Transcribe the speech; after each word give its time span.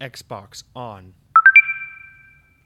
Xbox 0.00 0.62
On. 0.74 1.14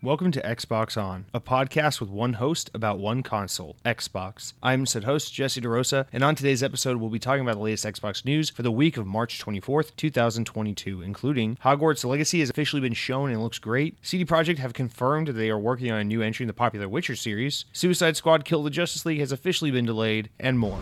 Welcome 0.03 0.31
to 0.33 0.43
Xbox 0.43 1.03
On, 1.03 1.25
a 1.33 1.41
podcast 1.41 1.99
with 1.99 2.11
one 2.11 2.35
host 2.35 2.71
about 2.75 2.99
one 2.99 3.23
console, 3.23 3.77
Xbox. 3.87 4.53
I'm 4.63 4.85
said 4.85 5.05
host 5.05 5.33
Jesse 5.33 5.63
DeRosa, 5.63 6.07
and 6.13 6.23
on 6.23 6.35
today's 6.35 6.63
episode, 6.63 6.99
we'll 6.99 7.09
be 7.09 7.19
talking 7.19 7.41
about 7.41 7.55
the 7.55 7.63
latest 7.63 7.87
Xbox 7.87 8.23
news 8.25 8.51
for 8.51 8.63
the 8.63 8.71
week 8.71 8.99
of 8.99 9.07
March 9.07 9.43
24th, 9.43 9.97
2022, 9.97 11.01
including 11.01 11.57
Hogwarts 11.65 12.05
Legacy 12.05 12.41
has 12.41 12.51
officially 12.51 12.83
been 12.83 12.93
shown 12.93 13.31
and 13.31 13.43
looks 13.43 13.59
great. 13.59 13.97
CD 14.03 14.27
Projekt 14.27 14.59
have 14.59 14.75
confirmed 14.75 15.29
that 15.29 15.33
they 15.33 15.49
are 15.49 15.59
working 15.59 15.91
on 15.91 15.99
a 15.99 16.05
new 16.05 16.21
entry 16.21 16.45
in 16.45 16.49
the 16.49 16.53
popular 16.53 16.89
Witcher 16.89 17.17
series. 17.17 17.65
Suicide 17.73 18.17
Squad 18.17 18.45
Kill 18.45 18.63
the 18.63 18.71
Justice 18.71 19.07
League 19.07 19.21
has 19.21 19.33
officially 19.33 19.71
been 19.71 19.87
delayed, 19.87 20.29
and 20.39 20.59
more. 20.59 20.79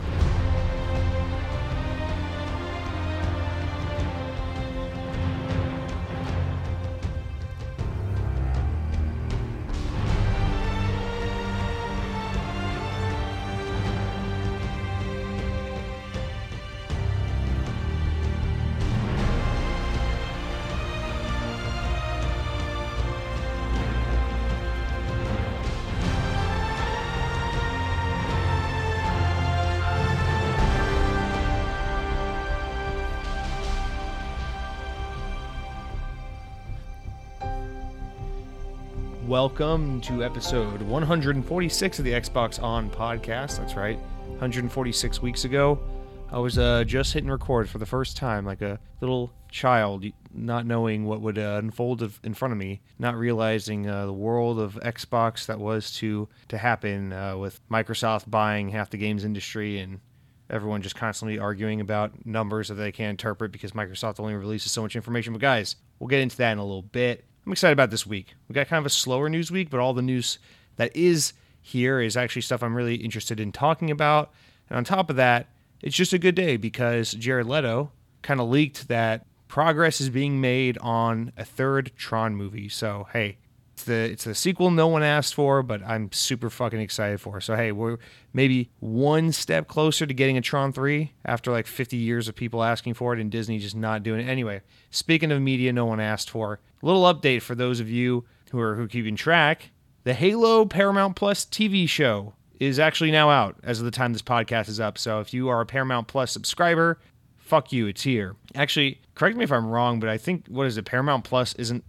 Welcome 39.42 40.00
to 40.02 40.22
episode 40.22 40.80
146 40.82 41.98
of 41.98 42.04
the 42.04 42.12
Xbox 42.12 42.62
On 42.62 42.88
podcast. 42.88 43.58
That's 43.58 43.74
right, 43.74 43.98
146 44.28 45.20
weeks 45.20 45.44
ago. 45.44 45.80
I 46.30 46.38
was 46.38 46.58
uh, 46.58 46.84
just 46.84 47.12
hitting 47.12 47.28
record 47.28 47.68
for 47.68 47.78
the 47.78 47.84
first 47.84 48.16
time, 48.16 48.46
like 48.46 48.62
a 48.62 48.78
little 49.00 49.32
child, 49.50 50.04
not 50.32 50.64
knowing 50.64 51.06
what 51.06 51.22
would 51.22 51.38
uh, 51.38 51.58
unfold 51.60 52.08
in 52.22 52.34
front 52.34 52.52
of 52.52 52.58
me, 52.58 52.82
not 53.00 53.16
realizing 53.16 53.88
uh, 53.88 54.06
the 54.06 54.12
world 54.12 54.60
of 54.60 54.74
Xbox 54.74 55.46
that 55.46 55.58
was 55.58 55.92
to 55.94 56.28
to 56.46 56.56
happen 56.56 57.12
uh, 57.12 57.36
with 57.36 57.60
Microsoft 57.68 58.30
buying 58.30 58.68
half 58.68 58.90
the 58.90 58.96
games 58.96 59.24
industry 59.24 59.80
and 59.80 59.98
everyone 60.50 60.82
just 60.82 60.94
constantly 60.94 61.40
arguing 61.40 61.80
about 61.80 62.24
numbers 62.24 62.68
that 62.68 62.74
they 62.74 62.92
can't 62.92 63.10
interpret 63.10 63.50
because 63.50 63.72
Microsoft 63.72 64.20
only 64.20 64.34
releases 64.36 64.70
so 64.70 64.82
much 64.82 64.94
information. 64.94 65.32
But 65.32 65.42
guys, 65.42 65.74
we'll 65.98 66.06
get 66.06 66.20
into 66.20 66.36
that 66.36 66.52
in 66.52 66.58
a 66.58 66.64
little 66.64 66.82
bit. 66.82 67.24
I'm 67.44 67.52
excited 67.52 67.72
about 67.72 67.90
this 67.90 68.06
week. 68.06 68.34
We 68.48 68.54
got 68.54 68.68
kind 68.68 68.78
of 68.78 68.86
a 68.86 68.90
slower 68.90 69.28
news 69.28 69.50
week, 69.50 69.68
but 69.68 69.80
all 69.80 69.94
the 69.94 70.02
news 70.02 70.38
that 70.76 70.94
is 70.96 71.32
here 71.60 72.00
is 72.00 72.16
actually 72.16 72.42
stuff 72.42 72.62
I'm 72.62 72.74
really 72.74 72.96
interested 72.96 73.40
in 73.40 73.52
talking 73.52 73.90
about. 73.90 74.32
And 74.68 74.76
on 74.76 74.84
top 74.84 75.10
of 75.10 75.16
that, 75.16 75.48
it's 75.80 75.96
just 75.96 76.12
a 76.12 76.18
good 76.18 76.34
day 76.34 76.56
because 76.56 77.12
Jared 77.12 77.46
Leto 77.46 77.90
kind 78.22 78.40
of 78.40 78.48
leaked 78.48 78.88
that 78.88 79.26
progress 79.48 80.00
is 80.00 80.08
being 80.08 80.40
made 80.40 80.78
on 80.78 81.32
a 81.36 81.44
third 81.44 81.92
Tron 81.96 82.36
movie. 82.36 82.68
So 82.68 83.08
hey, 83.12 83.38
it's 83.82 83.88
the 83.88 84.12
it's 84.12 84.24
the 84.24 84.34
sequel 84.34 84.70
no 84.70 84.86
one 84.86 85.02
asked 85.02 85.34
for, 85.34 85.62
but 85.62 85.82
I'm 85.84 86.12
super 86.12 86.50
fucking 86.50 86.80
excited 86.80 87.20
for. 87.20 87.40
So 87.40 87.56
hey, 87.56 87.72
we're 87.72 87.98
maybe 88.32 88.70
one 88.80 89.32
step 89.32 89.66
closer 89.68 90.06
to 90.06 90.14
getting 90.14 90.36
a 90.36 90.40
Tron 90.40 90.72
3 90.72 91.12
after 91.24 91.50
like 91.50 91.66
50 91.66 91.96
years 91.96 92.28
of 92.28 92.34
people 92.34 92.62
asking 92.62 92.94
for 92.94 93.12
it 93.12 93.20
and 93.20 93.30
Disney 93.30 93.58
just 93.58 93.76
not 93.76 94.02
doing 94.02 94.20
it. 94.20 94.30
Anyway, 94.30 94.62
speaking 94.90 95.32
of 95.32 95.40
media 95.40 95.72
no 95.72 95.84
one 95.84 96.00
asked 96.00 96.30
for, 96.30 96.60
little 96.82 97.02
update 97.02 97.42
for 97.42 97.54
those 97.54 97.80
of 97.80 97.90
you 97.90 98.24
who 98.50 98.60
are 98.60 98.76
who 98.76 98.86
keeping 98.86 99.16
track. 99.16 99.70
The 100.04 100.14
Halo 100.14 100.64
Paramount 100.64 101.16
Plus 101.16 101.44
TV 101.44 101.88
show 101.88 102.34
is 102.58 102.78
actually 102.78 103.10
now 103.10 103.30
out 103.30 103.56
as 103.62 103.78
of 103.78 103.84
the 103.84 103.90
time 103.90 104.12
this 104.12 104.22
podcast 104.22 104.68
is 104.68 104.80
up. 104.80 104.98
So 104.98 105.20
if 105.20 105.32
you 105.34 105.48
are 105.48 105.60
a 105.60 105.66
Paramount 105.66 106.08
Plus 106.08 106.30
subscriber, 106.30 106.98
fuck 107.38 107.72
you, 107.72 107.86
it's 107.86 108.02
here. 108.02 108.36
Actually, 108.54 109.00
correct 109.14 109.36
me 109.36 109.44
if 109.44 109.52
I'm 109.52 109.66
wrong, 109.66 110.00
but 110.00 110.08
I 110.08 110.18
think 110.18 110.46
what 110.48 110.66
is 110.66 110.76
it? 110.76 110.84
Paramount 110.84 111.24
Plus 111.24 111.54
isn't 111.54 111.84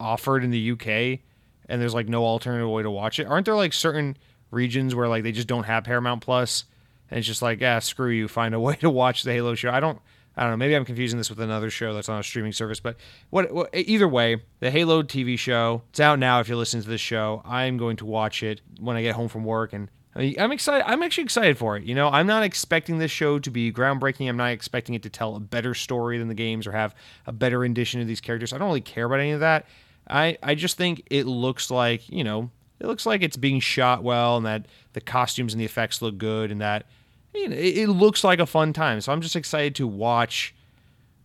offered 0.00 0.42
in 0.42 0.50
the 0.50 0.72
UK 0.72 1.20
and 1.68 1.80
there's 1.80 1.94
like 1.94 2.08
no 2.08 2.24
alternative 2.24 2.68
way 2.68 2.82
to 2.82 2.90
watch 2.90 3.18
it. 3.18 3.26
Aren't 3.26 3.46
there 3.46 3.54
like 3.54 3.72
certain 3.72 4.16
regions 4.50 4.94
where 4.94 5.08
like 5.08 5.22
they 5.22 5.32
just 5.32 5.48
don't 5.48 5.64
have 5.64 5.84
Paramount 5.84 6.22
Plus 6.22 6.64
and 7.10 7.18
it's 7.18 7.26
just 7.26 7.42
like, 7.42 7.62
ah, 7.62 7.78
screw 7.78 8.10
you, 8.10 8.28
find 8.28 8.54
a 8.54 8.60
way 8.60 8.76
to 8.76 8.90
watch 8.90 9.22
the 9.22 9.32
Halo 9.32 9.54
show. 9.54 9.70
I 9.70 9.80
don't 9.80 10.00
I 10.36 10.42
don't 10.42 10.52
know. 10.52 10.56
Maybe 10.56 10.74
I'm 10.74 10.84
confusing 10.84 11.18
this 11.18 11.28
with 11.28 11.40
another 11.40 11.68
show 11.68 11.92
that's 11.92 12.08
on 12.08 12.18
a 12.18 12.22
streaming 12.22 12.52
service, 12.52 12.80
but 12.80 12.96
what, 13.30 13.52
what, 13.52 13.68
either 13.74 14.08
way, 14.08 14.42
the 14.60 14.70
Halo 14.70 15.02
TV 15.02 15.38
show, 15.38 15.82
it's 15.90 16.00
out 16.00 16.18
now. 16.18 16.40
If 16.40 16.48
you're 16.48 16.56
listening 16.56 16.82
to 16.84 16.88
this 16.88 17.02
show, 17.02 17.42
I'm 17.44 17.76
going 17.76 17.96
to 17.98 18.06
watch 18.06 18.42
it 18.42 18.62
when 18.80 18.96
I 18.96 19.02
get 19.02 19.14
home 19.14 19.28
from 19.28 19.44
work, 19.44 19.74
and 19.74 19.90
I'm 20.14 20.52
excited. 20.52 20.84
I'm 20.86 21.02
actually 21.02 21.24
excited 21.24 21.58
for 21.58 21.76
it. 21.76 21.84
You 21.84 21.94
know, 21.94 22.08
I'm 22.08 22.26
not 22.26 22.42
expecting 22.44 22.98
this 22.98 23.10
show 23.10 23.38
to 23.38 23.50
be 23.50 23.72
groundbreaking. 23.72 24.28
I'm 24.28 24.36
not 24.36 24.52
expecting 24.52 24.94
it 24.94 25.02
to 25.02 25.10
tell 25.10 25.36
a 25.36 25.40
better 25.40 25.74
story 25.74 26.18
than 26.18 26.28
the 26.28 26.34
games 26.34 26.66
or 26.66 26.72
have 26.72 26.94
a 27.26 27.32
better 27.32 27.58
rendition 27.58 28.00
of 28.00 28.06
these 28.06 28.20
characters. 28.20 28.52
I 28.52 28.58
don't 28.58 28.68
really 28.68 28.80
care 28.80 29.06
about 29.06 29.20
any 29.20 29.32
of 29.32 29.40
that. 29.40 29.66
I 30.12 30.38
I 30.42 30.54
just 30.54 30.76
think 30.76 31.02
it 31.10 31.26
looks 31.26 31.70
like 31.70 32.08
you 32.08 32.24
know 32.24 32.50
it 32.78 32.86
looks 32.86 33.06
like 33.06 33.22
it's 33.22 33.36
being 33.36 33.60
shot 33.60 34.02
well, 34.02 34.36
and 34.36 34.46
that 34.46 34.66
the 34.92 35.00
costumes 35.00 35.54
and 35.54 35.60
the 35.60 35.64
effects 35.64 36.02
look 36.02 36.18
good, 36.18 36.50
and 36.50 36.60
that 36.60 36.86
you 37.34 37.48
know, 37.48 37.56
it, 37.56 37.78
it 37.78 37.88
looks 37.88 38.24
like 38.24 38.38
a 38.38 38.46
fun 38.46 38.72
time. 38.72 39.00
So 39.00 39.12
I'm 39.12 39.20
just 39.20 39.36
excited 39.36 39.74
to 39.76 39.86
watch 39.86 40.54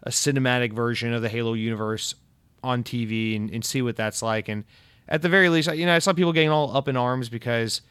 a 0.03 0.09
cinematic 0.09 0.71
version 0.73 1.13
of 1.13 1.21
the 1.21 1.29
Halo 1.29 1.53
universe 1.53 2.15
on 2.63 2.83
TV 2.83 3.35
and, 3.35 3.49
and 3.51 3.63
see 3.63 3.81
what 3.81 3.95
that's 3.95 4.21
like. 4.21 4.47
And 4.47 4.63
at 5.09 5.21
the 5.21 5.29
very 5.29 5.49
least, 5.49 5.73
you 5.73 5.85
know, 5.85 5.95
I 5.95 5.99
saw 5.99 6.13
people 6.13 6.33
getting 6.33 6.49
all 6.49 6.75
up 6.75 6.87
in 6.87 6.95
arms 6.95 7.29
because 7.29 7.81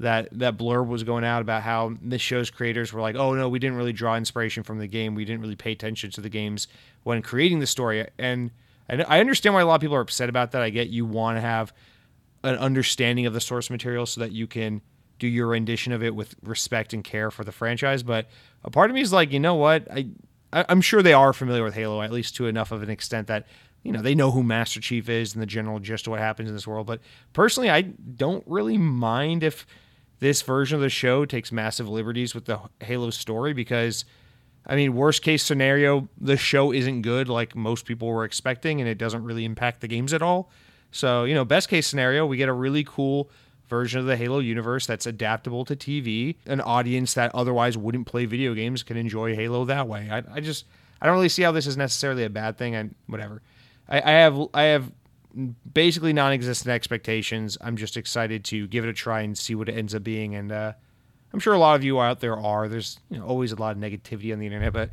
that 0.00 0.28
that 0.32 0.56
blurb 0.56 0.88
was 0.88 1.04
going 1.04 1.24
out 1.24 1.40
about 1.40 1.62
how 1.62 1.94
this 2.02 2.20
show's 2.20 2.50
creators 2.50 2.92
were 2.92 3.00
like, 3.00 3.14
"Oh 3.14 3.34
no, 3.34 3.48
we 3.48 3.58
didn't 3.58 3.76
really 3.76 3.92
draw 3.92 4.16
inspiration 4.16 4.62
from 4.62 4.78
the 4.78 4.88
game. 4.88 5.14
We 5.14 5.24
didn't 5.24 5.40
really 5.40 5.56
pay 5.56 5.72
attention 5.72 6.10
to 6.12 6.20
the 6.20 6.28
games 6.28 6.66
when 7.04 7.22
creating 7.22 7.60
the 7.60 7.66
story." 7.66 8.06
And 8.18 8.50
I 8.88 9.20
understand 9.20 9.54
why 9.54 9.62
a 9.62 9.66
lot 9.66 9.76
of 9.76 9.80
people 9.80 9.96
are 9.96 10.00
upset 10.00 10.28
about 10.28 10.52
that. 10.52 10.62
I 10.62 10.70
get 10.70 10.88
you 10.88 11.06
want 11.06 11.36
to 11.36 11.40
have 11.40 11.72
an 12.42 12.56
understanding 12.56 13.26
of 13.26 13.32
the 13.32 13.40
source 13.40 13.70
material 13.70 14.06
so 14.06 14.20
that 14.20 14.32
you 14.32 14.46
can 14.46 14.82
do 15.18 15.26
your 15.26 15.46
rendition 15.48 15.92
of 15.92 16.02
it 16.02 16.14
with 16.14 16.34
respect 16.42 16.92
and 16.92 17.02
care 17.02 17.30
for 17.30 17.44
the 17.44 17.52
franchise. 17.52 18.02
But 18.02 18.28
a 18.62 18.70
part 18.70 18.90
of 18.90 18.94
me 18.94 19.00
is 19.00 19.12
like, 19.12 19.32
you 19.32 19.40
know 19.40 19.54
what? 19.54 19.90
I, 19.90 20.08
I 20.52 20.66
am 20.68 20.80
sure 20.80 21.02
they 21.02 21.12
are 21.12 21.32
familiar 21.32 21.64
with 21.64 21.74
Halo 21.74 22.02
at 22.02 22.12
least 22.12 22.36
to 22.36 22.46
enough 22.46 22.72
of 22.72 22.82
an 22.82 22.90
extent 22.90 23.26
that 23.28 23.46
you 23.82 23.92
know 23.92 24.02
they 24.02 24.14
know 24.14 24.30
who 24.30 24.42
Master 24.42 24.80
Chief 24.80 25.08
is 25.08 25.34
and 25.34 25.42
the 25.42 25.46
general 25.46 25.78
gist 25.78 26.06
of 26.06 26.12
what 26.12 26.20
happens 26.20 26.48
in 26.48 26.54
this 26.54 26.66
world. 26.66 26.86
But 26.86 27.00
personally, 27.32 27.70
I 27.70 27.82
don't 27.82 28.44
really 28.46 28.78
mind 28.78 29.42
if 29.42 29.66
this 30.20 30.42
version 30.42 30.76
of 30.76 30.82
the 30.82 30.88
show 30.88 31.24
takes 31.24 31.52
massive 31.52 31.88
liberties 31.88 32.34
with 32.34 32.44
the 32.44 32.60
Halo 32.80 33.10
story 33.10 33.52
because. 33.52 34.04
I 34.66 34.76
mean, 34.76 34.94
worst 34.94 35.22
case 35.22 35.42
scenario, 35.42 36.08
the 36.20 36.36
show 36.36 36.72
isn't 36.72 37.02
good 37.02 37.28
like 37.28 37.54
most 37.54 37.84
people 37.84 38.08
were 38.08 38.24
expecting, 38.24 38.80
and 38.80 38.88
it 38.88 38.96
doesn't 38.96 39.22
really 39.22 39.44
impact 39.44 39.80
the 39.80 39.88
games 39.88 40.12
at 40.12 40.22
all. 40.22 40.50
So, 40.90 41.24
you 41.24 41.34
know, 41.34 41.44
best 41.44 41.68
case 41.68 41.86
scenario, 41.86 42.24
we 42.24 42.36
get 42.36 42.48
a 42.48 42.52
really 42.52 42.84
cool 42.84 43.30
version 43.68 44.00
of 44.00 44.06
the 44.06 44.16
Halo 44.16 44.38
universe 44.38 44.86
that's 44.86 45.06
adaptable 45.06 45.64
to 45.64 45.76
TV. 45.76 46.36
An 46.46 46.60
audience 46.60 47.14
that 47.14 47.34
otherwise 47.34 47.76
wouldn't 47.76 48.06
play 48.06 48.24
video 48.24 48.54
games 48.54 48.82
can 48.82 48.96
enjoy 48.96 49.34
Halo 49.34 49.64
that 49.64 49.88
way. 49.88 50.08
I, 50.10 50.22
I 50.36 50.40
just 50.40 50.64
I 51.00 51.06
don't 51.06 51.16
really 51.16 51.28
see 51.28 51.42
how 51.42 51.52
this 51.52 51.66
is 51.66 51.76
necessarily 51.76 52.24
a 52.24 52.30
bad 52.30 52.56
thing. 52.56 52.74
And 52.74 52.94
whatever. 53.06 53.42
I, 53.88 54.00
I 54.00 54.10
have 54.12 54.38
I 54.54 54.62
have 54.64 54.92
basically 55.72 56.12
non-existent 56.12 56.72
expectations. 56.72 57.58
I'm 57.60 57.76
just 57.76 57.96
excited 57.96 58.44
to 58.46 58.66
give 58.68 58.84
it 58.84 58.88
a 58.88 58.94
try 58.94 59.22
and 59.22 59.36
see 59.36 59.54
what 59.54 59.68
it 59.68 59.76
ends 59.76 59.94
up 59.94 60.04
being. 60.04 60.34
And 60.34 60.52
uh, 60.52 60.72
I'm 61.34 61.40
sure 61.40 61.52
a 61.52 61.58
lot 61.58 61.74
of 61.74 61.82
you 61.82 62.00
out 62.00 62.20
there 62.20 62.38
are. 62.38 62.68
There's 62.68 63.00
you 63.10 63.18
know, 63.18 63.26
always 63.26 63.50
a 63.50 63.56
lot 63.56 63.76
of 63.76 63.82
negativity 63.82 64.32
on 64.32 64.38
the 64.38 64.46
internet, 64.46 64.72
but 64.72 64.90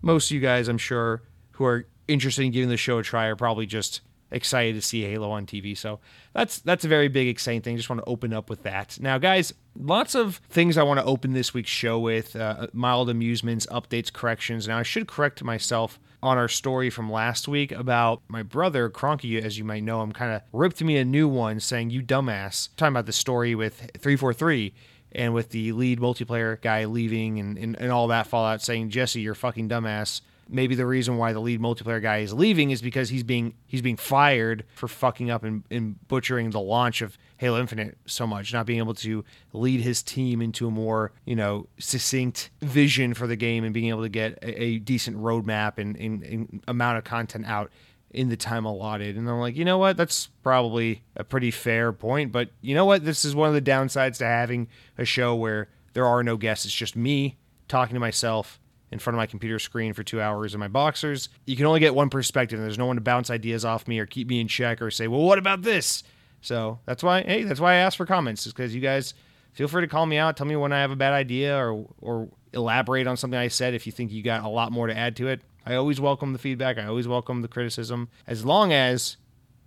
most 0.00 0.30
of 0.30 0.34
you 0.34 0.40
guys, 0.40 0.66
I'm 0.66 0.78
sure, 0.78 1.22
who 1.50 1.66
are 1.66 1.86
interested 2.08 2.46
in 2.46 2.50
giving 2.50 2.70
the 2.70 2.78
show 2.78 2.98
a 2.98 3.02
try 3.02 3.26
are 3.26 3.36
probably 3.36 3.66
just 3.66 4.00
excited 4.30 4.74
to 4.74 4.80
see 4.80 5.02
Halo 5.02 5.30
on 5.30 5.44
TV. 5.44 5.76
So 5.76 6.00
that's 6.32 6.60
that's 6.60 6.86
a 6.86 6.88
very 6.88 7.08
big 7.08 7.28
exciting 7.28 7.60
thing. 7.60 7.76
Just 7.76 7.90
want 7.90 8.00
to 8.00 8.08
open 8.08 8.32
up 8.32 8.48
with 8.48 8.62
that. 8.62 8.98
Now, 9.02 9.18
guys, 9.18 9.52
lots 9.78 10.14
of 10.14 10.36
things 10.48 10.78
I 10.78 10.82
want 10.82 10.98
to 10.98 11.04
open 11.04 11.34
this 11.34 11.52
week's 11.52 11.68
show 11.68 11.98
with: 11.98 12.34
uh, 12.36 12.68
mild 12.72 13.10
amusements, 13.10 13.66
updates, 13.66 14.10
corrections. 14.10 14.66
Now, 14.66 14.78
I 14.78 14.84
should 14.84 15.06
correct 15.06 15.44
myself 15.44 16.00
on 16.22 16.38
our 16.38 16.48
story 16.48 16.88
from 16.88 17.12
last 17.12 17.48
week 17.48 17.70
about 17.70 18.22
my 18.28 18.42
brother 18.42 18.88
Cronky, 18.88 19.42
as 19.42 19.58
you 19.58 19.64
might 19.64 19.82
know 19.82 20.02
him, 20.02 20.12
kind 20.12 20.32
of 20.32 20.40
ripped 20.52 20.82
me 20.82 20.96
a 20.96 21.04
new 21.04 21.28
one 21.28 21.60
saying 21.60 21.90
"you 21.90 22.02
dumbass." 22.02 22.70
Talking 22.76 22.94
about 22.94 23.04
the 23.04 23.12
story 23.12 23.54
with 23.54 23.90
three 23.98 24.16
four 24.16 24.32
three 24.32 24.72
and 25.14 25.34
with 25.34 25.50
the 25.50 25.72
lead 25.72 26.00
multiplayer 26.00 26.60
guy 26.60 26.84
leaving 26.84 27.38
and, 27.38 27.58
and, 27.58 27.76
and 27.78 27.90
all 27.90 28.08
that 28.08 28.26
fallout 28.26 28.62
saying 28.62 28.90
jesse 28.90 29.20
you're 29.20 29.34
fucking 29.34 29.68
dumbass. 29.68 30.20
Maybe 30.48 30.74
the 30.74 30.84
reason 30.84 31.16
why 31.16 31.32
the 31.32 31.40
lead 31.40 31.60
multiplayer 31.60 32.02
guy 32.02 32.18
is 32.18 32.34
leaving 32.34 32.72
is 32.72 32.82
because 32.82 33.08
he's 33.08 33.22
being 33.22 33.54
he's 33.66 33.80
being 33.80 33.96
fired 33.96 34.64
for 34.74 34.86
fucking 34.86 35.30
up 35.30 35.44
and, 35.44 35.62
and 35.70 35.96
butchering 36.08 36.50
the 36.50 36.60
launch 36.60 37.00
of 37.00 37.16
Halo 37.38 37.58
Infinite 37.58 37.96
so 38.06 38.26
much, 38.26 38.52
not 38.52 38.66
being 38.66 38.78
able 38.78 38.94
to 38.94 39.24
lead 39.52 39.80
his 39.80 40.02
team 40.02 40.42
into 40.42 40.66
a 40.66 40.70
more 40.70 41.12
you 41.24 41.36
know 41.36 41.68
succinct 41.78 42.50
vision 42.60 43.14
for 43.14 43.26
the 43.26 43.36
game 43.36 43.64
and 43.64 43.72
being 43.72 43.88
able 43.88 44.02
to 44.02 44.10
get 44.10 44.38
a, 44.42 44.62
a 44.62 44.78
decent 44.78 45.16
roadmap 45.16 45.78
and, 45.78 45.96
and, 45.96 46.22
and 46.22 46.62
amount 46.68 46.98
of 46.98 47.04
content 47.04 47.46
out 47.46 47.70
in 48.12 48.28
the 48.28 48.36
time 48.36 48.64
allotted. 48.64 49.16
And 49.16 49.28
I'm 49.28 49.38
like, 49.40 49.56
you 49.56 49.64
know 49.64 49.78
what? 49.78 49.96
That's 49.96 50.28
probably 50.42 51.02
a 51.16 51.24
pretty 51.24 51.50
fair 51.50 51.92
point. 51.92 52.32
But 52.32 52.50
you 52.60 52.74
know 52.74 52.84
what? 52.84 53.04
This 53.04 53.24
is 53.24 53.34
one 53.34 53.48
of 53.48 53.54
the 53.54 53.70
downsides 53.70 54.18
to 54.18 54.26
having 54.26 54.68
a 54.98 55.04
show 55.04 55.34
where 55.34 55.68
there 55.94 56.06
are 56.06 56.22
no 56.22 56.36
guests. 56.36 56.64
It's 56.64 56.74
just 56.74 56.96
me 56.96 57.38
talking 57.68 57.94
to 57.94 58.00
myself 58.00 58.60
in 58.90 58.98
front 58.98 59.14
of 59.14 59.18
my 59.18 59.26
computer 59.26 59.58
screen 59.58 59.94
for 59.94 60.02
two 60.02 60.20
hours 60.20 60.52
in 60.52 60.60
my 60.60 60.68
boxers. 60.68 61.30
You 61.46 61.56
can 61.56 61.64
only 61.64 61.80
get 61.80 61.94
one 61.94 62.10
perspective, 62.10 62.58
and 62.58 62.66
there's 62.66 62.78
no 62.78 62.86
one 62.86 62.96
to 62.96 63.02
bounce 63.02 63.30
ideas 63.30 63.64
off 63.64 63.88
me 63.88 63.98
or 63.98 64.06
keep 64.06 64.28
me 64.28 64.40
in 64.40 64.48
check 64.48 64.82
or 64.82 64.90
say, 64.90 65.08
well, 65.08 65.22
what 65.22 65.38
about 65.38 65.62
this? 65.62 66.04
So 66.42 66.78
that's 66.84 67.02
why, 67.02 67.22
hey, 67.22 67.44
that's 67.44 67.60
why 67.60 67.72
I 67.72 67.76
ask 67.76 67.96
for 67.96 68.04
comments, 68.04 68.46
is 68.46 68.52
because 68.52 68.74
you 68.74 68.82
guys 68.82 69.14
feel 69.54 69.68
free 69.68 69.82
to 69.82 69.88
call 69.88 70.04
me 70.04 70.18
out, 70.18 70.36
tell 70.36 70.46
me 70.46 70.56
when 70.56 70.72
I 70.72 70.80
have 70.80 70.90
a 70.90 70.96
bad 70.96 71.14
idea, 71.14 71.56
or 71.56 71.86
or 72.02 72.28
elaborate 72.52 73.06
on 73.06 73.16
something 73.16 73.38
I 73.38 73.48
said 73.48 73.72
if 73.72 73.86
you 73.86 73.92
think 73.92 74.12
you 74.12 74.22
got 74.22 74.44
a 74.44 74.48
lot 74.48 74.72
more 74.72 74.86
to 74.86 74.96
add 74.96 75.16
to 75.16 75.28
it. 75.28 75.40
I 75.64 75.74
always 75.74 76.00
welcome 76.00 76.32
the 76.32 76.38
feedback. 76.38 76.78
I 76.78 76.86
always 76.86 77.06
welcome 77.06 77.42
the 77.42 77.48
criticism. 77.48 78.08
As 78.26 78.44
long 78.44 78.72
as 78.72 79.16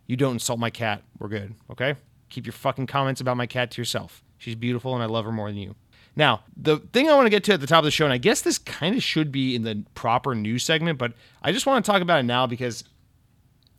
you 0.08 0.18
don't 0.18 0.34
insult 0.34 0.60
my 0.60 0.70
cat, 0.70 1.04
we're 1.20 1.30
good. 1.30 1.56
Okay? 1.72 1.96
Keep 2.30 2.46
your 2.46 2.54
fucking 2.54 2.88
comments 2.88 3.22
about 3.22 3.38
my 3.38 3.48
cat 3.48 3.72
to 3.72 3.82
yourself. 3.82 4.24
She's 4.38 4.56
beautiful 4.56 4.94
and 4.94 5.02
I 5.04 5.08
love 5.08 5.26
her 5.26 5.32
more 5.32 5.50
than 5.50 5.58
you. 5.58 5.76
Now, 6.16 6.44
the 6.56 6.78
thing 6.78 7.10
I 7.10 7.16
want 7.16 7.26
to 7.26 7.30
get 7.30 7.44
to 7.46 7.54
at 7.54 7.62
the 7.62 7.68
top 7.68 7.80
of 7.80 7.86
the 7.86 7.92
show, 7.92 8.06
and 8.06 8.14
I 8.14 8.18
guess 8.18 8.42
this 8.42 8.58
kind 8.58 8.96
of 8.96 9.04
should 9.04 9.32
be 9.32 9.56
in 9.56 9.64
the 9.64 9.84
proper 9.96 10.34
news 10.34 10.64
segment, 10.64 10.98
but 10.98 11.14
I 11.42 11.52
just 11.52 11.66
want 11.66 11.84
to 11.84 11.92
talk 11.92 12.02
about 12.02 12.20
it 12.20 12.24
now 12.24 12.48
because 12.48 12.86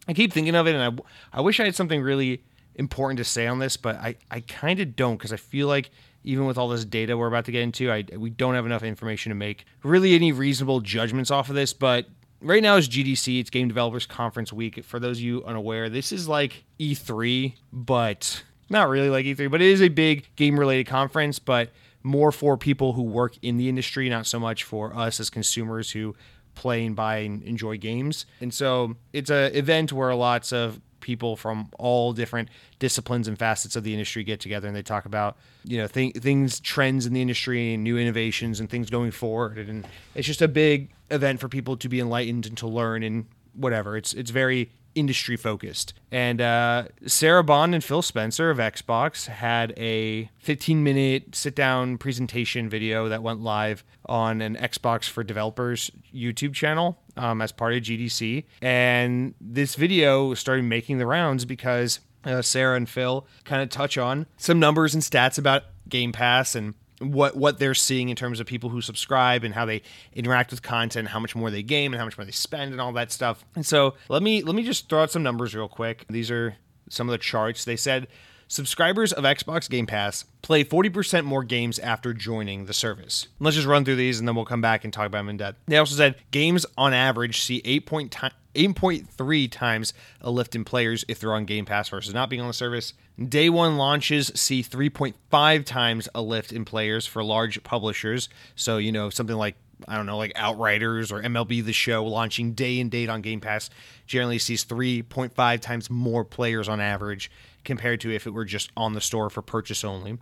I 0.07 0.13
keep 0.13 0.33
thinking 0.33 0.55
of 0.55 0.67
it 0.67 0.75
and 0.75 1.01
I, 1.33 1.39
I 1.39 1.41
wish 1.41 1.61
I 1.61 1.65
had 1.65 1.75
something 1.75 2.03
really 2.03 2.43
important 2.75 3.19
to 3.19 3.25
say 3.25 3.47
on 3.47 3.59
this, 3.59 3.77
but 3.77 3.97
I, 3.97 4.17
I 4.31 4.41
kind 4.41 4.81
of 4.81 4.97
don't 4.97 5.17
because 5.17 5.33
I 5.33 5.37
feel 5.37 5.67
like 5.67 5.91
even 6.27 6.45
with 6.45 6.59
all 6.59 6.69
this 6.69 6.85
data 6.85 7.17
we're 7.17 7.29
about 7.29 7.47
to 7.47 7.53
get 7.53 7.63
into, 7.63 7.91
I 7.91 8.05
we 8.17 8.29
don't 8.29 8.55
have 8.55 8.67
enough 8.67 8.83
information 8.83 9.31
to 9.31 9.37
make 9.37 9.65
really 9.83 10.15
any 10.15 10.33
reasonable 10.33 10.81
judgments 10.81 11.31
off 11.31 11.49
of 11.49 11.55
this. 11.55 11.73
But 11.73 12.07
right 12.43 12.63
now 12.63 12.77
is 12.77 12.89
GDC, 12.89 13.41
it's 13.41 13.49
Game 13.49 13.69
Developers 13.69 14.05
Conference 14.07 14.53
Week. 14.53 14.85
For 14.85 14.99
those 14.99 15.19
of 15.19 15.23
you 15.23 15.45
unaware, 15.45 15.89
this 15.89 16.13
is 16.13 16.29
like 16.29 16.65
E3, 16.79 17.55
but 17.73 18.43
not 18.69 18.89
really 18.89 19.09
like 19.09 19.25
E3, 19.25 19.51
but 19.51 19.63
it 19.63 19.69
is 19.69 19.81
a 19.81 19.89
big 19.89 20.27
game 20.37 20.59
related 20.59 20.87
conference, 20.87 21.39
but 21.39 21.71
more 22.03 22.33
for 22.33 22.57
people 22.57 22.93
who 22.93 23.03
work 23.03 23.37
in 23.43 23.57
the 23.57 23.69
industry, 23.69 24.09
not 24.09 24.27
so 24.27 24.39
much 24.39 24.65
for 24.65 24.95
us 24.97 25.21
as 25.21 25.31
consumers 25.31 25.93
who 25.93 26.15
play 26.55 26.85
and 26.85 26.97
buy 26.97 27.19
and 27.19 27.43
enjoy 27.43 27.77
games. 27.77 28.27
And 28.41 28.53
so 28.53 28.97
it's 29.13 29.31
an 29.31 29.55
event 29.55 29.93
where 29.93 30.15
lots 30.15 30.53
of 30.53 30.81
people 31.07 31.37
from 31.37 31.71
all 31.79 32.13
different 32.13 32.49
disciplines 32.81 33.29
and 33.29 33.39
facets 33.39 33.77
of 33.77 33.85
the 33.85 33.93
industry 33.93 34.25
get 34.25 34.41
together 34.41 34.67
and 34.67 34.77
they 34.77 34.83
talk 34.83 35.07
about 35.07 35.37
you 35.63 35.79
know 35.79 35.87
th- 35.87 36.17
things 36.17 36.59
trends 36.59 37.07
in 37.07 37.13
the 37.13 37.23
industry 37.23 37.73
and 37.75 37.85
new 37.85 37.97
innovations 37.97 38.59
and 38.59 38.69
things 38.69 38.91
going 38.91 39.13
forward. 39.13 39.57
And 39.57 39.87
it's 40.17 40.27
just 40.27 40.43
a 40.43 40.49
big 40.49 40.91
event 41.11 41.39
for 41.39 41.49
people 41.49 41.77
to 41.77 41.89
be 41.89 42.01
enlightened 42.01 42.45
and 42.45 42.59
to 42.59 42.67
learn 42.67 43.05
and 43.05 43.27
whatever. 43.55 43.97
It's 43.97 44.13
it's 44.15 44.33
very 44.33 44.71
industry 44.97 45.37
focused. 45.37 45.95
And 46.11 46.41
uh, 46.41 46.87
Sarah 47.07 47.45
Bond 47.45 47.75
and 47.75 47.85
Phil 47.85 48.03
Spencer 48.03 48.51
of 48.51 48.59
Xbox 48.59 49.27
had 49.27 49.73
a 49.77 50.31
15 50.39 50.83
minute 50.83 51.35
sit 51.37 51.55
down 51.55 51.99
presentation 51.99 52.69
video 52.69 53.09
that 53.09 53.23
went 53.23 53.41
live 53.41 53.85
on 54.07 54.41
an 54.41 54.57
Xbox 54.57 55.09
for 55.09 55.23
Developers 55.23 55.91
YouTube 56.13 56.55
channel 56.55 56.99
um, 57.17 57.41
as 57.43 57.53
part 57.53 57.75
of 57.75 57.83
GDC. 57.83 58.45
And 58.63 59.35
this 59.41 59.75
video 59.75 60.35
started 60.35 60.65
making 60.65 60.99
the 60.99 61.07
rounds 61.07 61.45
because 61.45 62.01
uh, 62.25 62.43
Sarah 62.43 62.77
and 62.77 62.89
Phil 62.89 63.27
kind 63.45 63.63
of 63.63 63.69
touch 63.69 63.97
on 63.99 64.27
some 64.37 64.59
numbers 64.59 64.95
and 64.95 65.03
stats 65.03 65.39
about 65.39 65.65
Game 65.89 66.13
Pass 66.13 66.55
and 66.55 66.75
what 66.99 67.37
what 67.37 67.59
they're 67.59 67.75
seeing 67.75 68.09
in 68.09 68.17
terms 68.17 68.41
of 68.41 68.47
people 68.47 68.71
who 68.71 68.81
subscribe 68.81 69.45
and 69.45 69.55
how 69.55 69.65
they 69.65 69.83
interact 70.15 70.51
with 70.51 70.63
content, 70.63 71.09
how 71.09 71.21
much 71.21 71.37
more 71.37 71.51
they 71.51 71.63
game 71.63 71.93
and 71.93 71.99
how 71.99 72.05
much 72.05 72.17
more 72.17 72.25
they 72.25 72.33
spend 72.33 72.73
and 72.73 72.81
all 72.81 72.93
that 72.93 73.13
stuff. 73.13 73.45
And 73.55 73.67
so 73.67 73.95
let 74.09 74.23
me 74.23 74.43
let 74.43 74.55
me 74.55 74.63
just 74.63 74.89
throw 74.89 75.03
out 75.03 75.11
some 75.11 75.23
numbers 75.23 75.55
real 75.55 75.69
quick. 75.69 76.05
These 76.09 76.31
are 76.31 76.57
some 76.89 77.09
of 77.09 77.13
the 77.13 77.19
charts. 77.19 77.65
They 77.65 77.77
said 77.77 78.09
subscribers 78.49 79.13
of 79.13 79.25
Xbox 79.25 79.69
Game 79.69 79.87
Pass 79.87 80.25
play 80.43 80.65
40% 80.65 81.25
more 81.25 81.45
games 81.45 81.79
after 81.79 82.15
joining 82.15 82.67
the 82.67 82.73
service. 82.73 83.29
Let's 83.41 83.57
just 83.57 83.67
run 83.67 83.85
through 83.85 83.97
these 83.97 84.19
and 84.19 84.29
then 84.29 84.35
we'll 84.35 84.45
come 84.45 84.61
back 84.61 84.85
and 84.85 84.93
talk 84.93 85.07
about 85.07 85.19
them 85.19 85.29
in 85.31 85.37
depth. 85.37 85.59
They 85.67 85.79
also 85.79 85.95
said 85.95 86.17
games 86.31 86.65
on 86.77 86.93
average 86.93 87.41
see 87.43 87.61
8 87.65 87.87
point 87.87 88.17
8.3 88.57 89.51
times 89.51 89.93
a 90.21 90.31
lift 90.31 90.55
in 90.55 90.65
players 90.65 91.05
if 91.09 91.21
they're 91.21 91.35
on 91.35 91.45
Game 91.45 91.67
Pass 91.67 91.89
versus 91.89 92.15
not 92.15 92.31
being 92.31 92.41
on 92.41 92.49
the 92.49 92.55
service. 92.55 92.95
Day 93.23 93.51
one 93.51 93.77
launches 93.77 94.33
see 94.35 94.63
3.5 94.63 95.65
times 95.65 96.09
a 96.15 96.23
lift 96.23 96.53
in 96.53 96.65
players 96.65 97.07
for 97.07 97.23
large 97.23 97.63
publishers. 97.63 98.29
So, 98.55 98.79
you 98.79 98.93
know, 98.93 99.11
something 99.11 99.37
like, 99.37 99.57
I 99.87 99.97
don't 99.97 100.07
know, 100.07 100.17
like 100.17 100.33
Outriders 100.37 101.13
or 101.13 101.23
MLB 101.23 101.65
The 101.65 101.73
Show 101.73 102.05
launching 102.05 102.53
day 102.53 102.81
and 102.81 102.91
date 102.91 103.11
on 103.11 103.21
Game 103.21 103.41
Pass 103.41 103.69
generally 104.07 104.39
sees 104.39 104.65
3.5 104.65 105.61
times 105.61 105.91
more 105.91 106.25
players 106.25 106.69
on 106.69 106.81
average 106.81 107.31
compared 107.67 108.01
to 108.01 108.11
if 108.15 108.27
it 108.27 108.31
were 108.31 108.47
just 108.47 108.71
on 108.77 108.95
the 108.95 109.01
store 109.01 109.29
for 109.29 109.43
purchase 109.43 109.85
only. 109.85 110.19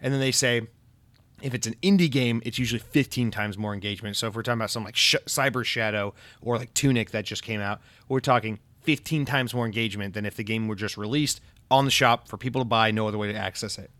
And 0.00 0.12
then 0.12 0.20
they 0.20 0.32
say 0.32 0.62
if 1.42 1.52
it's 1.52 1.66
an 1.66 1.74
indie 1.82 2.10
game, 2.10 2.40
it's 2.44 2.58
usually 2.58 2.78
15 2.78 3.30
times 3.30 3.58
more 3.58 3.74
engagement. 3.74 4.16
So 4.16 4.28
if 4.28 4.34
we're 4.34 4.42
talking 4.42 4.58
about 4.58 4.70
something 4.70 4.86
like 4.86 4.96
Sh- 4.96 5.16
Cyber 5.26 5.64
Shadow 5.64 6.14
or 6.40 6.56
like 6.56 6.72
Tunic 6.72 7.10
that 7.10 7.24
just 7.24 7.42
came 7.42 7.60
out, 7.60 7.80
we're 8.08 8.20
talking 8.20 8.58
15 8.82 9.24
times 9.24 9.52
more 9.52 9.66
engagement 9.66 10.14
than 10.14 10.24
if 10.24 10.36
the 10.36 10.44
game 10.44 10.68
were 10.68 10.74
just 10.74 10.96
released 10.96 11.40
on 11.70 11.84
the 11.84 11.90
shop 11.90 12.28
for 12.28 12.36
people 12.36 12.60
to 12.60 12.64
buy, 12.64 12.90
no 12.90 13.08
other 13.08 13.18
way 13.18 13.30
to 13.30 13.38
access 13.38 13.78
it. 13.78 13.90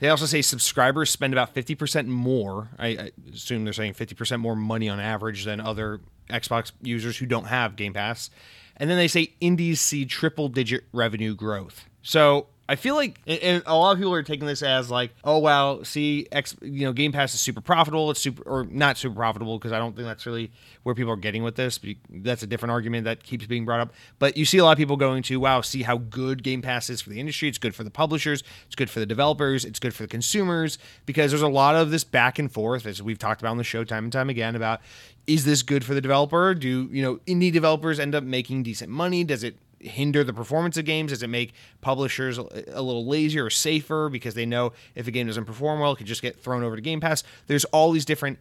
They 0.00 0.08
also 0.08 0.24
say 0.26 0.40
subscribers 0.40 1.10
spend 1.10 1.34
about 1.34 1.54
50% 1.54 2.06
more. 2.06 2.70
I, 2.78 2.86
I 2.88 3.10
assume 3.32 3.64
they're 3.64 3.72
saying 3.74 3.94
50% 3.94 4.40
more 4.40 4.56
money 4.56 4.88
on 4.88 4.98
average 4.98 5.44
than 5.44 5.60
other 5.60 6.00
Xbox 6.30 6.72
users 6.82 7.18
who 7.18 7.26
don't 7.26 7.46
have 7.46 7.76
Game 7.76 7.92
Pass. 7.92 8.30
And 8.78 8.88
then 8.88 8.96
they 8.96 9.08
say 9.08 9.34
indies 9.42 9.80
see 9.80 10.06
triple 10.06 10.48
digit 10.48 10.84
revenue 10.92 11.34
growth. 11.34 11.84
So 12.02 12.46
I 12.70 12.76
feel 12.76 12.94
like, 12.94 13.20
and 13.26 13.64
a 13.66 13.74
lot 13.74 13.90
of 13.90 13.98
people 13.98 14.14
are 14.14 14.22
taking 14.22 14.46
this 14.46 14.62
as 14.62 14.92
like, 14.92 15.12
oh 15.24 15.38
wow, 15.38 15.82
see, 15.82 16.28
X, 16.30 16.54
you 16.62 16.86
know, 16.86 16.92
Game 16.92 17.10
Pass 17.10 17.34
is 17.34 17.40
super 17.40 17.60
profitable. 17.60 18.12
It's 18.12 18.20
super 18.20 18.44
or 18.48 18.62
not 18.62 18.96
super 18.96 19.16
profitable 19.16 19.58
because 19.58 19.72
I 19.72 19.80
don't 19.80 19.96
think 19.96 20.06
that's 20.06 20.24
really 20.24 20.52
where 20.84 20.94
people 20.94 21.12
are 21.12 21.16
getting 21.16 21.42
with 21.42 21.56
this. 21.56 21.80
That's 22.08 22.44
a 22.44 22.46
different 22.46 22.70
argument 22.70 23.06
that 23.06 23.24
keeps 23.24 23.44
being 23.44 23.64
brought 23.64 23.80
up. 23.80 23.92
But 24.20 24.36
you 24.36 24.44
see 24.44 24.58
a 24.58 24.64
lot 24.64 24.70
of 24.70 24.78
people 24.78 24.96
going 24.96 25.24
to, 25.24 25.40
wow, 25.40 25.62
see 25.62 25.82
how 25.82 25.98
good 25.98 26.44
Game 26.44 26.62
Pass 26.62 26.88
is 26.90 27.00
for 27.00 27.10
the 27.10 27.18
industry. 27.18 27.48
It's 27.48 27.58
good 27.58 27.74
for 27.74 27.82
the 27.82 27.90
publishers. 27.90 28.44
It's 28.66 28.76
good 28.76 28.88
for 28.88 29.00
the 29.00 29.06
developers. 29.06 29.64
It's 29.64 29.80
good 29.80 29.92
for 29.92 30.04
the 30.04 30.08
consumers 30.08 30.78
because 31.06 31.32
there's 31.32 31.42
a 31.42 31.48
lot 31.48 31.74
of 31.74 31.90
this 31.90 32.04
back 32.04 32.38
and 32.38 32.52
forth 32.52 32.86
as 32.86 33.02
we've 33.02 33.18
talked 33.18 33.42
about 33.42 33.50
on 33.50 33.58
the 33.58 33.64
show 33.64 33.82
time 33.82 34.04
and 34.04 34.12
time 34.12 34.30
again 34.30 34.54
about 34.54 34.80
is 35.26 35.44
this 35.44 35.62
good 35.62 35.84
for 35.84 35.94
the 35.94 36.00
developer? 36.00 36.54
Do 36.54 36.88
you 36.92 37.02
know 37.02 37.16
indie 37.26 37.52
developers 37.52 37.98
end 37.98 38.14
up 38.14 38.22
making 38.22 38.62
decent 38.62 38.92
money? 38.92 39.24
Does 39.24 39.42
it 39.42 39.56
hinder 39.80 40.22
the 40.22 40.32
performance 40.32 40.76
of 40.76 40.84
games? 40.84 41.10
Does 41.10 41.22
it 41.22 41.28
make 41.28 41.52
publishers 41.80 42.38
a 42.38 42.82
little 42.82 43.06
lazier 43.06 43.46
or 43.46 43.50
safer 43.50 44.08
because 44.08 44.34
they 44.34 44.46
know 44.46 44.72
if 44.94 45.06
a 45.06 45.10
game 45.10 45.26
doesn't 45.26 45.44
perform 45.44 45.80
well, 45.80 45.92
it 45.92 45.96
could 45.96 46.06
just 46.06 46.22
get 46.22 46.42
thrown 46.42 46.62
over 46.62 46.76
to 46.76 46.82
Game 46.82 47.00
Pass? 47.00 47.22
There's 47.46 47.64
all 47.66 47.92
these 47.92 48.04
different 48.04 48.38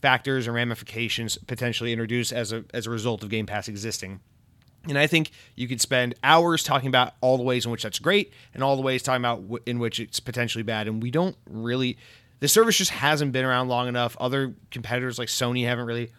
factors 0.00 0.46
and 0.46 0.54
ramifications 0.54 1.36
potentially 1.38 1.92
introduced 1.92 2.32
as 2.32 2.52
a 2.52 2.64
as 2.72 2.86
a 2.86 2.90
result 2.90 3.22
of 3.22 3.28
Game 3.28 3.46
Pass 3.46 3.68
existing. 3.68 4.20
And 4.86 4.98
I 4.98 5.06
think 5.06 5.32
you 5.54 5.68
could 5.68 5.80
spend 5.80 6.14
hours 6.22 6.62
talking 6.62 6.88
about 6.88 7.14
all 7.20 7.36
the 7.36 7.42
ways 7.42 7.66
in 7.66 7.72
which 7.72 7.82
that's 7.82 7.98
great 7.98 8.32
and 8.54 8.62
all 8.62 8.76
the 8.76 8.82
ways 8.82 9.02
talking 9.02 9.22
about 9.22 9.60
in 9.66 9.78
which 9.78 10.00
it's 10.00 10.20
potentially 10.20 10.62
bad. 10.62 10.86
And 10.86 11.02
we 11.02 11.10
don't 11.10 11.36
really, 11.50 11.98
the 12.40 12.48
service 12.48 12.78
just 12.78 12.92
hasn't 12.92 13.32
been 13.32 13.44
around 13.44 13.68
long 13.68 13.88
enough. 13.88 14.16
Other 14.20 14.54
competitors 14.70 15.18
like 15.18 15.28
Sony 15.28 15.66
haven't 15.66 15.86
really 15.86 16.10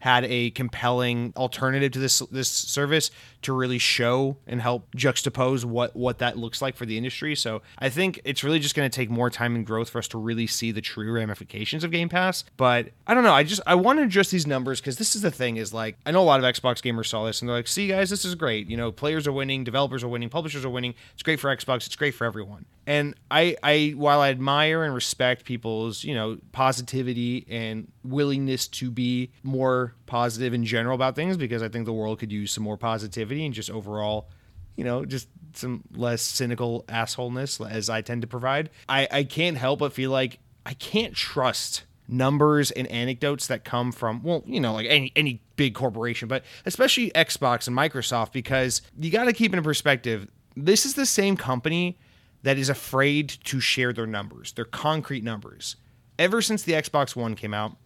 had 0.00 0.24
a 0.24 0.50
compelling 0.50 1.32
alternative 1.36 1.92
to 1.92 1.98
this 1.98 2.20
this 2.30 2.48
service 2.48 3.10
to 3.42 3.52
really 3.52 3.78
show 3.78 4.36
and 4.46 4.60
help 4.60 4.90
juxtapose 4.96 5.64
what 5.64 5.94
what 5.94 6.18
that 6.18 6.36
looks 6.36 6.60
like 6.62 6.76
for 6.76 6.86
the 6.86 6.96
industry. 6.96 7.34
So 7.34 7.62
I 7.78 7.88
think 7.88 8.20
it's 8.24 8.42
really 8.44 8.58
just 8.58 8.74
going 8.74 8.88
to 8.88 8.94
take 8.94 9.10
more 9.10 9.30
time 9.30 9.54
and 9.54 9.66
growth 9.66 9.90
for 9.90 9.98
us 9.98 10.08
to 10.08 10.18
really 10.18 10.46
see 10.46 10.72
the 10.72 10.80
true 10.80 11.12
ramifications 11.12 11.84
of 11.84 11.90
Game 11.90 12.08
Pass. 12.08 12.44
But 12.56 12.90
I 13.06 13.14
don't 13.14 13.24
know. 13.24 13.32
I 13.32 13.42
just 13.44 13.60
I 13.66 13.74
want 13.74 13.98
to 13.98 14.04
address 14.04 14.30
these 14.30 14.46
numbers 14.46 14.80
because 14.80 14.96
this 14.96 15.14
is 15.14 15.22
the 15.22 15.30
thing 15.30 15.56
is 15.56 15.72
like 15.72 15.96
I 16.06 16.10
know 16.10 16.22
a 16.22 16.24
lot 16.24 16.42
of 16.42 16.54
Xbox 16.54 16.82
gamers 16.82 17.06
saw 17.06 17.24
this 17.26 17.40
and 17.40 17.48
they're 17.48 17.56
like, 17.56 17.68
see 17.68 17.88
guys, 17.88 18.10
this 18.10 18.24
is 18.24 18.34
great. 18.34 18.68
You 18.68 18.76
know, 18.76 18.92
players 18.92 19.26
are 19.26 19.32
winning, 19.32 19.64
developers 19.64 20.02
are 20.02 20.08
winning, 20.08 20.28
publishers 20.28 20.64
are 20.64 20.70
winning. 20.70 20.94
It's 21.14 21.22
great 21.22 21.40
for 21.40 21.54
Xbox. 21.54 21.86
It's 21.86 21.96
great 21.96 22.14
for 22.14 22.24
everyone. 22.24 22.66
And 22.88 23.14
I 23.30 23.54
I 23.62 23.92
while 23.96 24.22
I 24.22 24.30
admire 24.30 24.82
and 24.82 24.94
respect 24.94 25.44
people's 25.44 26.04
you 26.04 26.14
know 26.14 26.38
positivity 26.52 27.46
and 27.50 27.92
willingness 28.02 28.66
to 28.68 28.90
be 28.90 29.30
more 29.42 29.94
positive 30.06 30.54
in 30.54 30.64
general 30.64 30.94
about 30.94 31.14
things 31.14 31.36
because 31.36 31.62
I 31.62 31.68
think 31.68 31.84
the 31.84 31.92
world 31.92 32.18
could 32.18 32.32
use 32.32 32.50
some 32.50 32.64
more 32.64 32.78
positivity 32.78 33.44
and 33.44 33.54
just 33.54 33.70
overall, 33.70 34.30
you 34.74 34.84
know, 34.84 35.04
just 35.04 35.28
some 35.52 35.84
less 35.94 36.22
cynical 36.22 36.86
assholeness 36.88 37.60
as 37.70 37.90
I 37.90 38.00
tend 38.00 38.22
to 38.22 38.26
provide. 38.26 38.70
I, 38.88 39.06
I 39.10 39.24
can't 39.24 39.58
help 39.58 39.80
but 39.80 39.92
feel 39.92 40.10
like 40.10 40.38
I 40.64 40.72
can't 40.72 41.14
trust 41.14 41.84
numbers 42.08 42.70
and 42.70 42.86
anecdotes 42.86 43.48
that 43.48 43.64
come 43.64 43.92
from 43.92 44.22
well 44.22 44.42
you 44.46 44.58
know 44.58 44.72
like 44.72 44.86
any 44.88 45.12
any 45.14 45.42
big 45.56 45.74
corporation 45.74 46.26
but 46.26 46.42
especially 46.64 47.10
Xbox 47.10 47.68
and 47.68 47.76
Microsoft 47.76 48.32
because 48.32 48.80
you 48.98 49.10
got 49.10 49.24
to 49.24 49.34
keep 49.34 49.52
in 49.52 49.62
perspective 49.62 50.26
this 50.56 50.86
is 50.86 50.94
the 50.94 51.04
same 51.04 51.36
company 51.36 51.98
that 52.42 52.58
is 52.58 52.68
afraid 52.68 53.28
to 53.28 53.60
share 53.60 53.92
their 53.92 54.06
numbers 54.06 54.52
their 54.52 54.64
concrete 54.64 55.24
numbers 55.24 55.76
ever 56.18 56.42
since 56.42 56.62
the 56.62 56.72
Xbox 56.72 57.14
1 57.16 57.34
came 57.34 57.54
out 57.54 57.76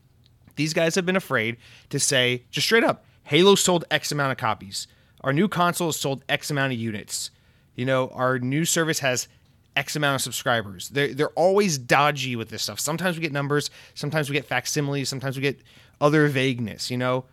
these 0.56 0.75
guys 0.75 0.94
have 0.94 1.06
been 1.06 1.16
afraid 1.16 1.56
to 1.90 1.99
say 1.99 2.44
just 2.50 2.66
straight 2.66 2.85
up 2.85 3.04
Halo 3.25 3.54
sold 3.54 3.85
X 3.90 4.12
amount 4.12 4.32
of 4.32 4.38
copies. 4.38 4.87
our 5.23 5.32
new 5.32 5.49
console 5.49 5.88
has 5.88 5.97
sold 5.97 6.25
X 6.28 6.50
amount 6.50 6.73
of 6.73 6.78
units. 6.78 7.30
You 7.76 7.87
know, 7.87 8.09
our 8.09 8.38
new 8.38 8.64
service 8.64 8.99
has 8.99 9.28
X 9.76 9.97
amount 9.97 10.16
of 10.16 10.23
subscribers. 10.23 10.88
They're, 10.90 11.14
they're 11.14 11.30
always 11.30 11.78
dodgy 11.78 12.37
with 12.37 12.50
this 12.50 12.62
stuff. 12.62 12.80
Sometimes 12.80 13.16
we 13.16 13.23
get 13.23 13.32
numbers, 13.32 13.71
sometimes 13.94 14.28
we 14.28 14.35
get 14.35 14.44
facsimiles, 14.44 15.09
sometimes 15.09 15.37
we 15.37 15.42
get 15.42 15.61
other 16.00 16.28
vagueness, 16.28 16.90
you 16.90 16.99
know? 16.99 17.25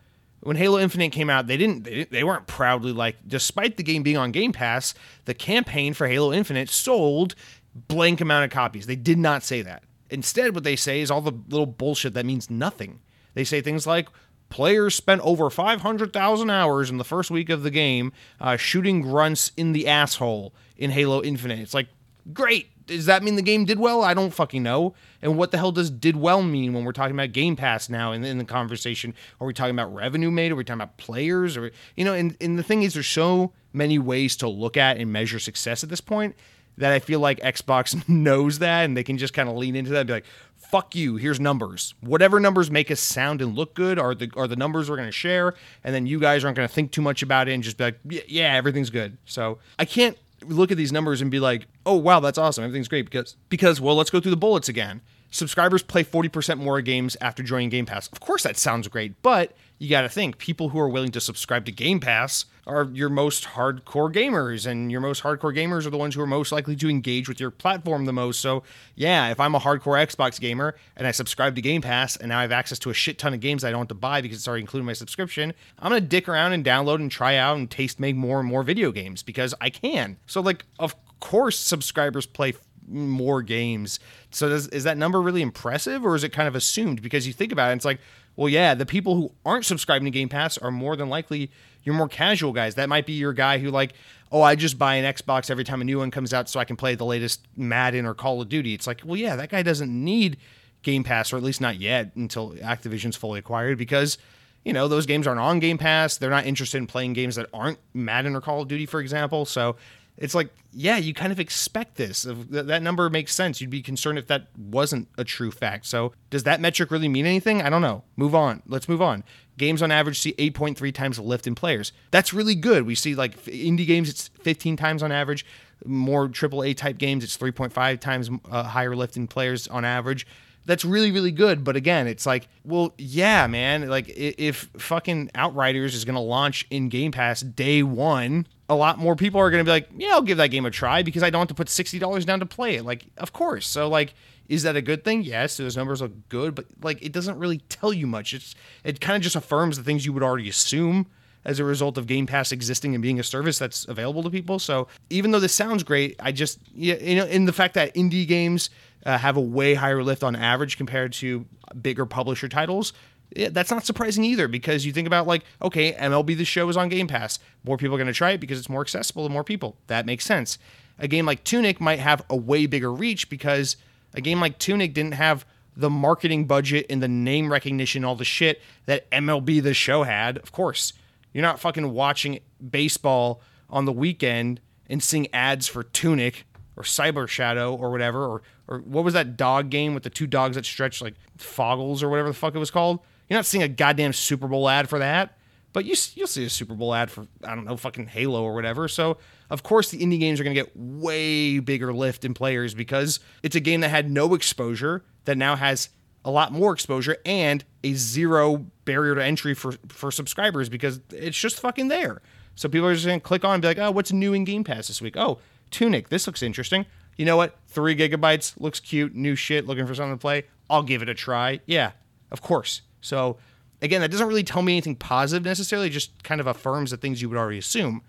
When 0.42 0.56
Halo 0.56 0.80
Infinite 0.80 1.12
came 1.12 1.30
out, 1.30 1.48
they 1.48 1.58
didn't 1.58 1.84
they, 1.84 2.06
they 2.06 2.24
weren't 2.24 2.48
proudly 2.48 2.92
like 2.92 3.18
despite 3.28 3.78
the 3.78 3.84
game 3.84 4.04
being 4.04 4.18
on 4.18 4.32
Game 4.32 4.54
Pass, 4.54 4.94
the 5.26 5.34
campaign 5.34 5.94
for 5.94 6.08
Halo 6.08 6.32
Infinite 6.32 6.70
sold 6.70 7.36
blank 7.76 8.22
amount 8.22 8.46
of 8.46 8.52
copies. 8.52 8.86
They 8.86 8.96
did 8.96 9.18
not 9.18 9.44
say 9.44 9.62
that. 9.62 9.84
Instead, 10.10 10.56
what 10.56 10.64
they 10.64 10.76
say 10.76 11.02
is 11.02 11.12
all 11.12 11.22
the 11.22 11.34
little 11.50 11.68
bullshit 11.68 12.14
that 12.14 12.26
means 12.26 12.50
nothing. 12.50 13.00
They 13.36 13.44
say 13.44 13.62
things 13.62 13.86
like, 13.86 14.08
Players 14.50 14.96
spent 14.96 15.22
over 15.22 15.50
500,000 15.52 16.50
hours 16.50 16.90
in 16.90 16.98
the 16.98 17.04
first 17.04 17.30
week 17.30 17.50
of 17.50 17.62
the 17.62 17.70
game 17.70 18.12
uh, 18.42 18.58
shooting 18.58 19.02
grunts 19.02 19.52
in 19.56 19.74
the 19.74 19.88
asshole 19.88 20.56
in 20.76 20.90
Halo 20.90 21.22
Infinite. 21.22 21.60
It's 21.60 21.76
like, 21.76 21.88
great. 22.34 22.70
Does 22.90 23.06
that 23.06 23.24
mean 23.24 23.36
the 23.36 23.42
game 23.42 23.66
did 23.66 23.80
well? 23.80 24.04
I 24.04 24.14
don't 24.14 24.34
fucking 24.34 24.64
know. 24.64 24.94
And 25.22 25.38
what 25.38 25.52
the 25.52 25.58
hell 25.58 25.72
does 25.72 25.90
did 25.90 26.16
well 26.16 26.42
mean 26.42 26.74
when 26.74 26.84
we're 26.84 26.92
talking 26.92 27.16
about 27.16 27.32
Game 27.32 27.56
Pass 27.56 27.90
now 27.90 28.12
in, 28.12 28.24
in 28.24 28.38
the 28.38 28.46
conversation? 28.46 29.14
Are 29.40 29.48
we 29.48 29.54
talking 29.54 29.76
about 29.76 29.94
revenue 29.94 30.32
made? 30.32 30.52
Are 30.52 30.56
we 30.56 30.64
talking 30.64 30.82
about 30.82 30.98
players? 30.98 31.56
Or, 31.56 31.72
you 31.96 32.04
know, 32.04 32.14
and, 32.14 32.36
and 32.42 32.58
the 32.58 32.64
thing 32.64 32.84
is, 32.84 32.96
there's 32.96 33.08
so 33.08 33.54
many 33.72 34.00
ways 34.00 34.36
to 34.38 34.48
look 34.48 34.76
at 34.78 34.98
and 34.98 35.14
measure 35.14 35.40
success 35.40 35.84
at 35.84 35.90
this 35.90 36.02
point 36.02 36.36
that 36.78 36.92
I 36.92 37.00
feel 37.00 37.20
like 37.20 37.40
Xbox 37.42 38.08
knows 38.10 38.60
that 38.60 38.86
and 38.86 38.98
they 38.98 39.04
can 39.04 39.18
just 39.18 39.34
kind 39.34 39.50
of 39.50 39.56
lean 39.56 39.76
into 39.76 39.92
that 39.92 40.00
and 40.00 40.08
be 40.08 40.14
like, 40.14 40.26
fuck 40.56 40.96
you, 40.96 41.18
here's 41.18 41.40
numbers. 41.40 41.94
Whatever 42.02 42.40
numbers 42.40 42.72
make 42.72 42.90
us 42.90 43.00
sound 43.00 43.42
and 43.42 43.56
look 43.56 43.76
good 43.76 44.00
are 44.00 44.16
the 44.16 44.32
are 44.36 44.48
the 44.48 44.56
numbers 44.56 44.90
we're 44.90 44.96
going 44.96 45.08
to 45.08 45.12
share 45.12 45.56
and 45.84 45.94
then 45.94 46.06
you 46.06 46.20
guys 46.20 46.44
aren't 46.44 46.56
going 46.56 46.68
to 46.68 46.74
think 46.74 46.92
too 46.92 47.02
much 47.02 47.22
about 47.22 47.48
it 47.48 47.54
and 47.54 47.64
just 47.64 47.78
be 47.78 47.86
like, 47.86 48.00
yeah, 48.06 48.56
everything's 48.56 48.90
good. 48.90 49.18
So, 49.26 49.60
I 49.78 49.86
can't 49.86 50.18
look 50.50 50.72
at 50.72 50.78
these 50.78 50.92
numbers 50.92 51.22
and 51.22 51.32
be 51.32 51.40
like, 51.40 51.68
"Oh, 51.86 51.96
wow, 51.96 52.20
that's 52.20 52.38
awesome. 52.38 52.64
Everything's 52.64 52.88
great." 52.88 53.06
Because 53.06 53.36
because 53.50 53.80
well, 53.80 53.96
let's 53.96 54.10
go 54.10 54.20
through 54.20 54.32
the 54.32 54.38
bullets 54.38 54.70
again. 54.70 55.02
Subscribers 55.32 55.84
play 55.84 56.04
40% 56.04 56.58
more 56.58 56.82
games 56.82 57.16
after 57.22 57.44
joining 57.44 57.70
Game 57.70 57.86
Pass. 57.86 58.08
Of 58.12 58.20
course 58.20 58.44
that 58.44 58.58
sounds 58.58 58.88
great, 58.88 59.22
but 59.22 59.54
you 59.78 59.90
got 59.90 60.02
to 60.02 60.10
think 60.10 60.38
people 60.40 60.70
who 60.70 60.80
are 60.80 60.90
willing 60.90 61.12
to 61.12 61.22
subscribe 61.22 61.66
to 61.66 61.72
Game 61.72 62.00
Pass 62.00 62.46
are 62.66 62.90
your 62.94 63.10
most 63.10 63.46
hardcore 63.46 64.14
gamers, 64.14 64.68
and 64.68 64.92
your 64.92 65.02
most 65.02 65.24
hardcore 65.24 65.56
gamers 65.56 65.86
are 65.86 65.90
the 65.90 65.98
ones 65.98 66.16
who 66.16 66.22
are 66.22 66.28
most 66.28 66.52
likely 66.52 66.76
to 66.76 66.90
engage 66.90 67.28
with 67.28 67.40
your 67.40 67.52
platform 67.52 68.06
the 68.06 68.14
most. 68.14 68.40
So, 68.40 68.64
yeah, 68.96 69.30
if 69.30 69.40
I'm 69.40 69.56
a 69.56 69.60
hardcore 69.60 70.04
Xbox 70.06 70.40
gamer 70.40 70.76
and 70.96 71.08
I 71.08 71.12
subscribe 71.12 71.56
to 71.56 71.62
Game 71.62 71.82
Pass 71.82 72.16
and 72.16 72.30
now 72.30 72.40
I 72.40 72.42
have 72.42 72.52
access 72.52 72.78
to 72.80 72.90
a 72.90 72.94
shit 72.94 73.18
ton 73.18 73.34
of 73.34 73.40
games 73.40 73.64
I 73.64 73.72
don't 73.72 73.82
have 73.82 73.88
to 73.90 73.96
buy 73.96 74.22
because 74.22 74.38
it's 74.38 74.48
already 74.48 74.62
included 74.62 74.82
in 74.82 74.88
my 74.88 74.94
subscription, 74.94 75.54
I'm 75.80 75.90
gonna 75.92 76.02
dick 76.02 76.28
around 76.28 76.54
and 76.54 76.66
download 76.66 76.96
and 76.96 77.12
try 77.12 77.36
out 77.36 77.58
and 77.58 77.70
taste 77.70 78.00
make 78.00 78.16
more 78.16 78.40
and 78.40 78.48
more 78.48 78.64
video 78.64 78.92
games 78.92 79.24
because 79.24 79.54
I 79.62 79.70
can. 79.70 80.18
So, 80.28 80.42
like, 80.42 80.66
of 80.78 80.96
course, 81.20 81.58
subscribers 81.58 82.26
play 82.26 82.54
more 82.90 83.42
games. 83.42 84.00
So 84.32 84.50
does, 84.50 84.68
is 84.68 84.84
that 84.84 84.98
number 84.98 85.22
really 85.22 85.42
impressive 85.42 86.06
or 86.06 86.16
is 86.16 86.24
it 86.24 86.30
kind 86.30 86.48
of 86.48 86.56
assumed? 86.56 87.02
Because 87.02 87.28
you 87.28 87.34
think 87.34 87.52
about 87.52 87.72
it, 87.72 87.76
it's 87.76 87.86
like, 87.86 88.00
well, 88.36 88.50
yeah, 88.50 88.74
the 88.74 88.86
people 88.86 89.16
who 89.16 89.32
aren't 89.46 89.66
subscribing 89.66 90.06
to 90.06 90.12
Game 90.12 90.30
Pass 90.30 90.58
are 90.58 90.72
more 90.72 90.96
than 90.96 91.10
likely 91.10 91.52
your 91.84 91.96
more 91.96 92.08
casual 92.08 92.54
guys. 92.54 92.76
That 92.76 92.90
might 92.90 93.06
be 93.06 93.14
your 93.14 93.34
guy 93.34 93.58
who 93.58 93.70
like, 93.70 93.94
oh, 94.32 94.42
I 94.42 94.56
just 94.56 94.78
buy 94.78 94.96
an 94.96 95.14
Xbox 95.14 95.50
every 95.50 95.64
time 95.64 95.82
a 95.82 95.84
new 95.84 96.00
one 96.00 96.12
comes 96.12 96.34
out 96.34 96.50
so 96.50 96.60
I 96.60 96.66
can 96.66 96.76
play 96.76 96.96
the 96.96 97.06
latest 97.06 97.46
Madden 97.58 98.06
or 98.06 98.14
Call 98.14 98.42
of 98.42 98.50
Duty. 98.50 98.74
It's 98.74 98.88
like, 98.88 99.02
well, 99.04 99.18
yeah, 99.18 99.36
that 99.36 99.50
guy 99.50 99.62
doesn't 99.62 99.92
need 99.92 100.38
Game 100.84 101.04
Pass 101.04 101.34
or 101.34 101.38
at 101.38 101.44
least 101.44 101.62
not 101.62 101.80
yet 101.80 102.16
until 102.16 102.52
Activision's 102.54 103.16
fully 103.16 103.40
acquired 103.40 103.78
because 103.78 104.18
you 104.64 104.74
know 104.74 104.88
those 104.88 105.06
games 105.06 105.28
aren't 105.28 105.40
on 105.40 105.60
Game 105.60 105.78
Pass. 105.78 106.18
They're 106.18 106.30
not 106.30 106.46
interested 106.46 106.78
in 106.78 106.88
playing 106.88 107.14
games 107.14 107.36
that 107.36 107.48
aren't 107.54 107.80
Madden 107.94 108.36
or 108.36 108.42
Call 108.42 108.62
of 108.62 108.68
Duty, 108.68 108.86
for 108.86 109.00
example. 109.00 109.46
So 109.46 109.78
it's 110.20 110.36
like, 110.36 110.50
yeah, 110.74 110.98
you 110.98 111.14
kind 111.14 111.32
of 111.32 111.40
expect 111.40 111.96
this. 111.96 112.24
That 112.28 112.84
number 112.84 113.10
makes 113.10 113.34
sense. 113.34 113.62
You'd 113.62 113.70
be 113.70 113.82
concerned 113.82 114.20
if 114.20 114.28
that 114.28 114.48
wasn't 114.58 115.08
a 115.18 115.24
true 115.24 115.50
fact. 115.50 115.86
So, 115.86 116.14
does 116.30 116.44
that 116.44 116.60
metric 116.60 116.92
really 116.92 117.08
mean 117.08 117.26
anything? 117.26 117.62
I 117.62 117.70
don't 117.70 117.82
know. 117.82 118.04
Move 118.18 118.36
on. 118.36 118.62
Let's 118.68 118.90
move 118.90 119.02
on. 119.02 119.24
Games 119.58 119.82
on 119.82 119.92
average 119.92 120.20
see 120.20 120.34
8.3 120.34 120.94
times 120.94 121.20
lift 121.20 121.48
in 121.48 121.56
players. 121.56 121.94
That's 122.12 122.34
really 122.34 122.56
good. 122.56 122.86
We 122.86 122.96
see 122.96 123.16
like 123.16 123.42
indie 123.46 123.88
games, 123.88 124.10
it's 124.10 124.28
15 124.42 124.76
times 124.76 125.02
on 125.02 125.12
average. 125.12 125.46
More 125.86 126.28
AAA 126.28 126.76
type 126.76 126.98
games, 126.98 127.24
it's 127.24 127.38
3.5 127.38 128.00
times 128.00 128.30
uh, 128.52 128.64
higher 128.64 128.96
lift 128.96 129.16
in 129.16 129.28
players 129.28 129.68
on 129.68 129.86
average 129.86 130.28
that's 130.66 130.86
really 130.86 131.10
really 131.10 131.32
good 131.32 131.64
but 131.64 131.76
again 131.76 132.06
it's 132.06 132.26
like 132.28 132.48
well 132.64 132.94
yeah 132.98 133.48
man 133.48 133.88
like 133.88 134.06
if 134.10 134.70
fucking 134.78 135.32
outriders 135.34 135.96
is 135.96 136.06
going 136.06 136.16
to 136.16 136.22
launch 136.22 136.68
in 136.70 136.90
game 136.90 137.12
pass 137.12 137.42
day 137.42 137.82
one 137.82 138.46
a 138.70 138.76
lot 138.76 139.00
more 139.00 139.16
people 139.16 139.42
are 139.42 139.50
going 139.50 139.60
to 139.60 139.68
be 139.68 139.72
like 139.72 139.90
yeah 139.98 140.12
i'll 140.12 140.22
give 140.22 140.38
that 140.38 140.48
game 140.48 140.66
a 140.66 140.72
try 140.72 141.02
because 141.02 141.24
i 141.24 141.30
don't 141.30 141.42
have 141.42 141.48
to 141.48 141.56
put 141.56 141.68
$60 141.68 142.26
down 142.26 142.40
to 142.40 142.46
play 142.46 142.76
it. 142.76 142.86
Like 142.86 143.06
of 143.18 143.34
course. 143.34 143.68
So 143.68 143.88
like 143.88 144.14
is 144.48 144.64
that 144.64 144.76
a 144.76 144.82
good 144.82 145.04
thing? 145.04 145.22
Yes. 145.22 145.58
Those 145.58 145.78
numbers 145.78 146.02
look 146.02 146.28
good? 146.28 146.56
But 146.56 146.66
like 146.82 147.04
it 147.04 147.12
doesn't 147.12 147.38
really 147.38 147.60
tell 147.70 147.94
you 147.94 148.08
much. 148.08 148.34
It's 148.34 148.56
it 148.84 149.00
kind 149.00 149.16
of 149.16 149.22
just 149.22 149.36
affirms 149.36 149.78
the 149.78 149.84
things 149.84 150.06
you 150.06 150.14
would 150.14 150.24
already 150.24 150.50
assume 150.50 151.08
as 151.46 151.60
a 151.60 151.64
result 151.64 151.98
of 151.98 152.06
Game 152.06 152.26
Pass 152.26 152.52
existing 152.52 152.94
and 152.96 153.02
being 153.02 153.20
a 153.20 153.24
service 153.24 153.58
that's 153.58 153.88
available 153.88 154.24
to 154.24 154.30
people. 154.30 154.60
So 154.60 154.88
even 155.10 155.32
though 155.32 155.40
this 155.40 155.54
sounds 155.54 155.84
great, 155.84 156.16
I 156.20 156.32
just 156.32 156.60
you 156.74 157.16
know 157.16 157.26
in 157.26 157.46
the 157.46 157.54
fact 157.54 157.76
that 157.76 157.94
indie 157.96 158.28
games 158.28 158.70
uh, 159.06 159.18
have 159.18 159.38
a 159.38 159.42
way 159.42 159.76
higher 159.76 160.04
lift 160.04 160.24
on 160.24 160.36
average 160.36 160.78
compared 160.78 161.14
to 161.14 161.46
bigger 161.82 162.06
publisher 162.06 162.50
titles. 162.50 162.94
Yeah, 163.36 163.50
that's 163.52 163.70
not 163.70 163.86
surprising 163.86 164.24
either 164.24 164.48
because 164.48 164.86
you 164.86 164.92
think 164.92 165.06
about 165.06 165.28
like, 165.28 165.44
okay, 165.62 165.94
MLB 165.94 166.36
The 166.36 166.46
Show 166.46 166.68
is 166.70 166.78
on 166.78 166.90
Game 166.90 167.08
Pass. 167.08 167.38
More 167.64 167.78
people 167.78 167.96
are 167.96 168.00
going 168.00 168.08
to 168.08 168.14
try 168.14 168.32
it 168.32 168.40
because 168.40 168.58
it's 168.58 168.70
more 168.70 168.82
accessible 168.82 169.28
to 169.28 169.32
more 169.32 169.44
people. 169.44 169.78
That 169.88 170.06
makes 170.06 170.26
sense. 170.26 170.58
A 170.98 171.08
game 171.08 171.26
like 171.26 171.44
Tunic 171.44 171.80
might 171.80 172.00
have 172.00 172.24
a 172.30 172.36
way 172.36 172.66
bigger 172.66 172.92
reach 172.92 173.30
because 173.30 173.78
a 174.14 174.22
game 174.22 174.42
like 174.42 174.58
Tunic 174.58 174.94
didn't 174.94 175.14
have 175.14 175.46
the 175.76 175.90
marketing 175.90 176.46
budget 176.46 176.86
and 176.90 177.02
the 177.02 177.08
name 177.08 177.52
recognition, 177.52 178.04
all 178.04 178.16
the 178.16 178.26
shit 178.26 178.62
that 178.86 179.10
MLB 179.12 179.62
The 179.62 179.74
Show 179.74 180.04
had. 180.04 180.38
Of 180.40 180.52
course, 180.52 180.94
you're 181.32 181.44
not 181.44 181.60
fucking 181.60 181.92
watching 181.94 182.40
baseball 182.70 183.42
on 183.70 183.86
the 183.86 183.94
weekend 183.94 184.60
and 184.90 185.02
seeing 185.02 185.34
ads 185.34 185.68
for 185.68 185.84
Tunic 185.84 186.46
or 186.76 186.84
Cyber 186.84 187.28
Shadow 187.28 187.76
or 187.76 187.92
whatever, 187.92 188.26
or 188.26 188.42
or 188.68 188.80
what 188.80 189.04
was 189.04 189.14
that 189.14 189.36
dog 189.38 189.70
game 189.70 189.94
with 189.94 190.04
the 190.04 190.10
two 190.10 190.28
dogs 190.28 190.56
that 190.56 190.66
stretch 190.66 191.02
like 191.02 191.16
Foggles 191.38 192.04
or 192.04 192.10
whatever 192.10 192.30
the 192.30 192.36
fuck 192.36 192.56
it 192.56 192.60
was 192.60 192.72
called? 192.72 193.00
You're 193.30 193.38
not 193.38 193.46
seeing 193.46 193.64
a 193.64 193.68
goddamn 193.68 194.14
Super 194.14 194.48
Bowl 194.48 194.68
ad 194.68 194.90
for 194.90 195.00
that, 195.00 195.38
but 195.72 195.86
you 195.86 195.96
you'll 196.16 196.28
see 196.28 196.46
a 196.46 196.50
Super 196.50 196.74
Bowl 196.74 196.94
ad 196.94 197.12
for 197.12 197.28
I 197.44 197.56
don't 197.56 197.66
know 197.66 197.78
fucking 197.78 198.08
Halo 198.08 198.44
or 198.44 198.54
whatever. 198.54 198.88
So 198.88 199.18
of 199.50 199.64
course 199.64 199.92
the 199.92 200.00
indie 200.00 200.20
games 200.20 200.40
are 200.40 200.44
gonna 200.44 200.56
get 200.56 200.76
way 200.76 201.60
bigger 201.60 201.94
lift 201.94 202.26
in 202.26 202.34
players 202.34 202.74
because 202.74 203.20
it's 203.44 203.56
a 203.56 203.60
game 203.60 203.82
that 203.82 203.90
had 203.90 204.10
no 204.10 204.34
exposure 204.34 205.04
that 205.26 205.38
now 205.38 205.56
has 205.56 205.90
a 206.26 206.32
lot 206.32 206.52
more 206.52 206.74
exposure 206.74 207.18
and 207.26 207.64
a 207.84 207.94
zero 207.94 208.66
barrier 208.86 209.16
to 209.16 209.24
entry 209.24 209.54
for 209.54 209.74
for 209.88 210.12
subscribers 210.12 210.70
because 210.70 211.00
it's 211.12 211.38
just 211.38 211.60
fucking 211.60 211.88
there. 211.88 212.22
So 212.56 212.68
people 212.68 212.88
are 212.88 212.94
just 212.94 213.06
gonna 213.06 213.20
click 213.20 213.46
on 213.46 213.54
and 213.54 213.62
be 213.62 213.68
like, 213.68 213.78
oh, 213.78 213.92
what's 213.92 214.12
new 214.12 214.34
in 214.34 214.44
Game 214.44 214.64
Pass 214.64 214.88
this 214.88 215.02
week? 215.02 215.16
Oh, 215.16 215.40
Tunic, 215.72 216.10
this 216.10 216.26
looks 216.26 216.42
interesting. 216.42 216.86
You 217.16 217.26
know 217.26 217.38
what? 217.38 217.58
Three 217.68 217.96
gigabytes 217.96 218.60
looks 218.60 218.80
cute, 218.80 219.14
new 219.14 219.36
shit, 219.36 219.68
looking 219.68 219.86
for 219.86 219.94
something 219.94 220.18
to 220.18 220.22
play. 220.22 220.46
I'll 220.70 220.84
give 220.84 221.02
it 221.02 221.10
a 221.10 221.14
try. 221.14 221.60
Yeah, 221.66 221.92
of 222.32 222.42
course. 222.42 222.82
So 223.02 223.38
again, 223.82 224.02
that 224.02 224.12
doesn't 224.12 224.28
really 224.28 224.44
tell 224.44 224.62
me 224.62 224.74
anything 224.74 224.96
positive 224.96 225.44
necessarily, 225.44 225.90
just 225.90 226.24
kind 226.24 226.42
of 226.42 226.48
affirms 226.48 226.92
the 226.92 226.98
things 226.98 227.22
you 227.22 227.30
would 227.30 227.38
already 227.38 227.58
assume. 227.58 228.02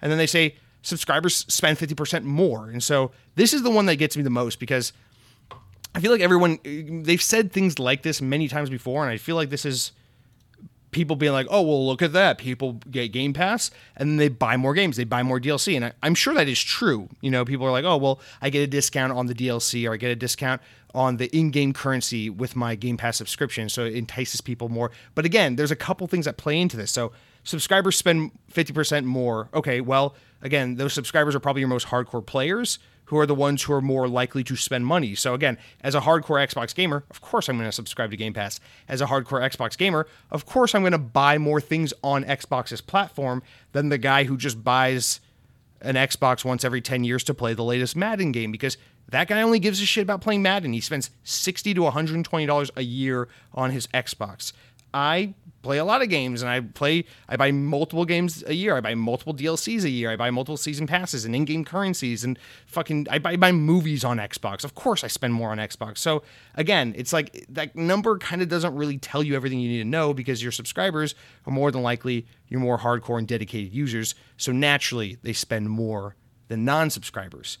And 0.00 0.10
then 0.10 0.18
they 0.18 0.26
say 0.26 0.56
subscribers 0.82 1.46
spend 1.52 1.78
50% 1.78 2.24
more. 2.24 2.68
And 2.68 2.82
so 2.82 3.12
this 3.36 3.52
is 3.52 3.62
the 3.62 3.70
one 3.70 3.86
that 3.86 3.96
gets 3.96 4.16
me 4.16 4.22
the 4.22 4.30
most 4.30 4.58
because 4.58 4.92
I 5.94 6.00
feel 6.00 6.10
like 6.10 6.20
everyone, 6.20 6.58
they've 7.04 7.22
said 7.22 7.52
things 7.52 7.78
like 7.78 8.02
this 8.02 8.20
many 8.20 8.48
times 8.48 8.70
before. 8.70 9.02
And 9.02 9.12
I 9.12 9.16
feel 9.16 9.36
like 9.36 9.50
this 9.50 9.64
is 9.64 9.92
people 10.92 11.16
being 11.16 11.32
like, 11.32 11.46
oh, 11.50 11.62
well, 11.62 11.84
look 11.86 12.02
at 12.02 12.12
that. 12.12 12.38
People 12.38 12.74
get 12.90 13.08
Game 13.12 13.32
Pass 13.32 13.70
and 13.96 14.10
then 14.10 14.16
they 14.18 14.28
buy 14.28 14.56
more 14.56 14.74
games, 14.74 14.96
they 14.96 15.04
buy 15.04 15.22
more 15.22 15.40
DLC. 15.40 15.74
And 15.74 15.86
I, 15.86 15.92
am 16.06 16.14
sure 16.14 16.34
that 16.34 16.48
is 16.48 16.62
true. 16.62 17.08
You 17.20 17.30
know, 17.30 17.44
people 17.44 17.66
are 17.66 17.72
like, 17.72 17.84
oh, 17.84 17.96
well, 17.96 18.20
I 18.40 18.50
get 18.50 18.60
a 18.60 18.66
discount 18.66 19.12
on 19.12 19.26
the 19.26 19.34
DLC 19.34 19.88
or 19.88 19.94
I 19.94 19.96
get 19.96 20.10
a 20.10 20.16
discount 20.16 20.62
on 20.94 21.16
the 21.16 21.34
in 21.36 21.50
game 21.50 21.72
currency 21.72 22.28
with 22.30 22.54
my 22.54 22.74
Game 22.74 22.98
Pass 22.98 23.16
subscription. 23.16 23.68
So 23.68 23.84
it 23.84 23.94
entices 23.94 24.40
people 24.40 24.68
more. 24.68 24.90
But 25.14 25.24
again, 25.24 25.56
there's 25.56 25.70
a 25.70 25.76
couple 25.76 26.06
things 26.06 26.26
that 26.26 26.36
play 26.36 26.60
into 26.60 26.76
this. 26.76 26.90
So 26.90 27.12
subscribers 27.42 27.96
spend 27.96 28.30
50% 28.52 29.04
more. 29.04 29.48
Okay, 29.54 29.80
well, 29.80 30.14
again, 30.42 30.76
those 30.76 30.92
subscribers 30.92 31.34
are 31.34 31.40
probably 31.40 31.60
your 31.60 31.68
most 31.68 31.88
hardcore 31.88 32.24
players 32.24 32.78
who 33.12 33.18
are 33.18 33.26
the 33.26 33.34
ones 33.34 33.62
who 33.62 33.74
are 33.74 33.82
more 33.82 34.08
likely 34.08 34.42
to 34.42 34.56
spend 34.56 34.86
money. 34.86 35.14
So 35.14 35.34
again, 35.34 35.58
as 35.82 35.94
a 35.94 36.00
hardcore 36.00 36.42
Xbox 36.48 36.74
gamer, 36.74 37.04
of 37.10 37.20
course 37.20 37.46
I'm 37.46 37.58
going 37.58 37.68
to 37.68 37.72
subscribe 37.72 38.10
to 38.10 38.16
Game 38.16 38.32
Pass. 38.32 38.58
As 38.88 39.02
a 39.02 39.06
hardcore 39.06 39.46
Xbox 39.46 39.76
gamer, 39.76 40.06
of 40.30 40.46
course 40.46 40.74
I'm 40.74 40.80
going 40.80 40.92
to 40.92 40.98
buy 40.98 41.36
more 41.36 41.60
things 41.60 41.92
on 42.02 42.24
Xbox's 42.24 42.80
platform 42.80 43.42
than 43.72 43.90
the 43.90 43.98
guy 43.98 44.24
who 44.24 44.38
just 44.38 44.64
buys 44.64 45.20
an 45.82 45.94
Xbox 45.96 46.42
once 46.42 46.64
every 46.64 46.80
10 46.80 47.04
years 47.04 47.22
to 47.24 47.34
play 47.34 47.52
the 47.52 47.62
latest 47.62 47.96
Madden 47.96 48.32
game 48.32 48.50
because 48.50 48.78
that 49.10 49.28
guy 49.28 49.42
only 49.42 49.58
gives 49.58 49.82
a 49.82 49.84
shit 49.84 50.04
about 50.04 50.22
playing 50.22 50.40
Madden. 50.40 50.72
He 50.72 50.80
spends 50.80 51.10
60 51.22 51.74
to 51.74 51.82
120 51.82 52.46
dollars 52.46 52.70
a 52.76 52.82
year 52.82 53.28
on 53.52 53.72
his 53.72 53.88
Xbox. 53.88 54.54
I 54.94 55.34
play 55.62 55.78
a 55.78 55.84
lot 55.84 56.02
of 56.02 56.08
games 56.08 56.42
and 56.42 56.50
I 56.50 56.60
play 56.60 57.04
I 57.28 57.36
buy 57.36 57.52
multiple 57.52 58.04
games 58.04 58.44
a 58.46 58.54
year. 58.54 58.76
I 58.76 58.80
buy 58.80 58.94
multiple 58.94 59.34
DLCs 59.34 59.84
a 59.84 59.90
year. 59.90 60.10
I 60.10 60.16
buy 60.16 60.30
multiple 60.30 60.56
season 60.56 60.86
passes 60.86 61.24
and 61.24 61.34
in-game 61.34 61.64
currencies 61.64 62.24
and 62.24 62.38
fucking 62.66 63.06
I 63.10 63.18
buy, 63.18 63.36
buy 63.36 63.52
movies 63.52 64.04
on 64.04 64.18
Xbox. 64.18 64.64
Of 64.64 64.74
course 64.74 65.04
I 65.04 65.06
spend 65.06 65.32
more 65.34 65.50
on 65.50 65.58
Xbox. 65.58 65.98
So 65.98 66.22
again, 66.54 66.94
it's 66.96 67.12
like 67.12 67.46
that 67.48 67.74
number 67.76 68.18
kind 68.18 68.42
of 68.42 68.48
doesn't 68.48 68.74
really 68.74 68.98
tell 68.98 69.22
you 69.22 69.34
everything 69.34 69.60
you 69.60 69.68
need 69.68 69.78
to 69.78 69.84
know 69.84 70.12
because 70.12 70.42
your 70.42 70.52
subscribers 70.52 71.14
are 71.46 71.52
more 71.52 71.70
than 71.70 71.82
likely 71.82 72.26
your 72.48 72.60
more 72.60 72.78
hardcore 72.78 73.18
and 73.18 73.28
dedicated 73.28 73.72
users. 73.72 74.14
So 74.36 74.52
naturally 74.52 75.18
they 75.22 75.32
spend 75.32 75.70
more 75.70 76.16
than 76.48 76.64
non-subscribers. 76.64 77.58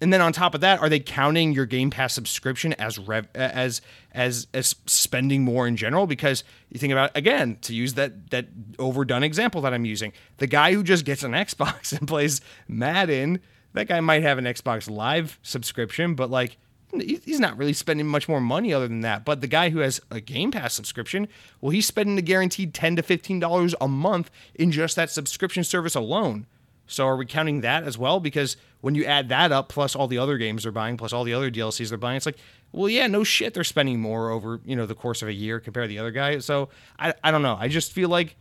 And 0.00 0.12
then 0.12 0.20
on 0.20 0.32
top 0.32 0.54
of 0.54 0.60
that, 0.60 0.80
are 0.80 0.88
they 0.88 1.00
counting 1.00 1.52
your 1.52 1.66
Game 1.66 1.90
Pass 1.90 2.14
subscription 2.14 2.72
as 2.74 2.98
rev 2.98 3.28
as 3.34 3.80
as 4.12 4.46
as 4.52 4.74
spending 4.86 5.44
more 5.44 5.66
in 5.66 5.76
general? 5.76 6.06
Because 6.06 6.42
you 6.68 6.78
think 6.78 6.92
about 6.92 7.16
again 7.16 7.58
to 7.62 7.74
use 7.74 7.94
that 7.94 8.30
that 8.30 8.48
overdone 8.78 9.22
example 9.22 9.60
that 9.62 9.72
I'm 9.72 9.84
using, 9.84 10.12
the 10.38 10.46
guy 10.46 10.74
who 10.74 10.82
just 10.82 11.04
gets 11.04 11.22
an 11.22 11.32
Xbox 11.44 11.96
and 11.96 12.08
plays 12.08 12.40
Madden, 12.66 13.40
that 13.72 13.86
guy 13.86 14.00
might 14.00 14.22
have 14.22 14.38
an 14.38 14.44
Xbox 14.44 14.90
Live 14.90 15.38
subscription, 15.42 16.14
but 16.14 16.30
like 16.30 16.58
he's 17.00 17.40
not 17.40 17.56
really 17.56 17.72
spending 17.72 18.06
much 18.06 18.28
more 18.28 18.40
money 18.40 18.72
other 18.72 18.88
than 18.88 19.00
that. 19.00 19.24
But 19.24 19.40
the 19.40 19.46
guy 19.46 19.70
who 19.70 19.80
has 19.80 20.00
a 20.10 20.20
Game 20.20 20.50
Pass 20.50 20.74
subscription, 20.74 21.28
well, 21.60 21.70
he's 21.70 21.86
spending 21.86 22.18
a 22.18 22.22
guaranteed 22.22 22.74
ten 22.74 22.96
to 22.96 23.02
fifteen 23.02 23.38
dollars 23.38 23.74
a 23.80 23.88
month 23.88 24.30
in 24.54 24.72
just 24.72 24.96
that 24.96 25.10
subscription 25.10 25.64
service 25.64 25.94
alone. 25.94 26.46
So 26.86 27.06
are 27.06 27.16
we 27.16 27.26
counting 27.26 27.62
that 27.62 27.84
as 27.84 27.96
well? 27.96 28.20
Because 28.20 28.56
when 28.84 28.94
you 28.94 29.06
add 29.06 29.30
that 29.30 29.50
up, 29.50 29.70
plus 29.70 29.96
all 29.96 30.06
the 30.06 30.18
other 30.18 30.36
games 30.36 30.64
they're 30.64 30.72
buying, 30.72 30.98
plus 30.98 31.14
all 31.14 31.24
the 31.24 31.32
other 31.32 31.50
DLCs 31.50 31.88
they're 31.88 31.96
buying, 31.96 32.18
it's 32.18 32.26
like, 32.26 32.36
well, 32.70 32.90
yeah, 32.90 33.06
no 33.06 33.24
shit, 33.24 33.54
they're 33.54 33.64
spending 33.64 33.98
more 33.98 34.28
over 34.28 34.60
you 34.66 34.76
know 34.76 34.84
the 34.84 34.94
course 34.94 35.22
of 35.22 35.28
a 35.28 35.32
year 35.32 35.58
compared 35.58 35.84
to 35.84 35.88
the 35.88 35.98
other 35.98 36.10
guy. 36.10 36.38
So 36.40 36.68
I 36.98 37.14
I 37.24 37.30
don't 37.30 37.40
know. 37.40 37.56
I 37.58 37.68
just 37.68 37.92
feel 37.92 38.10
like, 38.10 38.36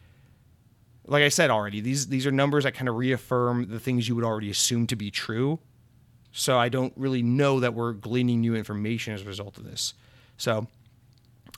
like 1.06 1.24
I 1.24 1.30
said 1.30 1.50
already, 1.50 1.80
these 1.80 2.08
these 2.08 2.28
are 2.28 2.32
numbers 2.32 2.66
that 2.66 2.74
kind 2.74 2.90
of 2.90 2.96
reaffirm 2.98 3.70
the 3.70 3.80
things 3.80 4.10
you 4.10 4.16
would 4.16 4.26
already 4.26 4.50
assume 4.50 4.86
to 4.88 4.98
be 4.98 5.10
true. 5.10 5.60
So 6.34 6.60
I 6.60 6.68
don't 6.68 6.92
really 6.98 7.24
know 7.24 7.62
that 7.62 7.74
we're 7.74 7.94
gleaning 7.94 8.42
new 8.42 8.54
information 8.54 9.14
as 9.14 9.22
a 9.22 9.26
result 9.26 9.58
of 9.58 9.64
this. 9.64 9.94
So 10.36 10.68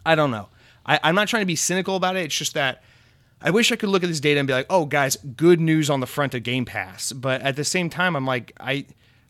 I 0.06 0.13
don't 0.13 0.30
know. 0.30 0.50
I, 0.86 1.00
I'm 1.01 1.15
not 1.15 1.27
trying 1.27 1.42
to 1.42 1.48
be 1.48 1.56
cynical 1.56 1.96
about 1.96 2.18
it. 2.18 2.25
It's 2.25 2.38
just 2.38 2.54
that 2.54 2.84
I 3.46 3.52
wish 3.52 3.72
I 3.72 3.75
could 3.75 3.90
look 3.90 4.04
at 4.04 4.10
this 4.10 4.20
data 4.20 4.40
and 4.40 4.48
be 4.48 4.54
like, 4.54 4.66
"Oh, 4.70 4.86
guys, 4.86 5.18
good 5.18 5.62
news 5.62 5.90
on 5.90 6.00
the 6.00 6.08
front 6.08 6.34
of 6.34 6.44
Game 6.44 6.66
Pass." 6.66 7.14
But 7.14 7.42
at 7.42 7.56
the 7.56 7.64
same 7.64 7.90
time, 7.90 8.16
I'm 8.16 8.25
like, 8.25 8.52
I 8.60 8.88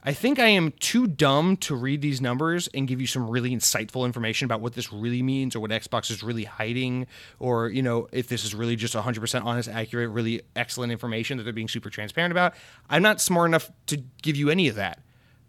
I 0.07 0.13
think 0.13 0.37
I 0.37 0.49
am 0.49 0.71
too 0.79 1.07
dumb 1.07 1.57
to 1.57 1.75
read 1.75 2.01
these 2.01 2.21
numbers 2.21 2.69
and 2.75 2.87
give 2.87 3.01
you 3.01 3.07
some 3.07 3.27
really 3.27 3.49
insightful 3.49 4.05
information 4.05 4.45
about 4.45 4.61
what 4.61 4.73
this 4.73 4.93
really 4.93 5.23
means 5.23 5.55
or 5.55 5.59
what 5.59 5.71
Xbox 5.71 6.11
is 6.11 6.21
really 6.21 6.43
hiding 6.43 7.07
or, 7.39 7.69
you 7.69 7.81
know, 7.81 8.07
if 8.11 8.27
this 8.27 8.45
is 8.45 8.53
really 8.53 8.75
just 8.75 8.93
100% 8.93 9.43
honest, 9.43 9.67
accurate, 9.67 10.11
really 10.11 10.43
excellent 10.55 10.91
information 10.91 11.37
that 11.37 11.43
they're 11.43 11.53
being 11.53 11.67
super 11.67 11.89
transparent 11.89 12.31
about. 12.31 12.53
I'm 12.87 13.01
not 13.01 13.19
smart 13.19 13.49
enough 13.49 13.71
to 13.87 13.97
give 14.21 14.35
you 14.35 14.51
any 14.51 14.67
of 14.67 14.75
that. 14.75 14.99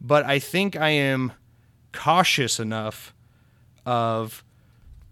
But 0.01 0.25
I 0.25 0.39
think 0.39 0.75
I 0.75 0.89
am 0.89 1.33
cautious 1.93 2.59
enough 2.59 3.15
of 3.85 4.43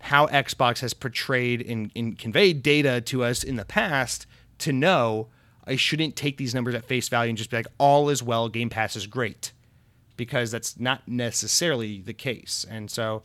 how 0.04 0.26
Xbox 0.26 0.80
has 0.80 0.92
portrayed 0.92 1.62
and, 1.62 1.90
and, 1.96 2.18
conveyed 2.18 2.62
data 2.62 3.00
to 3.00 3.25
us 3.25 3.42
in 3.42 3.56
the 3.56 3.64
past 3.64 4.26
to 4.58 4.70
know 4.70 5.28
I 5.66 5.76
shouldn't 5.76 6.14
take 6.14 6.37
these 6.37 6.54
numbers 6.54 6.75
at 6.75 6.84
face 6.84 7.08
value 7.08 7.30
and 7.30 7.38
just 7.38 7.49
be 7.49 7.56
like, 7.56 7.68
all 7.78 8.11
is 8.11 8.23
well, 8.23 8.50
Game 8.50 8.68
Pass 8.68 8.96
is 8.96 9.06
great. 9.06 9.52
Because 10.18 10.50
that's 10.50 10.78
not 10.78 11.08
necessarily 11.08 12.02
the 12.02 12.12
case. 12.12 12.66
And 12.68 12.90
so 12.90 13.23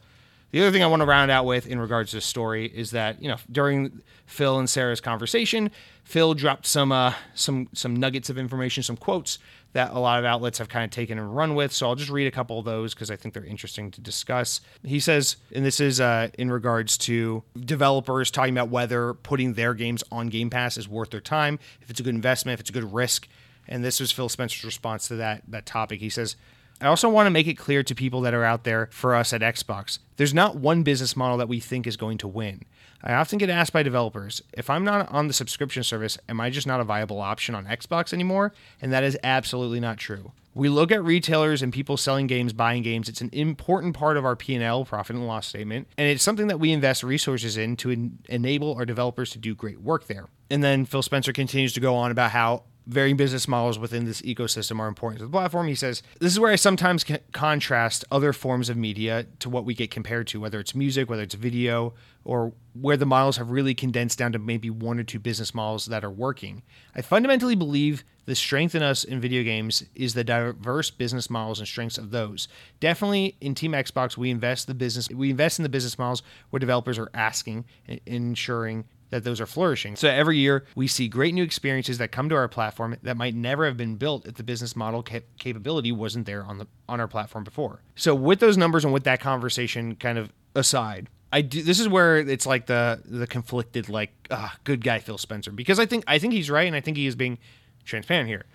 the 0.52 0.62
other 0.62 0.72
thing 0.72 0.84
I 0.84 0.88
want 0.88 1.02
to 1.02 1.06
round 1.06 1.32
out 1.32 1.46
with 1.46 1.68
in 1.68 1.80
regards 1.80 2.12
to 2.12 2.18
the 2.18 2.22
story 2.22 2.66
is 2.66 2.92
that, 2.92 3.22
you 3.22 3.28
know, 3.28 3.38
during 3.52 4.02
Phil 4.26 4.58
and 4.58 4.70
Sarah's 4.70 5.02
conversation, 5.02 5.72
Phil 6.04 6.34
dropped 6.34 6.66
some 6.66 6.92
uh, 6.92 7.14
some 7.36 7.70
some 7.74 7.96
nuggets 7.96 8.30
of 8.30 8.38
information, 8.38 8.82
some 8.82 8.98
quotes 8.98 9.38
that 9.74 9.92
a 9.92 10.00
lot 10.00 10.18
of 10.18 10.26
outlets 10.26 10.58
have 10.58 10.68
kind 10.68 10.84
of 10.84 10.90
taken 10.90 11.20
and 11.20 11.36
run 11.36 11.54
with. 11.54 11.72
So 11.72 11.88
I'll 11.88 11.96
just 11.96 12.10
read 12.10 12.26
a 12.26 12.32
couple 12.32 12.58
of 12.58 12.66
those 12.66 12.96
because 12.96 13.12
I 13.12 13.16
think 13.16 13.36
they're 13.36 13.46
interesting 13.46 13.92
to 13.92 14.02
discuss. 14.02 14.62
He 14.84 15.00
says, 15.00 15.36
and 15.54 15.64
this 15.64 15.80
is 15.80 16.02
uh, 16.02 16.30
in 16.40 16.52
regards 16.52 16.98
to 17.00 17.44
developers 17.60 18.32
talking 18.32 18.56
about 18.56 18.70
whether 18.70 19.14
putting 19.14 19.54
their 19.54 19.76
games 19.76 20.04
on 20.12 20.30
Game 20.30 20.50
Pass 20.50 20.78
is 20.78 20.90
worth 20.90 21.12
their 21.12 21.22
time, 21.22 21.60
if 21.82 21.92
it's 21.92 22.00
a 22.00 22.04
good 22.04 22.16
investment, 22.16 22.56
if 22.56 22.62
it's 22.62 22.72
a 22.72 22.74
good 22.74 22.92
risk. 22.92 23.28
And 23.68 23.84
this 23.84 24.00
was 24.00 24.12
Phil 24.12 24.30
Spencer's 24.30 24.66
response 24.66 25.08
to 25.10 25.16
that 25.18 25.44
that 25.48 25.68
topic. 25.68 26.00
He 26.00 26.10
says, 26.10 26.36
I 26.82 26.88
also 26.88 27.10
want 27.10 27.28
to 27.28 27.32
make 27.32 27.48
it 27.48 27.56
clear 27.56 27.84
to 27.84 27.96
people 27.96 28.22
that 28.22 28.34
are 28.34 28.44
out 28.44 28.64
there 28.64 28.88
for 28.92 29.16
us 29.16 29.34
at 29.34 29.42
Xbox 29.42 30.00
there's 30.20 30.34
not 30.34 30.58
one 30.58 30.84
business 30.84 31.16
model 31.16 31.38
that 31.38 31.48
we 31.48 31.62
think 31.62 31.88
is 31.88 31.96
going 31.96 32.18
to 32.18 32.28
win. 32.28 32.66
I 33.02 33.14
often 33.14 33.38
get 33.38 33.50
asked 33.50 33.72
by 33.72 33.84
developers 33.84 34.42
if 34.52 34.70
I'm 34.70 34.84
not 34.84 35.10
on 35.14 35.28
the 35.28 35.34
subscription 35.34 35.82
service, 35.82 36.18
am 36.28 36.42
I 36.42 36.50
just 36.50 36.68
not 36.68 36.82
a 36.82 36.84
viable 36.84 37.22
option 37.22 37.56
on 37.56 37.66
Xbox 37.66 38.12
anymore? 38.12 38.54
And 38.82 38.92
that 38.92 39.06
is 39.06 39.18
absolutely 39.24 39.80
not 39.80 39.98
true. 39.98 40.34
We 40.54 40.68
look 40.68 40.92
at 40.92 41.02
retailers 41.02 41.62
and 41.62 41.72
people 41.72 41.96
selling 41.96 42.28
games, 42.28 42.52
buying 42.52 42.84
games. 42.84 43.08
It's 43.08 43.22
an 43.22 43.30
important 43.32 43.96
part 43.96 44.18
of 44.18 44.26
our 44.26 44.36
P&L, 44.36 44.84
profit 44.84 45.16
and 45.16 45.26
loss 45.26 45.48
statement, 45.48 45.88
and 45.98 46.10
it's 46.10 46.22
something 46.22 46.48
that 46.48 46.60
we 46.60 46.74
invest 46.74 47.02
resources 47.02 47.56
in 47.56 47.78
to 47.78 47.92
en- 47.92 48.20
enable 48.28 48.74
our 48.74 48.86
developers 48.86 49.30
to 49.32 49.38
do 49.38 49.56
great 49.56 49.80
work 49.80 50.08
there. 50.08 50.26
And 50.50 50.62
then 50.62 50.84
Phil 50.84 51.02
Spencer 51.02 51.32
continues 51.32 51.72
to 51.74 51.80
go 51.80 51.96
on 51.96 52.12
about 52.12 52.32
how 52.32 52.64
varying 52.90 53.16
business 53.16 53.48
models 53.48 53.78
within 53.78 54.06
this 54.06 54.22
ecosystem 54.24 54.80
are 54.80 54.88
important 54.88 55.20
to 55.20 55.26
the 55.26 55.32
platform. 55.32 55.68
He 55.68 55.76
says, 55.76 56.02
This 56.20 56.34
is 56.34 56.40
where 56.40 56.52
I 56.52 56.56
sometimes 56.56 57.06
contrast 57.32 58.04
other 58.12 58.34
forms 58.34 58.68
of 58.68 58.78
media 58.78 59.28
to 59.40 59.50
what 59.50 59.64
we 59.64 59.76
get 59.76 59.92
compared 59.92 60.28
to, 60.28 60.40
whether 60.40 60.60
it's 60.60 60.74
music, 60.74 61.08
whether 61.08 61.22
it's 61.22 61.36
video, 61.36 61.94
or 62.26 62.52
where 62.74 62.98
the 62.98 63.06
models 63.06 63.38
have 63.38 63.52
really 63.52 63.76
condensed 63.76 64.18
down 64.18 64.32
to 64.32 64.40
maybe 64.40 64.72
one 64.72 65.00
or 65.00 65.04
two 65.04 65.20
business 65.20 65.54
models 65.54 65.86
that 65.86 66.04
are 66.04 66.10
working. 66.10 66.64
I 66.96 67.02
fundamentally 67.02 67.56
believe 67.56 68.04
the 68.26 68.36
strength 68.36 68.74
in 68.74 68.82
us 68.82 69.04
in 69.04 69.22
video 69.22 69.44
games 69.44 69.84
is 69.94 70.16
the 70.16 70.24
diverse 70.24 70.90
business 70.90 71.30
models 71.30 71.60
and 71.60 71.68
strengths 71.68 71.98
of 72.00 72.10
those. 72.10 72.48
Definitely 72.80 73.38
in 73.40 73.54
Team 73.54 73.74
Xbox, 73.74 74.18
we 74.18 74.32
invest 74.32 74.66
the 74.66 74.74
business 74.74 75.10
we 75.10 75.30
invest 75.30 75.60
in 75.60 75.64
the 75.64 75.70
business 75.70 75.98
models 76.00 76.24
where 76.50 76.60
developers 76.60 76.98
are 76.98 77.10
asking 77.14 77.66
and 77.88 78.00
ensuring 78.08 78.86
that 79.10 79.24
those 79.24 79.42
are 79.42 79.46
flourishing. 79.46 79.96
So 79.96 80.08
every 80.10 80.38
year 80.38 80.66
we 80.76 80.88
see 80.88 81.08
great 81.08 81.34
new 81.34 81.44
experiences 81.44 81.98
that 81.98 82.12
come 82.12 82.30
to 82.30 82.36
our 82.36 82.48
platform 82.48 82.98
that 83.02 83.18
might 83.18 83.36
never 83.36 83.66
have 83.66 83.78
been 83.78 83.96
built 83.96 84.26
if 84.26 84.36
the 84.36 84.44
business 84.44 84.76
model 84.76 85.04
cap- 85.04 85.24
capability 85.38 85.92
wasn't 85.92 86.26
there 86.26 86.44
on 86.44 86.58
the 86.58 86.68
on 86.88 87.00
our 87.00 87.08
platform 87.08 87.44
before. 87.44 87.82
So 87.96 88.14
with 88.14 88.40
those 88.40 88.58
numbers 88.58 88.84
and 88.84 88.94
with 88.94 89.04
that 89.04 89.20
conversation 89.20 89.96
kind 89.96 90.18
of 90.18 90.32
aside, 90.56 91.10
I 91.32 91.42
do 91.42 91.62
this 91.62 91.80
is 91.80 91.88
where 91.88 92.18
it's 92.18 92.46
like 92.46 92.66
the 92.66 93.02
the 93.06 93.28
conflicted 93.28 93.90
like 93.90 94.12
uh, 94.30 94.50
good 94.64 94.84
guy 94.84 95.00
Phil 95.00 95.18
Spencer 95.18 95.52
because 95.52 95.80
I 95.80 95.86
think 95.86 96.04
I 96.08 96.20
think 96.20 96.34
he's 96.34 96.50
right 96.50 96.68
and 96.68 96.76
I 96.76 96.82
think 96.82 96.98
he 96.98 97.08
is 97.08 97.16
being 97.16 97.38
transparent 97.86 98.28
here, 98.28 98.46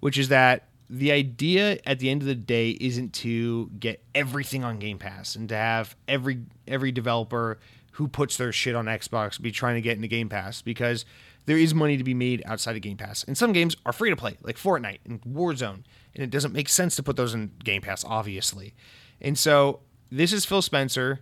which 0.00 0.18
is 0.18 0.28
that 0.28 0.68
the 0.88 1.10
idea 1.10 1.78
at 1.86 1.98
the 2.00 2.10
end 2.10 2.20
of 2.20 2.28
the 2.28 2.34
day 2.34 2.70
isn't 2.80 3.14
to 3.14 3.70
get 3.78 4.02
everything 4.14 4.62
on 4.62 4.78
Game 4.78 4.98
Pass 4.98 5.36
and 5.36 5.48
to 5.48 5.56
have 5.56 5.96
every 6.06 6.40
every 6.66 6.92
developer 6.92 7.58
who 7.92 8.08
puts 8.08 8.36
their 8.36 8.52
shit 8.52 8.74
on 8.74 8.86
Xbox 8.86 9.40
be 9.40 9.50
trying 9.50 9.74
to 9.74 9.80
get 9.80 9.96
into 9.96 10.08
Game 10.08 10.28
Pass 10.28 10.62
because 10.62 11.04
there 11.46 11.58
is 11.58 11.74
money 11.74 11.96
to 11.96 12.04
be 12.04 12.14
made 12.14 12.42
outside 12.46 12.76
of 12.76 12.82
Game 12.82 12.96
Pass. 12.96 13.24
And 13.24 13.36
some 13.36 13.52
games 13.52 13.76
are 13.84 13.92
free 13.92 14.10
to 14.10 14.16
play, 14.16 14.38
like 14.42 14.56
Fortnite 14.56 15.00
and 15.04 15.20
Warzone, 15.22 15.82
and 16.14 16.22
it 16.22 16.30
doesn't 16.30 16.52
make 16.52 16.68
sense 16.68 16.96
to 16.96 17.02
put 17.02 17.16
those 17.16 17.34
in 17.34 17.52
Game 17.64 17.82
Pass, 17.82 18.04
obviously. 18.04 18.74
And 19.20 19.38
so 19.38 19.80
this 20.10 20.32
is 20.32 20.44
Phil 20.44 20.62
Spencer 20.62 21.20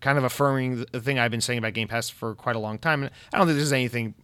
kind 0.00 0.18
of 0.18 0.24
affirming 0.24 0.84
the 0.92 1.00
thing 1.00 1.18
I've 1.18 1.30
been 1.30 1.40
saying 1.40 1.58
about 1.58 1.74
Game 1.74 1.88
Pass 1.88 2.10
for 2.10 2.34
quite 2.34 2.56
a 2.56 2.58
long 2.58 2.78
time. 2.78 3.02
And 3.02 3.12
I 3.32 3.38
don't 3.38 3.46
think 3.46 3.56
this 3.56 3.66
is 3.66 3.72
anything, 3.72 4.14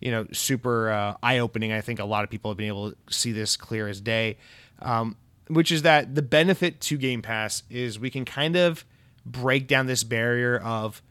you 0.00 0.10
know, 0.10 0.26
super 0.32 0.90
uh, 0.90 1.14
eye 1.22 1.38
opening. 1.38 1.72
I 1.72 1.80
think 1.80 2.00
a 2.00 2.04
lot 2.04 2.24
of 2.24 2.30
people 2.30 2.50
have 2.50 2.58
been 2.58 2.68
able 2.68 2.90
to 2.90 2.96
see 3.08 3.32
this 3.32 3.56
clear 3.56 3.88
as 3.88 4.00
day, 4.00 4.36
um, 4.82 5.16
which 5.48 5.72
is 5.72 5.82
that 5.82 6.14
the 6.14 6.22
benefit 6.22 6.80
to 6.82 6.98
Game 6.98 7.22
Pass 7.22 7.62
is 7.70 7.98
we 7.98 8.10
can 8.10 8.24
kind 8.24 8.56
of 8.56 8.84
break 9.24 9.68
down 9.68 9.86
this 9.86 10.04
barrier 10.04 10.58
of 10.58 11.02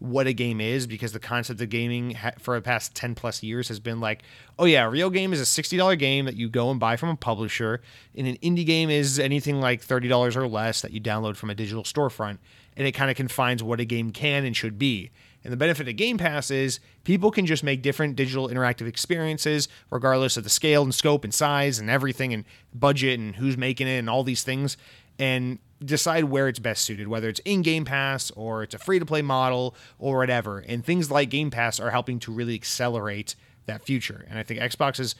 what 0.00 0.26
a 0.26 0.32
game 0.32 0.60
is 0.60 0.86
because 0.86 1.12
the 1.12 1.18
concept 1.18 1.60
of 1.60 1.68
gaming 1.68 2.16
for 2.38 2.54
the 2.54 2.62
past 2.62 2.94
10 2.94 3.14
plus 3.14 3.42
years 3.42 3.66
has 3.68 3.80
been 3.80 4.00
like 4.00 4.22
oh 4.58 4.64
yeah 4.64 4.84
a 4.84 4.88
real 4.88 5.10
game 5.10 5.32
is 5.32 5.40
a 5.40 5.62
$60 5.62 5.98
game 5.98 6.24
that 6.24 6.36
you 6.36 6.48
go 6.48 6.70
and 6.70 6.78
buy 6.78 6.96
from 6.96 7.08
a 7.08 7.16
publisher 7.16 7.80
and 8.16 8.26
an 8.28 8.36
indie 8.36 8.64
game 8.64 8.90
is 8.90 9.18
anything 9.18 9.60
like 9.60 9.84
$30 9.84 10.36
or 10.36 10.46
less 10.46 10.82
that 10.82 10.92
you 10.92 11.00
download 11.00 11.36
from 11.36 11.50
a 11.50 11.54
digital 11.54 11.82
storefront 11.82 12.38
and 12.78 12.86
it 12.86 12.92
kind 12.92 13.10
of 13.10 13.16
confines 13.16 13.62
what 13.62 13.80
a 13.80 13.84
game 13.84 14.12
can 14.12 14.44
and 14.44 14.56
should 14.56 14.78
be. 14.78 15.10
And 15.44 15.52
the 15.52 15.56
benefit 15.56 15.88
of 15.88 15.96
game 15.96 16.16
pass 16.16 16.50
is 16.50 16.78
people 17.04 17.30
can 17.30 17.44
just 17.44 17.64
make 17.64 17.82
different 17.82 18.16
digital 18.16 18.48
interactive 18.48 18.86
experiences 18.86 19.68
regardless 19.90 20.36
of 20.36 20.44
the 20.44 20.50
scale 20.50 20.82
and 20.82 20.94
scope 20.94 21.24
and 21.24 21.34
size 21.34 21.78
and 21.78 21.90
everything 21.90 22.32
and 22.32 22.44
budget 22.72 23.18
and 23.18 23.36
who's 23.36 23.56
making 23.56 23.88
it 23.88 23.98
and 23.98 24.08
all 24.08 24.22
these 24.22 24.44
things. 24.44 24.76
And 25.18 25.58
decide 25.84 26.24
where 26.24 26.48
it's 26.48 26.58
best 26.58 26.84
suited, 26.84 27.08
whether 27.08 27.28
it's 27.28 27.40
in 27.40 27.62
Game 27.62 27.84
Pass 27.84 28.30
or 28.32 28.62
it's 28.62 28.74
a 28.74 28.78
free 28.78 28.98
to 28.98 29.06
play 29.06 29.22
model 29.22 29.74
or 29.98 30.18
whatever. 30.18 30.58
And 30.58 30.84
things 30.84 31.10
like 31.10 31.30
Game 31.30 31.50
Pass 31.50 31.78
are 31.78 31.90
helping 31.90 32.18
to 32.20 32.32
really 32.32 32.54
accelerate 32.54 33.34
that 33.66 33.84
future. 33.84 34.26
And 34.28 34.38
I 34.38 34.42
think 34.42 34.60
Xbox 34.60 34.98
is 34.98 35.14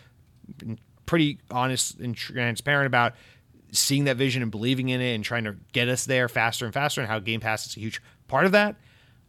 pretty 1.06 1.38
honest 1.50 1.98
and 2.00 2.16
transparent 2.16 2.86
about 2.86 3.14
seeing 3.70 4.04
that 4.04 4.16
vision 4.16 4.42
and 4.42 4.50
believing 4.50 4.88
in 4.88 5.00
it 5.00 5.14
and 5.14 5.22
trying 5.22 5.44
to 5.44 5.56
get 5.72 5.88
us 5.88 6.06
there 6.06 6.28
faster 6.28 6.64
and 6.64 6.74
faster 6.74 7.00
and 7.00 7.08
how 7.08 7.18
Game 7.18 7.40
Pass 7.40 7.66
is 7.66 7.76
a 7.76 7.80
huge 7.80 8.02
part 8.26 8.46
of 8.46 8.52
that. 8.52 8.76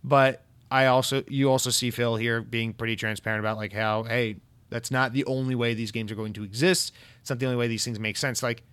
But 0.03 0.43
I 0.71 0.85
also 0.85 1.23
you 1.27 1.49
also 1.49 1.69
see 1.69 1.91
Phil 1.91 2.15
here 2.15 2.41
being 2.41 2.73
pretty 2.73 2.95
transparent 2.95 3.39
about 3.39 3.57
like 3.57 3.73
how 3.73 4.03
hey 4.03 4.37
that's 4.69 4.91
not 4.91 5.13
the 5.13 5.25
only 5.25 5.55
way 5.55 5.73
these 5.73 5.91
games 5.91 6.11
are 6.11 6.15
going 6.15 6.33
to 6.33 6.43
exist. 6.43 6.93
It's 7.21 7.29
not 7.29 7.39
the 7.39 7.47
only 7.47 7.57
way 7.57 7.67
these 7.67 7.83
things 7.83 7.99
make 7.99 8.17
sense. 8.17 8.41
Like 8.43 8.63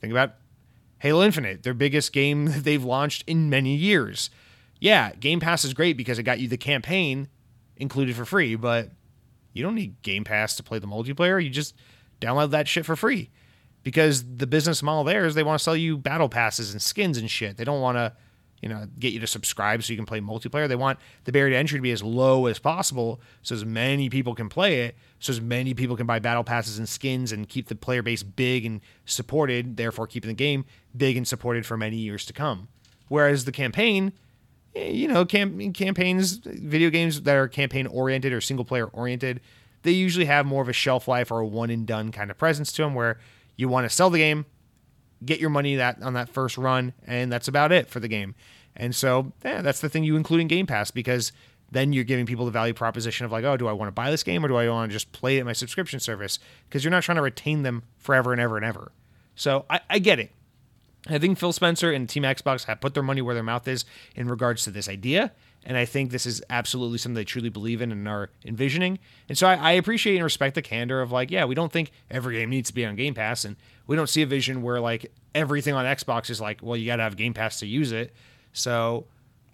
think 0.00 0.10
about 0.10 0.34
Halo 1.02 1.24
Infinite, 1.24 1.64
their 1.64 1.74
biggest 1.74 2.12
game 2.12 2.44
that 2.46 2.62
they've 2.62 2.84
launched 2.84 3.24
in 3.26 3.50
many 3.50 3.74
years. 3.74 4.30
Yeah, 4.78 5.12
Game 5.18 5.40
Pass 5.40 5.64
is 5.64 5.74
great 5.74 5.96
because 5.96 6.20
it 6.20 6.22
got 6.22 6.38
you 6.38 6.46
the 6.46 6.56
campaign 6.56 7.28
included 7.76 8.14
for 8.14 8.24
free, 8.24 8.54
but 8.54 8.90
you 9.52 9.64
don't 9.64 9.74
need 9.74 10.00
Game 10.02 10.22
Pass 10.22 10.54
to 10.56 10.62
play 10.62 10.78
the 10.78 10.86
multiplayer. 10.86 11.42
You 11.42 11.50
just 11.50 11.74
download 12.20 12.50
that 12.50 12.68
shit 12.68 12.86
for 12.86 12.94
free. 12.94 13.30
Because 13.82 14.36
the 14.36 14.46
business 14.46 14.80
model 14.80 15.02
there 15.02 15.24
is 15.24 15.34
they 15.34 15.42
want 15.42 15.58
to 15.58 15.64
sell 15.64 15.74
you 15.74 15.98
battle 15.98 16.28
passes 16.28 16.70
and 16.70 16.80
skins 16.80 17.18
and 17.18 17.28
shit. 17.28 17.56
They 17.56 17.64
don't 17.64 17.80
want 17.80 17.98
to, 17.98 18.12
you 18.62 18.68
know, 18.68 18.86
get 18.98 19.12
you 19.12 19.18
to 19.18 19.26
subscribe 19.26 19.82
so 19.82 19.92
you 19.92 19.96
can 19.96 20.06
play 20.06 20.20
multiplayer. 20.20 20.68
They 20.68 20.76
want 20.76 21.00
the 21.24 21.32
barrier 21.32 21.50
to 21.50 21.56
entry 21.56 21.78
to 21.78 21.82
be 21.82 21.90
as 21.90 22.02
low 22.02 22.46
as 22.46 22.60
possible 22.60 23.20
so 23.42 23.56
as 23.56 23.64
many 23.64 24.08
people 24.08 24.34
can 24.36 24.48
play 24.48 24.82
it, 24.82 24.96
so 25.18 25.32
as 25.32 25.40
many 25.40 25.74
people 25.74 25.96
can 25.96 26.06
buy 26.06 26.20
battle 26.20 26.44
passes 26.44 26.78
and 26.78 26.88
skins 26.88 27.32
and 27.32 27.48
keep 27.48 27.66
the 27.66 27.74
player 27.74 28.02
base 28.02 28.22
big 28.22 28.64
and 28.64 28.80
supported, 29.04 29.76
therefore 29.76 30.06
keeping 30.06 30.28
the 30.28 30.34
game 30.34 30.64
big 30.96 31.16
and 31.16 31.26
supported 31.26 31.66
for 31.66 31.76
many 31.76 31.96
years 31.96 32.24
to 32.24 32.32
come. 32.32 32.68
Whereas 33.08 33.44
the 33.44 33.52
campaign, 33.52 34.12
eh, 34.76 34.90
you 34.90 35.08
know, 35.08 35.24
cam- 35.24 35.72
campaigns, 35.72 36.34
video 36.36 36.88
games 36.88 37.22
that 37.22 37.34
are 37.34 37.48
campaign 37.48 37.88
oriented 37.88 38.32
or 38.32 38.40
single 38.40 38.64
player 38.64 38.86
oriented, 38.86 39.40
they 39.82 39.90
usually 39.90 40.26
have 40.26 40.46
more 40.46 40.62
of 40.62 40.68
a 40.68 40.72
shelf 40.72 41.08
life 41.08 41.32
or 41.32 41.40
a 41.40 41.46
one 41.46 41.70
and 41.70 41.84
done 41.84 42.12
kind 42.12 42.30
of 42.30 42.38
presence 42.38 42.70
to 42.72 42.82
them 42.82 42.94
where 42.94 43.18
you 43.56 43.68
want 43.68 43.84
to 43.84 43.90
sell 43.90 44.08
the 44.08 44.18
game, 44.18 44.46
get 45.24 45.40
your 45.40 45.50
money 45.50 45.76
that 45.76 46.02
on 46.02 46.14
that 46.14 46.28
first 46.28 46.58
run, 46.58 46.92
and 47.06 47.32
that's 47.32 47.48
about 47.48 47.72
it 47.72 47.88
for 47.88 48.00
the 48.00 48.08
game. 48.08 48.34
And 48.76 48.94
so, 48.94 49.32
yeah, 49.44 49.62
that's 49.62 49.80
the 49.80 49.88
thing 49.88 50.04
you 50.04 50.16
include 50.16 50.40
in 50.40 50.48
Game 50.48 50.66
Pass 50.66 50.90
because 50.90 51.32
then 51.70 51.92
you're 51.92 52.04
giving 52.04 52.26
people 52.26 52.44
the 52.44 52.50
value 52.50 52.74
proposition 52.74 53.24
of 53.24 53.32
like, 53.32 53.44
oh, 53.44 53.56
do 53.56 53.66
I 53.66 53.72
want 53.72 53.88
to 53.88 53.92
buy 53.92 54.10
this 54.10 54.22
game 54.22 54.44
or 54.44 54.48
do 54.48 54.56
I 54.56 54.68
want 54.68 54.90
to 54.90 54.92
just 54.92 55.12
play 55.12 55.38
it 55.38 55.40
in 55.40 55.46
my 55.46 55.52
subscription 55.52 56.00
service? 56.00 56.38
Because 56.68 56.84
you're 56.84 56.90
not 56.90 57.02
trying 57.02 57.16
to 57.16 57.22
retain 57.22 57.62
them 57.62 57.82
forever 57.98 58.32
and 58.32 58.40
ever 58.40 58.56
and 58.56 58.64
ever. 58.64 58.92
So 59.34 59.64
I, 59.70 59.80
I 59.88 59.98
get 59.98 60.18
it. 60.18 60.32
I 61.08 61.18
think 61.18 61.38
Phil 61.38 61.52
Spencer 61.52 61.90
and 61.90 62.08
Team 62.08 62.22
Xbox 62.22 62.64
have 62.64 62.80
put 62.80 62.94
their 62.94 63.02
money 63.02 63.22
where 63.22 63.34
their 63.34 63.42
mouth 63.42 63.66
is 63.66 63.84
in 64.14 64.28
regards 64.28 64.64
to 64.64 64.70
this 64.70 64.88
idea. 64.88 65.32
And 65.64 65.76
I 65.76 65.84
think 65.84 66.10
this 66.10 66.26
is 66.26 66.42
absolutely 66.50 66.98
something 66.98 67.14
they 67.14 67.24
truly 67.24 67.48
believe 67.48 67.82
in 67.82 67.92
and 67.92 68.08
are 68.08 68.30
envisioning. 68.44 68.98
And 69.28 69.38
so 69.38 69.46
I, 69.46 69.54
I, 69.54 69.72
appreciate 69.72 70.16
and 70.16 70.24
respect 70.24 70.56
the 70.56 70.62
candor 70.62 71.00
of 71.00 71.12
like, 71.12 71.30
yeah, 71.30 71.44
we 71.44 71.54
don't 71.54 71.72
think 71.72 71.92
every 72.10 72.36
game 72.36 72.50
needs 72.50 72.68
to 72.70 72.74
be 72.74 72.84
on 72.84 72.96
Game 72.96 73.14
Pass. 73.14 73.44
And 73.44 73.56
we 73.86 73.94
don't 73.94 74.08
see 74.08 74.22
a 74.22 74.26
vision 74.26 74.62
where 74.62 74.80
like 74.80 75.12
everything 75.34 75.74
on 75.74 75.84
Xbox 75.84 76.30
is 76.30 76.40
like, 76.40 76.60
well, 76.62 76.76
you 76.76 76.86
got 76.86 76.96
to 76.96 77.04
have 77.04 77.16
Game 77.16 77.32
Pass 77.32 77.60
to 77.60 77.66
use 77.66 77.92
it. 77.92 78.12
So 78.52 79.06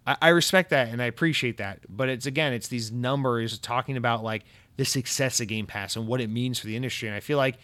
I, 0.06 0.16
I 0.22 0.28
respect 0.28 0.70
that 0.70 0.88
and 0.88 1.02
I 1.02 1.06
appreciate 1.06 1.58
that. 1.58 1.80
But 1.88 2.08
it's 2.08 2.26
again, 2.26 2.54
it's 2.54 2.68
these 2.68 2.90
numbers 2.90 3.58
talking 3.58 3.96
about 3.96 4.24
like 4.24 4.44
the 4.76 4.84
success 4.84 5.40
of 5.40 5.48
Game 5.48 5.66
Pass 5.66 5.96
and 5.96 6.06
what 6.06 6.20
it 6.20 6.30
means 6.30 6.58
for 6.58 6.66
the 6.66 6.76
industry. 6.76 7.08
And 7.08 7.16
I 7.16 7.20
feel 7.20 7.36
like 7.36 7.58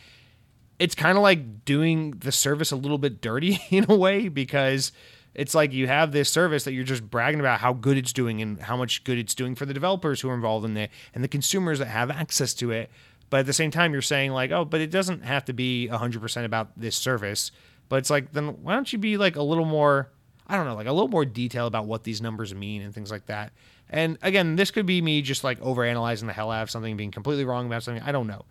it's 0.78 0.94
kind 0.94 1.16
of 1.16 1.22
like 1.22 1.64
doing 1.64 2.10
the 2.10 2.32
service 2.32 2.72
a 2.72 2.76
little 2.76 2.98
bit 2.98 3.20
dirty 3.20 3.60
in 3.70 3.86
a 3.88 3.96
way 3.96 4.28
because 4.28 4.92
it's 5.34 5.54
like 5.54 5.72
you 5.72 5.86
have 5.86 6.12
this 6.12 6.30
service 6.30 6.64
that 6.64 6.72
you're 6.72 6.84
just 6.84 7.08
bragging 7.10 7.40
about 7.40 7.60
how 7.60 7.72
good 7.72 7.96
it's 7.96 8.12
doing 8.12 8.40
and 8.40 8.60
how 8.60 8.76
much 8.76 9.04
good 9.04 9.18
it's 9.18 9.34
doing 9.34 9.54
for 9.54 9.66
the 9.66 9.74
developers 9.74 10.20
who 10.20 10.30
are 10.30 10.34
involved 10.34 10.64
in 10.64 10.76
it 10.76 10.90
and 11.14 11.24
the 11.24 11.28
consumers 11.28 11.78
that 11.80 11.86
have 11.86 12.10
access 12.10 12.54
to 12.54 12.70
it. 12.70 12.90
But 13.30 13.40
at 13.40 13.46
the 13.46 13.52
same 13.52 13.70
time, 13.70 13.92
you're 13.92 14.02
saying 14.02 14.32
like, 14.32 14.52
oh, 14.52 14.64
but 14.64 14.80
it 14.80 14.90
doesn't 14.90 15.24
have 15.24 15.44
to 15.46 15.52
be 15.52 15.88
100% 15.90 16.44
about 16.44 16.68
this 16.76 16.94
service. 16.94 17.50
But 17.88 17.96
it's 17.96 18.10
like, 18.10 18.32
then 18.32 18.62
why 18.62 18.74
don't 18.74 18.92
you 18.92 18.98
be 18.98 19.16
like 19.16 19.36
a 19.36 19.42
little 19.42 19.64
more, 19.64 20.10
I 20.46 20.56
don't 20.56 20.66
know, 20.66 20.74
like 20.74 20.86
a 20.86 20.92
little 20.92 21.08
more 21.08 21.24
detail 21.24 21.66
about 21.66 21.86
what 21.86 22.04
these 22.04 22.22
numbers 22.22 22.54
mean 22.54 22.82
and 22.82 22.94
things 22.94 23.10
like 23.10 23.26
that. 23.26 23.52
And 23.90 24.18
again, 24.22 24.56
this 24.56 24.70
could 24.70 24.86
be 24.86 25.02
me 25.02 25.20
just 25.20 25.42
like 25.42 25.60
overanalyzing 25.60 26.26
the 26.26 26.32
hell 26.32 26.50
out 26.50 26.62
of 26.62 26.70
something, 26.70 26.96
being 26.96 27.10
completely 27.10 27.44
wrong 27.44 27.66
about 27.66 27.82
something. 27.82 28.02
I 28.02 28.12
don't 28.12 28.26
know. 28.26 28.44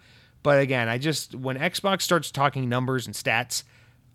But 0.44 0.60
again, 0.60 0.90
I 0.90 0.98
just, 0.98 1.34
when 1.34 1.58
Xbox 1.58 2.02
starts 2.02 2.30
talking 2.30 2.68
numbers 2.68 3.06
and 3.08 3.16
stats, 3.16 3.64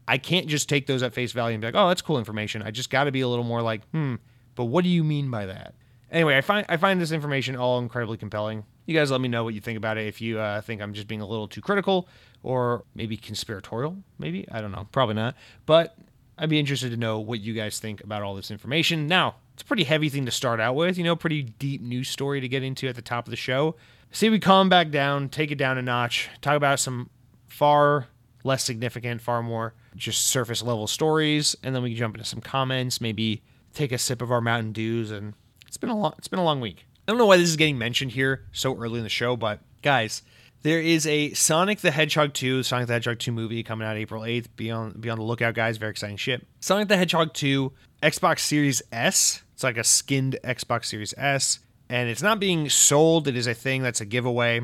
I 0.08 0.16
can't 0.16 0.46
just 0.46 0.70
take 0.70 0.86
those 0.86 1.02
at 1.02 1.12
face 1.12 1.32
value 1.32 1.54
and 1.54 1.60
be 1.60 1.66
like, 1.66 1.74
oh, 1.74 1.88
that's 1.88 2.00
cool 2.00 2.18
information. 2.18 2.62
I 2.62 2.70
just 2.70 2.88
got 2.88 3.04
to 3.04 3.12
be 3.12 3.20
a 3.20 3.28
little 3.28 3.44
more 3.44 3.60
like, 3.60 3.86
hmm, 3.90 4.14
but 4.54 4.64
what 4.64 4.82
do 4.82 4.88
you 4.88 5.04
mean 5.04 5.30
by 5.30 5.44
that? 5.46 5.74
Anyway, 6.10 6.34
I 6.34 6.40
find 6.40 6.64
I 6.70 6.78
find 6.78 6.98
this 6.98 7.12
information 7.12 7.54
all 7.54 7.78
incredibly 7.78 8.16
compelling. 8.16 8.64
You 8.86 8.94
guys 8.94 9.10
let 9.10 9.20
me 9.20 9.28
know 9.28 9.44
what 9.44 9.52
you 9.52 9.60
think 9.60 9.76
about 9.76 9.98
it. 9.98 10.06
If 10.06 10.22
you 10.22 10.38
uh, 10.40 10.62
think 10.62 10.80
I'm 10.80 10.94
just 10.94 11.06
being 11.06 11.20
a 11.20 11.26
little 11.26 11.46
too 11.46 11.60
critical 11.60 12.08
or 12.42 12.84
maybe 12.94 13.18
conspiratorial, 13.18 13.98
maybe 14.18 14.48
I 14.50 14.62
don't 14.62 14.72
know, 14.72 14.88
probably 14.90 15.14
not. 15.14 15.36
But 15.66 15.94
I'd 16.38 16.48
be 16.48 16.58
interested 16.58 16.90
to 16.92 16.96
know 16.96 17.18
what 17.18 17.40
you 17.40 17.52
guys 17.52 17.78
think 17.78 18.02
about 18.02 18.22
all 18.22 18.34
this 18.34 18.50
information. 18.50 19.06
Now, 19.06 19.34
it's 19.52 19.62
a 19.62 19.66
pretty 19.66 19.84
heavy 19.84 20.08
thing 20.08 20.24
to 20.24 20.30
start 20.30 20.58
out 20.58 20.74
with, 20.74 20.96
you 20.96 21.04
know, 21.04 21.16
pretty 21.16 21.42
deep 21.42 21.82
news 21.82 22.08
story 22.08 22.40
to 22.40 22.48
get 22.48 22.62
into 22.62 22.88
at 22.88 22.94
the 22.94 23.02
top 23.02 23.26
of 23.26 23.30
the 23.30 23.36
show. 23.36 23.74
See, 24.10 24.30
we 24.30 24.38
calm 24.38 24.70
back 24.70 24.90
down, 24.90 25.28
take 25.28 25.50
it 25.50 25.56
down 25.56 25.76
a 25.76 25.82
notch, 25.82 26.30
talk 26.40 26.56
about 26.56 26.80
some 26.80 27.10
far 27.46 28.06
less 28.44 28.64
significant, 28.64 29.20
far 29.20 29.42
more 29.42 29.74
just 29.98 30.26
surface 30.26 30.62
level 30.62 30.86
stories, 30.86 31.56
and 31.62 31.74
then 31.74 31.82
we 31.82 31.90
can 31.90 31.98
jump 31.98 32.14
into 32.16 32.28
some 32.28 32.40
comments, 32.40 33.00
maybe 33.00 33.42
take 33.74 33.92
a 33.92 33.98
sip 33.98 34.22
of 34.22 34.32
our 34.32 34.40
Mountain 34.40 34.72
Dews, 34.72 35.10
and 35.10 35.34
it's 35.66 35.76
been 35.76 35.90
a 35.90 35.98
long 35.98 36.14
it's 36.18 36.28
been 36.28 36.38
a 36.38 36.44
long 36.44 36.60
week. 36.60 36.86
I 37.06 37.12
don't 37.12 37.18
know 37.18 37.26
why 37.26 37.36
this 37.36 37.48
is 37.48 37.56
getting 37.56 37.78
mentioned 37.78 38.12
here 38.12 38.44
so 38.52 38.76
early 38.76 38.98
in 38.98 39.04
the 39.04 39.08
show, 39.08 39.36
but 39.36 39.60
guys, 39.82 40.22
there 40.62 40.80
is 40.80 41.06
a 41.06 41.32
Sonic 41.34 41.80
the 41.80 41.90
Hedgehog 41.90 42.34
2, 42.34 42.62
Sonic 42.62 42.86
the 42.86 42.94
Hedgehog 42.94 43.18
2 43.18 43.32
movie 43.32 43.62
coming 43.62 43.86
out 43.86 43.96
April 43.96 44.22
8th. 44.22 44.46
Be 44.56 44.70
on 44.70 44.92
be 44.92 45.08
on 45.08 45.18
the 45.18 45.24
lookout, 45.24 45.54
guys. 45.54 45.76
Very 45.76 45.90
exciting 45.90 46.16
shit. 46.16 46.46
Sonic 46.60 46.88
the 46.88 46.96
Hedgehog 46.96 47.32
2, 47.34 47.72
Xbox 48.02 48.40
Series 48.40 48.82
S. 48.92 49.42
It's 49.54 49.62
like 49.62 49.78
a 49.78 49.84
skinned 49.84 50.38
Xbox 50.44 50.86
Series 50.86 51.14
S. 51.16 51.60
And 51.88 52.08
it's 52.10 52.22
not 52.22 52.38
being 52.38 52.68
sold. 52.68 53.28
It 53.28 53.36
is 53.36 53.46
a 53.46 53.54
thing 53.54 53.82
that's 53.82 54.00
a 54.00 54.04
giveaway. 54.04 54.60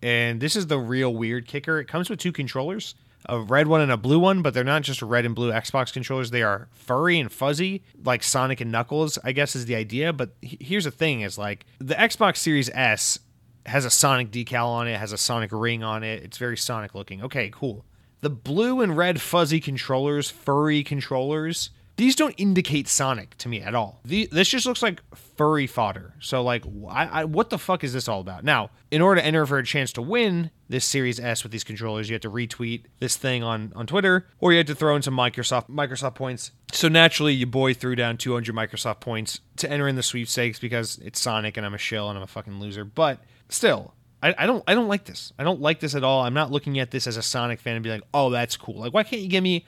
And 0.00 0.40
this 0.40 0.54
is 0.54 0.68
the 0.68 0.78
real 0.78 1.12
weird 1.12 1.46
kicker. 1.48 1.80
It 1.80 1.86
comes 1.86 2.08
with 2.08 2.20
two 2.20 2.30
controllers 2.30 2.94
a 3.26 3.40
red 3.40 3.66
one 3.66 3.80
and 3.80 3.92
a 3.92 3.96
blue 3.96 4.18
one, 4.18 4.42
but 4.42 4.54
they're 4.54 4.64
not 4.64 4.82
just 4.82 5.02
red 5.02 5.24
and 5.24 5.34
blue 5.34 5.50
Xbox 5.50 5.92
controllers. 5.92 6.30
They 6.30 6.42
are 6.42 6.68
furry 6.72 7.18
and 7.18 7.30
fuzzy, 7.30 7.82
like 8.04 8.22
Sonic 8.22 8.60
and 8.60 8.70
Knuckles, 8.72 9.18
I 9.24 9.32
guess 9.32 9.56
is 9.56 9.66
the 9.66 9.74
idea. 9.74 10.12
But 10.12 10.30
here's 10.40 10.84
the 10.84 10.90
thing 10.90 11.22
is 11.22 11.38
like 11.38 11.66
the 11.78 11.94
Xbox 11.94 12.38
Series 12.38 12.70
S 12.70 13.18
has 13.66 13.84
a 13.84 13.90
Sonic 13.90 14.30
decal 14.30 14.66
on 14.66 14.88
it, 14.88 14.98
has 14.98 15.12
a 15.12 15.18
Sonic 15.18 15.50
ring 15.52 15.82
on 15.82 16.02
it. 16.02 16.22
It's 16.22 16.38
very 16.38 16.56
Sonic 16.56 16.94
looking. 16.94 17.22
Okay, 17.22 17.50
cool. 17.52 17.84
The 18.20 18.30
blue 18.30 18.80
and 18.80 18.96
red 18.96 19.20
fuzzy 19.20 19.60
controllers, 19.60 20.30
furry 20.30 20.82
controllers, 20.82 21.70
these 21.98 22.14
don't 22.14 22.34
indicate 22.38 22.86
Sonic 22.86 23.36
to 23.38 23.48
me 23.48 23.60
at 23.60 23.74
all. 23.74 24.00
The, 24.04 24.28
this 24.30 24.48
just 24.48 24.66
looks 24.66 24.82
like 24.82 25.02
furry 25.36 25.66
fodder. 25.66 26.14
So, 26.20 26.44
like, 26.44 26.64
I, 26.88 27.06
I, 27.06 27.24
what 27.24 27.50
the 27.50 27.58
fuck 27.58 27.82
is 27.82 27.92
this 27.92 28.06
all 28.06 28.20
about? 28.20 28.44
Now, 28.44 28.70
in 28.92 29.02
order 29.02 29.20
to 29.20 29.26
enter 29.26 29.44
for 29.46 29.58
a 29.58 29.64
chance 29.64 29.92
to 29.94 30.02
win 30.02 30.52
this 30.68 30.84
Series 30.84 31.18
S 31.18 31.42
with 31.42 31.50
these 31.50 31.64
controllers, 31.64 32.08
you 32.08 32.14
have 32.14 32.22
to 32.22 32.30
retweet 32.30 32.84
this 33.00 33.16
thing 33.16 33.42
on, 33.42 33.72
on 33.74 33.88
Twitter, 33.88 34.28
or 34.38 34.52
you 34.52 34.58
have 34.58 34.68
to 34.68 34.76
throw 34.76 34.94
in 34.94 35.02
some 35.02 35.14
Microsoft 35.16 35.68
Microsoft 35.68 36.14
points. 36.14 36.52
So 36.70 36.86
naturally, 36.86 37.34
your 37.34 37.48
boy 37.48 37.74
threw 37.74 37.96
down 37.96 38.16
200 38.16 38.54
Microsoft 38.54 39.00
points 39.00 39.40
to 39.56 39.68
enter 39.68 39.88
in 39.88 39.96
the 39.96 40.02
sweepstakes 40.04 40.60
because 40.60 40.98
it's 40.98 41.20
Sonic 41.20 41.56
and 41.56 41.66
I'm 41.66 41.74
a 41.74 41.78
shill 41.78 42.08
and 42.08 42.16
I'm 42.16 42.22
a 42.22 42.28
fucking 42.28 42.60
loser. 42.60 42.84
But 42.84 43.18
still, 43.48 43.94
I, 44.22 44.36
I, 44.38 44.46
don't 44.46 44.62
I 44.68 44.74
don't 44.74 44.86
like 44.86 45.04
this. 45.04 45.32
I 45.36 45.42
don't 45.42 45.60
like 45.60 45.80
this 45.80 45.96
at 45.96 46.04
all. 46.04 46.22
I'm 46.22 46.34
not 46.34 46.52
looking 46.52 46.78
at 46.78 46.92
this 46.92 47.08
as 47.08 47.16
a 47.16 47.22
Sonic 47.22 47.58
fan 47.58 47.74
and 47.74 47.82
be 47.82 47.90
like, 47.90 48.04
oh, 48.14 48.30
that's 48.30 48.56
cool. 48.56 48.78
Like, 48.78 48.94
why 48.94 49.02
can't 49.02 49.20
you 49.20 49.28
give 49.28 49.42
me 49.42 49.66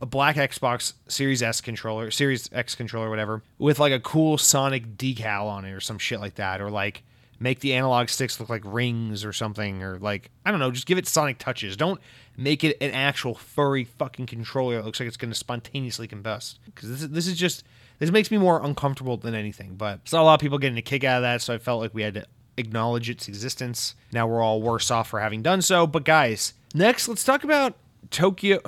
a 0.00 0.06
black 0.06 0.36
Xbox 0.36 0.94
Series 1.08 1.42
S 1.42 1.60
controller, 1.60 2.10
Series 2.10 2.48
X 2.52 2.74
controller, 2.74 3.10
whatever, 3.10 3.42
with 3.58 3.78
like 3.78 3.92
a 3.92 4.00
cool 4.00 4.38
Sonic 4.38 4.96
decal 4.96 5.46
on 5.46 5.64
it 5.64 5.72
or 5.72 5.80
some 5.80 5.98
shit 5.98 6.20
like 6.20 6.36
that, 6.36 6.60
or 6.60 6.70
like 6.70 7.02
make 7.38 7.60
the 7.60 7.74
analog 7.74 8.08
sticks 8.08 8.38
look 8.38 8.48
like 8.48 8.62
rings 8.64 9.24
or 9.24 9.32
something, 9.32 9.82
or 9.82 9.98
like 9.98 10.30
I 10.44 10.50
don't 10.50 10.60
know, 10.60 10.70
just 10.70 10.86
give 10.86 10.98
it 10.98 11.06
Sonic 11.06 11.38
touches. 11.38 11.76
Don't 11.76 12.00
make 12.36 12.64
it 12.64 12.76
an 12.80 12.92
actual 12.92 13.34
furry 13.34 13.84
fucking 13.84 14.26
controller 14.26 14.76
that 14.76 14.84
looks 14.84 15.00
like 15.00 15.06
it's 15.06 15.16
going 15.16 15.30
to 15.30 15.38
spontaneously 15.38 16.08
combust. 16.08 16.58
Because 16.64 16.88
this 16.88 17.02
is, 17.02 17.08
this 17.10 17.26
is 17.26 17.36
just 17.36 17.64
this 17.98 18.10
makes 18.10 18.30
me 18.30 18.38
more 18.38 18.64
uncomfortable 18.64 19.18
than 19.18 19.34
anything. 19.34 19.74
But 19.74 20.08
saw 20.08 20.22
a 20.22 20.24
lot 20.24 20.34
of 20.34 20.40
people 20.40 20.58
getting 20.58 20.78
a 20.78 20.82
kick 20.82 21.04
out 21.04 21.18
of 21.18 21.22
that, 21.22 21.42
so 21.42 21.54
I 21.54 21.58
felt 21.58 21.80
like 21.80 21.94
we 21.94 22.02
had 22.02 22.14
to 22.14 22.26
acknowledge 22.56 23.10
its 23.10 23.28
existence. 23.28 23.94
Now 24.12 24.26
we're 24.26 24.42
all 24.42 24.62
worse 24.62 24.90
off 24.90 25.08
for 25.08 25.20
having 25.20 25.42
done 25.42 25.62
so. 25.62 25.86
But 25.86 26.04
guys, 26.04 26.54
next 26.74 27.08
let's 27.08 27.24
talk 27.24 27.44
about 27.44 27.74
Tokyo. 28.10 28.60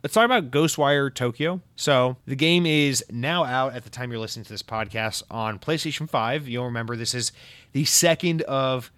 Let's 0.00 0.14
talk 0.14 0.26
about 0.26 0.52
Ghostwire 0.52 1.12
Tokyo. 1.12 1.60
So, 1.74 2.18
the 2.24 2.36
game 2.36 2.66
is 2.66 3.04
now 3.10 3.42
out 3.42 3.74
at 3.74 3.82
the 3.82 3.90
time 3.90 4.12
you're 4.12 4.20
listening 4.20 4.44
to 4.44 4.52
this 4.52 4.62
podcast 4.62 5.24
on 5.28 5.58
PlayStation 5.58 6.08
5. 6.08 6.46
You'll 6.46 6.66
remember 6.66 6.94
this 6.94 7.14
is 7.14 7.32
the 7.72 7.84
second 7.84 8.42
of 8.42 8.92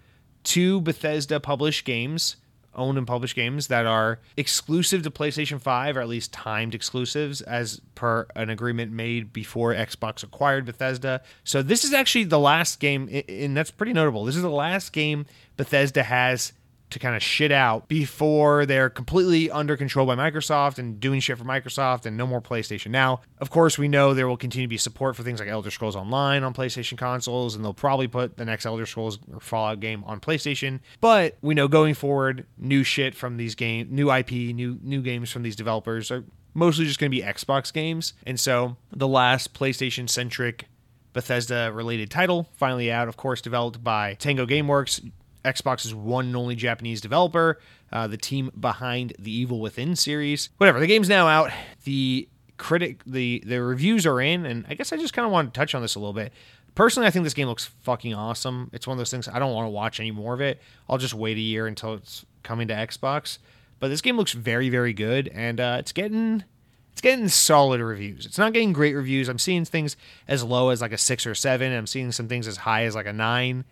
two 0.45 0.83
Bethesda 0.83 1.41
published 1.41 1.87
games, 1.87 2.37
owned 2.75 2.99
and 2.99 3.07
published 3.07 3.35
games 3.35 3.69
that 3.69 3.87
are 3.87 4.19
exclusive 4.37 5.03
to 5.05 5.11
PlayStation 5.11 5.59
5, 5.59 5.97
or 5.97 6.03
at 6.03 6.09
least 6.09 6.35
timed 6.35 6.75
exclusives, 6.75 7.41
as 7.41 7.81
per 7.95 8.27
an 8.37 8.51
agreement 8.51 8.93
made 8.93 9.33
before 9.33 9.73
Xbox 9.73 10.23
acquired 10.23 10.67
Bethesda. 10.67 11.23
So, 11.45 11.63
this 11.63 11.83
is 11.83 11.95
actually 11.95 12.25
the 12.25 12.39
last 12.39 12.79
game, 12.79 13.09
and 13.27 13.57
that's 13.57 13.71
pretty 13.71 13.95
notable. 13.95 14.27
This 14.27 14.37
is 14.37 14.43
the 14.43 14.51
last 14.51 14.93
game 14.93 15.25
Bethesda 15.57 16.03
has 16.03 16.53
to 16.91 16.99
kind 16.99 17.17
of 17.17 17.23
shit 17.23 17.53
out 17.53 17.89
before 17.89 18.67
they're 18.67 18.91
completely 18.91 19.51
under 19.51 19.77
control 19.77 20.07
by 20.07 20.17
Microsoft 20.17 20.79
and 20.79 21.01
doing 21.01 21.21
shit 21.21 21.39
for 21.39 21.45
Microsoft 21.45 22.07
and 22.07 22.17
no 22.17 22.27
more 22.27 22.41
PlayStation. 22.41 22.91
Now, 22.91 23.21
of 23.39 23.51
course, 23.51 23.79
we 23.79 23.89
know 23.89 24.15
there 24.15 24.29
will 24.29 24.37
continue 24.37 24.67
to 24.67 24.71
be 24.71 24.77
support 24.77 25.17
for 25.17 25.23
things 25.23 25.41
like 25.41 25.49
Elder 25.49 25.71
Scrolls 25.71 25.97
Online 25.97 26.43
on 26.43 26.55
PlayStation 26.55 26.99
consoles, 26.99 27.55
and 27.55 27.65
they'll 27.65 27.75
probably 27.75 28.09
put 28.09 28.37
the 28.37 28.45
next 28.45 28.67
Elder 28.67 28.87
Scrolls 28.87 29.19
or 29.33 29.41
Fallout 29.41 29.81
game 29.81 30.05
on 30.05 30.21
PlayStation. 30.21 30.81
But 31.01 31.37
we 31.41 31.55
know 31.55 31.69
going 31.69 31.95
forward, 31.95 32.47
new 32.59 32.85
shit 32.85 33.15
from 33.15 33.37
these 33.37 33.55
games, 33.55 33.91
new 33.91 34.13
IP, 34.13 34.31
new 34.31 34.79
new 34.83 35.03
games 35.03 35.31
from 35.31 35.43
these 35.43 35.57
developers 35.57 36.11
are 36.11 36.25
mostly 36.55 36.85
just 36.85 36.99
going 36.99 37.11
to 37.11 37.17
be 37.17 37.23
Xbox 37.23 37.73
games. 37.73 38.13
And 38.27 38.39
so 38.39 38.77
the 38.93 39.09
last 39.09 39.55
PlayStation 39.55 40.09
centric 40.09 40.67
Bethesda 41.13 41.73
related 41.73 42.11
title, 42.11 42.49
finally 42.57 42.91
out, 42.91 43.09
of 43.09 43.17
course, 43.17 43.41
developed 43.41 43.83
by 43.83 44.15
Tango 44.15 44.47
Gameworks, 44.47 45.11
Xbox's 45.45 45.95
one 45.95 46.27
and 46.27 46.37
only 46.37 46.55
Japanese 46.55 47.01
developer, 47.01 47.59
uh, 47.93 48.07
the 48.07 48.17
team 48.17 48.51
behind 48.59 49.15
the 49.19 49.33
Evil 49.33 49.61
Within 49.61 49.97
series. 49.97 50.51
Whatever, 50.59 50.81
the 50.81 50.87
game's 50.87 51.09
now 51.09 51.29
out. 51.29 51.51
The 51.85 52.29
critic, 52.57 53.03
the 53.07 53.43
the 53.47 53.63
reviews 53.63 54.07
are 54.07 54.21
in, 54.21 54.45
and 54.47 54.67
I 54.69 54.75
guess 54.75 54.93
I 54.93 54.97
just 54.97 55.15
kind 55.15 55.27
of 55.27 55.33
want 55.33 55.53
to 55.53 55.59
touch 55.59 55.75
on 55.75 55.83
this 55.83 55.95
a 55.95 55.99
little 55.99 56.13
bit. 56.13 56.33
Personally, 56.75 57.07
I 57.07 57.11
think 57.11 57.25
this 57.25 57.35
game 57.35 57.49
looks 57.49 57.65
fucking 57.83 58.15
awesome. 58.15 58.71
It's 58.73 58.87
one 58.87 58.95
of 58.95 58.99
those 58.99 59.11
things 59.11 59.29
I 59.29 59.39
don't 59.39 59.55
want 59.55 59.67
to 59.67 59.71
watch 59.71 59.99
any 59.99 60.11
more 60.11 60.35
of 60.35 60.41
it. 60.41 60.61
I'll 60.89 60.99
just 60.99 61.15
wait 61.15 61.37
a 61.37 61.41
year 61.41 61.67
until 61.67 61.95
it's 61.95 62.25
coming 62.43 62.69
to 62.69 62.75
Xbox. 62.75 63.39
But 63.81 63.89
this 63.89 64.01
game 64.03 64.17
looks 64.17 64.33
very, 64.33 64.69
very 64.69 64.93
good, 64.93 65.29
and 65.29 65.59
uh, 65.59 65.77
it's 65.81 65.93
getting 65.93 66.45
it's 66.93 67.01
getting 67.01 67.29
solid 67.29 67.81
reviews. 67.81 68.27
It's 68.27 68.39
not 68.39 68.53
getting 68.53 68.73
great 68.73 68.95
reviews. 68.95 69.29
I'm 69.29 69.39
seeing 69.39 69.65
things 69.65 69.97
as 70.29 70.45
low 70.45 70.69
as 70.69 70.83
like 70.83 70.93
a 70.93 70.99
six 70.99 71.27
or 71.27 71.35
seven. 71.35 71.73
I'm 71.73 71.87
seeing 71.87 72.13
some 72.13 72.29
things 72.29 72.47
as 72.47 72.59
high 72.59 72.85
as 72.85 72.95
like 72.95 73.07
a 73.07 73.13
nine 73.13 73.65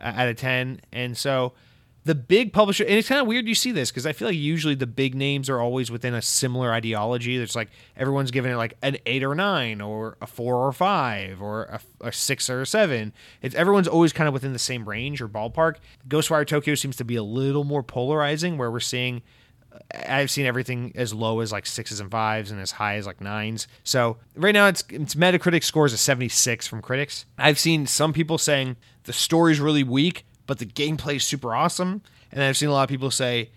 out 0.00 0.28
of 0.28 0.36
10. 0.36 0.80
And 0.92 1.16
so 1.16 1.52
the 2.04 2.14
big 2.14 2.54
publisher, 2.54 2.84
and 2.84 2.94
it's 2.94 3.08
kind 3.08 3.20
of 3.20 3.26
weird 3.26 3.46
you 3.46 3.54
see 3.54 3.70
this 3.70 3.90
because 3.90 4.06
I 4.06 4.12
feel 4.12 4.28
like 4.28 4.36
usually 4.36 4.74
the 4.74 4.86
big 4.86 5.14
names 5.14 5.50
are 5.50 5.60
always 5.60 5.90
within 5.90 6.14
a 6.14 6.22
similar 6.22 6.72
ideology. 6.72 7.36
There's 7.36 7.54
like 7.54 7.68
everyone's 7.96 8.30
giving 8.30 8.50
it 8.50 8.56
like 8.56 8.78
an 8.82 8.96
eight 9.04 9.22
or 9.22 9.34
nine 9.34 9.82
or 9.82 10.16
a 10.22 10.26
four 10.26 10.56
or 10.56 10.72
five 10.72 11.42
or 11.42 11.64
a, 11.64 11.80
a 12.00 12.12
six 12.12 12.48
or 12.48 12.62
a 12.62 12.66
seven. 12.66 13.12
It's 13.42 13.54
everyone's 13.54 13.88
always 13.88 14.14
kind 14.14 14.26
of 14.26 14.32
within 14.32 14.54
the 14.54 14.58
same 14.58 14.88
range 14.88 15.20
or 15.20 15.28
ballpark. 15.28 15.76
Ghostwire 16.08 16.46
Tokyo 16.46 16.74
seems 16.74 16.96
to 16.96 17.04
be 17.04 17.16
a 17.16 17.22
little 17.22 17.64
more 17.64 17.82
polarizing 17.82 18.56
where 18.56 18.70
we're 18.70 18.80
seeing 18.80 19.22
I've 20.06 20.30
seen 20.30 20.46
everything 20.46 20.92
as 20.94 21.14
low 21.14 21.40
as 21.40 21.52
like 21.52 21.66
sixes 21.66 22.00
and 22.00 22.10
fives 22.10 22.50
and 22.50 22.60
as 22.60 22.72
high 22.72 22.96
as 22.96 23.06
like 23.06 23.20
nines. 23.20 23.68
So 23.84 24.18
right 24.36 24.52
now 24.52 24.66
it's 24.66 24.84
it's 24.90 25.14
Metacritic 25.14 25.64
scores 25.64 25.92
a 25.92 25.98
76 25.98 26.66
from 26.66 26.82
critics. 26.82 27.26
I've 27.36 27.58
seen 27.58 27.86
some 27.86 28.12
people 28.12 28.38
saying 28.38 28.76
the 29.04 29.12
story's 29.12 29.60
really 29.60 29.84
weak, 29.84 30.26
but 30.46 30.58
the 30.58 30.66
gameplay 30.66 31.16
is 31.16 31.24
super 31.24 31.54
awesome. 31.54 32.02
And 32.30 32.42
I've 32.42 32.56
seen 32.56 32.68
a 32.68 32.72
lot 32.72 32.82
of 32.82 32.88
people 32.88 33.10
say 33.10 33.50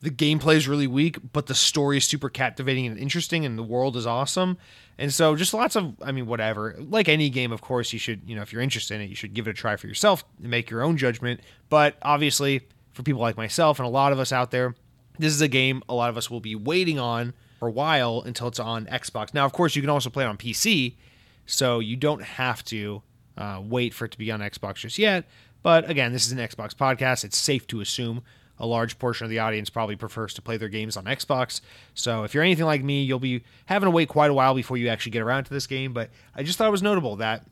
the 0.00 0.10
gameplay 0.10 0.56
is 0.56 0.68
really 0.68 0.86
weak, 0.86 1.18
but 1.32 1.46
the 1.46 1.54
story 1.54 1.96
is 1.96 2.04
super 2.04 2.28
captivating 2.28 2.86
and 2.86 2.98
interesting 2.98 3.44
and 3.44 3.58
the 3.58 3.62
world 3.62 3.96
is 3.96 4.06
awesome. 4.06 4.58
And 4.98 5.12
so 5.12 5.34
just 5.34 5.52
lots 5.52 5.76
of 5.76 5.94
I 6.02 6.12
mean 6.12 6.26
whatever. 6.26 6.76
Like 6.78 7.08
any 7.08 7.30
game 7.30 7.52
of 7.52 7.60
course 7.60 7.92
you 7.92 7.98
should, 7.98 8.22
you 8.26 8.36
know, 8.36 8.42
if 8.42 8.52
you're 8.52 8.62
interested 8.62 8.94
in 8.94 9.02
it, 9.02 9.10
you 9.10 9.16
should 9.16 9.34
give 9.34 9.46
it 9.48 9.50
a 9.50 9.54
try 9.54 9.76
for 9.76 9.86
yourself 9.86 10.24
and 10.38 10.50
make 10.50 10.70
your 10.70 10.82
own 10.82 10.96
judgment. 10.96 11.40
But 11.68 11.96
obviously 12.02 12.68
for 12.92 13.02
people 13.02 13.20
like 13.20 13.36
myself 13.36 13.78
and 13.78 13.86
a 13.86 13.90
lot 13.90 14.12
of 14.12 14.18
us 14.18 14.32
out 14.32 14.50
there, 14.50 14.74
this 15.18 15.32
is 15.32 15.40
a 15.40 15.48
game 15.48 15.82
a 15.88 15.94
lot 15.94 16.10
of 16.10 16.16
us 16.16 16.30
will 16.30 16.40
be 16.40 16.54
waiting 16.54 16.98
on 16.98 17.34
for 17.58 17.68
a 17.68 17.72
while 17.72 18.22
until 18.22 18.48
it's 18.48 18.60
on 18.60 18.86
Xbox. 18.86 19.32
Now, 19.34 19.44
of 19.44 19.52
course, 19.52 19.76
you 19.76 19.82
can 19.82 19.90
also 19.90 20.10
play 20.10 20.24
it 20.24 20.28
on 20.28 20.36
PC, 20.36 20.94
so 21.46 21.78
you 21.78 21.96
don't 21.96 22.22
have 22.22 22.64
to 22.66 23.02
uh, 23.36 23.60
wait 23.62 23.94
for 23.94 24.04
it 24.04 24.12
to 24.12 24.18
be 24.18 24.30
on 24.30 24.40
Xbox 24.40 24.76
just 24.76 24.98
yet. 24.98 25.24
But 25.62 25.88
again, 25.88 26.12
this 26.12 26.26
is 26.26 26.32
an 26.32 26.38
Xbox 26.38 26.74
podcast. 26.74 27.24
It's 27.24 27.38
safe 27.38 27.66
to 27.68 27.80
assume 27.80 28.22
a 28.58 28.66
large 28.66 28.98
portion 28.98 29.24
of 29.24 29.30
the 29.30 29.38
audience 29.38 29.68
probably 29.70 29.96
prefers 29.96 30.34
to 30.34 30.42
play 30.42 30.56
their 30.56 30.68
games 30.68 30.96
on 30.96 31.04
Xbox. 31.04 31.60
So 31.94 32.22
if 32.24 32.34
you're 32.34 32.42
anything 32.42 32.66
like 32.66 32.84
me, 32.84 33.02
you'll 33.02 33.18
be 33.18 33.42
having 33.66 33.86
to 33.86 33.90
wait 33.90 34.08
quite 34.08 34.30
a 34.30 34.34
while 34.34 34.54
before 34.54 34.76
you 34.76 34.88
actually 34.88 35.12
get 35.12 35.22
around 35.22 35.44
to 35.44 35.54
this 35.54 35.66
game. 35.66 35.92
But 35.92 36.10
I 36.34 36.42
just 36.42 36.58
thought 36.58 36.68
it 36.68 36.72
was 36.72 36.82
notable 36.82 37.16
that, 37.16 37.46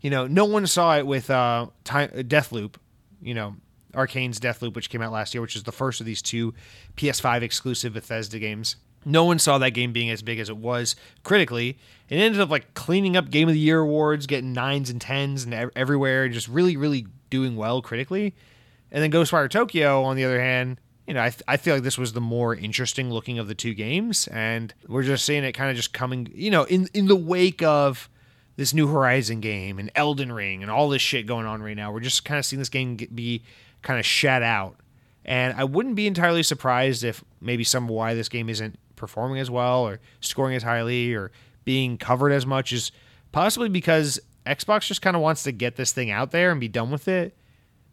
you 0.00 0.10
know, 0.10 0.26
no 0.26 0.46
one 0.46 0.66
saw 0.66 0.96
it 0.96 1.06
with 1.06 1.28
uh, 1.30 1.66
time, 1.84 2.10
Deathloop. 2.10 2.76
You 3.20 3.34
know, 3.34 3.56
Arkane's 3.94 4.40
Deathloop, 4.40 4.74
which 4.74 4.90
came 4.90 5.02
out 5.02 5.12
last 5.12 5.34
year, 5.34 5.40
which 5.40 5.56
is 5.56 5.64
the 5.64 5.72
first 5.72 6.00
of 6.00 6.06
these 6.06 6.22
two 6.22 6.54
PS5 6.96 7.42
exclusive 7.42 7.92
Bethesda 7.94 8.38
games. 8.38 8.76
No 9.04 9.24
one 9.24 9.38
saw 9.38 9.58
that 9.58 9.70
game 9.70 9.92
being 9.92 10.10
as 10.10 10.22
big 10.22 10.38
as 10.38 10.50
it 10.50 10.56
was 10.56 10.94
critically. 11.22 11.78
It 12.08 12.16
ended 12.16 12.40
up 12.40 12.50
like 12.50 12.74
cleaning 12.74 13.16
up 13.16 13.30
Game 13.30 13.48
of 13.48 13.54
the 13.54 13.60
Year 13.60 13.80
awards, 13.80 14.26
getting 14.26 14.52
nines 14.52 14.90
and 14.90 15.00
tens 15.00 15.44
and 15.44 15.70
everywhere, 15.74 16.28
just 16.28 16.48
really, 16.48 16.76
really 16.76 17.06
doing 17.30 17.56
well 17.56 17.80
critically. 17.80 18.34
And 18.92 19.02
then 19.02 19.10
Ghostwire 19.10 19.48
Tokyo, 19.48 20.02
on 20.02 20.16
the 20.16 20.24
other 20.24 20.40
hand, 20.40 20.78
you 21.06 21.14
know, 21.14 21.22
I, 21.22 21.30
th- 21.30 21.42
I 21.48 21.56
feel 21.56 21.74
like 21.74 21.82
this 21.82 21.98
was 21.98 22.12
the 22.12 22.20
more 22.20 22.54
interesting 22.54 23.10
looking 23.10 23.38
of 23.38 23.48
the 23.48 23.54
two 23.54 23.74
games, 23.74 24.28
and 24.28 24.72
we're 24.86 25.02
just 25.02 25.24
seeing 25.24 25.44
it 25.44 25.52
kind 25.52 25.70
of 25.70 25.76
just 25.76 25.92
coming, 25.92 26.30
you 26.34 26.50
know, 26.50 26.64
in 26.64 26.88
in 26.94 27.06
the 27.06 27.16
wake 27.16 27.62
of 27.62 28.08
this 28.56 28.74
New 28.74 28.86
Horizon 28.86 29.40
game 29.40 29.78
and 29.78 29.90
Elden 29.94 30.30
Ring 30.30 30.62
and 30.62 30.70
all 30.70 30.88
this 30.88 31.02
shit 31.02 31.26
going 31.26 31.46
on 31.46 31.62
right 31.62 31.76
now. 31.76 31.90
We're 31.92 32.00
just 32.00 32.24
kind 32.24 32.38
of 32.38 32.44
seeing 32.44 32.58
this 32.58 32.68
game 32.68 32.96
be 32.96 33.42
kind 33.82 33.98
of 33.98 34.06
shat 34.06 34.42
out. 34.42 34.76
And 35.24 35.54
I 35.56 35.64
wouldn't 35.64 35.94
be 35.94 36.06
entirely 36.06 36.42
surprised 36.42 37.04
if 37.04 37.22
maybe 37.40 37.64
some 37.64 37.88
why 37.88 38.14
this 38.14 38.28
game 38.28 38.48
isn't 38.48 38.78
performing 38.96 39.38
as 39.38 39.50
well 39.50 39.82
or 39.82 40.00
scoring 40.20 40.56
as 40.56 40.62
highly 40.62 41.14
or 41.14 41.30
being 41.64 41.98
covered 41.98 42.32
as 42.32 42.46
much 42.46 42.72
is 42.72 42.92
possibly 43.32 43.68
because 43.68 44.18
Xbox 44.46 44.86
just 44.86 45.02
kind 45.02 45.16
of 45.16 45.22
wants 45.22 45.42
to 45.44 45.52
get 45.52 45.76
this 45.76 45.92
thing 45.92 46.10
out 46.10 46.30
there 46.30 46.50
and 46.50 46.60
be 46.60 46.68
done 46.68 46.90
with 46.90 47.08
it 47.08 47.36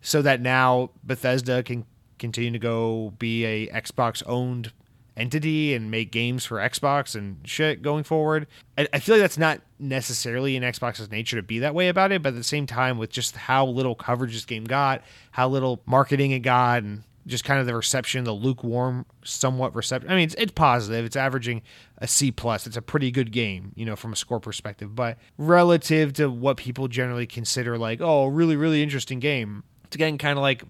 so 0.02 0.21
that 0.21 0.41
now 0.41 0.89
Bethesda 1.04 1.63
can 1.63 1.86
continue 2.17 2.52
to 2.52 2.60
go 2.60 3.13
be 3.19 3.45
a 3.45 3.67
Xbox 3.67 4.23
owned 4.26 4.71
entity 5.17 5.73
and 5.73 5.91
make 5.91 6.12
games 6.12 6.45
for 6.45 6.58
Xbox 6.58 7.15
and 7.15 7.39
shit 7.45 7.82
going 7.82 8.03
forward. 8.03 8.47
I, 8.77 8.88
I, 8.93 8.99
feel 8.99 9.15
like 9.15 9.21
that's 9.21 9.38
not 9.38 9.62
necessarily 9.80 10.56
in 10.56 10.63
Xbox's 10.63 11.12
nature 11.12 11.36
to 11.36 11.43
be 11.43 11.60
that 11.60 11.73
way 11.75 11.89
about 11.89 12.12
it, 12.12 12.21
but 12.21 12.30
at 12.30 12.36
the 12.36 12.43
same 12.43 12.65
time, 12.65 12.97
with 12.97 13.10
just 13.10 13.36
how 13.36 13.65
little 13.65 13.95
coverage 13.95 14.34
this 14.34 14.45
game 14.45 14.63
got, 14.63 15.01
how 15.32 15.49
little 15.49 15.82
marketing 15.86 16.32
it 16.32 16.39
got, 16.39 16.84
and 16.84 17.03
just 17.25 17.43
kind 17.43 17.60
of 17.60 17.65
the 17.65 17.75
reception, 17.75 18.23
the 18.23 18.32
lukewarm, 18.32 19.06
somewhat 19.23 19.75
reception. 19.75 20.10
I 20.10 20.15
mean, 20.15 20.25
it's, 20.25 20.36
it's 20.38 20.53
positive. 20.53 21.03
It's 21.03 21.17
averaging 21.17 21.62
a 21.97 22.08
C 22.08 22.32
plus. 22.32 22.65
It's 22.65 22.77
a 22.77 22.82
pretty 22.82 23.12
good 23.12 23.32
game, 23.32 23.73
you 23.75 23.86
know, 23.86 23.95
from 23.95 24.13
a 24.13 24.15
score 24.15 24.39
perspective. 24.39 24.95
But 24.95 25.17
relative 25.38 26.13
to 26.13 26.30
what 26.30 26.58
people 26.58 26.88
generally 26.88 27.27
consider 27.27 27.77
like, 27.77 27.99
oh, 28.01 28.27
really, 28.27 28.56
really 28.56 28.82
interesting 28.82 29.19
game, 29.19 29.63
it's 29.84 29.97
getting 29.97 30.17
kind 30.17 30.38
of 30.38 30.41
like 30.41 30.63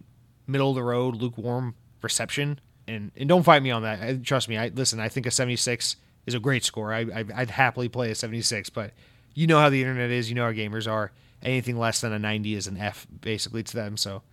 middle 0.48 0.70
of 0.70 0.76
the 0.76 0.84
road, 0.84 1.16
lukewarm 1.16 1.76
reception 2.02 2.60
and 2.88 3.12
and 3.16 3.28
don't 3.28 3.44
fight 3.44 3.62
me 3.62 3.72
on 3.72 3.84
that. 3.84 4.02
I, 4.02 4.16
trust 4.16 4.50
me. 4.50 4.58
I 4.58 4.70
listen. 4.70 5.00
I 5.00 5.10
think 5.10 5.26
a 5.26 5.32
76 5.32 5.96
is 6.26 6.34
a 6.34 6.40
great 6.40 6.64
score. 6.64 6.94
I, 6.94 7.02
I 7.02 7.26
I'd 7.36 7.50
happily 7.50 7.90
play 7.90 8.12
a 8.12 8.16
76, 8.16 8.70
but 8.70 8.92
you 9.34 9.48
know 9.48 9.60
how 9.60 9.70
the 9.70 9.82
internet 9.82 10.10
is. 10.10 10.30
You 10.30 10.36
know 10.36 10.46
how 10.46 10.52
gamers 10.52 10.90
are. 10.90 11.12
Anything 11.44 11.78
less 11.78 12.02
than 12.02 12.14
a 12.14 12.20
90 12.20 12.56
is 12.56 12.68
an 12.68 12.78
F 12.78 13.06
basically 13.22 13.64
to 13.64 13.76
them. 13.76 13.98
So 13.98 14.24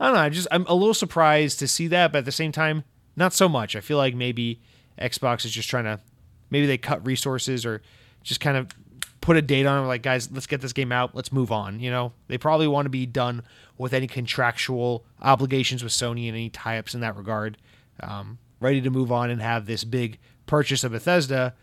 I 0.00 0.06
don't 0.06 0.14
know. 0.14 0.20
I 0.20 0.28
just 0.28 0.48
I'm 0.50 0.66
a 0.66 0.74
little 0.74 0.94
surprised 0.94 1.58
to 1.58 1.68
see 1.68 1.88
that, 1.88 2.12
but 2.12 2.18
at 2.18 2.24
the 2.24 2.32
same 2.32 2.52
time, 2.52 2.84
not 3.16 3.32
so 3.32 3.48
much. 3.48 3.76
I 3.76 3.80
feel 3.80 3.98
like 3.98 4.14
maybe 4.14 4.60
Xbox 5.00 5.44
is 5.44 5.52
just 5.52 5.68
trying 5.68 5.84
to 5.84 6.00
maybe 6.50 6.66
they 6.66 6.78
cut 6.78 7.04
resources 7.06 7.66
or 7.66 7.82
just 8.22 8.40
kind 8.40 8.56
of 8.56 8.68
put 9.20 9.36
a 9.36 9.42
date 9.42 9.66
on 9.66 9.84
it. 9.84 9.86
Like 9.86 10.02
guys, 10.02 10.30
let's 10.30 10.46
get 10.46 10.60
this 10.60 10.72
game 10.72 10.92
out. 10.92 11.14
Let's 11.14 11.32
move 11.32 11.52
on. 11.52 11.80
You 11.80 11.90
know, 11.90 12.12
they 12.28 12.38
probably 12.38 12.68
want 12.68 12.86
to 12.86 12.90
be 12.90 13.06
done 13.06 13.42
with 13.76 13.92
any 13.92 14.06
contractual 14.06 15.04
obligations 15.20 15.82
with 15.82 15.92
Sony 15.92 16.28
and 16.28 16.36
any 16.36 16.48
tie-ups 16.48 16.94
in 16.94 17.00
that 17.00 17.16
regard 17.16 17.58
um, 18.00 18.38
ready 18.60 18.80
to 18.80 18.90
move 18.90 19.12
on 19.12 19.30
and 19.30 19.40
have 19.40 19.66
this 19.66 19.84
big 19.84 20.18
purchase 20.46 20.84
of 20.84 20.92
Bethesda 20.92 21.54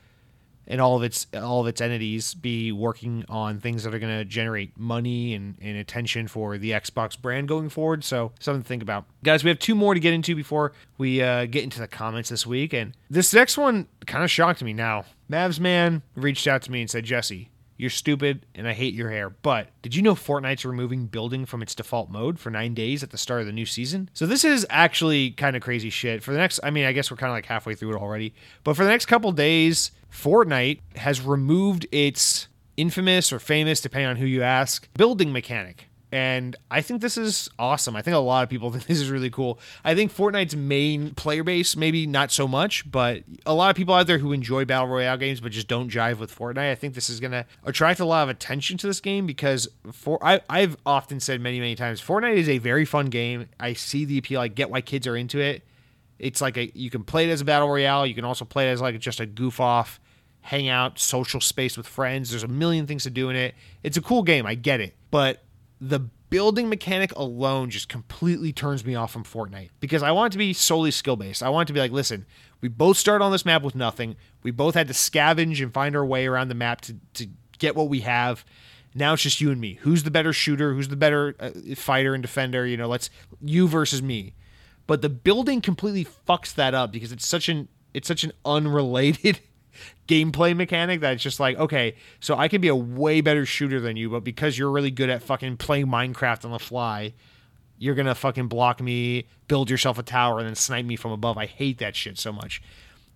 and 0.67 0.79
all 0.79 0.95
of 0.95 1.03
its 1.03 1.27
all 1.33 1.61
of 1.61 1.67
its 1.67 1.81
entities 1.81 2.33
be 2.33 2.71
working 2.71 3.25
on 3.27 3.59
things 3.59 3.83
that 3.83 3.93
are 3.93 3.99
going 3.99 4.17
to 4.17 4.25
generate 4.25 4.77
money 4.77 5.33
and, 5.33 5.57
and 5.61 5.77
attention 5.77 6.27
for 6.27 6.57
the 6.57 6.71
Xbox 6.71 7.19
brand 7.19 7.47
going 7.47 7.69
forward. 7.69 8.03
So 8.03 8.31
something 8.39 8.61
to 8.61 8.67
think 8.67 8.81
about, 8.81 9.05
guys. 9.23 9.43
We 9.43 9.49
have 9.49 9.59
two 9.59 9.75
more 9.75 9.93
to 9.93 9.99
get 9.99 10.13
into 10.13 10.35
before 10.35 10.73
we 10.97 11.21
uh, 11.21 11.45
get 11.45 11.63
into 11.63 11.79
the 11.79 11.87
comments 11.87 12.29
this 12.29 12.47
week, 12.47 12.73
and 12.73 12.95
this 13.09 13.33
next 13.33 13.57
one 13.57 13.87
kind 14.05 14.23
of 14.23 14.31
shocked 14.31 14.63
me. 14.63 14.73
Now, 14.73 15.05
Mavs 15.29 15.59
man 15.59 16.01
reached 16.15 16.47
out 16.47 16.61
to 16.63 16.71
me 16.71 16.81
and 16.81 16.89
said, 16.89 17.03
Jesse, 17.03 17.49
you're 17.83 17.89
stupid 17.89 18.45
and 18.55 18.65
I 18.65 18.71
hate 18.71 18.93
your 18.93 19.11
hair. 19.11 19.29
But 19.29 19.67
did 19.81 19.93
you 19.93 20.01
know 20.01 20.15
Fortnite's 20.15 20.63
removing 20.63 21.05
building 21.07 21.45
from 21.45 21.61
its 21.61 21.75
default 21.75 22.09
mode 22.09 22.39
for 22.39 22.49
nine 22.49 22.73
days 22.73 23.03
at 23.03 23.11
the 23.11 23.17
start 23.17 23.41
of 23.41 23.45
the 23.45 23.51
new 23.51 23.65
season? 23.65 24.09
So 24.13 24.25
this 24.25 24.45
is 24.45 24.65
actually 24.69 25.31
kind 25.31 25.57
of 25.57 25.61
crazy 25.61 25.89
shit. 25.89 26.23
For 26.23 26.31
the 26.31 26.39
next, 26.39 26.61
I 26.63 26.71
mean, 26.71 26.85
I 26.85 26.93
guess 26.93 27.11
we're 27.11 27.17
kind 27.17 27.29
of 27.29 27.35
like 27.35 27.45
halfway 27.45 27.75
through 27.75 27.93
it 27.93 27.99
already. 27.99 28.33
But 28.63 28.75
for 28.75 28.85
the 28.85 28.89
next 28.89 29.07
couple 29.07 29.33
days, 29.33 29.91
Fortnite 30.11 30.79
has 30.95 31.21
removed 31.21 31.85
its 31.91 32.47
infamous 32.77 33.33
or 33.33 33.39
famous, 33.39 33.81
depending 33.81 34.07
on 34.07 34.15
who 34.15 34.25
you 34.25 34.41
ask, 34.41 34.87
building 34.93 35.33
mechanic. 35.33 35.89
And 36.13 36.55
I 36.69 36.81
think 36.81 37.01
this 37.01 37.17
is 37.17 37.49
awesome. 37.57 37.95
I 37.95 38.03
think 38.03 38.13
a 38.13 38.19
lot 38.19 38.43
of 38.43 38.49
people 38.49 38.69
think 38.71 38.85
this 38.85 38.99
is 38.99 39.09
really 39.09 39.31
cool. 39.31 39.59
I 39.83 39.95
think 39.95 40.15
Fortnite's 40.15 40.55
main 40.55 41.15
player 41.15 41.43
base, 41.43 41.75
maybe 41.75 42.05
not 42.05 42.31
so 42.31 42.47
much, 42.47 42.89
but 42.91 43.23
a 43.47 43.53
lot 43.55 43.71
of 43.71 43.75
people 43.75 43.95
out 43.95 44.05
there 44.05 44.19
who 44.19 44.31
enjoy 44.31 44.63
Battle 44.63 44.89
Royale 44.89 45.17
games 45.17 45.41
but 45.41 45.51
just 45.51 45.67
don't 45.67 45.89
jive 45.89 46.19
with 46.19 46.33
Fortnite, 46.33 46.69
I 46.69 46.75
think 46.75 46.93
this 46.93 47.09
is 47.09 47.19
going 47.19 47.31
to 47.31 47.47
attract 47.63 47.99
a 47.99 48.05
lot 48.05 48.21
of 48.21 48.29
attention 48.29 48.77
to 48.77 48.85
this 48.85 49.01
game 49.01 49.25
because 49.25 49.67
for 49.91 50.23
I, 50.23 50.41
I've 50.47 50.77
often 50.85 51.19
said 51.19 51.41
many, 51.41 51.59
many 51.59 51.73
times, 51.73 51.99
Fortnite 51.99 52.35
is 52.35 52.47
a 52.47 52.59
very 52.59 52.85
fun 52.85 53.07
game. 53.07 53.49
I 53.59 53.73
see 53.73 54.05
the 54.05 54.19
appeal. 54.19 54.39
I 54.39 54.49
get 54.49 54.69
why 54.69 54.81
kids 54.81 55.07
are 55.07 55.17
into 55.17 55.39
it. 55.39 55.63
It's 56.19 56.41
like 56.41 56.57
a 56.57 56.71
you 56.77 56.91
can 56.91 57.03
play 57.03 57.27
it 57.27 57.33
as 57.33 57.41
a 57.41 57.45
battle 57.45 57.69
royale. 57.69 58.05
You 58.05 58.13
can 58.13 58.23
also 58.23 58.45
play 58.45 58.69
it 58.69 58.73
as 58.73 58.81
like 58.81 58.99
just 58.99 59.19
a 59.19 59.25
goof 59.25 59.59
off, 59.59 59.99
hangout, 60.41 60.99
social 60.99 61.41
space 61.41 61.75
with 61.75 61.87
friends. 61.87 62.29
There's 62.29 62.43
a 62.43 62.47
million 62.47 62.85
things 62.85 63.01
to 63.03 63.09
do 63.09 63.31
in 63.31 63.35
it. 63.35 63.55
It's 63.81 63.97
a 63.97 64.01
cool 64.01 64.21
game. 64.21 64.45
I 64.45 64.53
get 64.53 64.79
it, 64.79 64.95
but 65.09 65.43
the 65.87 65.99
building 66.29 66.69
mechanic 66.69 67.13
alone 67.15 67.69
just 67.69 67.89
completely 67.89 68.53
turns 68.53 68.85
me 68.85 68.95
off 68.95 69.11
from 69.11 69.23
Fortnite 69.23 69.69
because 69.81 70.01
I 70.01 70.11
want 70.11 70.31
it 70.31 70.33
to 70.33 70.37
be 70.37 70.53
solely 70.53 70.91
skill 70.91 71.17
based. 71.17 71.43
I 71.43 71.49
want 71.49 71.67
it 71.67 71.71
to 71.71 71.73
be 71.73 71.79
like, 71.79 71.91
listen, 71.91 72.25
we 72.61 72.69
both 72.69 72.97
start 72.97 73.21
on 73.21 73.31
this 73.33 73.45
map 73.45 73.63
with 73.63 73.75
nothing. 73.75 74.15
We 74.43 74.51
both 74.51 74.75
had 74.75 74.87
to 74.87 74.93
scavenge 74.93 75.61
and 75.61 75.73
find 75.73 75.95
our 75.95 76.05
way 76.05 76.25
around 76.25 76.47
the 76.47 76.55
map 76.55 76.81
to, 76.81 76.95
to 77.15 77.27
get 77.59 77.75
what 77.75 77.89
we 77.89 77.99
have. 77.99 78.45
Now 78.95 79.13
it's 79.13 79.23
just 79.23 79.41
you 79.41 79.51
and 79.51 79.59
me. 79.59 79.75
Who's 79.81 80.03
the 80.03 80.11
better 80.11 80.31
shooter? 80.31 80.73
Who's 80.73 80.87
the 80.87 80.95
better 80.95 81.35
uh, 81.39 81.51
fighter 81.75 82.13
and 82.13 82.21
defender? 82.21 82.65
You 82.65 82.77
know, 82.77 82.87
let's 82.87 83.09
you 83.41 83.67
versus 83.67 84.01
me. 84.01 84.35
But 84.87 85.01
the 85.01 85.09
building 85.09 85.61
completely 85.61 86.05
fucks 86.05 86.53
that 86.55 86.73
up 86.73 86.91
because 86.91 87.11
it's 87.11 87.27
such 87.27 87.49
an 87.49 87.67
it's 87.93 88.07
such 88.07 88.23
an 88.23 88.31
unrelated 88.45 89.41
gameplay 90.07 90.55
mechanic 90.55 91.01
that 91.01 91.13
it's 91.13 91.23
just 91.23 91.39
like, 91.39 91.57
okay, 91.57 91.95
so 92.19 92.35
I 92.35 92.47
can 92.47 92.61
be 92.61 92.67
a 92.67 92.75
way 92.75 93.21
better 93.21 93.45
shooter 93.45 93.79
than 93.79 93.95
you, 93.95 94.09
but 94.09 94.23
because 94.23 94.57
you're 94.57 94.71
really 94.71 94.91
good 94.91 95.09
at 95.09 95.23
fucking 95.23 95.57
playing 95.57 95.87
Minecraft 95.87 96.45
on 96.45 96.51
the 96.51 96.59
fly, 96.59 97.13
you're 97.77 97.95
gonna 97.95 98.15
fucking 98.15 98.47
block 98.47 98.81
me, 98.81 99.27
build 99.47 99.69
yourself 99.69 99.97
a 99.97 100.03
tower, 100.03 100.39
and 100.39 100.47
then 100.47 100.55
snipe 100.55 100.85
me 100.85 100.95
from 100.95 101.11
above. 101.11 101.37
I 101.37 101.45
hate 101.45 101.79
that 101.79 101.95
shit 101.95 102.17
so 102.17 102.31
much, 102.31 102.61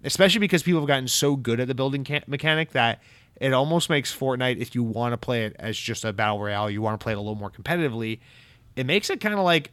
especially 0.04 0.40
because 0.40 0.64
people 0.64 0.82
have 0.82 0.88
gotten 0.88 1.08
so 1.08 1.36
good 1.36 1.60
at 1.60 1.68
the 1.68 1.76
building 1.76 2.06
mechanic 2.28 2.72
that 2.72 3.02
it 3.40 3.54
almost 3.54 3.90
makes 3.90 4.16
Fortnite, 4.16 4.58
if 4.58 4.74
you 4.74 4.84
want 4.84 5.14
to 5.14 5.18
play 5.18 5.46
it 5.46 5.56
as 5.60 5.78
just 5.78 6.04
a 6.04 6.12
battle 6.12 6.40
royale, 6.40 6.70
you 6.70 6.82
want 6.82 7.00
to 7.00 7.04
play 7.04 7.14
it 7.14 7.18
a 7.18 7.22
little 7.22 7.36
more 7.36 7.52
competitively, 7.52 8.20
it 8.76 8.86
makes 8.86 9.10
it 9.10 9.22
kind 9.22 9.36
of 9.36 9.42
like 9.42 9.72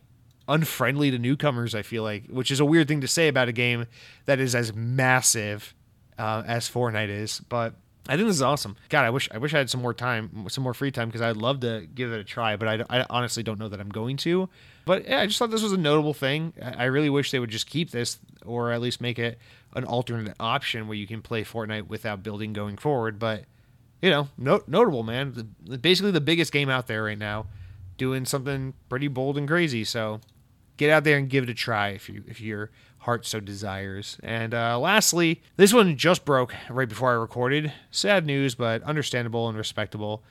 unfriendly 0.49 1.11
to 1.11 1.19
newcomers. 1.19 1.75
I 1.75 1.83
feel 1.83 2.03
like, 2.03 2.27
which 2.27 2.51
is 2.51 2.61
a 2.61 2.65
weird 2.65 2.89
thing 2.89 3.01
to 3.01 3.09
say 3.09 3.29
about 3.29 3.49
a 3.49 3.53
game 3.53 3.87
that 4.27 4.39
is 4.39 4.55
as 4.55 4.75
massive 4.75 5.75
uh, 6.19 6.43
as 6.47 6.69
Fortnite 6.69 7.09
is, 7.09 7.41
but 7.49 7.75
I 8.09 8.17
think 8.17 8.29
this 8.29 8.37
is 8.37 8.43
awesome. 8.43 8.77
God, 8.91 9.05
I 9.05 9.11
wish 9.11 9.31
I 9.33 9.39
wish 9.39 9.55
I 9.55 9.59
had 9.59 9.71
some 9.71 9.81
more 9.81 9.95
time, 9.95 10.47
some 10.49 10.63
more 10.63 10.75
free 10.75 10.91
time, 10.91 11.09
because 11.09 11.23
I'd 11.23 11.39
love 11.39 11.61
to 11.61 11.87
give 11.95 12.13
it 12.13 12.21
a 12.21 12.25
try. 12.25 12.57
But 12.57 12.69
I, 12.69 12.99
I 13.01 13.07
honestly 13.09 13.43
don't 13.43 13.59
know 13.59 13.69
that 13.69 13.81
I'm 13.81 13.89
going 13.89 14.19
to. 14.19 14.49
But 14.85 15.09
yeah, 15.09 15.21
I 15.21 15.27
just 15.27 15.39
thought 15.39 15.51
this 15.51 15.63
was 15.63 15.73
a 15.73 15.79
notable 15.79 16.13
thing. 16.13 16.53
I 16.63 16.85
really 16.85 17.09
wish 17.09 17.31
they 17.31 17.39
would 17.39 17.51
just 17.51 17.67
keep 17.67 17.91
this, 17.93 18.19
or 18.45 18.73
at 18.73 18.83
least 18.83 19.01
make 19.01 19.19
it 19.19 19.39
an 19.75 19.85
alternate 19.85 20.35
option 20.39 20.87
where 20.87 20.97
you 20.97 21.07
can 21.07 21.23
play 21.23 21.45
Fortnite 21.45 21.89
without 21.89 22.23
building 22.23 22.53
going 22.53 22.77
forward. 22.77 23.19
But 23.19 23.45
you 24.03 24.11
know, 24.11 24.29
no, 24.37 24.63
notable 24.67 25.03
man. 25.03 25.47
The, 25.65 25.79
basically, 25.79 26.11
the 26.11 26.21
biggest 26.21 26.53
game 26.53 26.69
out 26.69 26.87
there 26.87 27.05
right 27.05 27.19
now, 27.19 27.47
doing 27.97 28.27
something 28.27 28.75
pretty 28.91 29.09
bold 29.09 29.39
and 29.39 29.49
crazy. 29.49 29.83
So 29.83 30.21
get 30.77 30.91
out 30.91 31.05
there 31.05 31.17
and 31.17 31.31
give 31.31 31.45
it 31.45 31.51
a 31.51 31.55
try 31.55 31.89
if 31.91 32.11
you 32.11 32.23
if 32.29 32.39
your 32.39 32.71
heart 33.05 33.27
so 33.27 33.39
desires. 33.39 34.19
And 34.23 34.55
uh, 34.55 34.79
lastly, 34.79 35.43
this 35.57 35.75
one 35.75 35.97
just 35.97 36.25
broke 36.25 36.55
right 36.71 36.89
before 36.89 37.11
I 37.11 37.15
recorded. 37.15 37.73
Sad 37.91 38.25
news, 38.25 38.55
but 38.55 38.83
understandable 38.83 39.49
and 39.49 39.59
respectable. 39.59 40.23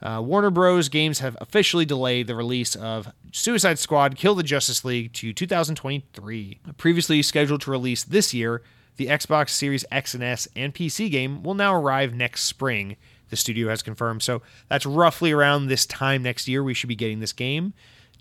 Uh, 0.00 0.20
Warner 0.24 0.50
Bros. 0.50 0.88
Games 0.88 1.18
have 1.18 1.36
officially 1.40 1.84
delayed 1.84 2.26
the 2.26 2.34
release 2.34 2.74
of 2.74 3.12
Suicide 3.32 3.78
Squad 3.78 4.16
Kill 4.16 4.34
the 4.34 4.42
Justice 4.42 4.84
League 4.84 5.12
to 5.14 5.32
2023. 5.32 6.60
Previously 6.76 7.22
scheduled 7.22 7.60
to 7.62 7.70
release 7.70 8.04
this 8.04 8.32
year, 8.32 8.62
the 8.96 9.06
Xbox 9.06 9.50
Series 9.50 9.84
X 9.90 10.14
and 10.14 10.22
S 10.22 10.48
and 10.54 10.74
PC 10.74 11.10
game 11.10 11.42
will 11.42 11.54
now 11.54 11.74
arrive 11.74 12.14
next 12.14 12.42
spring, 12.42 12.96
the 13.30 13.36
studio 13.36 13.68
has 13.68 13.82
confirmed. 13.82 14.22
So 14.22 14.42
that's 14.68 14.86
roughly 14.86 15.32
around 15.32 15.66
this 15.66 15.86
time 15.86 16.22
next 16.22 16.46
year 16.46 16.62
we 16.62 16.74
should 16.74 16.88
be 16.88 16.96
getting 16.96 17.20
this 17.20 17.32
game. 17.32 17.72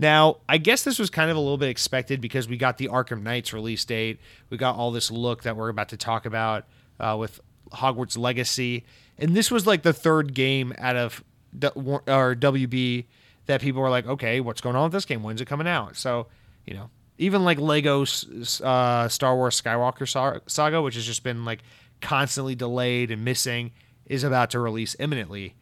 Now, 0.02 0.38
I 0.50 0.58
guess 0.58 0.84
this 0.84 0.98
was 0.98 1.12
kind 1.12 1.30
of 1.30 1.38
a 1.38 1.40
little 1.40 1.60
bit 1.60 1.70
expected 1.70 2.22
because 2.22 2.50
we 2.50 2.58
got 2.58 2.80
the 2.80 2.88
Arkham 2.88 3.22
Knights 3.22 3.54
release 3.54 3.86
date. 3.86 4.20
We 4.50 4.58
got 4.58 4.76
all 4.76 4.90
this 4.90 5.12
look 5.12 5.44
that 5.44 5.56
we're 5.56 5.70
about 5.70 5.90
to 5.90 5.98
talk 5.98 6.26
about 6.26 6.66
uh, 7.00 7.16
with 7.20 7.40
Hogwarts 7.72 8.18
Legacy. 8.18 8.84
And 9.20 9.36
this 9.36 9.52
was 9.52 9.68
like 9.68 9.84
the 9.84 9.94
third 9.94 10.34
game 10.34 10.74
out 10.80 10.96
of 10.96 11.24
or 11.54 12.36
WB 12.36 13.06
that 13.46 13.62
people 13.62 13.80
were 13.80 13.92
like, 13.92 14.08
okay, 14.08 14.40
what's 14.40 14.60
going 14.60 14.76
on 14.76 14.86
with 14.86 14.94
this 14.94 15.06
game? 15.06 15.22
When's 15.22 15.40
it 15.40 15.46
coming 15.46 15.68
out? 15.68 15.96
So, 15.96 16.26
you 16.66 16.74
know, 16.74 16.90
even 17.20 17.44
like 17.44 17.60
Lego 17.60 18.02
uh, 18.02 19.08
Star 19.08 19.36
Wars 19.36 19.62
Skywalker 19.62 20.42
Saga, 20.50 20.82
which 20.82 20.96
has 20.96 21.06
just 21.06 21.24
been 21.24 21.46
like 21.46 21.60
constantly 22.02 22.56
delayed 22.56 23.12
and 23.12 23.24
missing, 23.24 23.72
is 24.08 24.24
about 24.24 24.50
to 24.50 24.60
release 24.60 24.96
imminently. 24.98 25.54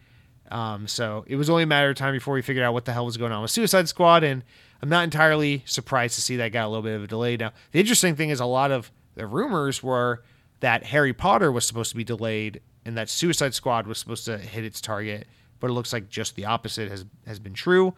Um, 0.50 0.88
so 0.88 1.26
it 1.28 1.36
was 1.36 1.50
only 1.50 1.64
a 1.64 1.68
matter 1.68 1.90
of 1.90 1.96
time 1.96 2.14
before 2.14 2.34
we 2.34 2.42
figured 2.42 2.66
out 2.66 2.74
what 2.74 2.86
the 2.86 2.94
hell 2.94 3.06
was 3.06 3.18
going 3.18 3.32
on 3.32 3.42
with 3.42 3.52
Suicide 3.52 3.88
Squad, 3.88 4.24
and 4.24 4.44
I'm 4.82 4.90
not 4.90 5.04
entirely 5.04 5.64
surprised 5.66 6.16
to 6.16 6.22
see 6.22 6.38
that 6.38 6.52
got 6.52 6.66
a 6.66 6.70
little 6.70 6.84
bit 6.84 6.96
of 6.96 7.04
a 7.04 7.08
delay. 7.08 7.38
Now, 7.38 7.52
the 7.72 7.80
interesting 7.80 8.16
thing 8.16 8.30
is 8.30 8.40
a 8.40 8.46
lot 8.46 8.72
of 8.72 8.92
the 9.16 9.28
rumors 9.28 9.84
were 9.84 10.24
that 10.62 10.86
Harry 10.86 11.14
Potter 11.14 11.52
was 11.52 11.66
supposed 11.66 11.92
to 11.92 11.98
be 11.98 12.04
delayed 12.04 12.62
and 12.86 12.98
that 12.98 13.10
Suicide 13.10 13.54
Squad 13.54 13.88
was 13.88 13.98
supposed 13.98 14.26
to 14.26 14.38
hit 14.38 14.64
its 14.64 14.82
target, 14.82 15.28
but 15.60 15.70
it 15.70 15.74
looks 15.74 15.94
like 15.94 16.10
just 16.10 16.36
the 16.36 16.46
opposite 16.46 16.90
has 16.90 17.06
has 17.28 17.40
been 17.40 17.54
true. 17.54 17.94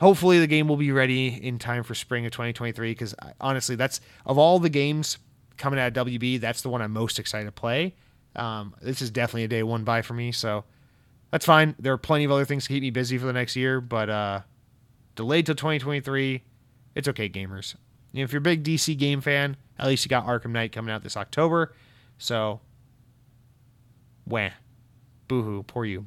Hopefully, 0.00 0.40
the 0.40 0.46
game 0.46 0.66
will 0.66 0.76
be 0.76 0.90
ready 0.90 1.28
in 1.28 1.58
time 1.58 1.84
for 1.84 1.94
spring 1.94 2.26
of 2.26 2.32
2023. 2.32 2.90
Because 2.90 3.14
honestly, 3.40 3.76
that's 3.76 4.00
of 4.26 4.38
all 4.38 4.58
the 4.58 4.68
games 4.68 5.18
coming 5.56 5.78
out 5.78 5.96
of 5.96 6.06
WB, 6.06 6.40
that's 6.40 6.62
the 6.62 6.68
one 6.68 6.82
I'm 6.82 6.90
most 6.90 7.18
excited 7.18 7.46
to 7.46 7.52
play. 7.52 7.94
Um, 8.34 8.74
this 8.82 9.00
is 9.00 9.10
definitely 9.10 9.44
a 9.44 9.48
day 9.48 9.62
one 9.62 9.84
buy 9.84 10.02
for 10.02 10.14
me. 10.14 10.32
So 10.32 10.64
that's 11.34 11.46
fine. 11.46 11.74
There 11.80 11.92
are 11.92 11.98
plenty 11.98 12.22
of 12.22 12.30
other 12.30 12.44
things 12.44 12.62
to 12.62 12.68
keep 12.68 12.80
me 12.80 12.90
busy 12.90 13.18
for 13.18 13.26
the 13.26 13.32
next 13.32 13.56
year, 13.56 13.80
but 13.80 14.08
uh, 14.08 14.40
delayed 15.16 15.46
till 15.46 15.56
2023. 15.56 16.44
It's 16.94 17.08
okay, 17.08 17.28
gamers. 17.28 17.74
if 18.12 18.32
you're 18.32 18.38
a 18.38 18.40
big 18.40 18.62
DC 18.62 18.96
game 18.96 19.20
fan, 19.20 19.56
at 19.76 19.88
least 19.88 20.04
you 20.04 20.08
got 20.08 20.26
Arkham 20.26 20.52
Knight 20.52 20.70
coming 20.70 20.94
out 20.94 21.02
this 21.02 21.16
October. 21.16 21.74
So, 22.18 22.60
wah. 24.24 24.50
Boohoo. 25.26 25.64
Poor 25.64 25.84
you. 25.84 26.06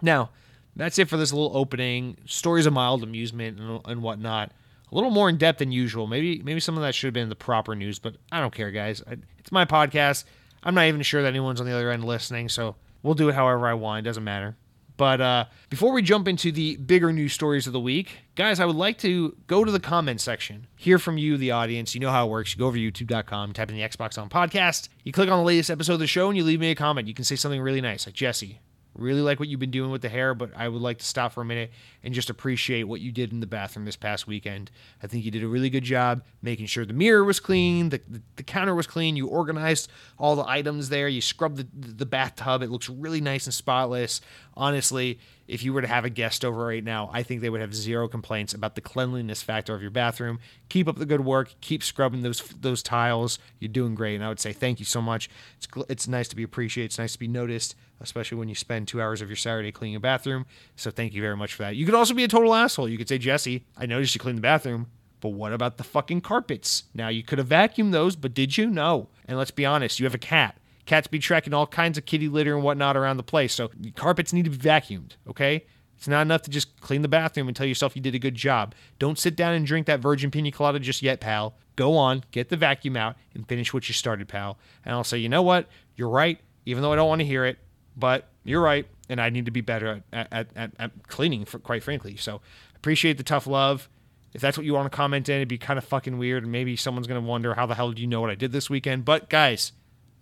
Now, 0.00 0.30
that's 0.76 0.98
it 0.98 1.10
for 1.10 1.18
this 1.18 1.34
little 1.34 1.54
opening. 1.54 2.16
Stories 2.24 2.64
of 2.64 2.72
mild 2.72 3.02
amusement 3.02 3.60
and, 3.60 3.82
and 3.84 4.02
whatnot. 4.02 4.50
A 4.90 4.94
little 4.94 5.10
more 5.10 5.28
in 5.28 5.36
depth 5.36 5.58
than 5.58 5.72
usual. 5.72 6.06
Maybe 6.06 6.40
maybe 6.42 6.60
some 6.60 6.78
of 6.78 6.82
that 6.84 6.94
should 6.94 7.08
have 7.08 7.12
been 7.12 7.28
the 7.28 7.36
proper 7.36 7.74
news, 7.74 7.98
but 7.98 8.16
I 8.30 8.40
don't 8.40 8.54
care, 8.54 8.70
guys. 8.70 9.02
It's 9.38 9.52
my 9.52 9.66
podcast. 9.66 10.24
I'm 10.62 10.74
not 10.74 10.86
even 10.86 11.02
sure 11.02 11.20
that 11.20 11.28
anyone's 11.28 11.60
on 11.60 11.66
the 11.66 11.74
other 11.74 11.90
end 11.90 12.06
listening, 12.06 12.48
so 12.48 12.76
We'll 13.02 13.14
do 13.14 13.28
it 13.28 13.34
however 13.34 13.66
I 13.66 13.74
want. 13.74 14.04
It 14.06 14.08
doesn't 14.08 14.24
matter. 14.24 14.56
But 14.96 15.20
uh, 15.20 15.44
before 15.68 15.92
we 15.92 16.02
jump 16.02 16.28
into 16.28 16.52
the 16.52 16.76
bigger 16.76 17.12
news 17.12 17.32
stories 17.32 17.66
of 17.66 17.72
the 17.72 17.80
week, 17.80 18.18
guys, 18.34 18.60
I 18.60 18.66
would 18.66 18.76
like 18.76 18.98
to 18.98 19.36
go 19.46 19.64
to 19.64 19.72
the 19.72 19.80
comment 19.80 20.20
section, 20.20 20.66
hear 20.76 20.98
from 20.98 21.18
you, 21.18 21.36
the 21.36 21.50
audience. 21.50 21.94
You 21.94 22.00
know 22.00 22.10
how 22.10 22.26
it 22.26 22.30
works. 22.30 22.54
You 22.54 22.58
go 22.58 22.66
over 22.66 22.76
to 22.76 22.92
youtube.com, 22.92 23.52
type 23.52 23.70
in 23.70 23.76
the 23.76 23.82
Xbox 23.82 24.20
on 24.20 24.28
podcast. 24.28 24.88
You 25.02 25.12
click 25.12 25.30
on 25.30 25.38
the 25.38 25.44
latest 25.44 25.70
episode 25.70 25.94
of 25.94 25.98
the 26.00 26.06
show 26.06 26.28
and 26.28 26.36
you 26.36 26.44
leave 26.44 26.60
me 26.60 26.70
a 26.70 26.74
comment. 26.74 27.08
You 27.08 27.14
can 27.14 27.24
say 27.24 27.36
something 27.36 27.60
really 27.60 27.80
nice, 27.80 28.06
like 28.06 28.14
Jesse, 28.14 28.60
Really 28.94 29.22
like 29.22 29.40
what 29.40 29.48
you've 29.48 29.60
been 29.60 29.70
doing 29.70 29.90
with 29.90 30.02
the 30.02 30.08
hair, 30.08 30.34
but 30.34 30.50
I 30.54 30.68
would 30.68 30.82
like 30.82 30.98
to 30.98 31.04
stop 31.04 31.32
for 31.32 31.40
a 31.40 31.44
minute 31.44 31.70
and 32.02 32.12
just 32.12 32.28
appreciate 32.28 32.84
what 32.84 33.00
you 33.00 33.10
did 33.10 33.32
in 33.32 33.40
the 33.40 33.46
bathroom 33.46 33.86
this 33.86 33.96
past 33.96 34.26
weekend. 34.26 34.70
I 35.02 35.06
think 35.06 35.24
you 35.24 35.30
did 35.30 35.42
a 35.42 35.48
really 35.48 35.70
good 35.70 35.84
job 35.84 36.22
making 36.42 36.66
sure 36.66 36.84
the 36.84 36.92
mirror 36.92 37.24
was 37.24 37.40
clean, 37.40 37.88
the, 37.88 38.02
the, 38.06 38.20
the 38.36 38.42
counter 38.42 38.74
was 38.74 38.86
clean, 38.86 39.16
you 39.16 39.28
organized 39.28 39.90
all 40.18 40.36
the 40.36 40.46
items 40.46 40.90
there, 40.90 41.08
you 41.08 41.22
scrubbed 41.22 41.56
the, 41.56 41.66
the 41.94 42.06
bathtub. 42.06 42.62
It 42.62 42.70
looks 42.70 42.90
really 42.90 43.20
nice 43.20 43.46
and 43.46 43.54
spotless. 43.54 44.20
Honestly, 44.54 45.18
if 45.52 45.62
you 45.62 45.74
were 45.74 45.82
to 45.82 45.86
have 45.86 46.06
a 46.06 46.10
guest 46.10 46.46
over 46.46 46.64
right 46.64 46.82
now, 46.82 47.10
I 47.12 47.22
think 47.22 47.42
they 47.42 47.50
would 47.50 47.60
have 47.60 47.74
zero 47.74 48.08
complaints 48.08 48.54
about 48.54 48.74
the 48.74 48.80
cleanliness 48.80 49.42
factor 49.42 49.74
of 49.74 49.82
your 49.82 49.90
bathroom. 49.90 50.38
Keep 50.70 50.88
up 50.88 50.96
the 50.96 51.04
good 51.04 51.20
work. 51.20 51.54
Keep 51.60 51.82
scrubbing 51.82 52.22
those 52.22 52.40
those 52.58 52.82
tiles. 52.82 53.38
You're 53.58 53.68
doing 53.68 53.94
great, 53.94 54.14
and 54.14 54.24
I 54.24 54.30
would 54.30 54.40
say 54.40 54.54
thank 54.54 54.78
you 54.78 54.86
so 54.86 55.02
much. 55.02 55.28
It's 55.58 55.68
it's 55.90 56.08
nice 56.08 56.28
to 56.28 56.36
be 56.36 56.42
appreciated. 56.42 56.86
It's 56.86 56.98
nice 56.98 57.12
to 57.12 57.18
be 57.18 57.28
noticed, 57.28 57.74
especially 58.00 58.38
when 58.38 58.48
you 58.48 58.54
spend 58.54 58.88
two 58.88 59.02
hours 59.02 59.20
of 59.20 59.28
your 59.28 59.36
Saturday 59.36 59.70
cleaning 59.72 59.96
a 59.96 60.00
bathroom. 60.00 60.46
So 60.74 60.90
thank 60.90 61.12
you 61.12 61.20
very 61.20 61.36
much 61.36 61.52
for 61.52 61.64
that. 61.64 61.76
You 61.76 61.84
could 61.84 61.94
also 61.94 62.14
be 62.14 62.24
a 62.24 62.28
total 62.28 62.54
asshole. 62.54 62.88
You 62.88 62.96
could 62.96 63.08
say, 63.08 63.18
Jesse, 63.18 63.66
I 63.76 63.84
noticed 63.84 64.14
you 64.14 64.20
cleaned 64.20 64.38
the 64.38 64.42
bathroom. 64.42 64.86
But 65.20 65.34
what 65.34 65.52
about 65.52 65.76
the 65.76 65.84
fucking 65.84 66.22
carpets? 66.22 66.84
Now 66.94 67.08
you 67.08 67.22
could 67.22 67.38
have 67.38 67.48
vacuumed 67.48 67.92
those, 67.92 68.16
but 68.16 68.32
did 68.32 68.56
you? 68.56 68.68
No. 68.68 69.08
And 69.26 69.36
let's 69.36 69.52
be 69.52 69.66
honest, 69.66 70.00
you 70.00 70.06
have 70.06 70.14
a 70.14 70.18
cat. 70.18 70.56
Cats 70.84 71.06
be 71.06 71.18
tracking 71.18 71.54
all 71.54 71.66
kinds 71.66 71.96
of 71.96 72.04
kitty 72.04 72.28
litter 72.28 72.54
and 72.54 72.64
whatnot 72.64 72.96
around 72.96 73.16
the 73.16 73.22
place. 73.22 73.54
So 73.54 73.70
carpets 73.94 74.32
need 74.32 74.44
to 74.44 74.50
be 74.50 74.56
vacuumed, 74.56 75.12
okay? 75.28 75.64
It's 75.96 76.08
not 76.08 76.22
enough 76.22 76.42
to 76.42 76.50
just 76.50 76.80
clean 76.80 77.02
the 77.02 77.08
bathroom 77.08 77.46
and 77.46 77.56
tell 77.56 77.66
yourself 77.66 77.94
you 77.94 78.02
did 78.02 78.16
a 78.16 78.18
good 78.18 78.34
job. 78.34 78.74
Don't 78.98 79.16
sit 79.16 79.36
down 79.36 79.54
and 79.54 79.64
drink 79.64 79.86
that 79.86 80.00
virgin 80.00 80.32
pina 80.32 80.50
colada 80.50 80.80
just 80.80 81.00
yet, 81.00 81.20
pal. 81.20 81.54
Go 81.76 81.96
on, 81.96 82.24
get 82.32 82.48
the 82.48 82.56
vacuum 82.56 82.96
out, 82.96 83.14
and 83.34 83.46
finish 83.46 83.72
what 83.72 83.88
you 83.88 83.94
started, 83.94 84.26
pal. 84.26 84.58
And 84.84 84.94
I'll 84.94 85.04
say, 85.04 85.18
you 85.18 85.28
know 85.28 85.42
what? 85.42 85.68
You're 85.94 86.08
right, 86.08 86.40
even 86.66 86.82
though 86.82 86.92
I 86.92 86.96
don't 86.96 87.08
want 87.08 87.20
to 87.20 87.24
hear 87.24 87.44
it. 87.44 87.58
But 87.96 88.28
you're 88.42 88.60
right, 88.60 88.86
and 89.08 89.20
I 89.20 89.30
need 89.30 89.44
to 89.44 89.52
be 89.52 89.60
better 89.60 90.02
at 90.12 90.32
at, 90.32 90.48
at, 90.56 90.72
at 90.78 91.06
cleaning, 91.06 91.44
for, 91.44 91.60
quite 91.60 91.84
frankly. 91.84 92.16
So 92.16 92.40
appreciate 92.74 93.16
the 93.16 93.22
tough 93.22 93.46
love. 93.46 93.88
If 94.34 94.40
that's 94.40 94.56
what 94.56 94.66
you 94.66 94.74
want 94.74 94.90
to 94.90 94.96
comment 94.96 95.28
in, 95.28 95.36
it'd 95.36 95.48
be 95.48 95.58
kind 95.58 95.78
of 95.78 95.84
fucking 95.84 96.18
weird, 96.18 96.42
and 96.42 96.50
maybe 96.50 96.74
someone's 96.74 97.06
gonna 97.06 97.20
wonder 97.20 97.54
how 97.54 97.66
the 97.66 97.76
hell 97.76 97.92
do 97.92 98.00
you 98.00 98.08
know 98.08 98.20
what 98.20 98.30
I 98.30 98.34
did 98.34 98.50
this 98.50 98.68
weekend. 98.68 99.04
But 99.04 99.28
guys, 99.28 99.72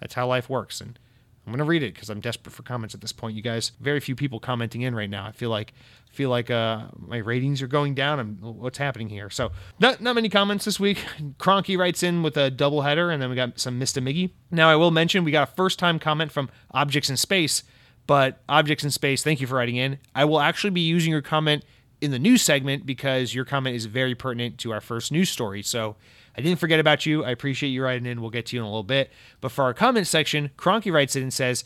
that's 0.01 0.15
how 0.15 0.27
life 0.27 0.49
works, 0.49 0.81
and 0.81 0.99
I'm 1.47 1.53
gonna 1.53 1.65
read 1.65 1.83
it 1.83 1.95
because 1.95 2.11
I'm 2.11 2.21
desperate 2.21 2.53
for 2.53 2.63
comments 2.63 2.95
at 2.95 3.01
this 3.01 3.13
point. 3.13 3.37
You 3.37 3.43
guys, 3.43 3.73
very 3.81 4.01
few 4.01 4.15
people 4.15 4.41
commenting 4.41 4.83
in 4.83 4.95
right 4.95 5.11
now. 5.11 5.27
I 5.27 5.33
feel 5.33 5.51
like 5.51 5.73
feel 6.11 6.31
like 6.31 6.51
uh, 6.51 6.87
my 6.97 7.19
ratings 7.19 7.63
are 7.63 7.67
going 7.67 7.95
down. 7.95 8.19
I'm, 8.21 8.37
what's 8.41 8.79
happening 8.79 9.09
here? 9.09 9.31
So 9.31 9.53
not 9.79 10.01
not 10.01 10.15
many 10.15 10.29
comments 10.29 10.65
this 10.65 10.79
week. 10.79 10.99
Cronky 11.39 11.79
writes 11.79 12.03
in 12.03 12.23
with 12.23 12.37
a 12.37 12.51
double 12.51 12.83
header, 12.83 13.11
and 13.11 13.21
then 13.21 13.31
we 13.31 13.37
got 13.37 13.59
some 13.59 13.81
Mr. 13.81 14.03
Miggy. 14.03 14.31
Now 14.51 14.69
I 14.71 14.77
will 14.77 14.91
mention 14.91 15.25
we 15.25 15.33
got 15.33 15.49
a 15.49 15.53
first 15.53 15.79
time 15.79 15.99
comment 15.99 16.31
from 16.31 16.51
Objects 16.73 17.11
in 17.11 17.17
Space, 17.17 17.65
but 18.07 18.43
Objects 18.49 18.85
in 18.85 18.91
Space, 18.91 19.23
thank 19.23 19.41
you 19.41 19.47
for 19.47 19.57
writing 19.57 19.77
in. 19.77 19.99
I 20.15 20.25
will 20.27 20.41
actually 20.41 20.71
be 20.71 20.83
using 20.83 21.11
your 21.11 21.23
comment 21.23 21.65
in 22.01 22.11
the 22.11 22.19
news 22.19 22.43
segment 22.43 22.87
because 22.87 23.35
your 23.35 23.45
comment 23.45 23.77
is 23.77 23.87
very 23.87 24.15
pertinent 24.15 24.59
to 24.59 24.73
our 24.73 24.81
first 24.81 25.13
news 25.13 25.31
story. 25.31 25.63
So 25.63 25.97
I 26.37 26.41
didn't 26.41 26.59
forget 26.59 26.81
about 26.81 27.07
you. 27.07 27.24
I 27.24 27.31
appreciate 27.31 27.70
you 27.70 27.83
writing 27.83 28.07
in. 28.07 28.20
We'll 28.20 28.31
get 28.31 28.47
to 28.47 28.57
you 28.57 28.62
in 28.62 28.66
a 28.66 28.70
little 28.70 28.83
bit. 28.83 29.11
But 29.41 29.53
for 29.53 29.64
our 29.64 29.74
comment 29.74 30.07
section, 30.07 30.51
Cronky 30.57 30.93
writes 30.93 31.16
in 31.16 31.22
and 31.22 31.33
says, 31.33 31.64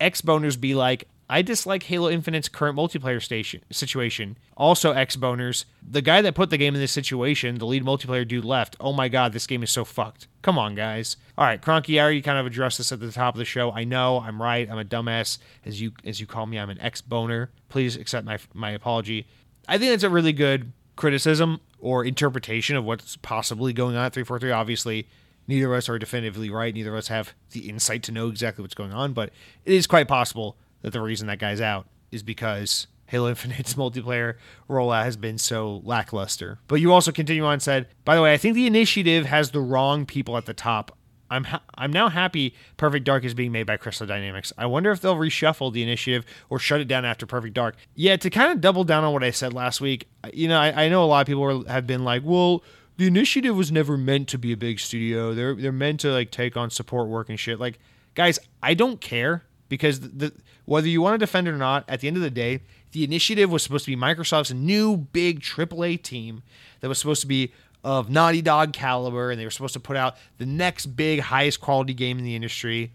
X 0.00 0.20
boners 0.20 0.60
be 0.60 0.74
like, 0.74 1.08
I 1.28 1.40
dislike 1.42 1.84
Halo 1.84 2.10
Infinite's 2.10 2.48
current 2.48 2.76
multiplayer 2.76 3.22
station 3.22 3.62
situation. 3.70 4.36
Also, 4.56 4.92
X 4.92 5.16
boners, 5.16 5.64
the 5.82 6.02
guy 6.02 6.20
that 6.20 6.34
put 6.34 6.50
the 6.50 6.58
game 6.58 6.74
in 6.74 6.80
this 6.80 6.92
situation, 6.92 7.56
the 7.56 7.66
lead 7.66 7.82
multiplayer 7.82 8.28
dude 8.28 8.44
left. 8.44 8.76
Oh 8.78 8.92
my 8.92 9.08
god, 9.08 9.32
this 9.32 9.46
game 9.46 9.62
is 9.62 9.70
so 9.70 9.84
fucked. 9.84 10.28
Come 10.42 10.58
on, 10.58 10.74
guys. 10.74 11.16
All 11.38 11.46
right, 11.46 11.60
Cronky, 11.60 11.98
I 11.98 12.02
already 12.02 12.20
kind 12.20 12.38
of 12.38 12.44
addressed 12.46 12.78
this 12.78 12.92
at 12.92 13.00
the 13.00 13.10
top 13.10 13.34
of 13.34 13.38
the 13.38 13.44
show. 13.46 13.72
I 13.72 13.84
know 13.84 14.20
I'm 14.20 14.40
right. 14.40 14.70
I'm 14.70 14.78
a 14.78 14.84
dumbass, 14.84 15.38
as 15.64 15.80
you 15.80 15.92
as 16.04 16.20
you 16.20 16.26
call 16.26 16.44
me. 16.44 16.58
I'm 16.58 16.70
an 16.70 16.80
X 16.80 17.00
boner. 17.00 17.50
Please 17.70 17.96
accept 17.96 18.26
my 18.26 18.38
my 18.52 18.70
apology. 18.70 19.26
I 19.66 19.78
think 19.78 19.92
that's 19.92 20.02
a 20.02 20.10
really 20.10 20.34
good 20.34 20.72
criticism 20.96 21.60
or 21.78 22.04
interpretation 22.04 22.76
of 22.76 22.84
what's 22.84 23.16
possibly 23.16 23.72
going 23.72 23.96
on 23.96 24.06
at 24.06 24.12
343. 24.12 24.50
Obviously, 24.50 25.08
neither 25.46 25.72
of 25.72 25.78
us 25.78 25.88
are 25.88 25.98
definitively 25.98 26.50
right. 26.50 26.74
Neither 26.74 26.90
of 26.90 26.96
us 26.96 27.08
have 27.08 27.34
the 27.50 27.68
insight 27.68 28.02
to 28.04 28.12
know 28.12 28.28
exactly 28.28 28.62
what's 28.62 28.74
going 28.74 28.92
on, 28.92 29.12
but 29.12 29.30
it 29.64 29.74
is 29.74 29.86
quite 29.86 30.08
possible 30.08 30.56
that 30.82 30.92
the 30.92 31.00
reason 31.00 31.26
that 31.28 31.38
guy's 31.38 31.60
out 31.60 31.86
is 32.10 32.22
because 32.22 32.86
Halo 33.06 33.28
Infinite's 33.28 33.74
multiplayer 33.76 34.34
rollout 34.68 35.04
has 35.04 35.16
been 35.16 35.38
so 35.38 35.80
lackluster. 35.84 36.58
But 36.68 36.76
you 36.76 36.92
also 36.92 37.12
continue 37.12 37.44
on 37.44 37.60
said, 37.60 37.88
by 38.04 38.16
the 38.16 38.22
way, 38.22 38.32
I 38.32 38.36
think 38.36 38.54
the 38.54 38.66
initiative 38.66 39.26
has 39.26 39.50
the 39.50 39.60
wrong 39.60 40.06
people 40.06 40.36
at 40.36 40.46
the 40.46 40.54
top. 40.54 40.96
I'm 41.30 41.44
ha- 41.44 41.62
I'm 41.74 41.92
now 41.92 42.08
happy 42.08 42.54
Perfect 42.76 43.04
Dark 43.04 43.24
is 43.24 43.34
being 43.34 43.52
made 43.52 43.66
by 43.66 43.76
Crystal 43.76 44.06
Dynamics. 44.06 44.52
I 44.58 44.66
wonder 44.66 44.90
if 44.90 45.00
they'll 45.00 45.16
reshuffle 45.16 45.72
the 45.72 45.82
initiative 45.82 46.24
or 46.50 46.58
shut 46.58 46.80
it 46.80 46.88
down 46.88 47.04
after 47.04 47.26
Perfect 47.26 47.54
Dark. 47.54 47.76
Yeah, 47.94 48.16
to 48.16 48.30
kind 48.30 48.52
of 48.52 48.60
double 48.60 48.84
down 48.84 49.04
on 49.04 49.12
what 49.12 49.24
I 49.24 49.30
said 49.30 49.52
last 49.52 49.80
week, 49.80 50.08
uh, 50.22 50.30
you 50.32 50.48
know, 50.48 50.58
I, 50.60 50.84
I 50.84 50.88
know 50.88 51.04
a 51.04 51.06
lot 51.06 51.22
of 51.22 51.26
people 51.26 51.42
were, 51.42 51.64
have 51.68 51.86
been 51.86 52.04
like, 52.04 52.22
well, 52.24 52.62
the 52.96 53.06
initiative 53.06 53.56
was 53.56 53.72
never 53.72 53.96
meant 53.96 54.28
to 54.28 54.38
be 54.38 54.52
a 54.52 54.56
big 54.56 54.78
studio. 54.78 55.34
They're 55.34 55.54
they're 55.54 55.72
meant 55.72 56.00
to 56.00 56.12
like 56.12 56.30
take 56.30 56.56
on 56.56 56.70
support 56.70 57.08
work 57.08 57.28
and 57.28 57.38
shit. 57.38 57.58
Like, 57.58 57.78
guys, 58.14 58.38
I 58.62 58.74
don't 58.74 59.00
care 59.00 59.44
because 59.68 60.00
the, 60.00 60.08
the 60.08 60.32
whether 60.66 60.88
you 60.88 61.02
want 61.02 61.14
to 61.14 61.18
defend 61.18 61.48
it 61.48 61.52
or 61.52 61.58
not, 61.58 61.84
at 61.88 62.00
the 62.00 62.08
end 62.08 62.16
of 62.16 62.22
the 62.22 62.30
day, 62.30 62.60
the 62.92 63.04
initiative 63.04 63.50
was 63.50 63.62
supposed 63.62 63.84
to 63.84 63.90
be 63.90 63.96
Microsoft's 63.96 64.54
new 64.54 64.96
big 64.96 65.40
AAA 65.40 66.02
team 66.02 66.42
that 66.80 66.88
was 66.88 66.98
supposed 66.98 67.20
to 67.20 67.26
be 67.26 67.52
of 67.84 68.08
Naughty 68.08 68.42
Dog 68.42 68.72
caliber, 68.72 69.30
and 69.30 69.38
they 69.38 69.44
were 69.44 69.50
supposed 69.50 69.74
to 69.74 69.80
put 69.80 69.96
out 69.96 70.16
the 70.38 70.46
next 70.46 70.86
big, 70.86 71.20
highest 71.20 71.60
quality 71.60 71.94
game 71.94 72.18
in 72.18 72.24
the 72.24 72.34
industry. 72.34 72.92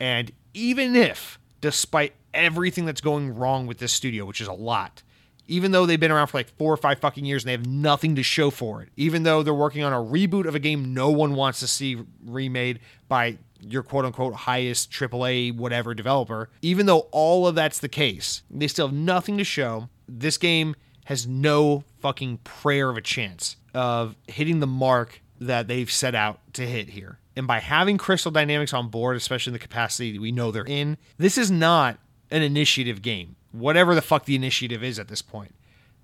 And 0.00 0.32
even 0.52 0.96
if, 0.96 1.38
despite 1.60 2.12
everything 2.34 2.84
that's 2.84 3.00
going 3.00 3.34
wrong 3.36 3.66
with 3.66 3.78
this 3.78 3.92
studio, 3.92 4.24
which 4.24 4.40
is 4.40 4.48
a 4.48 4.52
lot, 4.52 5.02
even 5.46 5.70
though 5.70 5.86
they've 5.86 6.00
been 6.00 6.10
around 6.10 6.26
for 6.26 6.38
like 6.38 6.48
four 6.58 6.72
or 6.72 6.76
five 6.76 6.98
fucking 6.98 7.24
years 7.24 7.44
and 7.44 7.48
they 7.48 7.52
have 7.52 7.66
nothing 7.66 8.16
to 8.16 8.22
show 8.22 8.50
for 8.50 8.82
it, 8.82 8.88
even 8.96 9.22
though 9.22 9.42
they're 9.42 9.54
working 9.54 9.84
on 9.84 9.92
a 9.92 9.96
reboot 9.96 10.46
of 10.46 10.54
a 10.54 10.58
game 10.58 10.92
no 10.92 11.10
one 11.10 11.34
wants 11.34 11.60
to 11.60 11.68
see 11.68 11.98
remade 12.24 12.80
by 13.08 13.38
your 13.60 13.82
quote 13.84 14.04
unquote 14.04 14.34
highest 14.34 14.90
AAA 14.90 15.54
whatever 15.56 15.94
developer, 15.94 16.48
even 16.62 16.86
though 16.86 17.06
all 17.12 17.46
of 17.46 17.54
that's 17.54 17.78
the 17.78 17.88
case, 17.88 18.42
they 18.50 18.66
still 18.66 18.88
have 18.88 18.96
nothing 18.96 19.38
to 19.38 19.44
show. 19.44 19.88
This 20.08 20.36
game 20.36 20.74
has 21.04 21.26
no 21.26 21.84
fucking 22.00 22.38
prayer 22.38 22.90
of 22.90 22.96
a 22.96 23.00
chance 23.02 23.56
of 23.74 24.16
hitting 24.26 24.60
the 24.60 24.66
mark 24.66 25.20
that 25.40 25.68
they've 25.68 25.90
set 25.90 26.14
out 26.14 26.40
to 26.54 26.66
hit 26.66 26.90
here. 26.90 27.18
And 27.36 27.46
by 27.46 27.60
having 27.60 27.98
Crystal 27.98 28.30
Dynamics 28.30 28.74
on 28.74 28.88
board, 28.88 29.16
especially 29.16 29.50
in 29.50 29.54
the 29.54 29.58
capacity 29.58 30.18
we 30.18 30.32
know 30.32 30.50
they're 30.50 30.64
in, 30.64 30.98
this 31.18 31.38
is 31.38 31.50
not 31.50 31.98
an 32.30 32.42
initiative 32.42 33.02
game, 33.02 33.36
whatever 33.52 33.94
the 33.94 34.02
fuck 34.02 34.24
the 34.24 34.34
initiative 34.34 34.82
is 34.82 34.98
at 34.98 35.08
this 35.08 35.22
point. 35.22 35.54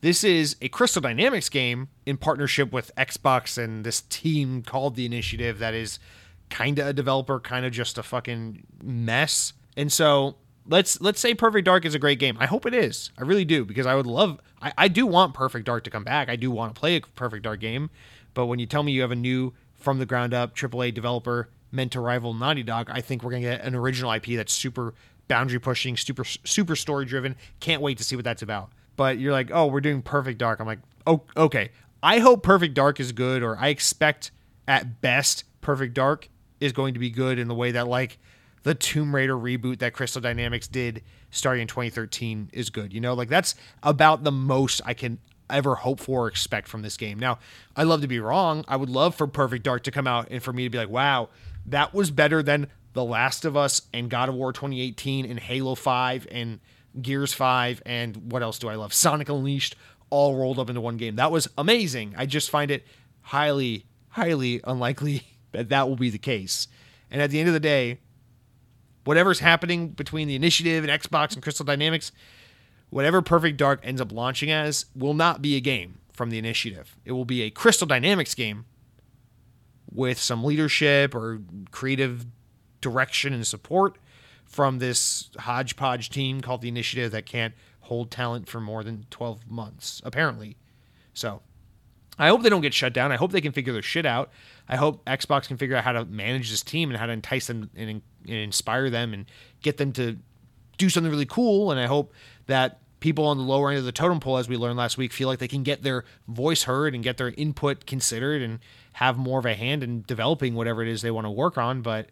This 0.01 0.23
is 0.23 0.57
a 0.63 0.69
Crystal 0.69 1.03
Dynamics 1.03 1.49
game 1.49 1.89
in 2.07 2.17
partnership 2.17 2.73
with 2.73 2.95
Xbox 2.97 3.63
and 3.63 3.85
this 3.85 4.03
team 4.03 4.63
called 4.63 4.95
the 4.95 5.05
Initiative 5.05 5.59
that 5.59 5.75
is 5.75 5.99
kind 6.51 6.79
of 6.79 6.87
a 6.87 6.93
developer, 6.93 7.41
kind 7.41 7.67
of 7.67 7.73
just 7.73 7.99
a 7.99 8.03
fucking 8.03 8.65
mess. 8.83 9.53
And 9.77 9.93
so 9.93 10.37
let's 10.69 11.01
let's 11.01 11.21
say 11.21 11.35
Perfect 11.35 11.65
Dark 11.65 11.85
is 11.85 11.95
a 11.95 11.99
great 11.99 12.19
game. 12.19 12.37
I 12.39 12.47
hope 12.47 12.67
it 12.67 12.75
is. 12.75 13.11
I 13.19 13.23
really 13.23 13.45
do 13.45 13.65
because 13.65 13.87
I 13.87 13.95
would 13.95 14.07
love. 14.07 14.41
I, 14.63 14.73
I 14.79 14.89
do 14.89 15.07
want 15.07 15.35
Perfect 15.35 15.67
Dark 15.67 15.85
to 15.85 15.91
come 15.91 16.05
back. 16.05 16.29
I 16.29 16.37
do 16.37 16.51
want 16.51 16.75
to 16.75 16.79
play 16.79 16.97
a 16.97 17.01
Perfect 17.01 17.43
Dark 17.45 17.61
game. 17.61 17.91
But 18.35 18.47
when 18.47 18.59
you 18.59 18.67
tell 18.67 18.83
me 18.83 18.93
you 18.93 19.01
have 19.03 19.11
a 19.11 19.17
new 19.17 19.55
from 19.75 19.99
the 19.99 20.07
ground 20.07 20.35
up 20.35 20.55
AAA 20.55 20.95
developer 20.95 21.49
meant 21.73 21.93
to 21.93 22.01
rival 22.01 22.35
Naughty 22.35 22.63
Dog, 22.63 22.89
I 22.91 23.01
think 23.01 23.23
we're 23.23 23.31
gonna 23.31 23.43
get 23.43 23.63
an 23.63 23.75
original 23.75 24.13
IP 24.13 24.27
that's 24.37 24.53
super 24.53 24.95
boundary 25.27 25.59
pushing, 25.59 25.97
super 25.97 26.25
super 26.25 26.77
story 26.77 27.05
driven. 27.05 27.37
Can't 27.61 27.83
wait 27.83 27.99
to 27.99 28.05
see 28.05 28.17
what 28.17 28.25
that's 28.25 28.43
about. 28.43 28.71
But 28.97 29.19
you're 29.19 29.33
like, 29.33 29.51
oh, 29.53 29.67
we're 29.67 29.81
doing 29.81 30.03
Perfect 30.03 30.39
Dark. 30.39 30.61
I'm 30.61 30.67
like, 30.67 30.81
oh, 31.07 31.23
okay. 31.37 31.71
I 32.03 32.21
hope 32.21 32.43
Perfect 32.43 32.75
Dark 32.75 33.01
is 33.01 33.13
good, 33.13 33.43
or 33.43 33.57
I 33.59 33.69
expect 33.69 34.31
at 34.67 35.01
best 35.01 35.45
Perfect 35.61 35.95
Dark 35.95 36.29
is 36.61 36.73
going 36.73 36.95
to 36.95 37.01
be 37.01 37.11
good 37.11 37.39
in 37.39 37.49
the 37.49 37.55
way 37.55 37.73
that 37.73 37.87
like 37.87 38.19
the 38.69 38.75
Tomb 38.75 39.15
Raider 39.15 39.35
reboot 39.35 39.79
that 39.79 39.95
Crystal 39.95 40.21
Dynamics 40.21 40.69
did 40.69 41.03
starting 41.31 41.63
in 41.63 41.69
2013 41.69 42.51
is 42.53 42.69
good. 42.69 42.93
You 42.93 43.01
know, 43.01 43.15
like 43.15 43.31
that's 43.31 43.55
about 43.83 44.25
the 44.25 44.31
most 44.31 44.83
I 44.85 44.93
can 44.93 45.21
ever 45.49 45.77
hope 45.77 46.01
for 46.01 46.25
or 46.25 46.29
expect 46.29 46.69
from 46.69 46.83
this 46.83 46.99
game. 46.99 47.19
Now, 47.19 47.39
I 47.75 47.85
love 47.85 48.03
to 48.03 48.07
be 48.07 48.21
wrong. 48.21 48.67
I 48.69 48.77
would 48.77 48.91
love 48.91 49.15
for 49.15 49.27
Perfect 49.27 49.65
Dark 49.65 49.85
to 49.85 49.91
come 49.91 50.07
out 50.07 50.29
and 50.31 50.43
for 50.43 50.53
me 50.53 50.65
to 50.65 50.71
be 50.71 50.77
like, 50.77 50.91
wow, 50.91 51.31
that 51.65 51.95
was 51.95 52.11
better 52.11 52.43
than 52.43 52.67
The 52.93 53.03
Last 53.03 53.47
of 53.47 53.57
Us 53.57 53.81
and 53.95 54.11
God 54.11 54.29
of 54.29 54.35
War 54.35 54.53
2018 54.53 55.25
and 55.25 55.41
Halo 55.41 55.75
5 55.75 56.27
and 56.31 56.61
Gears 57.01 57.33
5 57.33 57.83
and 57.87 58.31
what 58.31 58.43
else 58.43 58.59
do 58.59 58.69
I 58.69 58.75
love? 58.75 58.93
Sonic 58.93 59.31
Unleashed 59.31 59.77
all 60.11 60.37
rolled 60.37 60.59
up 60.59 60.69
into 60.69 60.83
one 60.83 60.99
game. 60.99 61.17
That 61.17 61.33
was 61.33 61.49
amazing. 61.57 62.13
I 62.19 62.27
just 62.27 62.51
find 62.51 62.71
it 62.71 62.87
highly, 63.23 63.87
highly 64.11 64.61
unlikely 64.65 65.23
that 65.53 65.71
that 65.71 65.89
will 65.89 65.97
be 65.97 66.11
the 66.11 66.19
case. 66.19 66.69
And 67.11 67.23
at 67.23 67.31
the 67.31 67.41
end 67.41 67.49
of 67.49 67.55
the 67.55 67.61
day, 67.61 68.01
whatever's 69.09 69.39
happening 69.39 69.89
between 69.89 70.29
the 70.29 70.35
initiative 70.35 70.85
and 70.85 70.93
Xbox 71.03 71.33
and 71.33 71.43
Crystal 71.43 71.65
Dynamics, 71.65 72.13
whatever 72.91 73.23
Perfect 73.23 73.57
Dark 73.57 73.81
ends 73.83 74.03
up 74.03 74.13
launching 74.13 74.51
as 74.51 74.85
will 74.95 75.15
not 75.15 75.41
be 75.41 75.57
a 75.57 75.61
game 75.61 75.97
from 76.13 76.29
the 76.29 76.37
initiative. 76.37 76.95
It 77.07 77.13
will 77.13 77.25
be 77.25 77.41
a 77.41 77.49
Crystal 77.49 77.87
Dynamics 77.87 78.35
game 78.35 78.67
with 79.91 80.19
some 80.19 80.45
leadership 80.45 81.15
or 81.15 81.41
creative 81.71 82.27
direction 82.83 83.33
and 83.33 83.47
support 83.47 83.97
from 84.45 84.79
this 84.79 85.31
hodgepodge 85.39 86.11
team 86.11 86.43
called 86.43 86.61
the 86.61 86.69
initiative 86.69 87.11
that 87.13 87.25
can't 87.25 87.55
hold 87.81 88.11
talent 88.11 88.47
for 88.47 88.61
more 88.61 88.85
than 88.85 89.07
12 89.09 89.51
months, 89.51 90.03
apparently. 90.05 90.59
So 91.15 91.41
I 92.19 92.29
hope 92.29 92.43
they 92.43 92.51
don't 92.51 92.61
get 92.61 92.75
shut 92.75 92.93
down. 92.93 93.11
I 93.11 93.17
hope 93.17 93.33
they 93.33 93.41
can 93.41 93.53
figure 93.53 93.73
their 93.73 93.81
shit 93.81 94.05
out. 94.05 94.31
I 94.69 94.77
hope 94.77 95.03
Xbox 95.07 95.49
can 95.49 95.57
figure 95.57 95.77
out 95.77 95.85
how 95.85 95.93
to 95.93 96.05
manage 96.05 96.51
this 96.51 96.63
team 96.63 96.91
and 96.91 96.99
how 96.99 97.07
to 97.07 97.13
entice 97.15 97.47
them 97.47 97.71
and, 97.75 98.03
and 98.25 98.35
inspire 98.35 98.91
them 98.91 99.13
and 99.15 99.27
get 99.63 99.77
them 99.77 99.93
to 99.93 100.19
do 100.77 100.89
something 100.89 101.11
really 101.11 101.27
cool. 101.27 101.71
And 101.71 101.81
I 101.81 101.87
hope 101.87 102.13
that 102.47 102.79
people 103.01 103.27
on 103.27 103.37
the 103.37 103.45
lower 103.45 103.71
end 103.71 103.79
of 103.79 103.85
the 103.85 103.93
totem 103.93 104.21
pole, 104.21 104.39
as 104.39 104.49
we 104.49 104.57
learned 104.57 104.77
last 104.77 104.99
week, 104.99 105.13
feel 105.13 105.29
like 105.29 105.39
they 105.39 105.49
can 105.49 105.63
get 105.63 105.83
their 105.83 106.05
voice 106.27 106.65
heard 106.65 106.95
and 106.95 107.05
get 107.05 107.17
their 107.17 107.31
input 107.31 107.87
considered 107.87 108.43
and 108.43 108.59
have 108.95 109.17
more 109.17 109.39
of 109.39 109.47
a 109.47 109.55
hand 109.55 109.83
in 109.83 110.03
developing 110.07 110.55
whatever 110.55 110.83
it 110.83 110.89
is 110.89 111.03
they 111.03 111.11
want 111.11 111.25
to 111.25 111.31
work 111.31 111.59
on. 111.59 111.83
But 111.83 112.09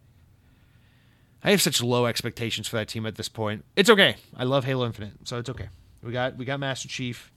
I 1.42 1.50
have 1.50 1.62
such 1.62 1.82
low 1.82 2.06
expectations 2.06 2.68
for 2.68 2.76
that 2.76 2.88
team 2.88 3.06
at 3.06 3.16
this 3.16 3.28
point. 3.28 3.64
It's 3.74 3.90
okay. 3.90 4.16
I 4.36 4.44
love 4.44 4.64
Halo 4.64 4.86
Infinite, 4.86 5.12
so 5.24 5.38
it's 5.38 5.50
okay. 5.50 5.68
We 6.02 6.12
got 6.12 6.36
we 6.36 6.44
got 6.44 6.60
Master 6.60 6.88
Chief. 6.88 7.32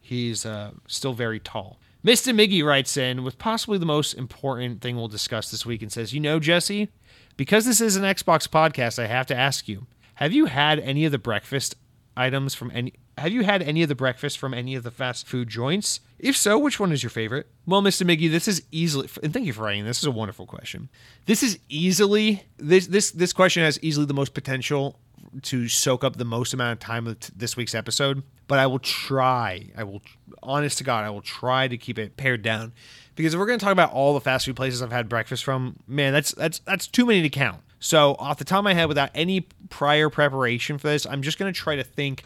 He's 0.00 0.44
uh, 0.44 0.72
still 0.86 1.14
very 1.14 1.40
tall. 1.40 1.78
Mr. 2.04 2.34
Miggy 2.34 2.62
writes 2.62 2.98
in 2.98 3.24
with 3.24 3.38
possibly 3.38 3.78
the 3.78 3.86
most 3.86 4.12
important 4.12 4.82
thing 4.82 4.94
we'll 4.96 5.08
discuss 5.08 5.50
this 5.50 5.64
week 5.64 5.80
and 5.80 5.90
says, 5.90 6.12
You 6.12 6.20
know, 6.20 6.38
Jesse, 6.38 6.90
because 7.36 7.64
this 7.64 7.80
is 7.80 7.96
an 7.96 8.04
Xbox 8.04 8.48
podcast, 8.48 8.98
I 8.98 9.06
have 9.06 9.26
to 9.26 9.36
ask 9.36 9.68
you 9.68 9.86
have 10.14 10.32
you 10.32 10.46
had 10.46 10.78
any 10.78 11.04
of 11.04 11.12
the 11.12 11.18
breakfast 11.18 11.74
items 12.16 12.54
from 12.54 12.70
any. 12.74 12.94
Have 13.18 13.32
you 13.32 13.44
had 13.44 13.62
any 13.62 13.82
of 13.82 13.88
the 13.88 13.94
breakfast 13.94 14.38
from 14.38 14.52
any 14.52 14.74
of 14.74 14.82
the 14.82 14.90
fast 14.90 15.26
food 15.26 15.48
joints? 15.48 16.00
If 16.18 16.36
so, 16.36 16.58
which 16.58 16.80
one 16.80 16.90
is 16.90 17.02
your 17.02 17.10
favorite? 17.10 17.46
Well, 17.66 17.82
Mr. 17.82 18.04
Miggy, 18.04 18.30
this 18.30 18.48
is 18.48 18.62
easily, 18.72 19.08
and 19.22 19.32
thank 19.32 19.46
you 19.46 19.52
for 19.52 19.62
writing. 19.62 19.84
This 19.84 19.98
is 19.98 20.04
a 20.04 20.10
wonderful 20.10 20.46
question. 20.46 20.88
This 21.26 21.42
is 21.42 21.58
easily 21.68 22.44
this 22.56 22.86
this 22.86 23.10
this 23.10 23.32
question 23.32 23.62
has 23.62 23.78
easily 23.82 24.06
the 24.06 24.14
most 24.14 24.34
potential 24.34 24.98
to 25.42 25.68
soak 25.68 26.04
up 26.04 26.16
the 26.16 26.24
most 26.24 26.54
amount 26.54 26.72
of 26.72 26.78
time 26.80 27.06
of 27.06 27.16
this 27.36 27.56
week's 27.56 27.74
episode, 27.74 28.22
but 28.46 28.58
I 28.58 28.66
will 28.66 28.78
try. 28.78 29.70
I 29.76 29.84
will, 29.84 30.02
honest 30.42 30.78
to 30.78 30.84
God, 30.84 31.04
I 31.04 31.10
will 31.10 31.22
try 31.22 31.66
to 31.66 31.76
keep 31.76 31.98
it 31.98 32.16
pared 32.16 32.42
down 32.42 32.72
because 33.14 33.34
if 33.34 33.40
we're 33.40 33.46
going 33.46 33.58
to 33.58 33.64
talk 33.64 33.72
about 33.72 33.92
all 33.92 34.14
the 34.14 34.20
fast 34.20 34.46
food 34.46 34.56
places 34.56 34.82
I've 34.82 34.92
had 34.92 35.08
breakfast 35.08 35.44
from, 35.44 35.76
man, 35.86 36.12
that's 36.12 36.32
that's 36.32 36.58
that's 36.60 36.86
too 36.86 37.06
many 37.06 37.22
to 37.22 37.28
count. 37.28 37.60
So 37.80 38.14
off 38.18 38.38
the 38.38 38.44
top 38.44 38.58
of 38.58 38.64
my 38.64 38.74
head, 38.74 38.88
without 38.88 39.10
any 39.14 39.42
prior 39.68 40.08
preparation 40.08 40.78
for 40.78 40.88
this, 40.88 41.06
I'm 41.06 41.22
just 41.22 41.38
going 41.38 41.52
to 41.52 41.58
try 41.58 41.76
to 41.76 41.84
think 41.84 42.24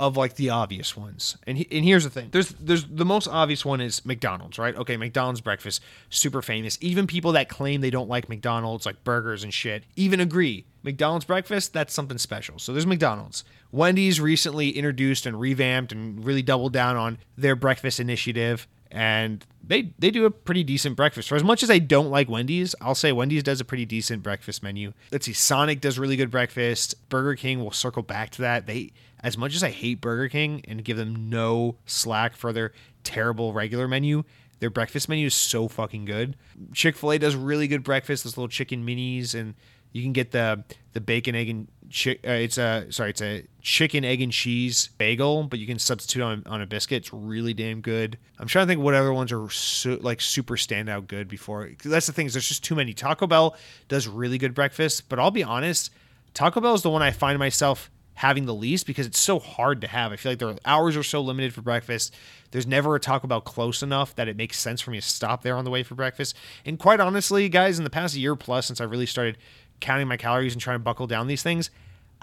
of 0.00 0.16
like 0.16 0.36
the 0.36 0.48
obvious 0.48 0.96
ones. 0.96 1.36
And 1.46 1.58
he, 1.58 1.68
and 1.70 1.84
here's 1.84 2.04
the 2.04 2.10
thing. 2.10 2.28
There's 2.32 2.48
there's 2.50 2.84
the 2.86 3.04
most 3.04 3.28
obvious 3.28 3.66
one 3.66 3.82
is 3.82 4.04
McDonald's, 4.06 4.58
right? 4.58 4.74
Okay, 4.74 4.96
McDonald's 4.96 5.42
breakfast 5.42 5.82
super 6.08 6.40
famous. 6.40 6.78
Even 6.80 7.06
people 7.06 7.32
that 7.32 7.50
claim 7.50 7.82
they 7.82 7.90
don't 7.90 8.08
like 8.08 8.28
McDonald's 8.28 8.86
like 8.86 9.04
burgers 9.04 9.44
and 9.44 9.52
shit 9.52 9.84
even 9.96 10.18
agree. 10.18 10.64
McDonald's 10.82 11.26
breakfast, 11.26 11.74
that's 11.74 11.92
something 11.92 12.16
special. 12.16 12.58
So 12.58 12.72
there's 12.72 12.86
McDonald's. 12.86 13.44
Wendy's 13.72 14.22
recently 14.22 14.70
introduced 14.70 15.26
and 15.26 15.38
revamped 15.38 15.92
and 15.92 16.24
really 16.24 16.42
doubled 16.42 16.72
down 16.72 16.96
on 16.96 17.18
their 17.36 17.54
breakfast 17.54 18.00
initiative 18.00 18.66
and 18.90 19.44
they 19.62 19.92
they 19.98 20.10
do 20.10 20.24
a 20.24 20.30
pretty 20.30 20.64
decent 20.64 20.96
breakfast. 20.96 21.28
For 21.28 21.36
as 21.36 21.44
much 21.44 21.62
as 21.62 21.70
I 21.70 21.78
don't 21.78 22.10
like 22.10 22.28
Wendy's, 22.28 22.74
I'll 22.80 22.94
say 22.94 23.12
Wendy's 23.12 23.42
does 23.42 23.60
a 23.60 23.64
pretty 23.64 23.84
decent 23.84 24.22
breakfast 24.22 24.62
menu. 24.62 24.92
Let's 25.12 25.26
see, 25.26 25.32
Sonic 25.32 25.80
does 25.80 25.98
really 25.98 26.16
good 26.16 26.30
breakfast. 26.30 26.94
Burger 27.08 27.36
King 27.36 27.60
will 27.62 27.70
circle 27.70 28.02
back 28.02 28.30
to 28.30 28.42
that. 28.42 28.66
They 28.66 28.92
as 29.22 29.36
much 29.36 29.54
as 29.54 29.62
I 29.62 29.70
hate 29.70 30.00
Burger 30.00 30.28
King 30.28 30.62
and 30.66 30.84
give 30.84 30.96
them 30.96 31.28
no 31.28 31.76
slack 31.86 32.36
for 32.36 32.52
their 32.52 32.72
terrible 33.04 33.52
regular 33.52 33.86
menu, 33.86 34.24
their 34.60 34.70
breakfast 34.70 35.08
menu 35.08 35.26
is 35.26 35.34
so 35.34 35.68
fucking 35.68 36.04
good. 36.04 36.36
Chick 36.72 36.96
Fil 36.96 37.12
A 37.12 37.18
does 37.18 37.36
really 37.36 37.68
good 37.68 37.84
breakfast. 37.84 38.24
Those 38.24 38.36
little 38.36 38.48
chicken 38.48 38.84
minis 38.84 39.34
and 39.34 39.54
you 39.92 40.02
can 40.02 40.12
get 40.12 40.30
the 40.30 40.64
the 40.92 41.00
bacon 41.00 41.34
egg 41.34 41.48
and 41.48 41.68
chi- 41.92 42.18
uh, 42.24 42.32
it's 42.32 42.58
a 42.58 42.86
sorry 42.90 43.10
it's 43.10 43.22
a 43.22 43.46
chicken 43.60 44.04
egg 44.04 44.20
and 44.20 44.32
cheese 44.32 44.90
bagel, 44.98 45.44
but 45.44 45.58
you 45.58 45.66
can 45.66 45.78
substitute 45.78 46.22
on 46.22 46.42
on 46.46 46.60
a 46.62 46.66
biscuit. 46.66 46.98
It's 46.98 47.12
really 47.12 47.54
damn 47.54 47.80
good. 47.80 48.18
I'm 48.38 48.46
trying 48.46 48.66
to 48.66 48.68
think 48.70 48.80
what 48.80 48.94
other 48.94 49.12
ones 49.12 49.32
are 49.32 49.48
like 50.02 50.20
super 50.20 50.56
standout 50.56 51.06
good 51.06 51.28
before. 51.28 51.70
That's 51.84 52.06
the 52.06 52.12
thing 52.12 52.26
is 52.26 52.34
there's 52.34 52.48
just 52.48 52.64
too 52.64 52.74
many. 52.74 52.92
Taco 52.92 53.26
Bell 53.26 53.56
does 53.88 54.08
really 54.08 54.38
good 54.38 54.54
breakfast, 54.54 55.08
but 55.08 55.18
I'll 55.18 55.30
be 55.30 55.44
honest, 55.44 55.90
Taco 56.34 56.60
Bell 56.60 56.74
is 56.74 56.82
the 56.82 56.90
one 56.90 57.02
I 57.02 57.10
find 57.10 57.38
myself 57.38 57.90
having 58.14 58.44
the 58.44 58.54
least 58.54 58.86
because 58.86 59.06
it's 59.06 59.18
so 59.18 59.38
hard 59.38 59.80
to 59.80 59.86
have. 59.86 60.12
I 60.12 60.16
feel 60.16 60.32
like 60.32 60.38
their 60.38 60.54
hours 60.66 60.94
are 60.94 61.02
so 61.02 61.22
limited 61.22 61.54
for 61.54 61.62
breakfast. 61.62 62.14
There's 62.50 62.66
never 62.66 62.94
a 62.94 63.00
Taco 63.00 63.26
Bell 63.26 63.40
close 63.40 63.82
enough 63.82 64.14
that 64.16 64.28
it 64.28 64.36
makes 64.36 64.58
sense 64.58 64.82
for 64.82 64.90
me 64.90 65.00
to 65.00 65.06
stop 65.06 65.42
there 65.42 65.56
on 65.56 65.64
the 65.64 65.70
way 65.70 65.82
for 65.82 65.94
breakfast. 65.94 66.36
And 66.66 66.78
quite 66.78 67.00
honestly, 67.00 67.48
guys, 67.48 67.78
in 67.78 67.84
the 67.84 67.90
past 67.90 68.14
year 68.14 68.36
plus 68.36 68.66
since 68.66 68.78
I 68.78 68.84
really 68.84 69.06
started 69.06 69.38
counting 69.80 70.08
my 70.08 70.16
calories 70.16 70.52
and 70.52 70.60
trying 70.60 70.76
to 70.76 70.82
buckle 70.84 71.06
down 71.06 71.26
these 71.26 71.42
things, 71.42 71.70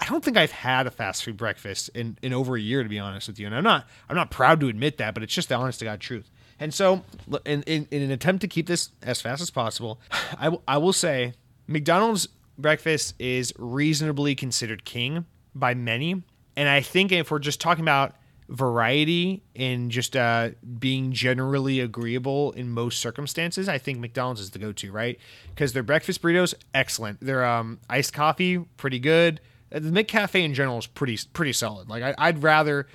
I 0.00 0.06
don't 0.06 0.24
think 0.24 0.36
I've 0.36 0.52
had 0.52 0.86
a 0.86 0.90
fast 0.90 1.24
food 1.24 1.36
breakfast 1.36 1.90
in, 1.94 2.16
in 2.22 2.32
over 2.32 2.56
a 2.56 2.60
year 2.60 2.82
to 2.82 2.88
be 2.88 2.98
honest 2.98 3.28
with 3.28 3.38
you. 3.38 3.46
And 3.46 3.54
I'm 3.54 3.64
not 3.64 3.86
I'm 4.08 4.16
not 4.16 4.30
proud 4.30 4.60
to 4.60 4.68
admit 4.68 4.98
that, 4.98 5.14
but 5.14 5.22
it's 5.22 5.34
just 5.34 5.48
the 5.48 5.56
honest 5.56 5.80
to 5.80 5.84
God 5.84 6.00
truth. 6.00 6.30
And 6.60 6.74
so, 6.74 7.04
in, 7.44 7.62
in, 7.62 7.86
in 7.90 8.02
an 8.02 8.10
attempt 8.10 8.40
to 8.40 8.48
keep 8.48 8.66
this 8.66 8.90
as 9.02 9.20
fast 9.20 9.40
as 9.40 9.50
possible, 9.50 10.00
I, 10.38 10.44
w- 10.44 10.62
I 10.66 10.78
will 10.78 10.92
say 10.92 11.34
McDonald's 11.66 12.28
breakfast 12.58 13.14
is 13.18 13.52
reasonably 13.58 14.34
considered 14.34 14.84
king 14.84 15.26
by 15.54 15.74
many. 15.74 16.22
And 16.56 16.68
I 16.68 16.80
think 16.80 17.12
if 17.12 17.30
we're 17.30 17.38
just 17.38 17.60
talking 17.60 17.84
about 17.84 18.16
variety 18.48 19.42
and 19.54 19.90
just 19.90 20.16
uh, 20.16 20.50
being 20.78 21.12
generally 21.12 21.80
agreeable 21.80 22.52
in 22.52 22.70
most 22.70 23.00
circumstances, 23.00 23.68
I 23.68 23.78
think 23.78 23.98
McDonald's 23.98 24.40
is 24.40 24.50
the 24.50 24.58
go-to, 24.58 24.90
right? 24.90 25.18
Because 25.50 25.72
their 25.72 25.82
breakfast 25.82 26.22
burritos, 26.22 26.54
excellent. 26.72 27.20
Their 27.20 27.44
um, 27.44 27.78
iced 27.90 28.12
coffee, 28.12 28.58
pretty 28.76 28.98
good. 28.98 29.40
Uh, 29.72 29.80
the 29.80 29.90
McCafe 29.90 30.42
in 30.42 30.54
general 30.54 30.78
is 30.78 30.86
pretty 30.86 31.18
pretty 31.32 31.52
solid. 31.52 31.88
Like 31.88 32.14
I, 32.16 32.30
would 32.30 32.42
rather 32.42 32.86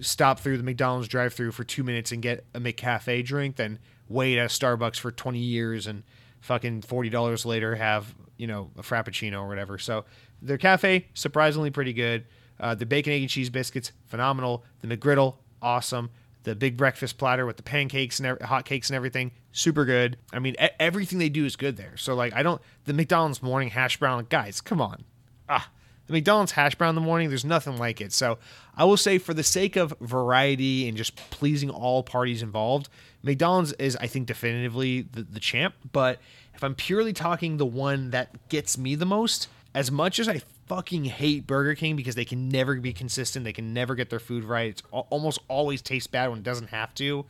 stop 0.00 0.40
through 0.40 0.58
the 0.58 0.64
McDonald's 0.64 1.08
drive-through 1.08 1.52
for 1.52 1.64
two 1.64 1.84
minutes 1.84 2.10
and 2.10 2.20
get 2.20 2.44
a 2.52 2.60
McCafe 2.60 3.24
drink 3.24 3.56
than 3.56 3.78
wait 4.08 4.38
at 4.38 4.50
Starbucks 4.50 4.98
for 4.98 5.10
20 5.10 5.38
years 5.38 5.86
and 5.86 6.02
fucking 6.40 6.80
forty 6.82 7.08
dollars 7.08 7.44
later 7.44 7.74
have 7.74 8.14
you 8.36 8.46
know 8.46 8.70
a 8.76 8.82
frappuccino 8.82 9.40
or 9.42 9.48
whatever. 9.48 9.78
So 9.78 10.04
their 10.42 10.58
cafe 10.58 11.08
surprisingly 11.14 11.70
pretty 11.70 11.92
good. 11.92 12.24
Uh, 12.58 12.74
the 12.74 12.86
bacon, 12.86 13.12
egg, 13.12 13.22
and 13.22 13.30
cheese 13.30 13.50
biscuits, 13.50 13.92
phenomenal. 14.06 14.64
The 14.80 14.96
McGriddle, 14.96 15.36
awesome. 15.60 16.10
The 16.44 16.54
big 16.54 16.76
breakfast 16.76 17.18
platter 17.18 17.44
with 17.44 17.56
the 17.56 17.62
pancakes 17.62 18.20
and 18.20 18.40
hot 18.42 18.64
cakes 18.64 18.88
and 18.88 18.96
everything, 18.96 19.32
super 19.52 19.84
good. 19.84 20.16
I 20.32 20.38
mean, 20.38 20.54
everything 20.78 21.18
they 21.18 21.28
do 21.28 21.44
is 21.44 21.56
good 21.56 21.76
there. 21.76 21.96
So 21.96 22.14
like, 22.14 22.32
I 22.34 22.42
don't 22.42 22.62
the 22.84 22.92
McDonald's 22.92 23.42
morning 23.42 23.70
hash 23.70 23.96
brown, 23.96 24.26
guys, 24.28 24.60
come 24.60 24.80
on, 24.80 25.04
ah, 25.48 25.68
the 26.06 26.12
McDonald's 26.12 26.52
hash 26.52 26.76
brown 26.76 26.90
in 26.90 26.94
the 26.94 27.00
morning, 27.00 27.28
there's 27.28 27.44
nothing 27.44 27.78
like 27.78 28.00
it. 28.00 28.12
So 28.12 28.38
I 28.76 28.84
will 28.84 28.96
say, 28.96 29.18
for 29.18 29.34
the 29.34 29.42
sake 29.42 29.76
of 29.76 29.92
variety 30.00 30.88
and 30.88 30.96
just 30.96 31.16
pleasing 31.30 31.68
all 31.68 32.02
parties 32.02 32.42
involved, 32.42 32.88
McDonald's 33.22 33.72
is, 33.74 33.96
I 33.96 34.06
think, 34.06 34.26
definitively 34.26 35.02
the, 35.02 35.22
the 35.22 35.40
champ. 35.40 35.74
But 35.92 36.20
if 36.54 36.62
I'm 36.62 36.74
purely 36.74 37.12
talking 37.12 37.56
the 37.56 37.66
one 37.66 38.10
that 38.10 38.48
gets 38.48 38.78
me 38.78 38.94
the 38.94 39.06
most, 39.06 39.48
as 39.74 39.90
much 39.90 40.20
as 40.20 40.28
I 40.28 40.42
fucking 40.66 41.04
hate 41.04 41.46
Burger 41.46 41.74
King 41.74 41.96
because 41.96 42.14
they 42.14 42.24
can 42.24 42.48
never 42.48 42.76
be 42.76 42.92
consistent, 42.92 43.44
they 43.44 43.52
can 43.52 43.72
never 43.72 43.94
get 43.94 44.10
their 44.10 44.20
food 44.20 44.44
right. 44.44 44.70
It's 44.70 44.82
almost 44.90 45.38
always 45.48 45.82
tastes 45.82 46.06
bad 46.06 46.28
when 46.28 46.38
it 46.38 46.44
doesn't 46.44 46.68
have 46.68 46.94
to, 46.94 47.24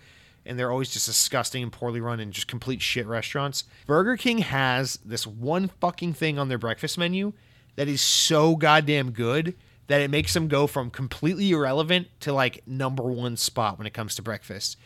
and 0.44 0.58
they're 0.58 0.70
always 0.70 0.90
just 0.90 1.06
disgusting 1.06 1.62
and 1.62 1.72
poorly 1.72 2.00
run 2.00 2.20
and 2.20 2.32
just 2.32 2.48
complete 2.48 2.82
shit 2.82 3.06
restaurants. 3.06 3.64
Burger 3.86 4.16
King 4.16 4.38
has 4.38 4.98
this 5.04 5.26
one 5.26 5.68
fucking 5.80 6.14
thing 6.14 6.38
on 6.38 6.48
their 6.48 6.58
breakfast 6.58 6.98
menu 6.98 7.32
that 7.76 7.88
is 7.88 8.00
so 8.00 8.56
goddamn 8.56 9.10
good 9.10 9.54
that 9.86 10.00
it 10.00 10.10
makes 10.10 10.34
them 10.34 10.48
go 10.48 10.66
from 10.66 10.90
completely 10.90 11.50
irrelevant 11.50 12.08
to 12.20 12.32
like 12.32 12.62
number 12.66 13.04
one 13.04 13.36
spot 13.36 13.78
when 13.78 13.86
it 13.86 13.94
comes 13.94 14.14
to 14.16 14.22
breakfast. 14.22 14.76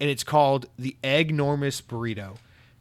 And 0.00 0.08
it's 0.08 0.24
called 0.24 0.66
the 0.78 0.96
Eggnormous 1.02 1.82
Burrito. 1.82 2.36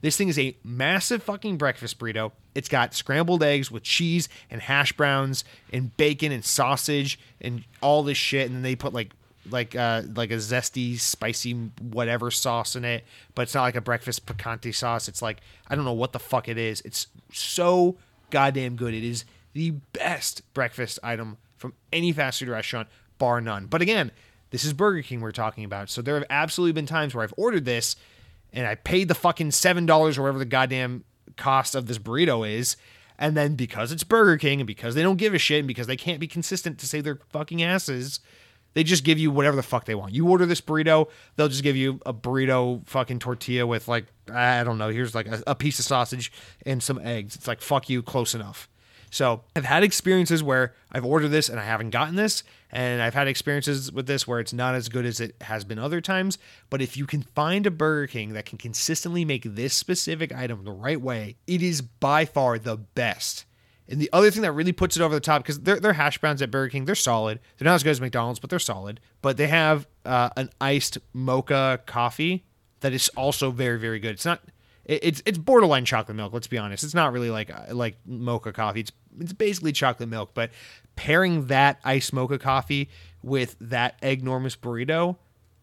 This 0.05 0.17
thing 0.17 0.29
is 0.29 0.37
a 0.37 0.55
massive 0.63 1.23
fucking 1.23 1.57
breakfast 1.57 1.97
burrito. 1.97 2.31
It's 2.53 2.69
got 2.69 2.93
scrambled 2.93 3.41
eggs 3.41 3.71
with 3.71 3.81
cheese 3.81 4.29
and 4.51 4.61
hash 4.61 4.93
browns 4.93 5.43
and 5.73 5.97
bacon 5.97 6.31
and 6.31 6.45
sausage 6.45 7.19
and 7.41 7.63
all 7.81 8.03
this 8.03 8.15
shit. 8.15 8.45
And 8.45 8.57
then 8.57 8.61
they 8.61 8.75
put 8.75 8.93
like 8.93 9.13
like 9.49 9.75
uh 9.75 10.03
like 10.13 10.29
a 10.29 10.35
zesty 10.35 10.99
spicy 10.99 11.53
whatever 11.81 12.29
sauce 12.29 12.75
in 12.75 12.85
it. 12.85 13.03
But 13.33 13.41
it's 13.43 13.55
not 13.55 13.63
like 13.63 13.75
a 13.75 13.81
breakfast 13.81 14.27
picante 14.27 14.75
sauce. 14.75 15.07
It's 15.07 15.23
like 15.23 15.41
i 15.69 15.73
don't 15.73 15.85
know 15.85 15.93
what 15.93 16.13
the 16.13 16.19
fuck 16.19 16.47
it 16.47 16.59
is. 16.59 16.81
It's 16.81 17.07
so 17.33 17.97
goddamn 18.29 18.75
good. 18.75 18.93
It 18.93 19.03
is 19.03 19.25
the 19.53 19.71
best 19.93 20.43
breakfast 20.53 20.99
item 21.01 21.37
from 21.57 21.73
any 21.91 22.11
fast 22.11 22.37
food 22.41 22.49
restaurant 22.49 22.89
bar 23.17 23.41
none. 23.41 23.65
But 23.65 23.81
again 23.81 24.11
this 24.51 24.63
is 24.63 24.71
burger 24.71 25.01
king 25.01 25.19
we're 25.19 25.31
talking 25.31 25.63
about. 25.63 25.89
So 25.89 26.03
there 26.03 26.13
have 26.13 26.27
absolutely 26.29 26.73
been 26.73 26.85
times 26.85 27.15
where 27.15 27.23
i've 27.23 27.33
ordered 27.37 27.65
this 27.65 27.95
and 28.55 28.65
I 28.65 28.75
paid 28.75 29.07
the 29.07 29.15
fucking 29.15 29.51
seven 29.51 29.85
dollars 29.85 30.17
or 30.17 30.23
whatever 30.23 30.39
the 30.39 30.45
goddamn 30.45 31.03
cost 31.37 31.75
of 31.75 31.87
this 31.87 31.97
burrito 31.99 32.49
is. 32.49 32.77
And 33.17 33.37
then 33.37 33.55
because 33.55 33.91
it's 33.91 34.03
Burger 34.03 34.37
King 34.37 34.59
and 34.59 34.67
because 34.67 34.95
they 34.95 35.01
don't 35.01 35.17
give 35.17 35.33
a 35.33 35.37
shit 35.37 35.59
and 35.59 35.67
because 35.67 35.87
they 35.87 35.95
can't 35.95 36.19
be 36.19 36.27
consistent 36.27 36.79
to 36.79 36.87
save 36.87 37.05
their 37.05 37.19
fucking 37.29 37.63
asses, 37.63 38.19
they 38.73 38.83
just 38.83 39.05
give 39.05 39.17
you 39.17 39.31
whatever 39.31 39.55
the 39.55 39.63
fuck 39.63 39.85
they 39.85 39.95
want. 39.95 40.13
You 40.13 40.27
order 40.27 40.45
this 40.45 40.59
burrito, 40.59 41.09
they'll 41.35 41.47
just 41.47 41.63
give 41.63 41.77
you 41.77 42.01
a 42.05 42.13
burrito 42.13 42.85
fucking 42.87 43.19
tortilla 43.19 43.65
with 43.65 43.87
like 43.87 44.05
I 44.33 44.63
don't 44.63 44.77
know, 44.77 44.89
here's 44.89 45.15
like 45.15 45.27
a, 45.27 45.43
a 45.47 45.55
piece 45.55 45.79
of 45.79 45.85
sausage 45.85 46.31
and 46.65 46.83
some 46.83 46.99
eggs. 46.99 47.35
It's 47.35 47.47
like 47.47 47.61
fuck 47.61 47.89
you, 47.89 48.01
close 48.01 48.35
enough. 48.35 48.69
So 49.15 49.43
I've 49.55 49.63
had 49.63 49.81
experiences 49.81 50.43
where 50.43 50.73
I've 50.91 51.05
ordered 51.05 51.29
this 51.29 51.47
and 51.47 51.57
I 51.57 51.63
haven't 51.63 51.91
gotten 51.91 52.17
this, 52.17 52.43
and 52.69 53.01
I've 53.01 53.13
had 53.13 53.29
experiences 53.29 53.89
with 53.89 54.07
this 54.07 54.27
where 54.27 54.41
it's 54.41 54.51
not 54.51 54.75
as 54.75 54.89
good 54.89 55.05
as 55.05 55.21
it 55.21 55.37
has 55.39 55.63
been 55.63 55.79
other 55.79 56.01
times. 56.01 56.37
But 56.69 56.81
if 56.81 56.97
you 56.97 57.05
can 57.05 57.21
find 57.21 57.65
a 57.65 57.71
Burger 57.71 58.07
King 58.07 58.33
that 58.33 58.45
can 58.45 58.57
consistently 58.57 59.23
make 59.23 59.43
this 59.45 59.73
specific 59.73 60.35
item 60.35 60.65
the 60.65 60.73
right 60.73 60.99
way, 60.99 61.37
it 61.47 61.63
is 61.63 61.81
by 61.81 62.25
far 62.25 62.59
the 62.59 62.75
best. 62.75 63.45
And 63.87 64.01
the 64.01 64.09
other 64.11 64.29
thing 64.31 64.41
that 64.41 64.51
really 64.51 64.73
puts 64.73 64.97
it 64.97 65.01
over 65.01 65.15
the 65.15 65.21
top, 65.21 65.43
because 65.43 65.61
their 65.61 65.93
hash 65.93 66.17
browns 66.17 66.41
at 66.41 66.51
Burger 66.51 66.71
King, 66.71 66.83
they're 66.83 66.93
solid. 66.93 67.39
They're 67.57 67.67
not 67.67 67.75
as 67.75 67.83
good 67.83 67.91
as 67.91 68.01
McDonald's, 68.01 68.41
but 68.41 68.49
they're 68.49 68.59
solid. 68.59 68.99
But 69.21 69.37
they 69.37 69.47
have 69.47 69.87
uh, 70.03 70.31
an 70.35 70.49
iced 70.59 70.97
mocha 71.13 71.79
coffee 71.85 72.43
that 72.81 72.91
is 72.91 73.07
also 73.15 73.49
very, 73.49 73.79
very 73.79 73.99
good. 73.99 74.11
It's 74.11 74.25
not 74.25 74.41
it's 74.85 75.21
it's 75.25 75.37
borderline 75.37 75.85
chocolate 75.85 76.15
milk. 76.15 76.31
Let's 76.31 76.47
be 76.47 76.57
honest. 76.57 76.83
It's 76.83 76.93
not 76.93 77.11
really 77.11 77.31
like 77.31 77.51
like 77.73 77.97
mocha 78.05 78.53
coffee. 78.53 78.81
It's 78.81 78.91
it's 79.19 79.33
basically 79.33 79.71
chocolate 79.71 80.09
milk. 80.09 80.31
But 80.33 80.51
pairing 80.95 81.47
that 81.47 81.79
iced 81.83 82.13
mocha 82.13 82.39
coffee 82.39 82.89
with 83.21 83.55
that 83.59 84.01
Eggnormous 84.01 84.57
burrito, 84.57 85.17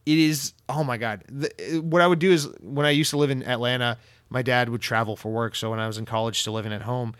it 0.06 0.18
is 0.18 0.52
oh 0.68 0.84
my 0.84 0.96
god. 0.96 1.24
The, 1.28 1.80
what 1.82 2.02
I 2.02 2.06
would 2.06 2.18
do 2.18 2.32
is 2.32 2.48
when 2.60 2.86
I 2.86 2.90
used 2.90 3.10
to 3.10 3.16
live 3.16 3.30
in 3.30 3.42
Atlanta, 3.42 3.98
my 4.28 4.42
dad 4.42 4.68
would 4.68 4.80
travel 4.80 5.16
for 5.16 5.30
work. 5.30 5.54
So 5.54 5.70
when 5.70 5.78
I 5.78 5.86
was 5.86 5.98
in 5.98 6.04
college, 6.04 6.40
still 6.40 6.54
living 6.54 6.72
at 6.72 6.82
home, 6.82 7.14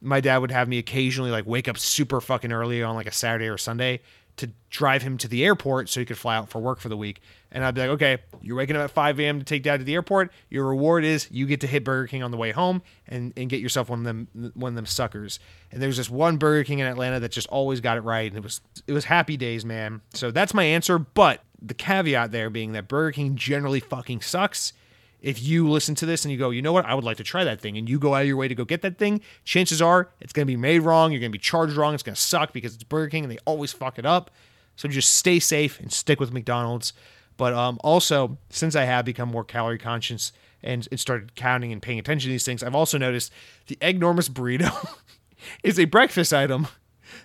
my 0.00 0.20
dad 0.20 0.38
would 0.38 0.50
have 0.50 0.68
me 0.68 0.78
occasionally 0.78 1.30
like 1.30 1.46
wake 1.46 1.68
up 1.68 1.78
super 1.78 2.20
fucking 2.20 2.52
early 2.52 2.82
on 2.82 2.94
like 2.94 3.06
a 3.06 3.12
Saturday 3.12 3.48
or 3.48 3.58
Sunday 3.58 4.00
to 4.36 4.50
drive 4.70 5.02
him 5.02 5.16
to 5.18 5.28
the 5.28 5.44
airport 5.44 5.88
so 5.88 6.00
he 6.00 6.06
could 6.06 6.18
fly 6.18 6.36
out 6.36 6.48
for 6.48 6.60
work 6.60 6.78
for 6.78 6.88
the 6.88 6.96
week. 6.96 7.20
And 7.50 7.64
I'd 7.64 7.74
be 7.74 7.80
like, 7.80 7.90
okay, 7.90 8.18
you're 8.42 8.56
waking 8.56 8.76
up 8.76 8.82
at 8.82 8.90
5 8.90 9.18
a.m. 9.20 9.38
to 9.38 9.44
take 9.44 9.62
dad 9.62 9.78
to 9.78 9.84
the 9.84 9.94
airport. 9.94 10.30
Your 10.50 10.66
reward 10.66 11.04
is 11.04 11.26
you 11.30 11.46
get 11.46 11.60
to 11.62 11.66
hit 11.66 11.84
Burger 11.84 12.06
King 12.06 12.22
on 12.22 12.30
the 12.30 12.36
way 12.36 12.52
home 12.52 12.82
and, 13.08 13.32
and 13.36 13.48
get 13.48 13.60
yourself 13.60 13.88
one 13.88 14.00
of 14.00 14.04
them 14.04 14.52
one 14.54 14.70
of 14.72 14.76
them 14.76 14.86
suckers. 14.86 15.38
And 15.72 15.80
there's 15.80 15.96
this 15.96 16.10
one 16.10 16.36
Burger 16.36 16.64
King 16.64 16.80
in 16.80 16.86
Atlanta 16.86 17.20
that 17.20 17.32
just 17.32 17.46
always 17.48 17.80
got 17.80 17.96
it 17.96 18.02
right, 18.02 18.30
and 18.30 18.36
it 18.36 18.42
was 18.42 18.60
it 18.86 18.92
was 18.92 19.06
happy 19.06 19.36
days, 19.36 19.64
man. 19.64 20.02
So 20.12 20.30
that's 20.30 20.52
my 20.52 20.64
answer. 20.64 20.98
But 20.98 21.42
the 21.62 21.74
caveat 21.74 22.30
there 22.32 22.50
being 22.50 22.72
that 22.72 22.88
Burger 22.88 23.12
King 23.12 23.36
generally 23.36 23.80
fucking 23.80 24.20
sucks. 24.20 24.72
If 25.20 25.42
you 25.42 25.68
listen 25.68 25.94
to 25.96 26.06
this 26.06 26.24
and 26.24 26.32
you 26.32 26.38
go, 26.38 26.50
you 26.50 26.62
know 26.62 26.72
what, 26.72 26.84
I 26.84 26.94
would 26.94 27.04
like 27.04 27.16
to 27.16 27.24
try 27.24 27.44
that 27.44 27.60
thing, 27.60 27.76
and 27.76 27.88
you 27.88 27.98
go 27.98 28.14
out 28.14 28.22
of 28.22 28.28
your 28.28 28.36
way 28.36 28.48
to 28.48 28.54
go 28.54 28.64
get 28.64 28.82
that 28.82 28.98
thing, 28.98 29.20
chances 29.44 29.80
are 29.80 30.10
it's 30.20 30.32
going 30.32 30.46
to 30.46 30.50
be 30.50 30.56
made 30.56 30.80
wrong. 30.80 31.10
You're 31.10 31.20
going 31.20 31.32
to 31.32 31.38
be 31.38 31.42
charged 31.42 31.74
wrong. 31.74 31.94
It's 31.94 32.02
going 32.02 32.14
to 32.14 32.20
suck 32.20 32.52
because 32.52 32.74
it's 32.74 32.84
Burger 32.84 33.10
King 33.10 33.24
and 33.24 33.32
they 33.32 33.38
always 33.44 33.72
fuck 33.72 33.98
it 33.98 34.06
up. 34.06 34.30
So 34.76 34.88
just 34.88 35.14
stay 35.14 35.38
safe 35.38 35.80
and 35.80 35.92
stick 35.92 36.20
with 36.20 36.32
McDonald's. 36.32 36.92
But 37.36 37.54
um, 37.54 37.78
also, 37.82 38.38
since 38.50 38.76
I 38.76 38.84
have 38.84 39.04
become 39.04 39.30
more 39.30 39.44
calorie 39.44 39.78
conscious 39.78 40.32
and, 40.62 40.86
and 40.90 41.00
started 41.00 41.34
counting 41.34 41.72
and 41.72 41.82
paying 41.82 41.98
attention 41.98 42.28
to 42.28 42.32
these 42.32 42.44
things, 42.44 42.62
I've 42.62 42.74
also 42.74 42.98
noticed 42.98 43.32
the 43.66 43.76
Eggnormous 43.76 44.30
burrito 44.30 44.94
is 45.62 45.78
a 45.78 45.84
breakfast 45.86 46.32
item 46.32 46.68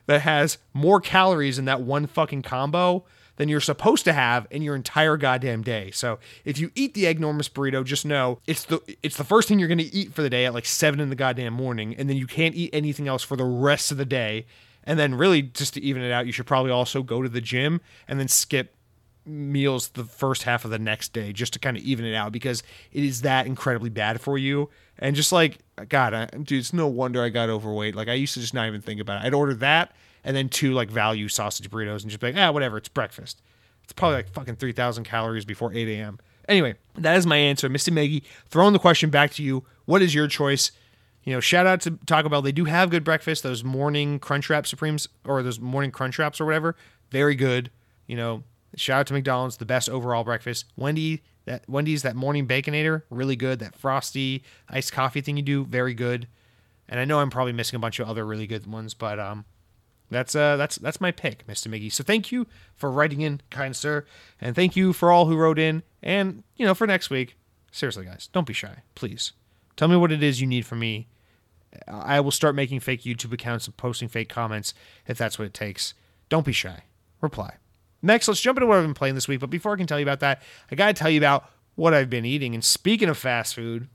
that 0.06 0.22
has 0.22 0.58
more 0.74 1.00
calories 1.00 1.60
in 1.60 1.66
that 1.66 1.82
one 1.82 2.08
fucking 2.08 2.42
combo 2.42 3.06
than 3.42 3.50
you're 3.50 3.60
supposed 3.60 4.06
to 4.06 4.14
have 4.14 4.46
in 4.52 4.62
your 4.62 4.76
entire 4.76 5.18
goddamn 5.18 5.64
day. 5.64 5.90
So 5.90 6.20
if 6.46 6.60
you 6.60 6.70
eat 6.76 6.94
the 6.94 7.06
Eggnormous 7.06 7.50
burrito, 7.50 7.84
just 7.84 8.06
know 8.06 8.38
it's 8.46 8.66
the 8.66 8.80
it's 9.02 9.18
the 9.18 9.24
first 9.24 9.48
thing 9.48 9.58
you're 9.58 9.68
gonna 9.68 9.90
eat 9.92 10.14
for 10.14 10.22
the 10.22 10.30
day 10.30 10.46
at 10.46 10.54
like 10.54 10.68
seven 10.68 11.00
in 11.00 11.10
the 11.10 11.16
goddamn 11.16 11.54
morning, 11.54 11.96
and 11.96 12.08
then 12.08 12.18
you 12.18 12.28
can't 12.28 12.54
eat 12.54 12.70
anything 12.72 13.08
else 13.08 13.24
for 13.24 13.36
the 13.36 13.44
rest 13.44 13.92
of 13.92 13.98
the 13.98 14.06
day. 14.06 14.46
And 14.84 15.00
then 15.00 15.16
really 15.16 15.42
just 15.42 15.74
to 15.74 15.82
even 15.82 16.04
it 16.04 16.12
out, 16.12 16.28
you 16.28 16.32
should 16.32 16.46
probably 16.46 16.70
also 16.70 17.02
go 17.02 17.24
to 17.24 17.30
the 17.30 17.42
gym 17.42 17.82
and 18.08 18.20
then 18.20 18.28
skip 18.28 18.76
meals 19.26 19.88
the 19.90 20.04
first 20.04 20.44
half 20.44 20.64
of 20.64 20.70
the 20.70 20.78
next 20.78 21.12
day 21.12 21.34
just 21.34 21.54
to 21.54 21.60
kind 21.60 21.76
of 21.76 21.82
even 21.82 22.06
it 22.06 22.14
out 22.14 22.32
because 22.32 22.62
it 22.94 23.04
is 23.04 23.22
that 23.22 23.48
incredibly 23.48 23.90
bad 23.90 24.22
for 24.22 24.38
you. 24.38 24.70
And 25.00 25.16
just 25.16 25.32
like 25.32 25.58
God, 25.90 26.14
I, 26.14 26.26
dude, 26.28 26.60
it's 26.60 26.74
no 26.74 26.86
wonder 26.86 27.24
I 27.24 27.30
got 27.30 27.50
overweight. 27.50 27.96
Like 27.96 28.08
I 28.08 28.14
used 28.14 28.36
to 28.36 28.40
just 28.40 28.54
not 28.54 28.68
even 28.68 28.82
think 28.82 29.02
about 29.02 29.24
it. 29.24 29.26
I'd 29.26 29.34
order 29.34 29.56
that 29.56 29.96
and 30.24 30.36
then 30.36 30.50
two 30.50 30.74
like 30.74 30.90
value 30.90 31.28
sausage 31.28 31.70
burritos 31.70 32.02
and 32.02 32.10
just 32.10 32.20
be 32.20 32.28
like, 32.28 32.38
ah, 32.38 32.52
whatever, 32.52 32.78
it's 32.78 32.90
breakfast. 32.90 33.42
It's 33.84 33.94
probably 33.94 34.18
like 34.18 34.30
fucking 34.30 34.56
three 34.56 34.72
thousand 34.72 35.04
calories 35.04 35.46
before 35.46 35.74
eight 35.74 35.88
a.m. 35.88 36.20
Anyway, 36.48 36.76
that 36.96 37.18
is 37.18 37.26
my 37.26 37.38
answer, 37.38 37.70
Mr. 37.70 37.94
Miggy. 37.94 38.24
Throwing 38.48 38.74
the 38.74 38.80
question 38.80 39.10
back 39.10 39.32
to 39.32 39.44
you. 39.44 39.64
What 39.86 40.02
is 40.02 40.16
your 40.16 40.28
choice? 40.28 40.72
You 41.24 41.34
know, 41.34 41.40
shout 41.40 41.68
out 41.68 41.82
to 41.82 41.92
Taco 42.06 42.30
Bell. 42.30 42.42
They 42.42 42.52
do 42.52 42.66
have 42.66 42.90
good 42.90 43.04
breakfast. 43.04 43.44
Those 43.44 43.64
morning 43.64 44.20
Crunchwrap 44.20 44.66
Supremes 44.66 45.08
or 45.26 45.44
those 45.44 45.60
morning 45.60 45.92
Crunchwraps 45.92 46.42
or 46.42 46.46
whatever, 46.46 46.76
very 47.12 47.36
good. 47.36 47.70
You 48.08 48.18
know, 48.18 48.44
shout 48.76 49.02
out 49.02 49.08
to 49.08 49.14
McDonald's, 49.14 49.58
the 49.58 49.66
best 49.66 49.88
overall 49.88 50.24
breakfast. 50.24 50.66
Wendy, 50.76 51.22
that 51.46 51.64
Wendy's 51.70 52.02
that 52.04 52.16
morning 52.16 52.48
baconator, 52.48 53.04
really 53.10 53.36
good. 53.36 53.60
That 53.60 53.76
frosty 53.76 54.44
iced 54.70 54.94
coffee 54.94 55.22
thing 55.22 55.38
you 55.38 55.44
do, 55.44 55.66
very 55.66 55.94
good. 55.94 56.28
And 56.90 57.00
I 57.00 57.06
know 57.06 57.20
I'm 57.20 57.30
probably 57.30 57.54
missing 57.54 57.78
a 57.78 57.80
bunch 57.80 58.00
of 58.00 58.10
other 58.10 58.26
really 58.26 58.48
good 58.48 58.66
ones, 58.68 58.94
but 58.94 59.20
um, 59.20 59.46
that's 60.12 60.36
uh 60.36 60.58
that's 60.58 60.76
that's 60.76 61.02
my 61.02 61.12
pick, 61.12 61.48
Mr. 61.48 61.68
Miggy. 61.68 61.92
So 61.92 62.04
thank 62.04 62.32
you 62.32 62.46
for 62.76 62.92
writing 62.92 63.22
in, 63.22 63.42
kind 63.50 63.76
sir, 63.76 64.06
and 64.40 64.56
thank 64.56 64.76
you 64.76 64.94
for 64.94 65.12
all 65.12 65.26
who 65.26 65.38
wrote 65.38 65.58
in. 65.58 65.84
And 66.04 66.44
you 66.58 66.66
know, 66.66 66.76
for 66.76 66.86
next 66.86 67.10
week, 67.10 67.38
seriously, 67.72 68.06
guys, 68.06 68.28
don't 68.32 68.48
be 68.48 68.54
shy, 68.54 68.84
please. 68.94 69.32
Tell 69.78 69.88
me 69.88 69.96
what 69.96 70.12
it 70.12 70.22
is 70.22 70.42
you 70.42 70.48
need 70.48 70.66
from 70.66 70.80
me. 70.80 71.08
I 71.88 72.20
will 72.20 72.32
start 72.32 72.54
making 72.54 72.82
fake 72.82 73.04
YouTube 73.04 73.32
accounts 73.32 73.66
and 73.66 73.78
posting 73.78 74.10
fake 74.10 74.28
comments 74.28 74.74
if 75.08 75.18
that's 75.18 75.40
what 75.40 75.46
it 75.46 75.54
takes. 75.54 75.94
Don't 76.28 76.46
be 76.46 76.52
shy. 76.52 76.84
Reply. 77.22 77.56
Next, 78.02 78.28
let's 78.28 78.42
jump 78.42 78.58
into 78.58 78.68
what 78.68 78.78
I've 78.78 78.84
been 78.84 78.94
playing 78.94 79.16
this 79.16 79.28
week. 79.28 79.40
But 79.40 79.50
before 79.50 79.74
I 79.74 79.78
can 79.78 79.88
tell 79.88 80.00
you 80.00 80.06
about 80.06 80.20
that, 80.20 80.42
I 80.70 80.76
got 80.76 80.88
to 80.88 80.94
tell 80.94 81.10
you 81.10 81.20
about 81.20 81.50
what 81.76 81.94
I've 81.94 82.10
been 82.10 82.26
eating. 82.26 82.54
And 82.54 82.64
speaking 82.64 83.10
of 83.10 83.18
fast 83.18 83.56
food, 83.56 83.88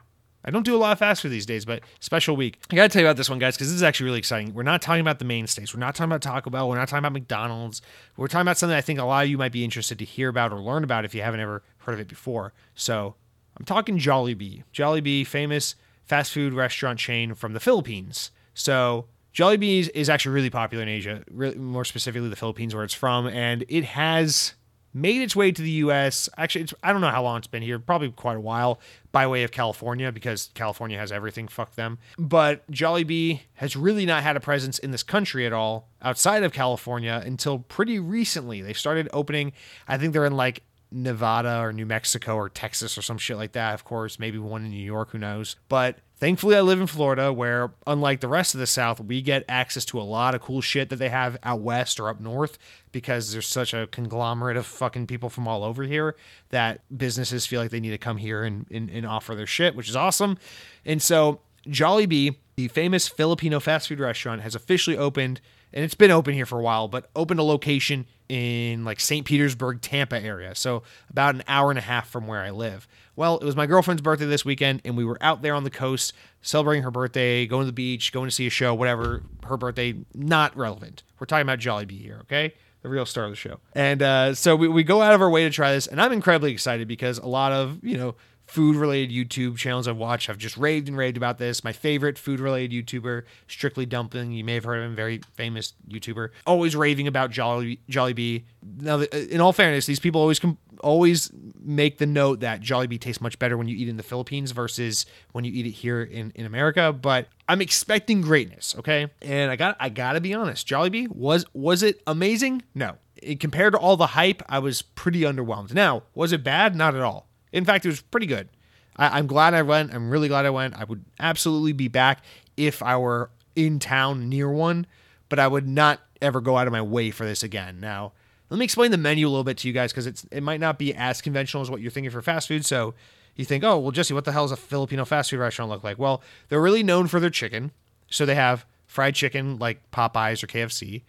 I 0.46 0.50
don't 0.50 0.64
do 0.64 0.76
a 0.76 0.78
lot 0.78 0.92
of 0.92 0.98
fast 1.00 1.22
food 1.22 1.30
these 1.30 1.46
days, 1.46 1.64
but 1.64 1.82
special 1.98 2.36
week. 2.36 2.60
I 2.70 2.76
got 2.76 2.84
to 2.84 2.88
tell 2.88 3.02
you 3.02 3.08
about 3.08 3.16
this 3.16 3.28
one, 3.28 3.40
guys, 3.40 3.56
because 3.56 3.68
this 3.68 3.74
is 3.76 3.82
actually 3.82 4.06
really 4.06 4.20
exciting. 4.20 4.54
We're 4.54 4.62
not 4.62 4.80
talking 4.80 5.00
about 5.00 5.18
the 5.18 5.24
mainstays. 5.24 5.74
We're 5.74 5.80
not 5.80 5.94
talking 5.96 6.10
about 6.10 6.22
Taco 6.22 6.50
Bell. 6.50 6.68
We're 6.68 6.76
not 6.76 6.88
talking 6.88 7.00
about 7.00 7.12
McDonald's. 7.12 7.82
We're 8.16 8.28
talking 8.28 8.42
about 8.42 8.56
something 8.56 8.76
I 8.76 8.80
think 8.80 9.00
a 9.00 9.04
lot 9.04 9.24
of 9.24 9.30
you 9.30 9.38
might 9.38 9.52
be 9.52 9.64
interested 9.64 9.98
to 9.98 10.04
hear 10.04 10.28
about 10.28 10.52
or 10.52 10.60
learn 10.60 10.84
about 10.84 11.04
if 11.04 11.14
you 11.14 11.22
haven't 11.22 11.40
ever 11.40 11.62
heard 11.78 11.94
of 11.94 12.00
it 12.00 12.08
before. 12.08 12.52
So 12.74 13.16
I'm 13.56 13.64
talking 13.64 13.98
Jollibee. 13.98 14.62
Jollibee, 14.72 15.26
famous 15.26 15.74
fast 16.04 16.32
food 16.32 16.52
restaurant 16.52 16.98
chain 16.98 17.34
from 17.34 17.52
the 17.52 17.60
Philippines. 17.60 18.30
So 18.54 19.06
Jollibee 19.34 19.90
is 19.94 20.08
actually 20.08 20.34
really 20.34 20.50
popular 20.50 20.82
in 20.82 20.88
Asia, 20.88 21.24
really, 21.30 21.56
more 21.56 21.84
specifically 21.84 22.28
the 22.28 22.36
Philippines, 22.36 22.74
where 22.74 22.84
it's 22.84 22.94
from, 22.94 23.26
and 23.26 23.64
it 23.68 23.84
has 23.84 24.54
made 24.96 25.20
its 25.20 25.36
way 25.36 25.52
to 25.52 25.60
the 25.60 25.70
U.S. 25.72 26.28
Actually, 26.38 26.68
I 26.82 26.90
don't 26.90 27.02
know 27.02 27.10
how 27.10 27.22
long 27.22 27.36
it's 27.38 27.46
been 27.46 27.62
here, 27.62 27.78
probably 27.78 28.10
quite 28.10 28.38
a 28.38 28.40
while, 28.40 28.80
by 29.12 29.26
way 29.26 29.42
of 29.42 29.52
California, 29.52 30.10
because 30.10 30.50
California 30.54 30.98
has 30.98 31.12
everything. 31.12 31.48
Fuck 31.48 31.74
them. 31.74 31.98
But 32.18 32.68
Jollibee 32.70 33.40
has 33.54 33.76
really 33.76 34.06
not 34.06 34.22
had 34.22 34.36
a 34.36 34.40
presence 34.40 34.78
in 34.78 34.92
this 34.92 35.02
country 35.02 35.44
at 35.46 35.52
all 35.52 35.88
outside 36.00 36.42
of 36.42 36.52
California 36.52 37.22
until 37.24 37.58
pretty 37.58 37.98
recently. 37.98 38.62
They 38.62 38.72
started 38.72 39.08
opening. 39.12 39.52
I 39.86 39.98
think 39.98 40.14
they're 40.14 40.24
in 40.24 40.36
like 40.36 40.62
Nevada 40.90 41.60
or 41.60 41.72
New 41.74 41.86
Mexico 41.86 42.34
or 42.36 42.48
Texas 42.48 42.96
or 42.96 43.02
some 43.02 43.18
shit 43.18 43.36
like 43.36 43.52
that. 43.52 43.74
Of 43.74 43.84
course, 43.84 44.18
maybe 44.18 44.38
one 44.38 44.64
in 44.64 44.70
New 44.70 44.76
York, 44.76 45.10
who 45.10 45.18
knows. 45.18 45.56
But 45.68 45.98
thankfully, 46.18 46.56
I 46.56 46.60
live 46.60 46.80
in 46.80 46.86
Florida 46.86 47.32
where, 47.32 47.72
unlike 47.86 48.20
the 48.20 48.28
rest 48.28 48.54
of 48.54 48.60
the 48.60 48.66
South, 48.66 49.00
we 49.00 49.22
get 49.22 49.44
access 49.48 49.84
to 49.86 50.00
a 50.00 50.02
lot 50.02 50.34
of 50.34 50.40
cool 50.40 50.60
shit 50.60 50.88
that 50.90 50.96
they 50.96 51.08
have 51.08 51.38
out 51.42 51.60
west 51.60 51.98
or 52.00 52.08
up 52.08 52.20
north 52.20 52.58
because 52.92 53.32
there's 53.32 53.46
such 53.46 53.74
a 53.74 53.86
conglomerate 53.88 54.56
of 54.56 54.66
fucking 54.66 55.06
people 55.06 55.28
from 55.28 55.46
all 55.46 55.64
over 55.64 55.84
here 55.84 56.16
that 56.50 56.80
businesses 56.96 57.46
feel 57.46 57.60
like 57.60 57.70
they 57.70 57.80
need 57.80 57.90
to 57.90 57.98
come 57.98 58.16
here 58.16 58.44
and, 58.44 58.66
and, 58.70 58.90
and 58.90 59.06
offer 59.06 59.34
their 59.34 59.46
shit, 59.46 59.74
which 59.74 59.88
is 59.88 59.96
awesome. 59.96 60.38
And 60.84 61.02
so, 61.02 61.40
Jollibee, 61.66 62.36
the 62.56 62.68
famous 62.68 63.08
Filipino 63.08 63.60
fast 63.60 63.88
food 63.88 64.00
restaurant, 64.00 64.42
has 64.42 64.54
officially 64.54 64.96
opened 64.96 65.40
and 65.72 65.84
it's 65.84 65.94
been 65.94 66.10
open 66.10 66.32
here 66.32 66.46
for 66.46 66.58
a 66.58 66.62
while, 66.62 66.88
but 66.88 67.10
opened 67.14 67.40
a 67.40 67.42
location 67.42 68.06
in 68.28 68.84
like 68.84 69.00
St. 69.00 69.24
Petersburg, 69.24 69.80
Tampa 69.80 70.20
area. 70.22 70.54
So 70.54 70.82
about 71.10 71.34
an 71.34 71.42
hour 71.48 71.70
and 71.70 71.78
a 71.78 71.82
half 71.82 72.08
from 72.08 72.26
where 72.26 72.40
I 72.40 72.50
live. 72.50 72.86
Well, 73.14 73.38
it 73.38 73.44
was 73.44 73.56
my 73.56 73.66
girlfriend's 73.66 74.02
birthday 74.02 74.26
this 74.26 74.44
weekend, 74.44 74.82
and 74.84 74.96
we 74.96 75.04
were 75.04 75.18
out 75.20 75.40
there 75.42 75.54
on 75.54 75.64
the 75.64 75.70
coast 75.70 76.12
celebrating 76.42 76.82
her 76.82 76.90
birthday, 76.90 77.46
going 77.46 77.62
to 77.62 77.66
the 77.66 77.72
beach, 77.72 78.12
going 78.12 78.28
to 78.28 78.34
see 78.34 78.46
a 78.46 78.50
show, 78.50 78.74
whatever. 78.74 79.22
Her 79.46 79.56
birthday, 79.56 79.94
not 80.14 80.56
relevant. 80.56 81.02
We're 81.18 81.26
talking 81.26 81.42
about 81.42 81.58
Jolly 81.58 81.86
Jollibee 81.86 82.02
here, 82.02 82.18
okay? 82.22 82.54
The 82.82 82.88
real 82.88 83.06
star 83.06 83.24
of 83.24 83.30
the 83.30 83.36
show. 83.36 83.60
And 83.74 84.02
uh, 84.02 84.34
so 84.34 84.54
we, 84.54 84.68
we 84.68 84.84
go 84.84 85.00
out 85.00 85.14
of 85.14 85.22
our 85.22 85.30
way 85.30 85.44
to 85.44 85.50
try 85.50 85.72
this, 85.72 85.86
and 85.86 86.00
I'm 86.00 86.12
incredibly 86.12 86.52
excited 86.52 86.86
because 86.86 87.18
a 87.18 87.26
lot 87.26 87.52
of, 87.52 87.82
you 87.82 87.96
know, 87.96 88.16
food 88.46 88.76
related 88.76 89.10
YouTube 89.14 89.56
channels 89.56 89.88
I've 89.88 89.96
watched 89.96 90.30
I've 90.30 90.38
just 90.38 90.56
raved 90.56 90.88
and 90.88 90.96
raved 90.96 91.16
about 91.16 91.38
this. 91.38 91.64
My 91.64 91.72
favorite 91.72 92.18
food 92.18 92.40
related 92.40 92.86
YouTuber, 92.86 93.22
Strictly 93.48 93.86
Dumpling, 93.86 94.32
you 94.32 94.44
may 94.44 94.54
have 94.54 94.64
heard 94.64 94.78
of 94.78 94.84
him, 94.84 94.96
very 94.96 95.20
famous 95.34 95.74
YouTuber, 95.88 96.30
always 96.46 96.76
raving 96.76 97.08
about 97.08 97.30
Jolly 97.30 97.80
Jollibee. 97.90 98.44
Now, 98.80 99.00
uh, 99.00 99.06
in 99.12 99.40
all 99.40 99.52
fairness, 99.52 99.86
these 99.86 100.00
people 100.00 100.20
always 100.20 100.38
com- 100.38 100.58
always 100.80 101.30
make 101.60 101.98
the 101.98 102.06
note 102.06 102.40
that 102.40 102.60
Jollibee 102.60 103.00
tastes 103.00 103.20
much 103.20 103.38
better 103.38 103.56
when 103.56 103.68
you 103.68 103.76
eat 103.76 103.88
in 103.88 103.96
the 103.96 104.02
Philippines 104.02 104.52
versus 104.52 105.06
when 105.32 105.44
you 105.44 105.52
eat 105.52 105.66
it 105.66 105.70
here 105.70 106.02
in, 106.02 106.32
in 106.34 106.46
America. 106.46 106.92
But 106.92 107.28
I'm 107.48 107.60
expecting 107.60 108.20
greatness, 108.20 108.74
okay? 108.78 109.08
And 109.22 109.50
I 109.50 109.56
got 109.56 109.76
I 109.80 109.88
gotta 109.88 110.20
be 110.20 110.34
honest, 110.34 110.66
Jollibee 110.68 111.08
was 111.08 111.44
was 111.52 111.82
it 111.82 112.00
amazing? 112.06 112.62
No. 112.74 112.96
It, 113.16 113.40
compared 113.40 113.72
to 113.72 113.78
all 113.78 113.96
the 113.96 114.08
hype, 114.08 114.42
I 114.48 114.58
was 114.58 114.82
pretty 114.82 115.22
underwhelmed. 115.22 115.72
Now, 115.72 116.02
was 116.14 116.32
it 116.32 116.44
bad? 116.44 116.76
Not 116.76 116.94
at 116.94 117.00
all. 117.00 117.28
In 117.56 117.64
fact, 117.64 117.86
it 117.86 117.88
was 117.88 118.02
pretty 118.02 118.26
good. 118.26 118.48
I, 118.96 119.18
am 119.18 119.26
glad 119.26 119.54
I 119.54 119.62
went. 119.62 119.94
I'm 119.94 120.10
really 120.10 120.28
glad 120.28 120.46
I 120.46 120.50
went. 120.50 120.74
I 120.74 120.84
would 120.84 121.04
absolutely 121.18 121.72
be 121.72 121.88
back 121.88 122.22
if 122.56 122.82
I 122.82 122.96
were 122.96 123.30
in 123.54 123.78
town 123.78 124.28
near 124.28 124.50
one, 124.50 124.86
but 125.28 125.38
I 125.38 125.48
would 125.48 125.66
not 125.66 126.00
ever 126.20 126.40
go 126.40 126.58
out 126.58 126.66
of 126.66 126.72
my 126.72 126.82
way 126.82 127.10
for 127.10 127.24
this 127.24 127.42
again. 127.42 127.80
Now, 127.80 128.12
let 128.50 128.58
me 128.58 128.64
explain 128.64 128.90
the 128.90 128.98
menu 128.98 129.26
a 129.26 129.30
little 129.30 129.44
bit 129.44 129.58
to 129.58 129.68
you 129.68 129.74
guys 129.74 129.90
because 129.90 130.06
it's 130.06 130.24
it 130.30 130.42
might 130.42 130.60
not 130.60 130.78
be 130.78 130.94
as 130.94 131.20
conventional 131.20 131.62
as 131.62 131.70
what 131.70 131.80
you're 131.80 131.90
thinking 131.90 132.10
for 132.10 132.22
fast 132.22 132.48
food. 132.48 132.64
So 132.64 132.94
you 133.34 133.44
think, 133.44 133.64
oh 133.64 133.78
well, 133.78 133.90
Jesse, 133.90 134.14
what 134.14 134.24
the 134.24 134.32
hell 134.32 134.44
does 134.44 134.52
a 134.52 134.56
Filipino 134.56 135.04
fast 135.04 135.30
food 135.30 135.40
restaurant 135.40 135.70
look 135.70 135.82
like? 135.82 135.98
Well, 135.98 136.22
they're 136.48 136.60
really 136.60 136.82
known 136.82 137.06
for 137.06 137.20
their 137.20 137.30
chicken. 137.30 137.72
So 138.08 138.24
they 138.24 138.34
have 138.34 138.66
fried 138.86 139.14
chicken 139.14 139.58
like 139.58 139.90
Popeyes 139.90 140.42
or 140.42 140.46
KFC. 140.46 141.02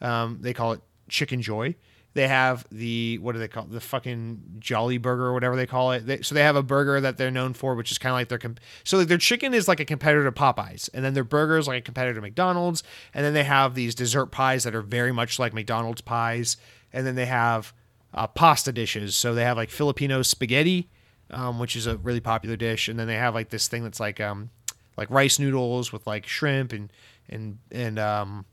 Um, 0.00 0.38
they 0.40 0.52
call 0.52 0.72
it 0.72 0.80
Chicken 1.08 1.40
Joy. 1.40 1.76
They 2.14 2.28
have 2.28 2.64
the 2.70 3.18
what 3.18 3.32
do 3.32 3.40
they 3.40 3.48
call 3.48 3.64
it? 3.64 3.72
the 3.72 3.80
fucking 3.80 4.56
Jolly 4.60 4.98
Burger 4.98 5.26
or 5.26 5.34
whatever 5.34 5.56
they 5.56 5.66
call 5.66 5.90
it. 5.92 6.06
They, 6.06 6.22
so 6.22 6.34
they 6.34 6.42
have 6.42 6.54
a 6.54 6.62
burger 6.62 7.00
that 7.00 7.16
they're 7.16 7.30
known 7.30 7.54
for, 7.54 7.74
which 7.74 7.90
is 7.90 7.98
kind 7.98 8.12
of 8.12 8.18
like 8.18 8.28
their 8.28 8.38
comp- 8.38 8.60
so 8.84 8.98
like 8.98 9.08
their 9.08 9.18
chicken 9.18 9.52
is 9.52 9.66
like 9.66 9.80
a 9.80 9.84
competitor 9.84 10.24
to 10.24 10.32
Popeyes, 10.32 10.88
and 10.94 11.04
then 11.04 11.14
their 11.14 11.24
burger 11.24 11.58
is 11.58 11.66
like 11.66 11.78
a 11.78 11.82
competitor 11.82 12.14
to 12.14 12.20
McDonald's, 12.20 12.84
and 13.12 13.24
then 13.24 13.34
they 13.34 13.42
have 13.42 13.74
these 13.74 13.96
dessert 13.96 14.26
pies 14.26 14.62
that 14.62 14.76
are 14.76 14.82
very 14.82 15.12
much 15.12 15.40
like 15.40 15.52
McDonald's 15.52 16.02
pies, 16.02 16.56
and 16.92 17.04
then 17.04 17.16
they 17.16 17.26
have 17.26 17.72
uh, 18.14 18.28
pasta 18.28 18.70
dishes. 18.70 19.16
So 19.16 19.34
they 19.34 19.44
have 19.44 19.56
like 19.56 19.70
Filipino 19.70 20.22
spaghetti, 20.22 20.88
um, 21.30 21.58
which 21.58 21.74
is 21.74 21.88
a 21.88 21.96
really 21.96 22.20
popular 22.20 22.54
dish, 22.54 22.88
and 22.88 22.96
then 22.96 23.08
they 23.08 23.16
have 23.16 23.34
like 23.34 23.48
this 23.48 23.66
thing 23.66 23.82
that's 23.82 23.98
like 23.98 24.20
um 24.20 24.50
like 24.96 25.10
rice 25.10 25.40
noodles 25.40 25.92
with 25.92 26.06
like 26.06 26.28
shrimp 26.28 26.72
and 26.72 26.92
and 27.28 27.58
and 27.72 27.98
um 27.98 28.44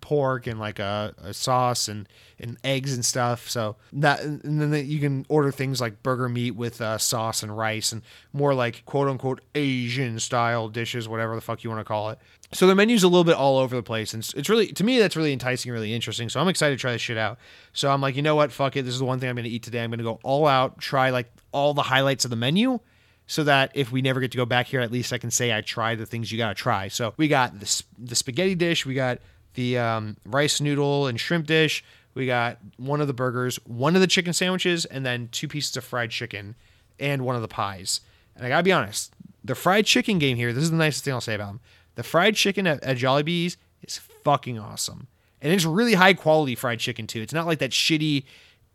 pork 0.00 0.46
and 0.46 0.60
like 0.60 0.78
a, 0.78 1.14
a 1.18 1.34
sauce 1.34 1.88
and, 1.88 2.08
and 2.38 2.58
eggs 2.64 2.94
and 2.94 3.04
stuff. 3.04 3.48
So 3.48 3.76
that 3.94 4.20
and 4.20 4.60
then 4.60 4.88
you 4.88 5.00
can 5.00 5.26
order 5.28 5.50
things 5.50 5.80
like 5.80 6.02
burger 6.02 6.28
meat 6.28 6.52
with 6.52 6.80
uh, 6.80 6.98
sauce 6.98 7.42
and 7.42 7.56
rice 7.56 7.92
and 7.92 8.02
more 8.32 8.54
like 8.54 8.84
quote 8.84 9.08
unquote 9.08 9.40
Asian 9.54 10.18
style 10.20 10.68
dishes, 10.68 11.08
whatever 11.08 11.34
the 11.34 11.40
fuck 11.40 11.64
you 11.64 11.70
want 11.70 11.80
to 11.80 11.84
call 11.84 12.10
it. 12.10 12.18
So 12.52 12.66
the 12.66 12.74
menu's 12.74 13.02
a 13.02 13.08
little 13.08 13.24
bit 13.24 13.34
all 13.34 13.58
over 13.58 13.76
the 13.76 13.82
place, 13.82 14.14
and 14.14 14.26
it's, 14.34 14.48
really 14.48 14.68
to 14.68 14.82
me 14.82 14.98
that's 14.98 15.16
really 15.16 15.34
enticing, 15.34 15.70
really 15.70 15.92
interesting. 15.92 16.30
So 16.30 16.40
I'm 16.40 16.48
excited 16.48 16.76
to 16.76 16.80
try 16.80 16.92
this 16.92 17.02
shit 17.02 17.18
out. 17.18 17.38
So 17.74 17.90
I'm 17.90 18.00
like, 18.00 18.16
you 18.16 18.22
know 18.22 18.36
what, 18.36 18.52
fuck 18.52 18.74
it. 18.76 18.82
This 18.82 18.94
is 18.94 19.00
the 19.00 19.04
one 19.04 19.20
thing 19.20 19.28
I'm 19.28 19.36
going 19.36 19.44
to 19.44 19.50
eat 19.50 19.62
today. 19.62 19.82
I'm 19.82 19.90
going 19.90 19.98
to 19.98 20.04
go 20.04 20.18
all 20.22 20.46
out, 20.46 20.78
try 20.78 21.10
like 21.10 21.30
all 21.52 21.74
the 21.74 21.82
highlights 21.82 22.24
of 22.24 22.30
the 22.30 22.36
menu 22.36 22.80
so 23.28 23.44
that 23.44 23.70
if 23.74 23.92
we 23.92 24.00
never 24.00 24.20
get 24.20 24.32
to 24.32 24.38
go 24.38 24.46
back 24.46 24.66
here, 24.66 24.80
at 24.80 24.90
least 24.90 25.12
I 25.12 25.18
can 25.18 25.30
say 25.30 25.54
I 25.54 25.60
tried 25.60 25.98
the 25.98 26.06
things 26.06 26.32
you 26.32 26.38
got 26.38 26.48
to 26.48 26.54
try. 26.54 26.88
So 26.88 27.12
we 27.18 27.28
got 27.28 27.60
the, 27.60 27.82
the 27.98 28.16
spaghetti 28.16 28.54
dish, 28.54 28.86
we 28.86 28.94
got 28.94 29.18
the 29.58 29.76
um, 29.76 30.16
rice 30.24 30.60
noodle 30.60 31.08
and 31.08 31.18
shrimp 31.18 31.44
dish, 31.44 31.82
we 32.14 32.26
got 32.26 32.58
one 32.76 33.00
of 33.00 33.08
the 33.08 33.12
burgers, 33.12 33.56
one 33.66 33.96
of 33.96 34.00
the 34.00 34.06
chicken 34.06 34.32
sandwiches, 34.32 34.84
and 34.84 35.04
then 35.04 35.28
two 35.32 35.48
pieces 35.48 35.76
of 35.76 35.82
fried 35.82 36.12
chicken 36.12 36.54
and 37.00 37.24
one 37.24 37.34
of 37.34 37.42
the 37.42 37.48
pies. 37.48 38.00
And 38.36 38.46
I 38.46 38.50
gotta 38.50 38.62
be 38.62 38.70
honest, 38.70 39.12
the 39.42 39.56
fried 39.56 39.84
chicken 39.84 40.20
game 40.20 40.36
here, 40.36 40.52
this 40.52 40.62
is 40.62 40.70
the 40.70 40.76
nicest 40.76 41.04
thing 41.04 41.12
I'll 41.12 41.20
say 41.20 41.34
about 41.34 41.48
them. 41.48 41.60
The 41.96 42.04
fried 42.04 42.36
chicken 42.36 42.68
at, 42.68 42.84
at 42.84 42.98
Jollibee's 42.98 43.56
is 43.82 43.98
fucking 43.98 44.60
awesome. 44.60 45.08
And 45.42 45.52
it's 45.52 45.64
really 45.64 45.94
high 45.94 46.14
quality 46.14 46.54
fried 46.54 46.78
chicken 46.78 47.08
too. 47.08 47.20
It's 47.20 47.32
not 47.32 47.46
like 47.46 47.58
that 47.58 47.72
shitty, 47.72 48.26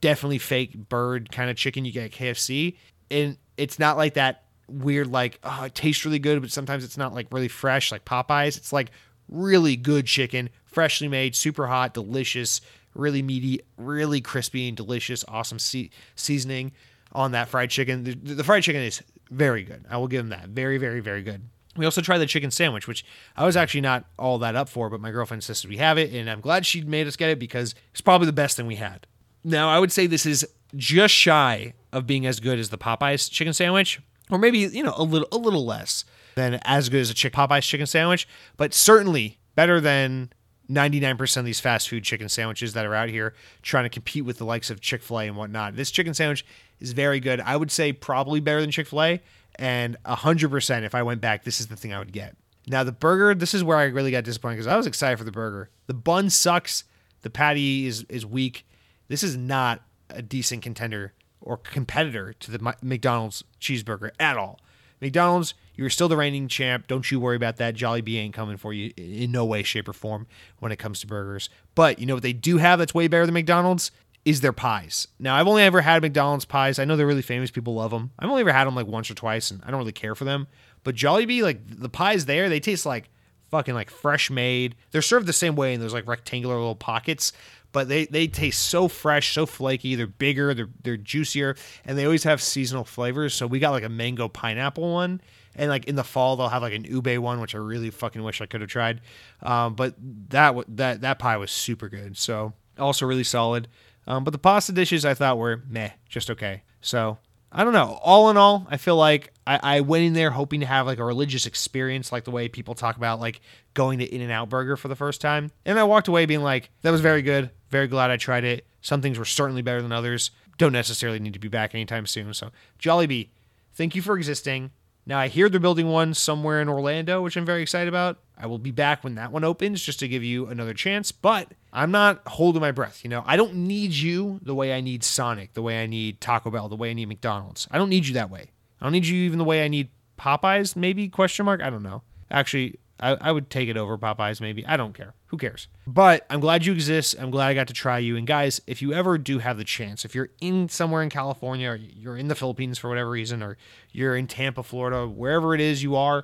definitely 0.02 0.40
fake 0.40 0.90
bird 0.90 1.32
kind 1.32 1.50
of 1.50 1.56
chicken 1.56 1.86
you 1.86 1.94
get 1.94 2.04
at 2.04 2.12
KFC. 2.12 2.76
And 3.10 3.38
it's 3.56 3.80
not 3.80 3.96
like 3.96 4.16
that 4.16 4.44
weird 4.68 5.08
like 5.08 5.40
oh 5.44 5.64
it 5.66 5.76
tastes 5.76 6.06
really 6.06 6.20
good 6.20 6.42
but 6.42 6.50
sometimes 6.50 6.86
it's 6.86 6.98
not 6.98 7.14
like 7.14 7.28
really 7.32 7.50
fresh 7.50 7.92
like 7.92 8.06
popeyes 8.06 8.56
it's 8.58 8.72
like 8.72 8.90
really 9.28 9.76
good 9.76 10.06
chicken 10.06 10.50
freshly 10.74 11.07
made 11.07 11.36
super 11.36 11.67
hot 11.67 11.93
delicious 11.93 12.61
really 12.95 13.21
meaty 13.21 13.59
really 13.78 14.21
crispy 14.21 14.67
and 14.67 14.78
delicious 14.78 15.24
awesome 15.28 15.59
se- 15.59 15.89
seasoning 16.15 16.71
on 17.11 17.32
that 17.32 17.47
fried 17.47 17.69
chicken. 17.69 18.03
The, 18.03 18.13
the 18.15 18.43
fried 18.43 18.63
chicken 18.63 18.82
is 18.82 19.01
very 19.30 19.63
good. 19.63 19.86
I 19.89 19.97
will 19.97 20.07
give 20.07 20.19
them 20.19 20.30
that. 20.30 20.49
Very 20.49 20.78
very 20.78 20.99
very 20.99 21.21
good. 21.24 21.41
We 21.76 21.86
also 21.86 22.01
tried 22.01 22.19
the 22.19 22.28
chicken 22.28 22.51
sandwich, 22.51 22.88
which 22.88 23.03
I 23.36 23.45
was 23.45 23.57
actually 23.57 23.82
not 23.82 24.05
all 24.19 24.38
that 24.39 24.55
up 24.55 24.69
for, 24.69 24.89
but 24.89 25.01
my 25.01 25.09
girlfriend 25.09 25.39
insisted 25.39 25.69
we 25.69 25.78
have 25.78 25.97
it, 25.97 26.13
and 26.13 26.30
I'm 26.30 26.39
glad 26.39 26.65
she 26.65 26.82
made 26.82 27.07
us 27.07 27.15
get 27.15 27.30
it 27.30 27.39
because 27.39 27.74
it's 27.91 28.01
probably 28.01 28.28
the 28.28 28.34
best 28.34 28.57
thing 28.57 28.67
we 28.67 28.76
had. 28.76 29.07
Now, 29.43 29.69
I 29.69 29.80
would 29.80 29.91
say 29.91 30.05
this 30.05 30.26
is 30.26 30.47
just 30.76 31.13
shy 31.13 31.74
of 31.91 32.05
being 32.05 32.26
as 32.26 32.39
good 32.39 32.59
as 32.59 32.69
the 32.69 32.78
Popeyes 32.78 33.30
chicken 33.30 33.53
sandwich, 33.53 33.99
or 34.30 34.38
maybe 34.38 34.59
you 34.59 34.84
know 34.84 34.93
a 34.95 35.03
little 35.03 35.28
a 35.32 35.38
little 35.38 35.65
less 35.65 36.05
than 36.36 36.59
as 36.63 36.89
good 36.89 37.01
as 37.01 37.09
a 37.09 37.13
Chick 37.13 37.34
Popeye's 37.34 37.65
chicken 37.65 37.88
sandwich, 37.88 38.28
but 38.55 38.74
certainly 38.74 39.39
better 39.55 39.80
than 39.80 40.32
99% 40.74 41.38
of 41.38 41.45
these 41.45 41.59
fast 41.59 41.89
food 41.89 42.03
chicken 42.03 42.30
sandwiches 42.30 42.74
that 42.74 42.86
are 42.86 42.95
out 42.95 43.09
here 43.09 43.34
trying 43.61 43.86
to 43.86 43.89
compete 43.89 44.26
with 44.26 44.38
the 44.38 44.45
likes 44.45 44.69
of 44.69 44.82
Chick 44.82 45.03
fil 45.03 45.19
A 45.19 45.28
and 45.28 45.38
whatnot. 45.38 45.76
This 45.76 45.91
chicken 45.91 46.13
sandwich 46.13 46.45
is 46.80 46.93
very 46.93 47.19
good. 47.19 47.39
I 47.39 47.55
would 47.55 47.71
say 47.71 47.93
probably 47.93 48.39
better 48.39 48.61
than 48.61 48.71
Chick 48.71 48.88
fil 48.88 49.01
A. 49.01 49.21
And 49.55 49.97
100%, 50.05 50.84
if 50.84 50.95
I 50.95 51.03
went 51.03 51.21
back, 51.21 51.43
this 51.43 51.59
is 51.59 51.67
the 51.67 51.76
thing 51.76 51.93
I 51.93 51.99
would 51.99 52.11
get. 52.11 52.36
Now, 52.65 52.84
the 52.84 52.91
burger, 52.91 53.36
this 53.36 53.53
is 53.53 53.63
where 53.63 53.78
I 53.78 53.84
really 53.86 54.11
got 54.11 54.24
disappointed 54.24 54.55
because 54.55 54.67
I 54.67 54.78
was 54.78 54.88
excited 54.88 55.17
for 55.17 55.26
the 55.26 55.32
burger. 55.32 55.69
The 55.88 55.93
bun 55.93 56.30
sucks. 56.30 56.86
The 57.21 57.30
patty 57.30 57.86
is, 57.86 58.03
is 58.09 58.26
weak. 58.26 58.65
This 59.09 59.21
is 59.21 59.38
not 59.38 59.82
a 60.09 60.21
decent 60.21 60.63
contender 60.63 61.13
or 61.41 61.57
competitor 61.57 62.34
to 62.34 62.51
the 62.51 62.76
McDonald's 62.82 63.43
cheeseburger 63.59 64.11
at 64.19 64.38
all. 64.38 64.59
McDonald's, 65.02 65.54
you're 65.76 65.89
still 65.89 66.08
the 66.08 66.18
reigning 66.18 66.48
champ. 66.48 66.88
Don't 66.88 67.10
you 67.10 67.20
worry 67.20 67.36
about 67.36 67.58
that. 67.58 67.76
Jollibee 67.76 68.18
ain't 68.18 68.34
coming 68.34 68.58
for 68.58 68.74
you 68.74 68.94
in 68.96 69.32
no 69.32 69.46
way, 69.46 69.64
shape, 69.64 69.88
or 69.88 69.94
form 69.94 70.28
when 70.60 70.72
it 70.72 70.78
comes 70.80 71.00
to 71.02 71.08
burgers. 71.08 71.50
But 71.76 72.00
you 72.00 72.06
know 72.06 72.16
what 72.16 72.24
they 72.24 72.34
do 72.34 72.58
have 72.58 72.80
that's 72.80 72.94
way 72.94 73.08
better 73.08 73.26
than 73.26 73.34
McDonald's 73.34 73.91
is 74.26 74.41
their 74.41 74.54
pies. 74.54 75.08
Now, 75.20 75.36
I've 75.36 75.48
only 75.48 75.64
ever 75.64 75.82
had 75.82 76.02
McDonald's 76.02 76.46
pies. 76.46 76.80
I 76.80 76.86
know 76.86 76.96
they're 76.96 77.08
really 77.08 77.22
famous. 77.22 77.52
People 77.52 77.76
love 77.76 77.91
them. 77.91 78.12
I've 78.18 78.30
only 78.30 78.41
ever 78.41 78.54
had 78.54 78.66
them 78.66 78.76
like 78.76 78.88
once 78.88 79.10
or 79.12 79.16
twice, 79.16 79.52
and 79.52 79.62
I 79.66 79.72
don't 79.72 79.80
really 79.80 79.91
care 79.91 80.16
for 80.16 80.24
them. 80.24 80.48
But 80.84 80.96
Jollibee, 80.96 81.41
like 81.41 81.60
the 81.68 81.89
pies 81.89 82.26
there, 82.26 82.48
they 82.50 82.60
taste 82.60 82.86
like 82.86 83.10
fucking 83.50 83.76
like 83.76 83.89
fresh 83.89 84.32
made. 84.32 84.76
They're 84.91 85.02
served 85.02 85.28
the 85.28 85.34
same 85.34 85.56
way 85.56 85.74
in 85.74 85.80
those 85.80 85.94
like 85.94 86.08
rectangular 86.08 86.56
little 86.56 86.76
pockets, 86.76 87.34
but 87.74 87.89
they, 87.89 88.05
they 88.05 88.28
taste 88.28 88.59
so 88.59 88.88
fresh, 88.88 89.34
so 89.34 89.45
flaky. 89.45 89.95
They're 89.95 90.07
bigger, 90.07 90.53
they're 90.53 90.69
they're 90.84 90.95
juicier, 90.95 91.57
and 91.86 91.97
they 91.97 92.05
always 92.05 92.24
have 92.24 92.41
seasonal 92.41 92.86
flavors. 92.86 93.34
So 93.34 93.45
we 93.45 93.59
got 93.59 93.71
like 93.71 93.84
a 93.84 93.89
mango 93.89 94.30
pineapple 94.30 94.93
one, 94.93 95.19
and 95.55 95.69
like 95.69 95.86
in 95.86 95.95
the 95.95 96.03
fall 96.03 96.38
they'll 96.38 96.49
have 96.49 96.61
like 96.61 96.74
an 96.74 96.86
ube 96.86 97.17
one, 97.17 97.41
which 97.41 97.55
I 97.55 97.57
really 97.57 97.89
fucking 97.89 98.24
wish 98.24 98.39
I 98.39 98.45
could 98.45 98.61
have 98.61 98.69
tried. 98.69 99.01
Um, 99.41 99.76
but 99.76 99.95
that 100.30 100.55
that 100.78 101.01
that 101.01 101.19
pie 101.19 101.36
was 101.38 101.51
super 101.51 101.89
good. 101.89 102.15
So 102.17 102.53
also 102.78 103.05
really 103.05 103.26
solid. 103.26 103.67
Um, 104.05 104.24
but 104.24 104.32
the 104.32 104.38
pasta 104.38 104.71
dishes 104.71 105.05
I 105.05 105.13
thought 105.13 105.38
were 105.38 105.63
meh, 105.67 105.91
just 106.07 106.30
okay. 106.30 106.63
So 106.82 107.17
I 107.55 107.63
don't 107.63 107.74
know. 107.74 107.99
All 108.01 108.32
in 108.32 108.38
all, 108.38 108.65
I 108.69 108.78
feel 108.78 108.95
like 108.97 109.32
I, 109.45 109.59
I, 109.61 109.82
went 109.82 110.03
in 110.03 110.13
there 110.13 110.32
hoping 110.32 110.61
to 110.61 110.65
have 110.65 110.88
like 110.88 110.97
a 110.97 111.03
religious 111.03 111.45
experience, 111.45 112.11
like 112.11 112.24
the 112.24 112.32
way 112.32 112.49
people 112.49 112.74
talk 112.74 112.97
about 112.97 113.19
like 113.19 113.41
going 113.76 113.99
to 113.99 114.05
In 114.05 114.21
and 114.21 114.32
Out 114.32 114.49
Burger 114.49 114.76
for 114.76 114.88
the 114.88 114.95
first 114.95 115.21
time. 115.21 115.51
And 115.63 115.78
I 115.78 115.84
walked 115.84 116.07
away 116.07 116.26
being 116.26 116.41
like, 116.41 116.71
that 116.82 116.89
was 116.89 117.01
very 117.01 117.21
good. 117.21 117.51
Very 117.74 117.88
glad 117.88 118.11
I 118.11 118.17
tried 118.17 118.43
it. 118.43 118.67
Some 118.82 119.01
things 119.01 119.17
were 119.17 119.26
certainly 119.26 119.63
better 119.63 119.82
than 119.82 119.91
others. 119.91 120.30
Don't 120.59 120.74
necessarily 120.74 121.17
need 121.17 121.34
to 121.34 121.39
be 121.39 121.47
back 121.47 121.74
anytime 121.74 122.05
soon. 122.05 122.32
So, 122.36 122.51
Jollibee, 122.78 123.30
thank 123.74 123.95
you 123.95 124.03
for 124.03 124.15
existing. 124.15 124.69
Now, 125.07 125.17
I 125.17 125.28
hear 125.28 125.49
they're 125.49 125.59
building 125.59 125.88
one 125.88 126.13
somewhere 126.13 126.61
in 126.61 126.69
Orlando, 126.69 127.24
which 127.24 127.36
I'm 127.36 127.47
very 127.47 127.63
excited 127.63 127.88
about. 127.88 128.19
I 128.38 128.45
will 128.45 128.59
be 128.59 128.69
back 128.69 129.03
when 129.03 129.15
that 129.15 129.32
one 129.32 129.43
opens 129.43 129.82
just 129.82 129.97
to 130.01 130.07
give 130.07 130.24
you 130.24 130.45
another 130.45 130.76
chance, 130.76 131.11
but 131.11 131.51
I'm 131.74 131.89
not 131.89 132.21
holding 132.28 132.61
my 132.61 132.71
breath. 132.71 133.03
You 133.03 133.09
know, 133.09 133.24
I 133.26 133.38
don't 133.38 133.55
need 133.55 133.93
you 133.93 134.39
the 134.43 134.53
way 134.53 134.71
I 134.76 134.80
need 134.80 135.03
Sonic, 135.03 135.55
the 135.55 135.63
way 135.63 135.82
I 135.82 135.88
need 135.88 136.21
Taco 136.21 136.51
Bell, 136.51 136.69
the 136.69 136.76
way 136.76 136.91
I 136.91 136.93
need 136.93 137.07
McDonald's. 137.07 137.67
I 137.71 137.80
don't 137.80 137.89
need 137.89 138.05
you 138.05 138.13
that 138.13 138.30
way. 138.30 138.51
I 138.80 138.86
don't 138.86 138.91
need 138.91 139.07
you 139.07 139.17
even 139.24 139.39
the 139.39 139.45
way 139.45 139.65
I 139.65 139.67
need 139.67 139.89
Popeyes, 140.19 140.76
maybe? 140.76 141.09
Question 141.09 141.47
mark? 141.47 141.63
I 141.63 141.71
don't 141.71 141.82
know. 141.82 142.03
Actually, 142.30 142.76
I, 143.04 143.18
I 143.20 143.32
would 143.34 143.49
take 143.49 143.68
it 143.68 143.76
over 143.76 143.97
Popeyes, 143.97 144.39
maybe. 144.39 144.66
I 144.66 144.78
don't 144.78 144.93
care. 144.93 145.14
Who 145.28 145.38
cares? 145.38 145.68
But 145.86 146.26
I'm 146.30 146.39
glad 146.39 146.66
you 146.66 146.72
exist. 146.72 147.16
I'm 147.20 147.32
glad 147.32 147.49
I 147.49 147.54
got 147.54 147.68
to 147.68 147.74
try 147.74 147.97
you. 147.97 148.16
And 148.16 148.26
guys, 148.26 148.62
if 148.66 148.82
you 148.82 148.93
ever 148.93 149.18
do 149.18 149.39
have 149.39 149.58
the 149.58 149.66
chance, 149.66 150.06
if 150.06 150.16
you're 150.16 150.30
in 150.39 150.70
somewhere 150.70 151.04
in 151.04 151.10
California 151.10 151.72
or 151.72 151.76
you're 151.76 152.16
in 152.16 152.30
the 152.30 152.36
Philippines 152.36 152.78
for 152.78 152.88
whatever 152.88 153.10
reason, 153.10 153.43
or 153.43 153.58
you're 153.91 154.16
in 154.16 154.28
Tampa, 154.28 154.64
Florida, 154.64 155.06
wherever 155.06 155.54
it 155.54 155.60
is 155.60 155.84
you 155.84 155.97
are, 155.97 156.24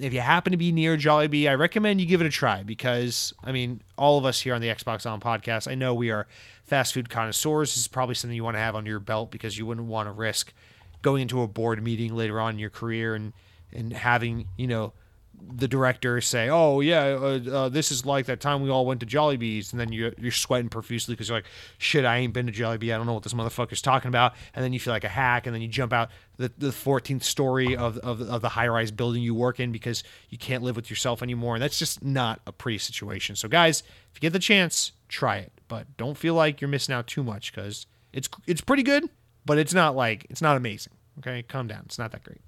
if 0.00 0.12
you 0.12 0.20
happen 0.20 0.50
to 0.50 0.56
be 0.56 0.72
near 0.72 0.96
Jollibee, 0.96 1.48
I 1.48 1.54
recommend 1.54 2.00
you 2.00 2.06
give 2.06 2.20
it 2.20 2.26
a 2.26 2.30
try 2.30 2.64
because, 2.64 3.32
I 3.44 3.52
mean, 3.52 3.82
all 3.96 4.18
of 4.18 4.24
us 4.24 4.40
here 4.40 4.54
on 4.54 4.60
the 4.60 4.68
Xbox 4.68 5.08
On 5.08 5.20
podcast, 5.20 5.70
I 5.70 5.76
know 5.76 5.94
we 5.94 6.10
are 6.10 6.26
fast 6.64 6.92
food 6.92 7.08
connoisseurs. 7.08 7.70
This 7.70 7.82
is 7.82 7.88
probably 7.88 8.16
something 8.16 8.34
you 8.34 8.44
want 8.44 8.56
to 8.56 8.60
have 8.60 8.74
under 8.74 8.90
your 8.90 9.00
belt 9.00 9.30
because 9.30 9.56
you 9.56 9.64
wouldn't 9.64 9.86
want 9.86 10.08
to 10.08 10.12
risk 10.12 10.52
going 11.02 11.22
into 11.22 11.40
a 11.42 11.46
board 11.46 11.80
meeting 11.82 12.16
later 12.16 12.40
on 12.40 12.54
in 12.54 12.58
your 12.58 12.70
career 12.70 13.14
and, 13.14 13.32
and 13.72 13.92
having, 13.92 14.48
you 14.56 14.66
know, 14.66 14.92
the 15.56 15.68
director 15.68 16.20
say, 16.20 16.48
"Oh 16.48 16.80
yeah, 16.80 17.04
uh, 17.04 17.40
uh, 17.50 17.68
this 17.68 17.90
is 17.90 18.04
like 18.04 18.26
that 18.26 18.40
time 18.40 18.62
we 18.62 18.70
all 18.70 18.84
went 18.84 19.00
to 19.00 19.06
Jollibee's," 19.06 19.72
and 19.72 19.80
then 19.80 19.92
you 19.92 20.12
you're 20.18 20.32
sweating 20.32 20.68
profusely 20.68 21.14
because 21.14 21.28
you're 21.28 21.38
like, 21.38 21.46
"Shit, 21.78 22.04
I 22.04 22.18
ain't 22.18 22.32
been 22.32 22.46
to 22.46 22.52
Jollibee. 22.52 22.94
I 22.94 22.96
don't 22.96 23.06
know 23.06 23.14
what 23.14 23.22
this 23.22 23.32
motherfucker's 23.32 23.82
talking 23.82 24.08
about." 24.08 24.34
And 24.54 24.64
then 24.64 24.72
you 24.72 24.80
feel 24.80 24.92
like 24.92 25.04
a 25.04 25.08
hack, 25.08 25.46
and 25.46 25.54
then 25.54 25.62
you 25.62 25.68
jump 25.68 25.92
out 25.92 26.10
the 26.36 26.52
the 26.58 26.68
14th 26.68 27.22
story 27.22 27.76
of 27.76 27.98
of, 27.98 28.20
of 28.20 28.42
the 28.42 28.50
high 28.50 28.68
rise 28.68 28.90
building 28.90 29.22
you 29.22 29.34
work 29.34 29.60
in 29.60 29.72
because 29.72 30.02
you 30.28 30.38
can't 30.38 30.62
live 30.62 30.76
with 30.76 30.90
yourself 30.90 31.22
anymore, 31.22 31.54
and 31.54 31.62
that's 31.62 31.78
just 31.78 32.04
not 32.04 32.40
a 32.46 32.52
pretty 32.52 32.78
situation. 32.78 33.36
So 33.36 33.48
guys, 33.48 33.80
if 33.80 34.16
you 34.16 34.20
get 34.20 34.32
the 34.32 34.38
chance, 34.38 34.92
try 35.08 35.36
it, 35.38 35.52
but 35.68 35.96
don't 35.96 36.16
feel 36.16 36.34
like 36.34 36.60
you're 36.60 36.68
missing 36.68 36.94
out 36.94 37.06
too 37.06 37.22
much 37.22 37.52
because 37.52 37.86
it's 38.12 38.28
it's 38.46 38.60
pretty 38.60 38.82
good, 38.82 39.08
but 39.44 39.58
it's 39.58 39.74
not 39.74 39.96
like 39.96 40.26
it's 40.28 40.42
not 40.42 40.56
amazing. 40.56 40.92
Okay, 41.18 41.42
calm 41.42 41.66
down. 41.66 41.82
It's 41.86 41.98
not 41.98 42.12
that 42.12 42.22
great. 42.24 42.40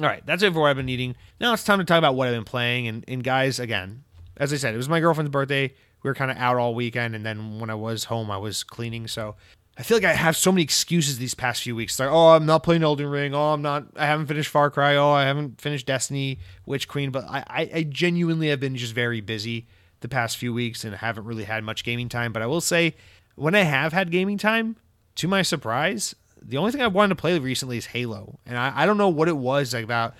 All 0.00 0.06
right, 0.06 0.24
that's 0.24 0.42
it 0.42 0.52
for 0.52 0.60
what 0.60 0.68
I've 0.68 0.76
been 0.76 0.88
eating. 0.88 1.16
Now 1.40 1.52
it's 1.52 1.64
time 1.64 1.78
to 1.78 1.84
talk 1.84 1.98
about 1.98 2.14
what 2.14 2.28
I've 2.28 2.34
been 2.34 2.44
playing. 2.44 2.86
And, 2.88 3.04
and 3.08 3.24
guys, 3.24 3.58
again, 3.58 4.04
as 4.36 4.52
I 4.52 4.56
said, 4.56 4.74
it 4.74 4.76
was 4.76 4.88
my 4.88 5.00
girlfriend's 5.00 5.30
birthday. 5.30 5.74
We 6.02 6.08
were 6.08 6.14
kind 6.14 6.30
of 6.30 6.36
out 6.38 6.56
all 6.56 6.74
weekend, 6.74 7.14
and 7.14 7.26
then 7.26 7.58
when 7.58 7.68
I 7.68 7.74
was 7.74 8.04
home, 8.04 8.30
I 8.30 8.38
was 8.38 8.62
cleaning. 8.62 9.06
So 9.06 9.36
I 9.76 9.82
feel 9.82 9.96
like 9.96 10.04
I 10.04 10.12
have 10.12 10.36
so 10.36 10.52
many 10.52 10.62
excuses 10.62 11.18
these 11.18 11.34
past 11.34 11.62
few 11.62 11.76
weeks. 11.76 11.98
Like, 11.98 12.10
oh, 12.10 12.30
I'm 12.30 12.46
not 12.46 12.62
playing 12.62 12.82
Elden 12.82 13.06
Ring. 13.06 13.34
Oh, 13.34 13.52
I'm 13.52 13.62
not. 13.62 13.84
I 13.96 14.06
haven't 14.06 14.26
finished 14.26 14.48
Far 14.48 14.70
Cry. 14.70 14.96
Oh, 14.96 15.10
I 15.10 15.24
haven't 15.24 15.60
finished 15.60 15.86
Destiny, 15.86 16.38
Witch 16.66 16.88
Queen. 16.88 17.10
But 17.10 17.24
I, 17.24 17.44
I, 17.48 17.70
I 17.74 17.82
genuinely 17.82 18.48
have 18.48 18.60
been 18.60 18.76
just 18.76 18.94
very 18.94 19.20
busy 19.20 19.66
the 20.00 20.08
past 20.08 20.38
few 20.38 20.54
weeks 20.54 20.84
and 20.84 20.94
haven't 20.94 21.24
really 21.24 21.44
had 21.44 21.64
much 21.64 21.84
gaming 21.84 22.08
time. 22.08 22.32
But 22.32 22.42
I 22.42 22.46
will 22.46 22.60
say, 22.60 22.94
when 23.34 23.54
I 23.54 23.62
have 23.62 23.92
had 23.92 24.10
gaming 24.10 24.38
time, 24.38 24.76
to 25.16 25.28
my 25.28 25.42
surprise, 25.42 26.14
the 26.42 26.56
only 26.56 26.72
thing 26.72 26.80
I've 26.80 26.94
wanted 26.94 27.10
to 27.10 27.20
play 27.20 27.38
recently 27.38 27.76
is 27.76 27.86
Halo, 27.86 28.38
and 28.46 28.56
I, 28.56 28.72
I 28.82 28.86
don't 28.86 28.98
know 28.98 29.08
what 29.08 29.28
it 29.28 29.36
was 29.36 29.74
about 29.74 30.14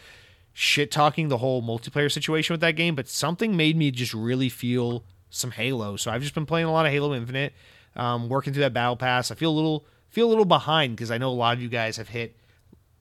shit 0.52 0.90
talking 0.90 1.28
the 1.28 1.38
whole 1.38 1.62
multiplayer 1.62 2.10
situation 2.10 2.52
with 2.52 2.60
that 2.60 2.72
game, 2.76 2.94
but 2.94 3.08
something 3.08 3.56
made 3.56 3.76
me 3.76 3.90
just 3.90 4.12
really 4.12 4.48
feel 4.48 5.04
some 5.30 5.52
Halo. 5.52 5.96
So 5.96 6.10
I've 6.10 6.22
just 6.22 6.34
been 6.34 6.46
playing 6.46 6.66
a 6.66 6.72
lot 6.72 6.86
of 6.86 6.92
Halo 6.92 7.14
Infinite, 7.14 7.54
um, 7.96 8.28
working 8.28 8.52
through 8.52 8.62
that 8.62 8.72
battle 8.74 8.96
pass. 8.96 9.30
I 9.30 9.34
feel 9.34 9.50
a 9.50 9.52
little 9.52 9.84
feel 10.08 10.26
a 10.26 10.30
little 10.30 10.44
behind 10.44 10.96
because 10.96 11.10
I 11.10 11.18
know 11.18 11.30
a 11.30 11.32
lot 11.32 11.56
of 11.56 11.62
you 11.62 11.68
guys 11.68 11.96
have 11.96 12.08
hit 12.08 12.36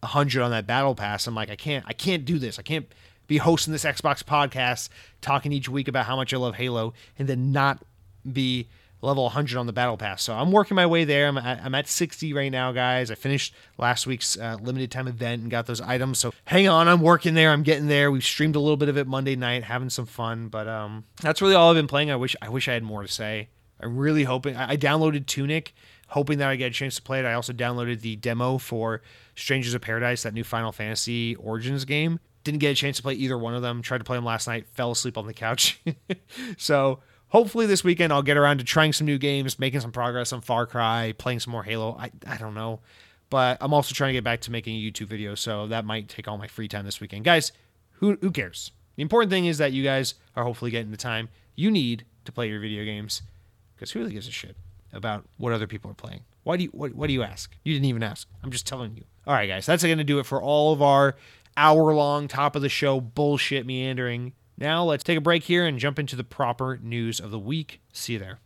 hundred 0.03 0.41
on 0.43 0.51
that 0.51 0.67
battle 0.67 0.95
pass. 0.95 1.27
I'm 1.27 1.35
like, 1.35 1.49
I 1.49 1.55
can't, 1.55 1.83
I 1.87 1.93
can't 1.93 2.23
do 2.25 2.39
this. 2.39 2.59
I 2.59 2.61
can't 2.61 2.87
be 3.27 3.37
hosting 3.37 3.73
this 3.73 3.83
Xbox 3.83 4.23
podcast, 4.23 4.89
talking 5.21 5.51
each 5.51 5.69
week 5.69 5.87
about 5.87 6.05
how 6.05 6.15
much 6.15 6.33
I 6.33 6.37
love 6.37 6.55
Halo, 6.55 6.93
and 7.17 7.27
then 7.27 7.51
not 7.51 7.83
be 8.31 8.67
level 9.01 9.23
100 9.23 9.57
on 9.57 9.65
the 9.65 9.73
battle 9.73 9.97
pass. 9.97 10.23
So 10.23 10.33
I'm 10.33 10.51
working 10.51 10.75
my 10.75 10.85
way 10.85 11.05
there. 11.05 11.27
I'm 11.27 11.37
at, 11.37 11.63
I'm 11.63 11.75
at 11.75 11.87
60 11.87 12.33
right 12.33 12.51
now, 12.51 12.71
guys. 12.71 13.09
I 13.11 13.15
finished 13.15 13.53
last 13.77 14.05
week's 14.05 14.37
uh, 14.37 14.57
limited 14.61 14.91
time 14.91 15.07
event 15.07 15.41
and 15.41 15.51
got 15.51 15.65
those 15.65 15.81
items. 15.81 16.19
So 16.19 16.33
hang 16.45 16.67
on, 16.67 16.87
I'm 16.87 17.01
working 17.01 17.33
there. 17.33 17.51
I'm 17.51 17.63
getting 17.63 17.87
there. 17.87 18.11
We've 18.11 18.23
streamed 18.23 18.55
a 18.55 18.59
little 18.59 18.77
bit 18.77 18.89
of 18.89 18.97
it 18.97 19.07
Monday 19.07 19.35
night, 19.35 19.63
having 19.63 19.89
some 19.89 20.05
fun. 20.05 20.49
But 20.49 20.67
um, 20.67 21.05
that's 21.21 21.41
really 21.41 21.55
all 21.55 21.69
I've 21.69 21.75
been 21.75 21.87
playing. 21.87 22.11
I 22.11 22.15
wish 22.15 22.35
I 22.41 22.49
wish 22.49 22.67
I 22.67 22.73
had 22.73 22.83
more 22.83 23.01
to 23.01 23.07
say. 23.07 23.49
I'm 23.79 23.97
really 23.97 24.25
hoping. 24.25 24.55
I, 24.55 24.71
I 24.71 24.77
downloaded 24.77 25.25
Tunic, 25.25 25.73
hoping 26.07 26.39
that 26.39 26.49
I 26.49 26.55
get 26.55 26.67
a 26.67 26.73
chance 26.73 26.95
to 26.97 27.01
play 27.01 27.19
it. 27.19 27.25
I 27.25 27.33
also 27.33 27.53
downloaded 27.53 28.01
the 28.01 28.17
demo 28.17 28.57
for 28.57 29.01
Strangers 29.35 29.73
of 29.73 29.81
Paradise, 29.81 30.23
that 30.23 30.33
new 30.33 30.43
Final 30.43 30.71
Fantasy 30.71 31.35
Origins 31.35 31.85
game. 31.85 32.19
Didn't 32.43 32.59
get 32.59 32.71
a 32.71 32.75
chance 32.75 32.97
to 32.97 33.03
play 33.03 33.13
either 33.13 33.37
one 33.37 33.53
of 33.53 33.61
them. 33.61 33.81
Tried 33.81 33.99
to 33.99 34.03
play 34.03 34.17
them 34.17 34.25
last 34.25 34.47
night, 34.47 34.67
fell 34.73 34.91
asleep 34.91 35.17
on 35.17 35.27
the 35.27 35.33
couch. 35.33 35.81
so 36.57 36.99
hopefully 37.29 37.65
this 37.65 37.83
weekend 37.83 38.13
I'll 38.13 38.21
get 38.21 38.37
around 38.37 38.59
to 38.59 38.63
trying 38.63 38.93
some 38.93 39.07
new 39.07 39.17
games, 39.17 39.57
making 39.57 39.79
some 39.79 39.91
progress 39.91 40.33
on 40.33 40.41
Far 40.41 40.65
Cry, 40.65 41.13
playing 41.17 41.39
some 41.39 41.51
more 41.51 41.63
Halo. 41.63 41.95
I, 41.97 42.11
I 42.27 42.37
don't 42.37 42.53
know. 42.53 42.81
But 43.29 43.57
I'm 43.61 43.73
also 43.73 43.93
trying 43.93 44.09
to 44.09 44.13
get 44.13 44.23
back 44.23 44.41
to 44.41 44.51
making 44.51 44.75
a 44.75 44.79
YouTube 44.79 45.05
video, 45.05 45.35
so 45.35 45.67
that 45.67 45.85
might 45.85 46.09
take 46.09 46.27
all 46.27 46.37
my 46.37 46.47
free 46.47 46.67
time 46.67 46.85
this 46.85 46.99
weekend. 46.99 47.25
Guys, 47.25 47.51
who 47.93 48.17
who 48.21 48.31
cares? 48.31 48.71
The 48.95 49.03
important 49.03 49.31
thing 49.31 49.45
is 49.45 49.59
that 49.59 49.71
you 49.71 49.83
guys 49.83 50.15
are 50.35 50.43
hopefully 50.43 50.71
getting 50.71 50.91
the 50.91 50.97
time 50.97 51.29
you 51.55 51.69
need 51.69 52.05
to 52.25 52.31
play 52.31 52.49
your 52.49 52.59
video 52.59 52.83
games. 52.83 53.21
Because 53.75 53.91
who 53.91 53.99
really 53.99 54.13
gives 54.13 54.27
a 54.27 54.31
shit 54.31 54.55
about 54.91 55.25
what 55.37 55.53
other 55.53 55.67
people 55.67 55.91
are 55.91 55.95
playing? 55.95 56.21
Why 56.43 56.57
do 56.57 56.63
you 56.63 56.69
what, 56.69 56.95
what 56.95 57.07
do 57.07 57.13
you 57.13 57.21
ask? 57.21 57.55
You 57.63 57.73
didn't 57.73 57.85
even 57.85 58.03
ask. 58.03 58.27
I'm 58.43 58.51
just 58.51 58.65
telling 58.65 58.95
you. 58.95 59.03
All 59.27 59.33
right, 59.33 59.47
guys, 59.47 59.67
that's 59.67 59.83
going 59.83 59.99
to 59.99 60.03
do 60.03 60.19
it 60.19 60.25
for 60.25 60.41
all 60.41 60.73
of 60.73 60.81
our 60.81 61.15
hour 61.55 61.93
long 61.93 62.27
top 62.27 62.55
of 62.55 62.61
the 62.61 62.69
show 62.69 62.99
bullshit 62.99 63.65
meandering 63.65 64.33
now 64.59 64.83
let's 64.83 65.03
take 65.03 65.17
a 65.17 65.21
break 65.21 65.43
here 65.43 65.65
and 65.65 65.79
jump 65.79 65.97
into 65.97 66.15
the 66.15 66.23
proper 66.23 66.79
news 66.83 67.19
of 67.19 67.31
the 67.31 67.39
week. 67.39 67.79
See 67.93 68.13
you 68.13 68.19
there. 68.19 68.39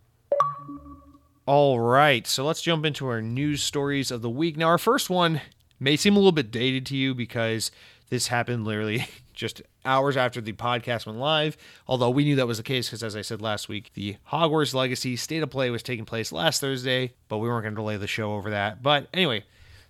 All 1.45 1.79
right, 1.79 2.25
so 2.25 2.45
let's 2.45 2.61
jump 2.61 2.85
into 2.85 3.07
our 3.07 3.21
news 3.21 3.61
stories 3.61 4.11
of 4.11 4.21
the 4.21 4.29
week. 4.29 4.55
Now, 4.55 4.67
our 4.67 4.77
first 4.77 5.09
one 5.09 5.41
may 5.77 5.97
seem 5.97 6.15
a 6.15 6.19
little 6.19 6.31
bit 6.31 6.51
dated 6.51 6.85
to 6.85 6.95
you 6.95 7.13
because 7.13 7.69
this 8.09 8.27
happened 8.27 8.63
literally 8.63 9.05
just 9.33 9.61
hours 9.83 10.15
after 10.15 10.39
the 10.39 10.53
podcast 10.53 11.05
went 11.05 11.17
live. 11.17 11.57
Although 11.87 12.11
we 12.11 12.23
knew 12.23 12.37
that 12.37 12.47
was 12.47 12.57
the 12.57 12.63
case 12.63 12.87
because, 12.87 13.03
as 13.03 13.15
I 13.15 13.21
said 13.21 13.41
last 13.41 13.67
week, 13.67 13.91
the 13.93 14.15
Hogwarts 14.31 14.73
Legacy 14.73 15.15
State 15.15 15.43
of 15.43 15.49
Play 15.49 15.69
was 15.69 15.83
taking 15.83 16.05
place 16.05 16.31
last 16.31 16.61
Thursday, 16.61 17.13
but 17.27 17.39
we 17.39 17.49
weren't 17.49 17.63
going 17.63 17.75
to 17.75 17.81
delay 17.81 17.97
the 17.97 18.07
show 18.07 18.35
over 18.35 18.51
that. 18.51 18.81
But 18.81 19.07
anyway, 19.13 19.43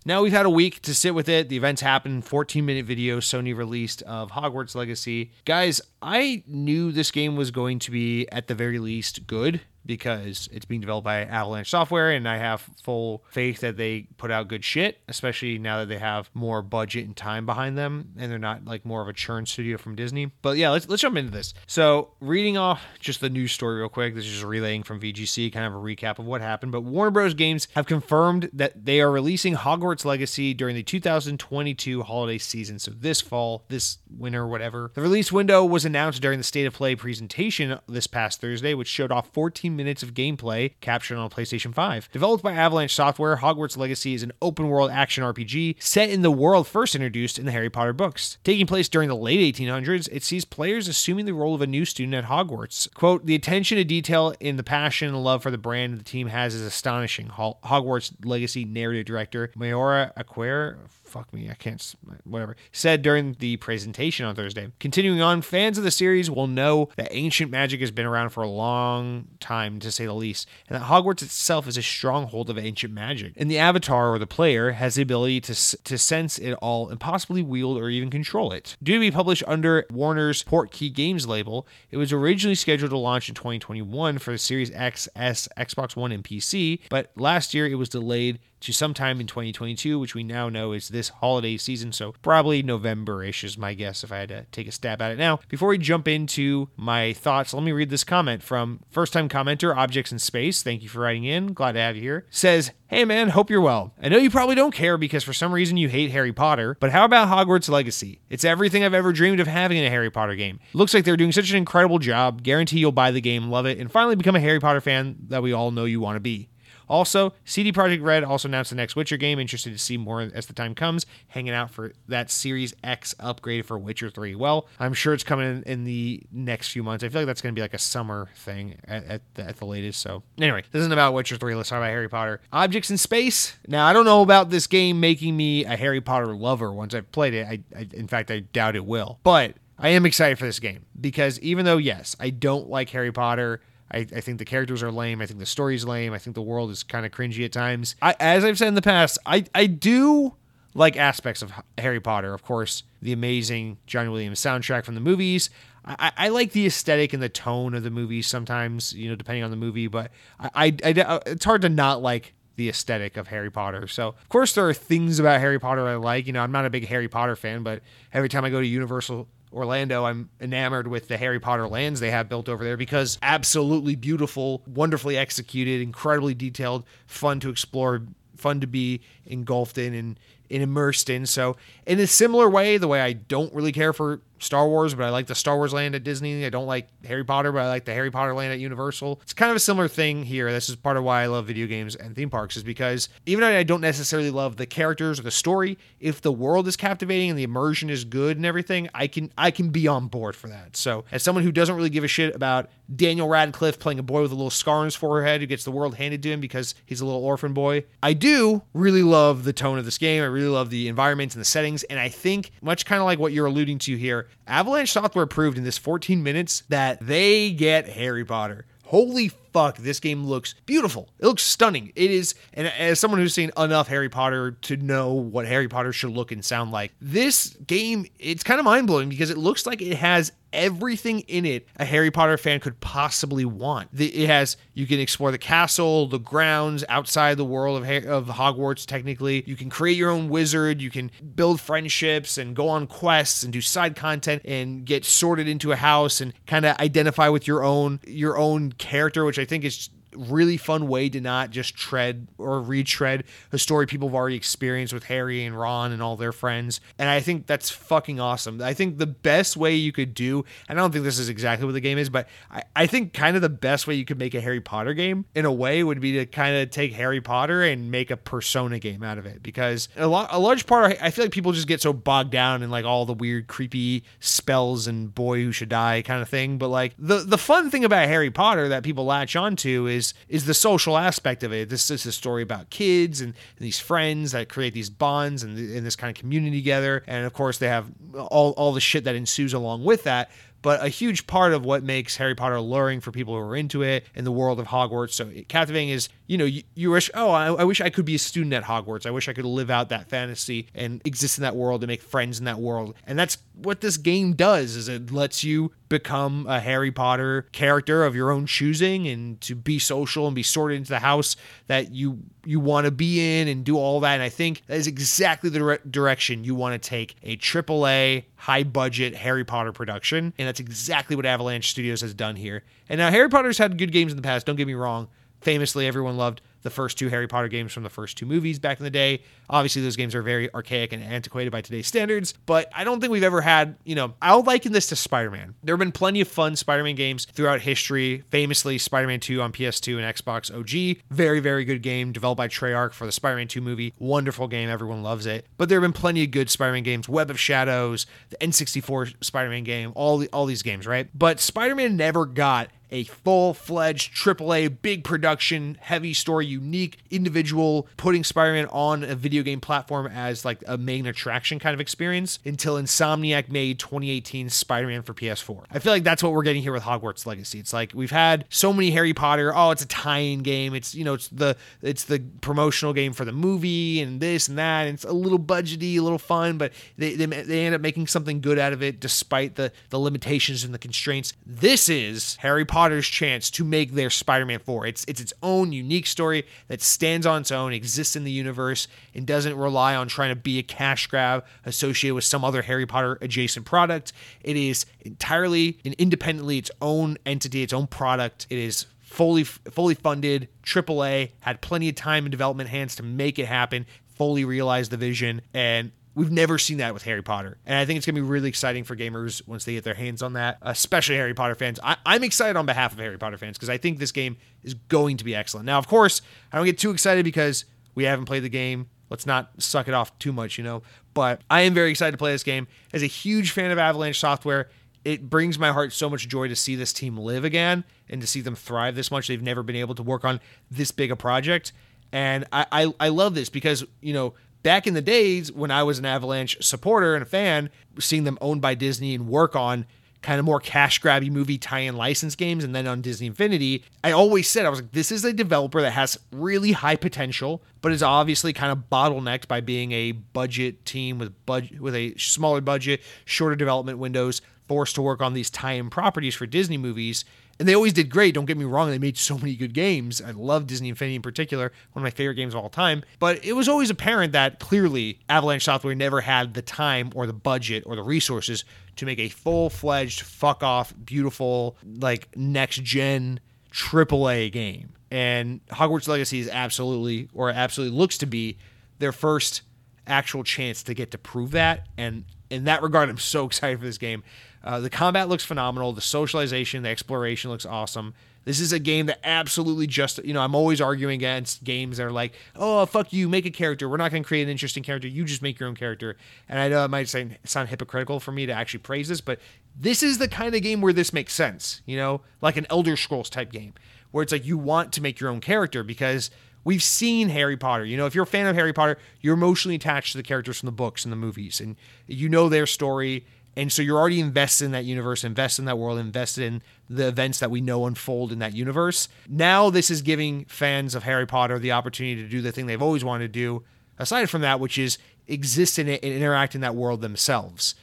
now 0.05 0.21
we've 0.21 0.33
had 0.33 0.45
a 0.45 0.49
week 0.49 0.81
to 0.83 0.93
sit 0.93 1.15
with 1.15 1.29
it. 1.29 1.49
The 1.49 1.57
events 1.57 1.81
happened. 1.81 2.25
14 2.25 2.65
minute 2.65 2.85
video 2.85 3.19
Sony 3.19 3.55
released 3.55 4.01
of 4.03 4.31
Hogwarts 4.31 4.75
Legacy. 4.75 5.31
Guys, 5.45 5.81
I 6.01 6.43
knew 6.47 6.91
this 6.91 7.11
game 7.11 7.35
was 7.35 7.51
going 7.51 7.79
to 7.79 7.91
be 7.91 8.27
at 8.31 8.47
the 8.47 8.55
very 8.55 8.79
least 8.79 9.27
good 9.27 9.61
because 9.85 10.49
it's 10.51 10.65
being 10.65 10.81
developed 10.81 11.05
by 11.05 11.21
Avalanche 11.25 11.69
Software, 11.69 12.11
and 12.11 12.27
I 12.27 12.37
have 12.37 12.67
full 12.81 13.23
faith 13.29 13.61
that 13.61 13.77
they 13.77 14.07
put 14.17 14.31
out 14.31 14.47
good 14.47 14.63
shit, 14.63 14.99
especially 15.07 15.57
now 15.57 15.79
that 15.79 15.89
they 15.89 15.97
have 15.97 16.29
more 16.33 16.61
budget 16.61 17.05
and 17.05 17.15
time 17.15 17.45
behind 17.45 17.77
them, 17.77 18.13
and 18.17 18.31
they're 18.31 18.39
not 18.39 18.65
like 18.65 18.85
more 18.85 19.01
of 19.01 19.07
a 19.07 19.13
churn 19.13 19.45
studio 19.45 19.77
from 19.77 19.95
Disney. 19.95 20.31
But 20.41 20.57
yeah, 20.57 20.69
let's 20.69 20.87
let's 20.87 21.01
jump 21.01 21.17
into 21.17 21.31
this. 21.31 21.53
So, 21.67 22.11
reading 22.19 22.57
off 22.57 22.83
just 22.99 23.21
the 23.21 23.29
news 23.29 23.51
story 23.51 23.79
real 23.79 23.89
quick. 23.89 24.15
This 24.15 24.25
is 24.25 24.31
just 24.31 24.43
relaying 24.43 24.83
from 24.83 24.99
VGC, 24.99 25.51
kind 25.51 25.65
of 25.65 25.73
a 25.73 25.77
recap 25.77 26.19
of 26.19 26.25
what 26.25 26.41
happened. 26.41 26.71
But 26.71 26.81
Warner 26.81 27.11
Bros. 27.11 27.33
Games 27.33 27.67
have 27.75 27.85
confirmed 27.85 28.49
that 28.53 28.85
they 28.85 29.01
are 29.01 29.11
releasing 29.11 29.55
Hogwarts 29.55 30.05
Legacy 30.05 30.53
during 30.53 30.75
the 30.75 30.83
2022 30.83 32.03
holiday 32.03 32.37
season. 32.37 32.79
So 32.79 32.91
this 32.91 33.21
fall, 33.21 33.65
this 33.69 33.97
winter, 34.09 34.47
whatever. 34.47 34.91
The 34.93 35.01
release 35.01 35.31
window 35.31 35.65
was 35.65 35.85
announced 35.85 36.21
during 36.21 36.37
the 36.37 36.43
State 36.43 36.65
of 36.65 36.73
Play 36.73 36.95
presentation 36.95 37.79
this 37.87 38.07
past 38.07 38.41
Thursday, 38.41 38.73
which 38.73 38.87
showed 38.87 39.11
off 39.11 39.29
14 39.33 39.72
minutes 39.75 40.03
of 40.03 40.13
gameplay 40.13 40.73
captured 40.81 41.17
on 41.17 41.29
PlayStation 41.29 41.73
5. 41.73 42.09
Developed 42.11 42.43
by 42.43 42.53
Avalanche 42.53 42.93
Software, 42.93 43.37
Hogwarts 43.37 43.77
Legacy 43.77 44.13
is 44.13 44.23
an 44.23 44.31
open 44.41 44.67
world 44.67 44.91
action 44.91 45.23
RPG 45.23 45.81
set 45.81 46.09
in 46.09 46.21
the 46.21 46.31
world 46.31 46.67
first 46.67 46.95
introduced 46.95 47.39
in 47.39 47.45
the 47.45 47.51
Harry 47.51 47.69
Potter 47.69 47.93
books. 47.93 48.37
Taking 48.43 48.67
place 48.67 48.89
during 48.89 49.09
the 49.09 49.15
late 49.15 49.55
1800s, 49.55 50.09
it 50.11 50.23
sees 50.23 50.45
players 50.45 50.87
assuming 50.87 51.25
the 51.25 51.33
role 51.33 51.55
of 51.55 51.61
a 51.61 51.67
new 51.67 51.85
student 51.85 52.15
at 52.15 52.25
Hogwarts. 52.25 52.93
Quote, 52.93 53.25
the 53.25 53.35
attention 53.35 53.77
to 53.77 53.83
detail 53.83 54.33
in 54.39 54.57
the 54.57 54.63
passion 54.63 55.09
and 55.09 55.23
love 55.23 55.43
for 55.43 55.51
the 55.51 55.57
brand 55.57 55.99
the 55.99 56.03
team 56.03 56.27
has 56.27 56.53
is 56.53 56.61
astonishing. 56.61 57.27
Hogwarts 57.27 58.13
Legacy 58.23 58.65
narrative 58.65 59.05
director 59.05 59.51
Moira 59.55 60.11
Squier 60.17 60.77
fuck 61.13 61.31
me, 61.31 61.47
I 61.47 61.53
can't, 61.53 61.95
whatever, 62.23 62.55
said 62.71 63.03
during 63.03 63.33
the 63.33 63.57
presentation 63.57 64.25
on 64.25 64.33
Thursday. 64.33 64.71
Continuing 64.79 65.21
on, 65.21 65.43
fans 65.43 65.77
of 65.77 65.83
the 65.83 65.91
series 65.91 66.31
will 66.31 66.47
know 66.47 66.89
that 66.95 67.07
ancient 67.11 67.51
magic 67.51 67.81
has 67.81 67.91
been 67.91 68.07
around 68.07 68.31
for 68.31 68.41
a 68.41 68.49
long 68.49 69.27
time, 69.39 69.79
to 69.81 69.91
say 69.91 70.07
the 70.07 70.13
least, 70.13 70.49
and 70.67 70.75
that 70.75 70.87
Hogwarts 70.87 71.21
itself 71.21 71.67
is 71.67 71.77
a 71.77 71.83
stronghold 71.83 72.49
of 72.49 72.57
ancient 72.57 72.91
magic. 72.91 73.33
And 73.37 73.49
the 73.49 73.59
avatar 73.59 74.09
or 74.09 74.17
the 74.17 74.25
player 74.25 74.71
has 74.71 74.95
the 74.95 75.03
ability 75.03 75.41
to, 75.41 75.83
to 75.83 75.97
sense 75.99 76.39
it 76.39 76.53
all 76.53 76.89
and 76.89 76.99
possibly 76.99 77.43
wield 77.43 77.77
or 77.77 77.89
even 77.89 78.09
control 78.09 78.51
it. 78.51 78.75
Due 78.81 78.95
to 78.95 78.99
be 78.99 79.11
published 79.11 79.43
under 79.45 79.85
Warner's 79.91 80.43
Portkey 80.43 80.91
Games 80.91 81.27
label, 81.27 81.67
it 81.91 81.97
was 81.97 82.11
originally 82.11 82.55
scheduled 82.55 82.89
to 82.89 82.97
launch 82.97 83.29
in 83.29 83.35
2021 83.35 84.17
for 84.17 84.31
the 84.31 84.39
Series 84.39 84.71
X, 84.71 85.07
S, 85.15 85.47
Xbox 85.55 85.95
One, 85.95 86.11
and 86.11 86.23
PC, 86.23 86.79
but 86.89 87.11
last 87.15 87.53
year 87.53 87.67
it 87.67 87.75
was 87.75 87.89
delayed 87.89 88.39
to 88.63 88.73
sometime 88.73 89.19
in 89.19 89.27
2022, 89.27 89.99
which 89.99 90.15
we 90.15 90.23
now 90.23 90.49
know 90.49 90.71
is 90.71 90.89
this 90.89 91.09
holiday 91.09 91.57
season. 91.57 91.91
So 91.91 92.13
probably 92.21 92.63
November 92.63 93.23
ish 93.23 93.43
is 93.43 93.57
my 93.57 93.73
guess 93.73 94.03
if 94.03 94.11
I 94.11 94.17
had 94.17 94.29
to 94.29 94.45
take 94.51 94.67
a 94.67 94.71
stab 94.71 95.01
at 95.01 95.11
it. 95.11 95.17
Now, 95.17 95.39
before 95.49 95.69
we 95.69 95.77
jump 95.77 96.07
into 96.07 96.69
my 96.75 97.13
thoughts, 97.13 97.53
let 97.53 97.63
me 97.63 97.71
read 97.71 97.89
this 97.89 98.03
comment 98.03 98.43
from 98.43 98.81
first 98.89 99.13
time 99.13 99.29
commenter, 99.29 99.75
Objects 99.75 100.11
in 100.11 100.19
Space. 100.19 100.63
Thank 100.63 100.83
you 100.83 100.89
for 100.89 100.99
writing 100.99 101.23
in. 101.25 101.53
Glad 101.53 101.73
to 101.73 101.79
have 101.79 101.95
you 101.95 102.01
here. 102.01 102.25
Says, 102.29 102.71
Hey 102.93 103.05
man, 103.05 103.29
hope 103.29 103.49
you're 103.49 103.59
well. 103.59 103.93
I 103.99 104.07
know 104.09 104.17
you 104.19 104.29
probably 104.29 104.53
don't 104.53 104.73
care 104.73 104.99
because 104.99 105.23
for 105.23 105.33
some 105.33 105.51
reason 105.51 105.77
you 105.77 105.89
hate 105.89 106.11
Harry 106.11 106.31
Potter, 106.31 106.77
but 106.79 106.91
how 106.91 107.05
about 107.05 107.27
Hogwarts 107.27 107.67
Legacy? 107.67 108.21
It's 108.29 108.45
everything 108.45 108.83
I've 108.83 108.93
ever 108.93 109.11
dreamed 109.11 109.39
of 109.39 109.47
having 109.47 109.79
in 109.79 109.85
a 109.85 109.89
Harry 109.89 110.11
Potter 110.11 110.35
game. 110.35 110.59
Looks 110.73 110.93
like 110.93 111.03
they're 111.03 111.17
doing 111.17 111.31
such 111.31 111.49
an 111.49 111.57
incredible 111.57 111.97
job. 111.97 112.43
Guarantee 112.43 112.77
you'll 112.77 112.91
buy 112.91 113.09
the 113.09 113.19
game, 113.19 113.49
love 113.49 113.65
it, 113.65 113.79
and 113.79 113.91
finally 113.91 114.15
become 114.15 114.35
a 114.35 114.39
Harry 114.39 114.59
Potter 114.59 114.79
fan 114.79 115.15
that 115.29 115.41
we 115.41 115.53
all 115.53 115.71
know 115.71 115.85
you 115.85 115.99
want 115.99 116.17
to 116.17 116.19
be. 116.19 116.49
Also, 116.89 117.33
CD 117.45 117.71
Projekt 117.71 118.01
Red 118.03 118.23
also 118.23 118.47
announced 118.47 118.69
the 118.69 118.75
next 118.75 118.95
Witcher 118.95 119.17
game. 119.17 119.39
Interested 119.39 119.71
to 119.71 119.79
see 119.79 119.97
more 119.97 120.21
as 120.21 120.45
the 120.45 120.53
time 120.53 120.75
comes. 120.75 121.05
Hanging 121.27 121.53
out 121.53 121.71
for 121.71 121.93
that 122.07 122.29
Series 122.29 122.73
X 122.83 123.15
upgrade 123.19 123.65
for 123.65 123.77
Witcher 123.77 124.09
3. 124.09 124.35
Well, 124.35 124.67
I'm 124.79 124.93
sure 124.93 125.13
it's 125.13 125.23
coming 125.23 125.57
in, 125.57 125.63
in 125.63 125.83
the 125.83 126.23
next 126.31 126.69
few 126.69 126.83
months. 126.83 127.03
I 127.03 127.09
feel 127.09 127.21
like 127.21 127.27
that's 127.27 127.41
going 127.41 127.53
to 127.53 127.57
be 127.57 127.61
like 127.61 127.73
a 127.73 127.79
summer 127.79 128.29
thing 128.35 128.79
at, 128.87 129.05
at, 129.05 129.21
the, 129.35 129.43
at 129.43 129.57
the 129.57 129.65
latest. 129.65 130.01
So, 130.01 130.23
anyway, 130.37 130.63
this 130.71 130.81
isn't 130.81 130.93
about 130.93 131.13
Witcher 131.13 131.37
3. 131.37 131.55
Let's 131.55 131.69
talk 131.69 131.77
about 131.77 131.89
Harry 131.89 132.09
Potter. 132.09 132.41
Objects 132.51 132.89
in 132.89 132.97
Space. 132.97 133.57
Now, 133.67 133.87
I 133.87 133.93
don't 133.93 134.05
know 134.05 134.21
about 134.21 134.49
this 134.49 134.67
game 134.67 134.99
making 134.99 135.35
me 135.35 135.65
a 135.65 135.75
Harry 135.75 136.01
Potter 136.01 136.35
lover 136.35 136.71
once 136.71 136.93
I've 136.93 137.11
played 137.11 137.33
it. 137.33 137.47
I, 137.47 137.59
I 137.77 137.87
in 137.93 138.07
fact, 138.07 138.31
I 138.31 138.39
doubt 138.39 138.75
it 138.75 138.85
will. 138.85 139.19
But 139.23 139.55
I 139.77 139.89
am 139.89 140.05
excited 140.05 140.39
for 140.39 140.45
this 140.45 140.59
game 140.59 140.85
because 140.99 141.39
even 141.39 141.65
though, 141.65 141.77
yes, 141.77 142.15
I 142.19 142.29
don't 142.29 142.69
like 142.69 142.89
Harry 142.91 143.11
Potter, 143.11 143.61
I, 143.93 143.99
I 143.99 144.21
think 144.21 144.39
the 144.39 144.45
characters 144.45 144.81
are 144.81 144.91
lame. 144.91 145.21
I 145.21 145.25
think 145.25 145.39
the 145.39 145.45
story's 145.45 145.85
lame. 145.85 146.13
I 146.13 146.17
think 146.17 146.35
the 146.35 146.41
world 146.41 146.71
is 146.71 146.83
kind 146.83 147.05
of 147.05 147.11
cringy 147.11 147.45
at 147.45 147.51
times. 147.51 147.95
I, 148.01 148.15
as 148.19 148.43
I've 148.43 148.57
said 148.57 148.69
in 148.69 148.75
the 148.75 148.81
past, 148.81 149.19
I, 149.25 149.45
I 149.53 149.67
do 149.67 150.35
like 150.73 150.97
aspects 150.97 151.41
of 151.41 151.53
Harry 151.77 151.99
Potter. 151.99 152.33
Of 152.33 152.43
course, 152.43 152.83
the 153.01 153.13
amazing 153.13 153.77
John 153.85 154.11
Williams 154.11 154.39
soundtrack 154.39 154.85
from 154.85 154.95
the 154.95 155.01
movies. 155.01 155.49
I, 155.85 156.11
I 156.17 156.29
like 156.29 156.53
the 156.53 156.65
aesthetic 156.65 157.13
and 157.13 157.21
the 157.21 157.29
tone 157.29 157.73
of 157.73 157.83
the 157.83 157.91
movies 157.91 158.27
sometimes, 158.27 158.93
you 158.93 159.09
know, 159.09 159.15
depending 159.15 159.43
on 159.43 159.51
the 159.51 159.57
movie, 159.57 159.87
but 159.87 160.11
I, 160.39 160.49
I, 160.83 160.91
I 160.95 161.01
uh, 161.01 161.19
it's 161.25 161.45
hard 161.45 161.61
to 161.63 161.69
not 161.69 162.01
like 162.01 162.33
the 162.55 162.69
aesthetic 162.69 163.17
of 163.17 163.27
Harry 163.27 163.51
Potter. 163.51 163.87
So, 163.87 164.09
of 164.09 164.29
course, 164.29 164.53
there 164.53 164.67
are 164.67 164.73
things 164.73 165.19
about 165.19 165.39
Harry 165.39 165.59
Potter 165.59 165.87
I 165.87 165.95
like. 165.95 166.27
You 166.27 166.33
know, 166.33 166.41
I'm 166.41 166.51
not 166.51 166.65
a 166.65 166.69
big 166.69 166.87
Harry 166.87 167.07
Potter 167.07 167.35
fan, 167.35 167.63
but 167.63 167.81
every 168.13 168.29
time 168.29 168.45
I 168.45 168.49
go 168.49 168.61
to 168.61 168.67
Universal 168.67 169.27
Orlando, 169.53 170.05
I'm 170.05 170.29
enamored 170.41 170.87
with 170.87 171.07
the 171.07 171.17
Harry 171.17 171.39
Potter 171.39 171.67
lands 171.67 171.99
they 171.99 172.11
have 172.11 172.27
built 172.27 172.49
over 172.49 172.63
there 172.63 172.77
because 172.77 173.17
absolutely 173.21 173.95
beautiful, 173.95 174.63
wonderfully 174.67 175.17
executed, 175.17 175.81
incredibly 175.81 176.33
detailed, 176.33 176.83
fun 177.05 177.39
to 177.41 177.49
explore, 177.49 178.03
fun 178.35 178.59
to 178.61 178.67
be 178.67 179.01
engulfed 179.25 179.77
in 179.77 179.93
and, 179.93 180.19
and 180.49 180.63
immersed 180.63 181.09
in. 181.09 181.25
So, 181.25 181.55
in 181.85 181.99
a 181.99 182.07
similar 182.07 182.49
way, 182.49 182.77
the 182.77 182.87
way 182.87 183.01
I 183.01 183.13
don't 183.13 183.53
really 183.53 183.71
care 183.71 183.93
for 183.93 184.21
Star 184.43 184.67
Wars, 184.67 184.93
but 184.93 185.05
I 185.05 185.09
like 185.09 185.27
the 185.27 185.35
Star 185.35 185.57
Wars 185.57 185.73
land 185.73 185.95
at 185.95 186.03
Disney. 186.03 186.45
I 186.45 186.49
don't 186.49 186.67
like 186.67 186.87
Harry 187.05 187.23
Potter, 187.23 187.51
but 187.51 187.59
I 187.59 187.69
like 187.69 187.85
the 187.85 187.93
Harry 187.93 188.11
Potter 188.11 188.33
land 188.33 188.53
at 188.53 188.59
Universal. 188.59 189.19
It's 189.23 189.33
kind 189.33 189.49
of 189.49 189.55
a 189.55 189.59
similar 189.59 189.87
thing 189.87 190.23
here. 190.23 190.51
This 190.51 190.69
is 190.69 190.75
part 190.75 190.97
of 190.97 191.03
why 191.03 191.23
I 191.23 191.27
love 191.27 191.47
video 191.47 191.67
games 191.67 191.95
and 191.95 192.15
theme 192.15 192.29
parks, 192.29 192.57
is 192.57 192.63
because 192.63 193.09
even 193.25 193.41
though 193.41 193.47
I 193.47 193.63
don't 193.63 193.81
necessarily 193.81 194.29
love 194.29 194.57
the 194.57 194.65
characters 194.65 195.19
or 195.19 195.23
the 195.23 195.31
story, 195.31 195.77
if 195.99 196.21
the 196.21 196.31
world 196.31 196.67
is 196.67 196.75
captivating 196.75 197.29
and 197.29 197.39
the 197.39 197.43
immersion 197.43 197.89
is 197.89 198.03
good 198.03 198.37
and 198.37 198.45
everything, 198.45 198.89
I 198.93 199.07
can 199.07 199.31
I 199.37 199.51
can 199.51 199.69
be 199.69 199.87
on 199.87 200.07
board 200.07 200.35
for 200.35 200.47
that. 200.49 200.75
So 200.75 201.05
as 201.11 201.23
someone 201.23 201.43
who 201.43 201.51
doesn't 201.51 201.75
really 201.75 201.89
give 201.89 202.03
a 202.03 202.07
shit 202.07 202.35
about 202.35 202.69
Daniel 202.93 203.27
Radcliffe 203.27 203.79
playing 203.79 203.99
a 203.99 204.03
boy 204.03 204.21
with 204.21 204.31
a 204.31 204.35
little 204.35 204.49
scar 204.49 204.79
on 204.79 204.85
his 204.85 204.95
forehead 204.95 205.41
who 205.41 205.47
gets 205.47 205.63
the 205.63 205.71
world 205.71 205.95
handed 205.95 206.21
to 206.23 206.31
him 206.31 206.39
because 206.39 206.75
he's 206.85 207.01
a 207.01 207.05
little 207.05 207.23
orphan 207.23 207.53
boy, 207.53 207.85
I 208.01 208.13
do 208.13 208.61
really 208.73 209.03
love 209.03 209.43
the 209.43 209.53
tone 209.53 209.77
of 209.77 209.85
this 209.85 209.97
game. 209.97 210.21
I 210.21 210.27
really 210.27 210.47
love 210.47 210.69
the 210.69 210.87
environment 210.87 211.33
and 211.33 211.41
the 211.41 211.45
settings, 211.45 211.83
and 211.83 211.99
I 211.99 212.09
think 212.09 212.51
much 212.61 212.85
kind 212.85 212.99
of 212.99 213.05
like 213.05 213.19
what 213.19 213.33
you're 213.33 213.45
alluding 213.45 213.79
to 213.79 213.95
here, 213.95 214.27
Avalanche 214.47 214.91
Software 214.91 215.25
proved 215.25 215.57
in 215.57 215.63
this 215.63 215.77
14 215.77 216.21
minutes 216.21 216.63
that 216.69 216.99
they 216.99 217.51
get 217.51 217.89
Harry 217.89 218.25
Potter. 218.25 218.65
Holy 218.85 219.31
fuck, 219.53 219.77
this 219.77 219.99
game 219.99 220.25
looks 220.25 220.55
beautiful. 220.65 221.09
It 221.19 221.27
looks 221.27 221.43
stunning. 221.43 221.93
It 221.95 222.11
is, 222.11 222.35
and 222.53 222.67
as 222.67 222.99
someone 222.99 223.19
who's 223.19 223.33
seen 223.33 223.51
enough 223.57 223.87
Harry 223.87 224.09
Potter 224.09 224.51
to 224.51 224.77
know 224.77 225.13
what 225.13 225.45
Harry 225.45 225.67
Potter 225.67 225.93
should 225.93 226.11
look 226.11 226.31
and 226.31 226.43
sound 226.43 226.71
like, 226.71 226.91
this 226.99 227.55
game, 227.67 228.05
it's 228.19 228.43
kind 228.43 228.59
of 228.59 228.65
mind 228.65 228.87
blowing 228.87 229.09
because 229.09 229.29
it 229.29 229.37
looks 229.37 229.65
like 229.65 229.81
it 229.81 229.95
has 229.95 230.31
everything 230.53 231.21
in 231.21 231.45
it 231.45 231.67
a 231.77 231.85
Harry 231.85 232.11
Potter 232.11 232.37
fan 232.37 232.59
could 232.59 232.79
possibly 232.79 233.43
want. 233.43 233.89
It 233.99 234.27
has 234.27 234.55
you 234.73 234.87
can 234.87 234.99
explore 234.99 235.31
the 235.31 235.37
castle, 235.37 236.07
the 236.07 236.19
grounds 236.19 236.83
outside 236.87 237.37
the 237.37 237.45
world 237.45 237.83
of 237.83 238.05
of 238.05 238.27
Hogwarts. 238.27 238.85
Technically, 238.85 239.43
you 239.45 239.55
can 239.55 239.69
create 239.69 239.97
your 239.97 240.11
own 240.11 240.29
wizard. 240.29 240.81
You 240.81 240.89
can 240.89 241.11
build 241.35 241.59
friendships 241.59 242.37
and 242.37 242.55
go 242.55 242.69
on 242.69 242.87
quests 242.87 243.43
and 243.43 243.51
do 243.51 243.61
side 243.61 243.95
content 243.95 244.43
and 244.45 244.85
get 244.85 245.03
sorted 245.03 245.47
into 245.47 245.71
a 245.71 245.75
house 245.75 246.21
and 246.21 246.33
kind 246.45 246.65
of 246.65 246.77
identify 246.77 247.29
with 247.29 247.47
your 247.47 247.63
own 247.63 247.99
your 248.05 248.37
own 248.37 248.71
character, 248.73 249.25
which 249.25 249.39
I 249.39 249.42
think 249.45 249.63
is 249.63 249.89
really 250.15 250.57
fun 250.57 250.87
way 250.87 251.09
to 251.09 251.21
not 251.21 251.49
just 251.49 251.75
tread 251.75 252.27
or 252.37 252.61
retread 252.61 253.23
a 253.51 253.57
story 253.57 253.85
people 253.85 254.07
have 254.07 254.15
already 254.15 254.35
experienced 254.35 254.93
with 254.93 255.05
Harry 255.05 255.45
and 255.45 255.57
Ron 255.57 255.91
and 255.91 256.01
all 256.01 256.15
their 256.15 256.31
friends. 256.31 256.81
And 256.97 257.09
I 257.09 257.19
think 257.19 257.47
that's 257.47 257.69
fucking 257.69 258.19
awesome. 258.19 258.61
I 258.61 258.73
think 258.73 258.97
the 258.97 259.07
best 259.07 259.55
way 259.57 259.75
you 259.75 259.91
could 259.91 260.13
do, 260.13 260.45
and 260.67 260.79
I 260.79 260.81
don't 260.81 260.91
think 260.91 261.03
this 261.03 261.19
is 261.19 261.29
exactly 261.29 261.65
what 261.65 261.73
the 261.73 261.81
game 261.81 261.97
is, 261.97 262.09
but 262.09 262.27
I, 262.51 262.63
I 262.75 262.87
think 262.87 263.13
kind 263.13 263.35
of 263.35 263.41
the 263.41 263.49
best 263.49 263.87
way 263.87 263.95
you 263.95 264.05
could 264.05 264.19
make 264.19 264.33
a 264.33 264.41
Harry 264.41 264.61
Potter 264.61 264.93
game 264.93 265.25
in 265.35 265.45
a 265.45 265.51
way 265.51 265.83
would 265.83 266.01
be 266.01 266.13
to 266.13 266.25
kind 266.25 266.55
of 266.55 266.69
take 266.69 266.93
Harry 266.93 267.21
Potter 267.21 267.63
and 267.63 267.91
make 267.91 268.11
a 268.11 268.17
Persona 268.17 268.79
game 268.79 269.03
out 269.03 269.17
of 269.17 269.25
it. 269.25 269.41
Because 269.41 269.89
a, 269.95 270.07
lot, 270.07 270.29
a 270.31 270.39
large 270.39 270.65
part, 270.65 270.97
I 271.01 271.11
feel 271.11 271.25
like 271.25 271.31
people 271.31 271.51
just 271.51 271.67
get 271.67 271.81
so 271.81 271.93
bogged 271.93 272.31
down 272.31 272.63
in 272.63 272.69
like 272.69 272.85
all 272.85 273.05
the 273.05 273.13
weird, 273.13 273.47
creepy 273.47 274.03
spells 274.19 274.87
and 274.87 275.13
boy 275.13 275.41
who 275.43 275.51
should 275.51 275.69
die 275.69 276.01
kind 276.01 276.21
of 276.21 276.29
thing. 276.29 276.57
But 276.57 276.69
like 276.69 276.93
the, 276.97 277.19
the 277.19 277.37
fun 277.37 277.69
thing 277.69 277.85
about 277.85 278.07
Harry 278.07 278.31
Potter 278.31 278.69
that 278.69 278.83
people 278.83 279.05
latch 279.05 279.35
onto 279.35 279.87
is 279.87 280.02
is 280.03 280.13
is 280.27 280.45
the 280.45 280.53
social 280.53 280.97
aspect 280.97 281.43
of 281.43 281.53
it. 281.53 281.69
This 281.69 281.89
is 281.89 282.05
a 282.05 282.11
story 282.11 282.43
about 282.43 282.69
kids 282.69 283.21
and, 283.21 283.33
and 283.33 283.65
these 283.65 283.79
friends 283.79 284.31
that 284.31 284.49
create 284.49 284.73
these 284.73 284.89
bonds 284.89 285.43
and, 285.43 285.57
and 285.57 285.85
this 285.85 285.95
kind 285.95 286.15
of 286.15 286.19
community 286.19 286.57
together. 286.57 287.03
And 287.07 287.25
of 287.25 287.33
course, 287.33 287.57
they 287.57 287.67
have 287.67 287.91
all 288.15 288.51
all 288.51 288.73
the 288.73 288.81
shit 288.81 289.03
that 289.05 289.15
ensues 289.15 289.53
along 289.53 289.83
with 289.83 290.03
that. 290.03 290.31
But 290.63 290.81
a 290.81 290.87
huge 290.87 291.27
part 291.27 291.51
of 291.51 291.65
what 291.65 291.83
makes 291.83 292.15
Harry 292.15 292.35
Potter 292.35 292.55
alluring 292.55 293.01
for 293.01 293.11
people 293.11 293.33
who 293.33 293.41
are 293.41 293.55
into 293.55 293.81
it 293.81 294.05
in 294.15 294.23
the 294.23 294.31
world 294.31 294.61
of 294.61 294.67
Hogwarts, 294.67 295.11
so 295.11 295.29
captivating 295.49 295.89
is, 295.89 296.07
you 296.25 296.37
know, 296.37 296.45
you, 296.45 296.63
you 296.73 296.89
wish, 296.89 297.11
oh, 297.13 297.31
I, 297.31 297.47
I, 297.47 297.65
wish 297.65 297.81
I 297.81 297.89
could 297.89 298.05
be 298.05 298.15
a 298.15 298.19
student 298.19 298.53
at 298.53 298.63
Hogwarts. 298.63 299.05
I 299.05 299.11
wish 299.11 299.27
I 299.27 299.33
could 299.33 299.43
live 299.43 299.69
out 299.69 299.89
that 299.89 300.07
fantasy 300.07 300.69
and 300.73 301.01
exist 301.03 301.37
in 301.37 301.41
that 301.41 301.57
world 301.57 301.83
and 301.83 301.89
make 301.89 302.01
friends 302.01 302.39
in 302.39 302.45
that 302.45 302.59
world. 302.59 302.95
And 303.05 303.19
that's 303.19 303.37
what 303.55 303.81
this 303.81 303.97
game 303.97 304.33
does 304.33 304.75
is 304.75 304.87
it 304.87 305.11
lets 305.11 305.43
you 305.43 305.71
become 305.89 306.45
a 306.47 306.59
Harry 306.59 306.91
Potter 306.91 307.47
character 307.51 308.03
of 308.03 308.15
your 308.15 308.31
own 308.31 308.45
choosing 308.45 309.07
and 309.07 309.39
to 309.41 309.55
be 309.55 309.77
social 309.79 310.25
and 310.25 310.35
be 310.35 310.43
sorted 310.43 310.77
into 310.77 310.89
the 310.89 310.99
house 310.99 311.35
that 311.67 311.91
you 311.91 312.19
you 312.45 312.59
want 312.59 312.85
to 312.85 312.91
be 312.91 313.39
in 313.39 313.47
and 313.47 313.63
do 313.63 313.77
all 313.77 313.99
that. 313.99 314.15
And 314.15 314.23
I 314.23 314.29
think 314.29 314.63
that 314.67 314.77
is 314.77 314.87
exactly 314.87 315.49
the 315.49 315.59
dire- 315.59 315.81
direction 315.89 316.43
you 316.43 316.55
want 316.55 316.81
to 316.81 316.89
take 316.89 317.15
a 317.23 317.37
AAA 317.37 318.25
high 318.35 318.63
budget 318.63 319.15
Harry 319.15 319.45
Potter 319.45 319.71
production. 319.71 320.33
And 320.37 320.47
that's 320.47 320.59
exactly 320.59 321.15
what 321.15 321.25
Avalanche 321.25 321.69
Studios 321.69 322.01
has 322.01 322.13
done 322.13 322.35
here. 322.35 322.63
And 322.89 322.97
now 322.97 323.11
Harry 323.11 323.29
Potter's 323.29 323.57
had 323.57 323.77
good 323.77 323.91
games 323.91 324.11
in 324.11 324.15
the 324.15 324.23
past, 324.23 324.45
don't 324.45 324.55
get 324.55 324.67
me 324.67 324.73
wrong. 324.73 325.07
Famously, 325.41 325.85
everyone 325.87 326.17
loved 326.17 326.41
the 326.63 326.69
first 326.69 326.97
two 326.97 327.09
Harry 327.09 327.27
Potter 327.27 327.47
games 327.47 327.71
from 327.71 327.83
the 327.83 327.89
first 327.89 328.17
two 328.17 328.25
movies 328.25 328.59
back 328.59 328.79
in 328.79 328.83
the 328.83 328.89
day. 328.89 329.21
Obviously, 329.49 329.81
those 329.81 329.95
games 329.95 330.15
are 330.15 330.21
very 330.21 330.51
archaic 330.53 330.91
and 330.93 331.03
antiquated 331.03 331.51
by 331.51 331.61
today's 331.61 331.87
standards, 331.87 332.33
but 332.45 332.69
I 332.75 332.83
don't 332.83 332.99
think 332.99 333.11
we've 333.11 333.23
ever 333.23 333.41
had, 333.41 333.75
you 333.83 333.95
know, 333.95 334.13
I'll 334.21 334.41
liken 334.41 334.71
this 334.71 334.87
to 334.87 334.95
Spider 334.95 335.29
Man. 335.29 335.55
There 335.63 335.73
have 335.73 335.79
been 335.79 335.91
plenty 335.91 336.21
of 336.21 336.27
fun 336.27 336.55
Spider 336.55 336.83
Man 336.83 336.95
games 336.95 337.25
throughout 337.25 337.61
history, 337.61 338.23
famously 338.31 338.77
Spider 338.77 339.07
Man 339.07 339.19
2 339.19 339.41
on 339.41 339.51
PS2 339.51 339.97
and 339.97 340.15
Xbox 340.15 340.51
OG. 340.53 341.03
Very, 341.09 341.39
very 341.39 341.65
good 341.65 341.81
game 341.81 342.11
developed 342.11 342.37
by 342.37 342.47
Treyarch 342.47 342.93
for 342.93 343.05
the 343.05 343.11
Spider 343.11 343.37
Man 343.37 343.47
2 343.47 343.61
movie. 343.61 343.93
Wonderful 343.99 344.47
game. 344.47 344.69
Everyone 344.69 345.03
loves 345.03 345.25
it. 345.25 345.45
But 345.57 345.69
there 345.69 345.79
have 345.79 345.83
been 345.83 345.99
plenty 345.99 346.23
of 346.23 346.31
good 346.31 346.49
Spider 346.49 346.73
Man 346.73 346.83
games 346.83 347.07
Web 347.07 347.29
of 347.29 347.39
Shadows, 347.39 348.05
the 348.29 348.37
N64 348.37 349.23
Spider 349.23 349.49
Man 349.49 349.63
game, 349.63 349.91
all, 349.95 350.17
the, 350.17 350.29
all 350.31 350.45
these 350.45 350.63
games, 350.63 350.87
right? 350.87 351.09
But 351.13 351.39
Spider 351.39 351.75
Man 351.75 351.97
never 351.97 352.25
got 352.25 352.69
a 352.93 353.03
full 353.05 353.55
fledged 353.55 354.15
AAA, 354.15 354.77
big 354.81 355.03
production, 355.03 355.77
heavy 355.81 356.13
story, 356.13 356.45
unique 356.53 356.99
individual, 357.11 357.87
putting 357.97 358.23
Spider 358.23 358.53
Man 358.53 358.67
on 358.67 359.03
a 359.03 359.15
video 359.15 359.43
game 359.43 359.59
platform 359.59 360.07
as 360.07 360.45
like 360.45 360.63
a 360.67 360.77
main 360.77 361.05
attraction 361.05 361.59
kind 361.59 361.73
of 361.73 361.81
experience 361.81 362.39
until 362.45 362.75
Insomniac 362.75 363.49
made 363.49 363.79
2018 363.79 364.49
Spider 364.49 364.87
Man 364.87 365.01
for 365.01 365.13
PS4. 365.13 365.65
I 365.71 365.79
feel 365.79 365.91
like 365.91 366.03
that's 366.03 366.23
what 366.23 366.33
we're 366.33 366.43
getting 366.43 366.61
here 366.61 366.71
with 366.71 366.83
Hogwarts 366.83 367.25
Legacy. 367.25 367.59
It's 367.59 367.73
like 367.73 367.91
we've 367.93 368.11
had 368.11 368.45
so 368.49 368.71
many 368.71 368.91
Harry 368.91 369.13
Potter, 369.13 369.53
oh, 369.55 369.71
it's 369.71 369.83
a 369.83 369.87
tie 369.87 370.19
in 370.19 370.43
game. 370.43 370.73
It's, 370.73 370.95
you 370.95 371.03
know, 371.03 371.15
it's 371.15 371.27
the, 371.29 371.55
it's 371.81 372.05
the 372.05 372.19
promotional 372.41 372.93
game 372.93 373.13
for 373.13 373.25
the 373.25 373.31
movie 373.31 374.01
and 374.01 374.19
this 374.19 374.47
and 374.47 374.57
that. 374.57 374.87
And 374.87 374.95
it's 374.95 375.03
a 375.05 375.13
little 375.13 375.39
budgety, 375.39 375.97
a 375.97 376.01
little 376.01 376.17
fun, 376.17 376.57
but 376.57 376.73
they, 376.97 377.15
they, 377.15 377.25
they 377.25 377.65
end 377.65 377.75
up 377.75 377.81
making 377.81 378.07
something 378.07 378.41
good 378.41 378.59
out 378.59 378.73
of 378.73 378.81
it 378.81 378.99
despite 378.99 379.55
the, 379.55 379.71
the 379.89 379.99
limitations 379.99 380.63
and 380.63 380.73
the 380.73 380.79
constraints. 380.79 381.33
This 381.45 381.89
is 381.89 382.35
Harry 382.37 382.65
Potter's 382.65 383.07
chance 383.07 383.49
to 383.51 383.63
make 383.63 383.93
their 383.93 384.09
Spider-Man 384.09 384.59
4. 384.59 384.85
It's 384.85 385.05
it's 385.07 385.21
its 385.21 385.33
own 385.41 385.71
unique 385.71 386.05
story 386.05 386.42
that 386.67 386.81
stands 386.81 387.25
on 387.25 387.41
its 387.41 387.51
own, 387.51 387.73
exists 387.73 388.15
in 388.15 388.23
the 388.23 388.31
universe, 388.31 388.87
and 389.13 389.25
doesn't 389.25 389.55
rely 389.55 389.95
on 389.95 390.07
trying 390.07 390.29
to 390.29 390.35
be 390.35 390.59
a 390.59 390.63
cash 390.63 391.07
grab 391.07 391.45
associated 391.65 392.15
with 392.15 392.23
some 392.23 392.43
other 392.43 392.63
Harry 392.63 392.85
Potter 392.85 393.17
adjacent 393.21 393.65
product. 393.65 394.13
It 394.41 394.57
is 394.57 394.85
entirely 395.01 395.79
and 395.85 395.93
independently 395.95 396.57
its 396.57 396.71
own 396.81 397.17
entity, 397.25 397.63
its 397.63 397.73
own 397.73 397.87
product. 397.87 398.47
It 398.49 398.57
is 398.57 398.85
fully 399.01 399.43
fully 399.43 399.93
funded, 399.93 400.49
AAA, 400.63 401.31
had 401.41 401.61
plenty 401.61 401.89
of 401.89 401.95
time 401.95 402.25
and 402.25 402.31
development 402.31 402.69
hands 402.69 402.95
to 402.95 403.03
make 403.03 403.37
it 403.37 403.45
happen, 403.45 403.85
fully 404.15 404.43
realize 404.43 404.89
the 404.89 404.97
vision, 404.97 405.41
and 405.53 405.91
We've 406.15 406.31
never 406.31 406.59
seen 406.59 406.77
that 406.77 406.93
with 406.93 407.03
Harry 407.03 407.23
Potter. 407.23 407.57
And 407.65 407.75
I 407.75 407.85
think 407.85 407.97
it's 407.97 408.05
going 408.05 408.15
to 408.15 408.21
be 408.21 408.27
really 408.27 408.49
exciting 408.49 408.83
for 408.83 408.95
gamers 408.95 409.45
once 409.47 409.65
they 409.65 409.73
get 409.73 409.83
their 409.83 409.95
hands 409.95 410.21
on 410.21 410.33
that, 410.33 410.59
especially 410.61 411.15
Harry 411.15 411.33
Potter 411.33 411.55
fans. 411.55 411.79
I, 411.81 411.97
am 412.05 412.23
excited 412.23 412.55
on 412.55 412.67
behalf 412.67 412.93
of 412.93 412.99
Harry 412.99 413.17
Potter 413.17 413.37
fans 413.37 413.57
because 413.57 413.69
I 413.69 413.77
think 413.77 413.97
this 413.97 414.11
game 414.11 414.37
is 414.61 414.75
going 414.75 415.17
to 415.17 415.23
be 415.23 415.33
excellent. 415.33 415.65
Now, 415.65 415.79
of 415.79 415.87
course, 415.87 416.21
I 416.51 416.57
don't 416.57 416.65
get 416.65 416.77
too 416.77 416.91
excited 416.91 417.25
because 417.25 417.65
we 417.95 418.03
haven't 418.03 418.25
played 418.25 418.43
the 418.43 418.49
game. 418.49 418.89
Let's 419.09 419.25
not 419.25 419.51
suck 419.57 419.87
it 419.87 419.93
off 419.93 420.17
too 420.19 420.31
much, 420.31 420.57
you 420.57 420.63
know. 420.63 420.83
But 421.13 421.41
I 421.49 421.61
am 421.61 421.73
very 421.73 421.89
excited 421.89 422.11
to 422.11 422.17
play 422.17 422.31
this 422.31 422.43
game. 422.43 422.67
As 422.93 423.01
a 423.01 423.07
huge 423.07 423.51
fan 423.51 423.71
of 423.71 423.79
Avalanche 423.79 424.19
Software, 424.19 424.69
it 425.03 425.29
brings 425.29 425.59
my 425.59 425.71
heart 425.71 425.93
so 425.93 426.09
much 426.09 426.27
joy 426.27 426.47
to 426.47 426.55
see 426.55 426.75
this 426.75 426.93
team 426.93 427.17
live 427.17 427.43
again 427.43 427.83
and 428.09 428.21
to 428.21 428.27
see 428.27 428.41
them 428.41 428.55
thrive 428.55 428.95
this 428.95 429.11
much. 429.11 429.27
They've 429.27 429.41
never 429.41 429.63
been 429.63 429.75
able 429.75 429.95
to 429.95 430.03
work 430.03 430.25
on 430.25 430.39
this 430.71 430.91
big 430.91 431.11
a 431.11 431.15
project. 431.15 431.73
And 432.11 432.45
I, 432.53 432.65
I, 432.71 432.93
I 432.99 433.09
love 433.09 433.35
this 433.35 433.49
because, 433.49 433.83
you 434.01 434.13
know, 434.13 434.33
back 434.63 434.87
in 434.87 434.93
the 434.93 435.01
days 435.01 435.51
when 435.51 435.71
I 435.71 435.83
was 435.83 435.99
an 435.99 436.05
Avalanche 436.05 436.57
supporter 436.61 437.13
and 437.13 437.21
a 437.21 437.25
fan, 437.25 437.69
seeing 437.99 438.23
them 438.23 438.37
owned 438.41 438.61
by 438.61 438.73
Disney 438.73 439.13
and 439.13 439.27
work 439.27 439.55
on 439.55 439.85
kind 440.21 440.39
of 440.39 440.45
more 440.45 440.59
cash 440.59 441.01
grabby 441.01 441.29
movie 441.29 441.57
tie-in 441.57 441.97
license 441.97 442.35
games 442.35 442.63
and 442.63 442.73
then 442.73 442.87
on 442.87 443.01
Disney 443.01 443.27
Infinity, 443.27 443.83
I 444.03 444.13
always 444.13 444.47
said 444.47 444.65
I 444.65 444.69
was 444.69 444.81
like 444.81 444.93
this 444.93 445.11
is 445.11 445.23
a 445.25 445.33
developer 445.33 445.81
that 445.81 445.91
has 445.91 446.17
really 446.31 446.71
high 446.71 446.95
potential 446.95 447.61
but 447.81 447.91
is 447.91 448.01
obviously 448.01 448.53
kind 448.53 448.71
of 448.71 448.89
bottlenecked 448.89 449.49
by 449.49 449.59
being 449.59 449.91
a 449.91 450.13
budget 450.13 450.85
team 450.85 451.19
with 451.19 451.45
budget 451.45 451.81
with 451.81 451.93
a 451.93 452.15
smaller 452.17 452.61
budget, 452.61 453.01
shorter 453.25 453.57
development 453.57 453.99
windows, 453.99 454.41
forced 454.67 454.95
to 454.95 455.01
work 455.01 455.21
on 455.21 455.33
these 455.33 455.49
tie-in 455.49 455.89
properties 455.89 456.35
for 456.35 456.45
Disney 456.45 456.77
movies 456.77 457.25
and 457.59 457.67
they 457.67 457.75
always 457.75 457.93
did 457.93 458.09
great. 458.09 458.33
Don't 458.33 458.45
get 458.45 458.57
me 458.57 458.65
wrong; 458.65 458.89
they 458.89 458.99
made 458.99 459.17
so 459.17 459.37
many 459.37 459.55
good 459.55 459.73
games. 459.73 460.21
I 460.21 460.31
love 460.31 460.67
Disney 460.67 460.89
Infinity 460.89 461.15
in 461.15 461.21
particular, 461.21 461.71
one 461.93 462.01
of 462.01 462.03
my 462.03 462.09
favorite 462.09 462.35
games 462.35 462.53
of 462.53 462.61
all 462.61 462.69
time. 462.69 463.03
But 463.19 463.43
it 463.45 463.53
was 463.53 463.69
always 463.69 463.89
apparent 463.89 464.33
that 464.33 464.59
clearly 464.59 465.19
Avalanche 465.29 465.63
Software 465.63 465.95
never 465.95 466.21
had 466.21 466.53
the 466.53 466.61
time 466.61 467.11
or 467.15 467.25
the 467.25 467.33
budget 467.33 467.83
or 467.85 467.95
the 467.95 468.03
resources 468.03 468.65
to 468.95 469.05
make 469.05 469.19
a 469.19 469.29
full-fledged, 469.29 470.21
fuck-off, 470.21 470.93
beautiful, 471.03 471.77
like 471.83 472.27
next-gen 472.35 473.39
AAA 473.71 474.51
game. 474.51 474.93
And 475.09 475.65
Hogwarts 475.67 476.07
Legacy 476.07 476.39
is 476.39 476.49
absolutely, 476.49 477.29
or 477.33 477.49
absolutely 477.49 477.97
looks 477.97 478.17
to 478.19 478.25
be, 478.25 478.57
their 478.99 479.11
first 479.11 479.61
actual 480.07 480.43
chance 480.43 480.83
to 480.83 480.93
get 480.93 481.11
to 481.11 481.17
prove 481.17 481.51
that. 481.51 481.87
And 481.97 482.25
in 482.49 482.65
that 482.65 482.81
regard, 482.81 483.09
I'm 483.09 483.17
so 483.17 483.45
excited 483.47 483.79
for 483.79 483.85
this 483.85 483.97
game. 483.97 484.23
Uh, 484.63 484.79
the 484.79 484.89
combat 484.89 485.27
looks 485.27 485.43
phenomenal. 485.43 485.91
The 485.93 486.01
socialization, 486.01 486.83
the 486.83 486.89
exploration 486.89 487.51
looks 487.51 487.65
awesome. 487.65 488.13
This 488.45 488.59
is 488.59 488.73
a 488.73 488.79
game 488.79 489.05
that 489.05 489.19
absolutely 489.23 489.87
just, 489.87 490.23
you 490.23 490.33
know, 490.33 490.41
I'm 490.41 490.55
always 490.55 490.81
arguing 490.81 491.15
against 491.15 491.63
games 491.63 491.97
that 491.97 492.05
are 492.05 492.11
like, 492.11 492.33
oh, 492.55 492.85
fuck 492.85 493.13
you, 493.13 493.29
make 493.29 493.45
a 493.45 493.51
character. 493.51 493.87
We're 493.87 493.97
not 493.97 494.11
going 494.11 494.23
to 494.23 494.27
create 494.27 494.43
an 494.43 494.49
interesting 494.49 494.83
character. 494.83 495.07
You 495.07 495.23
just 495.23 495.41
make 495.41 495.59
your 495.59 495.69
own 495.69 495.75
character. 495.75 496.17
And 496.49 496.59
I 496.59 496.67
know 496.67 496.83
it 496.83 496.89
might 496.89 497.07
sound 497.07 497.69
hypocritical 497.69 498.19
for 498.19 498.31
me 498.31 498.45
to 498.45 498.51
actually 498.51 498.81
praise 498.81 499.07
this, 499.07 499.21
but 499.21 499.39
this 499.79 500.03
is 500.03 500.17
the 500.17 500.27
kind 500.27 500.53
of 500.53 500.61
game 500.61 500.81
where 500.81 500.93
this 500.93 501.13
makes 501.13 501.33
sense, 501.33 501.81
you 501.85 501.95
know, 501.95 502.21
like 502.41 502.57
an 502.57 502.67
Elder 502.69 502.97
Scrolls 502.97 503.29
type 503.29 503.51
game 503.51 503.73
where 504.11 504.21
it's 504.21 504.31
like 504.31 504.45
you 504.45 504.57
want 504.57 504.93
to 504.93 505.01
make 505.01 505.19
your 505.19 505.29
own 505.29 505.41
character 505.41 505.83
because 505.83 506.29
we've 506.63 506.83
seen 506.83 507.29
Harry 507.29 507.57
Potter. 507.57 507.83
You 507.83 507.97
know, 507.97 508.05
if 508.05 508.13
you're 508.13 508.23
a 508.23 508.27
fan 508.27 508.45
of 508.45 508.55
Harry 508.55 508.71
Potter, 508.71 508.97
you're 509.21 509.33
emotionally 509.33 509.75
attached 509.75 510.11
to 510.11 510.17
the 510.17 510.23
characters 510.23 510.59
from 510.59 510.67
the 510.67 510.71
books 510.71 511.03
and 511.03 511.11
the 511.11 511.17
movies, 511.17 511.59
and 511.59 511.75
you 512.07 512.29
know 512.29 512.47
their 512.47 512.67
story 512.67 513.25
And 513.55 513.71
so 513.71 513.81
you're 513.81 513.99
already 513.99 514.19
invested 514.19 514.65
in 514.65 514.71
that 514.71 514.85
universe, 514.85 515.23
invested 515.23 515.61
in 515.61 515.65
that 515.65 515.77
world, 515.77 515.99
invested 515.99 516.43
in 516.45 516.61
the 516.89 517.07
events 517.07 517.39
that 517.39 517.51
we 517.51 517.61
know 517.61 517.85
unfold 517.85 518.31
in 518.31 518.39
that 518.39 518.55
universe. 518.55 519.07
Now, 519.29 519.69
this 519.69 519.91
is 519.91 520.01
giving 520.01 520.45
fans 520.45 520.95
of 520.95 521.03
Harry 521.03 521.27
Potter 521.27 521.59
the 521.59 521.71
opportunity 521.71 522.21
to 522.21 522.27
do 522.27 522.41
the 522.41 522.51
thing 522.51 522.65
they've 522.65 522.81
always 522.81 523.03
wanted 523.03 523.31
to 523.31 523.39
do, 523.39 523.63
aside 523.99 524.29
from 524.29 524.41
that, 524.41 524.59
which 524.59 524.77
is 524.77 524.97
exist 525.27 525.77
in 525.77 525.87
it 525.87 526.03
and 526.03 526.13
interact 526.13 526.55
in 526.55 526.61
that 526.61 526.75
world 526.75 527.01
themselves. 527.01 527.75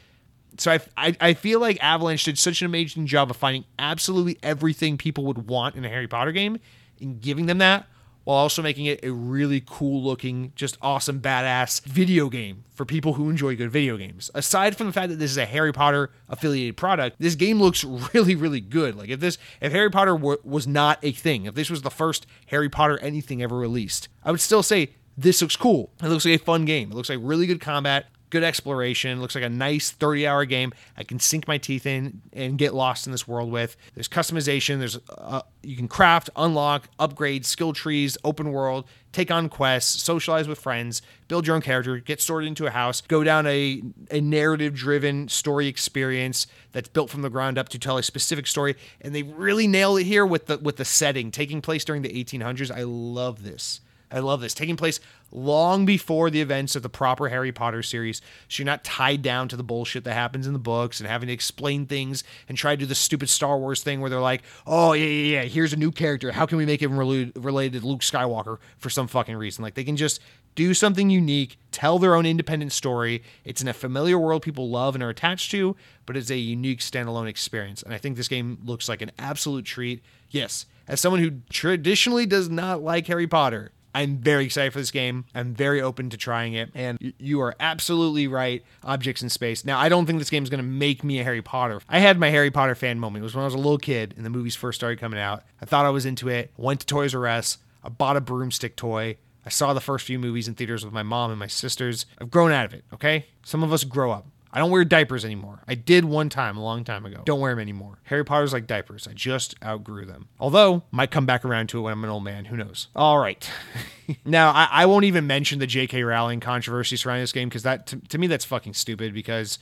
So 0.59 0.73
I, 0.73 0.81
I, 0.97 1.17
I 1.21 1.35
feel 1.35 1.61
like 1.61 1.83
Avalanche 1.83 2.25
did 2.25 2.39
such 2.39 2.61
an 2.61 2.67
amazing 2.67 3.07
job 3.07 3.31
of 3.31 3.37
finding 3.37 3.65
absolutely 3.79 4.39
everything 4.43 4.99
people 4.99 5.25
would 5.27 5.49
want 5.49 5.77
in 5.77 5.85
a 5.85 5.89
Harry 5.89 6.09
Potter 6.09 6.33
game 6.33 6.59
and 7.01 7.21
giving 7.21 7.47
them 7.47 7.59
that 7.59 7.87
while 8.25 8.37
also 8.37 8.63
making 8.63 8.87
it 8.87 9.01
a 9.03 9.13
really 9.13 9.63
cool 9.65 10.03
looking, 10.03 10.53
just 10.55 10.77
awesome, 10.83 11.21
badass 11.21 11.83
video 11.83 12.29
game 12.29 12.65
for 12.75 12.85
people 12.85 13.15
who 13.15 13.31
enjoy 13.31 13.57
good 13.57 13.71
video 13.71 13.97
games. 13.97 14.31
Aside 14.35 14.77
from 14.77 14.87
the 14.87 14.93
fact 14.93 15.09
that 15.11 15.17
this 15.17 15.31
is 15.31 15.37
a 15.37 15.47
Harry 15.47 15.73
Potter 15.73 16.11
affiliated 16.29 16.77
product, 16.77 17.17
this 17.19 17.35
game 17.35 17.61
looks 17.61 17.85
really, 18.15 18.35
really 18.35 18.61
good. 18.61 18.97
Like 18.97 19.09
if 19.09 19.21
this, 19.21 19.39
if 19.61 19.73
Harry 19.73 19.91
Potter 19.91 20.13
w- 20.13 20.39
was 20.45 20.67
not 20.67 20.99
a 21.03 21.13
thing, 21.13 21.47
if 21.47 21.55
this 21.55 21.71
was 21.71 21.83
the 21.83 21.91
first 21.91 22.27
Harry 22.47 22.69
Potter 22.69 22.99
anything 22.99 23.43
ever 23.43 23.57
released, 23.57 24.09
I 24.25 24.31
would 24.31 24.41
still 24.41 24.63
say 24.63 24.91
this 25.17 25.43
looks 25.43 25.57
cool. 25.57 25.91
It 26.03 26.09
looks 26.09 26.25
like 26.25 26.41
a 26.41 26.45
fun 26.45 26.65
game. 26.65 26.91
It 26.91 26.95
looks 26.95 27.09
like 27.09 27.19
really 27.21 27.47
good 27.47 27.61
combat, 27.61 28.07
good 28.31 28.45
exploration. 28.45 29.21
Looks 29.21 29.35
like 29.35 29.45
a 29.45 29.49
nice 29.49 29.91
30 29.91 30.27
hour 30.27 30.45
game 30.45 30.73
I 30.97 31.05
can 31.05 31.19
sink 31.19 31.47
my 31.47 31.59
teeth 31.59 31.87
in 31.87 32.23
and 32.33 32.57
get 32.57 32.75
lost 32.75 33.07
in 33.07 33.13
this 33.13 33.29
world 33.29 33.51
with. 33.51 33.77
There's 33.95 34.09
customization. 34.09 34.79
There's 34.79 34.99
uh, 35.11 35.43
you 35.63 35.77
can 35.77 35.89
craft, 35.89 36.31
unlock, 36.37 36.89
upgrade, 36.99 37.45
skill 37.45 37.73
trees, 37.73 38.17
open 38.25 38.53
world, 38.53 38.87
take 39.13 39.31
on 39.31 39.49
quests, 39.49 40.03
socialize 40.03 40.49
with 40.49 40.59
friends, 40.59 41.03
build 41.29 41.47
your 41.47 41.57
own 41.57 41.63
character, 41.63 41.99
get 41.99 42.21
sorted 42.21 42.49
into 42.49 42.67
a 42.67 42.71
house, 42.71 43.01
go 43.01 43.23
down 43.23 43.47
a, 43.47 43.83
a 44.11 44.21
narrative 44.21 44.75
driven 44.75 45.29
story 45.29 45.67
experience 45.67 46.47
that's 46.73 46.89
built 46.89 47.11
from 47.11 47.23
the 47.23 47.31
ground 47.31 47.59
up 47.59 47.69
to 47.69 47.79
tell 47.79 47.99
a 47.99 48.03
specific 48.03 48.47
story. 48.47 48.77
And 49.01 49.15
they 49.15 49.23
really 49.23 49.67
nail 49.67 49.97
it 49.97 50.05
here 50.05 50.25
with 50.25 50.47
the 50.47 50.59
with 50.59 50.77
the 50.77 50.85
setting 50.85 51.31
taking 51.31 51.61
place 51.61 51.85
during 51.85 52.03
the 52.03 52.25
1800s. 52.25 52.71
I 52.71 52.85
love 52.85 53.43
this. 53.43 53.81
I 54.13 54.19
love 54.21 54.41
this. 54.41 54.55
Taking 54.55 54.77
place 54.77 55.01
long 55.33 55.87
before 55.87 56.31
the 56.31 56.41
events 56.41 56.75
of 56.75 56.83
the 56.83 56.89
proper 56.89 57.29
Harry 57.29 57.53
Potter 57.53 57.83
series. 57.83 58.21
So 58.49 58.63
you're 58.63 58.67
not 58.67 58.83
tied 58.83 59.23
down 59.23 59.49
to 59.49 59.57
the 59.57 59.63
bullshit 59.63 60.05
that 60.05 60.15
happens 60.15 60.47
in 60.47 60.53
the 60.53 60.59
books 60.59 60.99
and 61.01 61.09
having 61.09 61.29
to 61.29 61.33
explain 61.33 61.87
things 61.87 62.25
and 62.49 62.59
try 62.59 62.75
to 62.75 62.81
do 62.81 62.87
the 62.87 62.95
stupid 62.95 63.29
Star 63.29 63.59
Wars 63.59 63.83
thing 63.83 64.01
where 64.01 64.11
they're 64.11 64.21
like, 64.21 64.43
oh, 64.67 64.93
yeah, 64.93 65.07
yeah, 65.07 65.43
yeah, 65.43 65.49
here's 65.49 65.73
a 65.73 65.77
new 65.77 65.93
character. 65.93 66.33
How 66.33 66.47
can 66.47 66.59
we 66.59 66.67
make 66.67 66.83
him 66.83 66.97
related 66.99 67.81
to 67.81 67.87
Luke 67.87 68.01
Skywalker 68.01 68.59
for 68.79 68.91
some 68.91 69.07
fucking 69.07 69.37
reason? 69.37 69.63
Like 69.63 69.75
they 69.75 69.85
can 69.85 69.97
just 69.97 70.21
do 70.57 70.75
something 70.75 71.11
unique, 71.11 71.57
tell 71.71 72.01
their 72.01 72.17
own 72.17 72.27
independent 72.27 72.73
story. 72.73 73.23
It's 73.45 73.63
in 73.63 73.69
a 73.69 73.73
familiar 73.73 74.19
world 74.19 74.43
people 74.43 74.69
love 74.69 74.97
and 74.97 75.05
are 75.05 75.11
attached 75.11 75.53
to, 75.53 75.77
but 76.07 76.17
it's 76.17 76.31
a 76.31 76.37
unique 76.37 76.81
standalone 76.81 77.29
experience. 77.29 77.85
And 77.85 77.95
I 77.95 77.99
think 77.99 78.17
this 78.17 78.27
game 78.27 78.59
looks 78.65 78.89
like 78.89 79.01
an 79.01 79.13
absolute 79.17 79.65
treat. 79.65 80.03
Yes, 80.29 80.67
as 80.89 81.01
someone 81.01 81.21
who 81.21 81.43
traditionally 81.51 82.27
does 82.27 82.49
not 82.49 82.83
like 82.83 83.07
Harry 83.07 83.29
Potter, 83.29 83.71
I'm 83.95 84.19
very 84.19 84.45
excited 84.45 84.73
for 84.73 84.79
this 84.79 84.91
game. 84.91 85.25
I'm 85.35 85.55
very 85.55 85.81
open 85.81 86.11
to 86.11 86.17
trying 86.17 86.55
it. 86.55 86.71
And 86.75 87.13
you 87.19 87.41
are 87.41 87.55
absolutely 87.59 88.29
right. 88.29 88.63
Objects 88.85 89.23
in 89.23 89.29
space. 89.29 89.65
Now, 89.65 89.79
I 89.79 89.89
don't 89.89 90.07
think 90.07 90.19
this 90.19 90.31
game 90.31 90.43
is 90.43 90.51
going 90.51 90.63
to 90.63 90.69
make 90.69 91.03
me 91.03 91.21
a 91.21 91.25
Harry 91.25 91.43
Potter. 91.43 91.81
I 91.89 91.99
had 91.99 92.19
my 92.19 92.31
Harry 92.31 92.51
Potter 92.51 92.75
fan 92.75 93.01
moment. 93.01 93.23
It 93.23 93.25
was 93.25 93.35
when 93.35 93.43
I 93.43 93.47
was 93.47 93.55
a 93.55 93.59
little 93.59 93.79
kid 93.79 94.15
and 94.17 94.25
the 94.25 94.31
movies 94.31 94.57
first 94.57 94.79
started 94.79 95.01
coming 95.01 95.19
out. 95.19 95.43
I 95.61 95.65
thought 95.65 95.87
I 95.87 95.91
was 95.91 96.07
into 96.07 96.29
it. 96.29 96.53
Went 96.57 96.81
to 96.81 96.87
Toys 96.87 97.15
R 97.15 97.27
Us. 97.27 97.59
I 97.83 97.89
bought 97.89 98.17
a 98.17 98.21
broomstick 98.21 98.77
toy. 98.77 99.17
I 99.45 99.49
saw 99.49 99.73
the 99.73 99.81
first 99.81 100.07
few 100.07 100.19
movies 100.19 100.49
in 100.49 100.55
theaters 100.55 100.85
with 100.85 100.93
my 100.93 101.03
mom 101.03 101.31
and 101.31 101.39
my 101.39 101.47
sisters. 101.47 102.05
I've 102.21 102.31
grown 102.31 102.53
out 102.53 102.67
of 102.67 102.75
it, 102.75 102.85
okay? 102.93 103.27
Some 103.43 103.63
of 103.63 103.73
us 103.73 103.85
grow 103.85 104.13
up. 104.13 104.27
I 104.53 104.59
don't 104.59 104.71
wear 104.71 104.85
diapers 104.85 105.25
anymore. 105.25 105.63
I 105.69 105.77
did 105.77 106.05
one 106.05 106.29
time 106.29 106.57
a 106.57 106.63
long 106.63 106.83
time 106.83 107.07
ago. 107.07 107.23
Don't 107.25 107.39
wear 107.39 107.53
them 107.53 107.61
anymore. 107.61 108.01
Harry 108.05 108.25
Potter's 108.25 108.53
like 108.53 108.67
diapers. 108.67 109.07
I 109.07 109.13
just 109.13 109.55
outgrew 109.65 110.05
them. 110.05 110.29
Although, 110.41 110.83
might 110.91 111.13
come 111.13 111.25
back 111.25 111.45
around 111.45 111.69
to 111.69 111.79
it 111.79 111.83
when 111.83 111.93
I'm 111.93 112.03
an 112.03 112.11
old 112.11 112.25
man. 112.25 112.47
Who 112.47 112.57
knows? 112.57 112.89
All 112.97 113.19
right. 113.19 113.49
now, 114.25 114.51
I, 114.51 114.69
I, 114.71 114.87
won't 114.87 115.05
even 115.05 115.27
mention 115.29 115.61
the 115.61 115.69
J.K. 115.69 116.03
Rowling 116.03 116.41
controversy 116.41 116.97
surrounding 116.97 117.23
this 117.23 117.33
game 117.33 117.49
because 117.49 117.63
that, 117.63 117.87
to, 117.89 118.01
to 118.09 118.19
me, 118.19 118.27
that's 118.27 118.45
fucking 118.45 118.75
stupid 118.75 119.15
because 119.15 119.61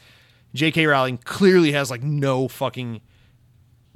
J.K. 0.55 0.87
Rowling 0.87 1.19
clearly 1.19 1.73
has 1.73 1.91
like 1.91 2.03
no 2.03 2.49
fucking 2.49 3.03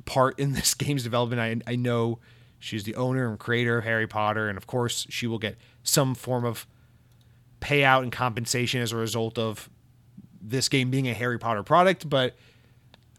part 0.05 0.39
in 0.39 0.53
this 0.53 0.75
game's 0.75 1.05
development. 1.05 1.65
I, 1.67 1.73
I 1.73 1.77
know 1.77 2.19
she's 2.59 2.85
the 2.85 2.97
owner 2.97 3.29
and 3.29 3.39
creator 3.39 3.79
of 3.79 3.85
Harry 3.85 4.07
Potter, 4.07 4.51
and 4.51 4.59
of 4.59 4.67
course, 4.67 5.07
she 5.09 5.27
will 5.27 5.39
get 5.39 5.57
some 5.83 6.15
form 6.15 6.45
of 6.45 6.67
payout 7.63 8.03
and 8.03 8.13
compensation 8.13 8.83
as 8.83 8.93
a 8.93 8.97
result 8.97 9.39
of 9.39 9.71
this 10.43 10.69
game 10.69 10.91
being 10.91 11.09
a 11.09 11.15
Harry 11.15 11.39
Potter 11.39 11.63
product, 11.63 12.09
but 12.09 12.35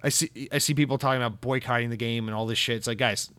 I 0.03 0.09
see 0.09 0.49
I 0.51 0.57
see 0.57 0.74
people 0.74 0.97
talking 0.97 1.21
about 1.21 1.39
boycotting 1.41 1.89
the 1.89 1.97
game 1.97 2.28
and 2.28 2.36
all 2.36 2.45
this 2.45 2.57
shit. 2.57 2.76
It's 2.76 2.88
like, 2.88 2.97
guys, 2.97 3.30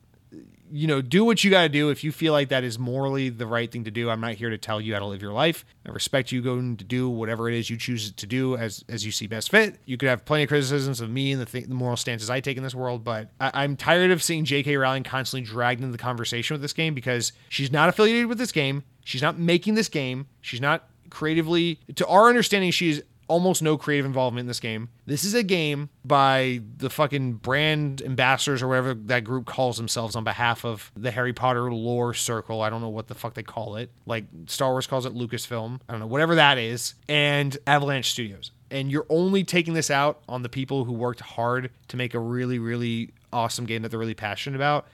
you 0.73 0.87
know, 0.87 1.03
do 1.03 1.25
what 1.25 1.45
you 1.45 1.51
got 1.51 1.63
to 1.63 1.69
do 1.69 1.91
if 1.91 2.03
you 2.03 2.11
feel 2.11 2.33
like 2.33 2.49
that 2.49 2.65
is 2.65 2.79
morally 2.79 3.29
the 3.29 3.47
right 3.47 3.71
thing 3.71 3.85
to 3.85 3.91
do. 3.91 4.09
I'm 4.09 4.21
not 4.21 4.33
here 4.35 4.49
to 4.49 4.57
tell 4.59 4.81
you 4.81 4.95
how 4.95 5.01
to 5.01 5.07
live 5.07 5.21
your 5.21 5.35
life. 5.35 5.65
I 5.87 5.91
respect 5.91 6.33
you 6.33 6.41
going 6.41 6.79
to 6.79 6.85
do 6.85 7.09
whatever 7.11 7.49
it 7.51 7.55
is 7.55 7.69
you 7.69 7.77
choose 7.77 8.11
to 8.11 8.27
do 8.27 8.57
as 8.57 8.83
as 8.89 9.05
you 9.05 9.13
see 9.13 9.27
best 9.27 9.51
fit. 9.51 9.79
You 9.85 9.99
could 9.99 10.09
have 10.09 10.25
plenty 10.25 10.45
of 10.45 10.49
criticisms 10.49 11.01
of 11.03 11.11
me 11.11 11.33
and 11.33 11.41
the, 11.41 11.45
th- 11.47 11.67
the 11.67 11.75
moral 11.75 11.99
stances 11.99 12.31
I 12.31 12.41
take 12.41 12.57
in 12.57 12.63
this 12.63 12.75
world, 12.75 13.05
but 13.05 13.29
I- 13.39 13.51
I'm 13.63 13.77
tired 13.77 14.11
of 14.11 14.23
seeing 14.23 14.47
J.K. 14.47 14.77
Rowling 14.79 15.05
constantly 15.05 15.47
dragged 15.47 15.81
into 15.83 15.93
the 15.93 15.99
conversation 15.99 16.55
with 16.55 16.63
this 16.63 16.73
game 16.73 16.95
because 16.95 17.33
she's 17.51 17.71
not 17.71 17.91
affiliated 17.91 18.27
with 18.27 18.39
this 18.39 18.53
game. 18.53 18.85
She's 19.05 19.23
not 19.23 19.39
making 19.39 19.75
this 19.75 19.91
game. 19.91 20.27
She's 20.41 20.63
not 20.63 20.89
creatively, 21.11 21.79
to 21.95 22.07
our 22.07 22.29
understanding, 22.29 22.71
she's 22.73 23.03
almost 23.29 23.63
no 23.63 23.77
creative 23.77 24.07
involvement 24.07 24.41
in 24.41 24.47
this 24.47 24.61
game. 24.61 24.89
This 25.07 25.25
is 25.25 25.35
a 25.35 25.43
game 25.43 25.89
by 26.05 26.61
the 26.77 26.91
fucking 26.91 27.35
brand 27.35 28.03
ambassadors 28.03 28.63
or 28.63 28.69
whatever 28.69 28.95
that 28.95 29.25
group 29.25 29.47
calls 29.47 29.77
themselves 29.77 30.17
on 30.17 30.25
behalf 30.25 30.65
of 30.65 30.91
the 30.97 31.11
Harry 31.11 31.33
Potter 31.33 31.73
lore 31.73 32.15
circle. 32.15 32.61
I 32.61 32.71
don't 32.71 32.81
know 32.81 32.89
what 32.89 33.09
the 33.09 33.15
fuck 33.15 33.35
they 33.35 33.43
call 33.43 33.77
it. 33.77 33.91
Like 34.07 34.25
Star 34.47 34.71
Wars 34.71 34.87
calls 34.87 35.07
it 35.07 35.15
Lucasfilm. 35.15 35.81
I 35.89 35.93
don't 35.93 36.01
know, 36.01 36.07
whatever 36.07 36.35
that 36.37 36.59
is. 36.59 36.95
And 37.09 37.57
Avalanche 37.67 38.11
Studios. 38.11 38.51
And 38.71 38.91
you're 38.91 39.07
only 39.09 39.45
taking 39.45 39.75
this 39.75 39.91
out 39.91 40.23
on 40.29 40.43
the 40.43 40.49
people 40.49 40.85
who 40.85 40.93
worked 40.93 41.21
hard 41.21 41.71
to 41.89 41.97
make 41.97 42.15
a 42.15 42.19
really, 42.19 42.59
really 42.59 43.11
awesome 43.33 43.67
game 43.67 43.83
that 43.83 43.91
they're 43.91 44.01
really 44.01 44.15
passionate 44.15 44.57
about 44.57 44.87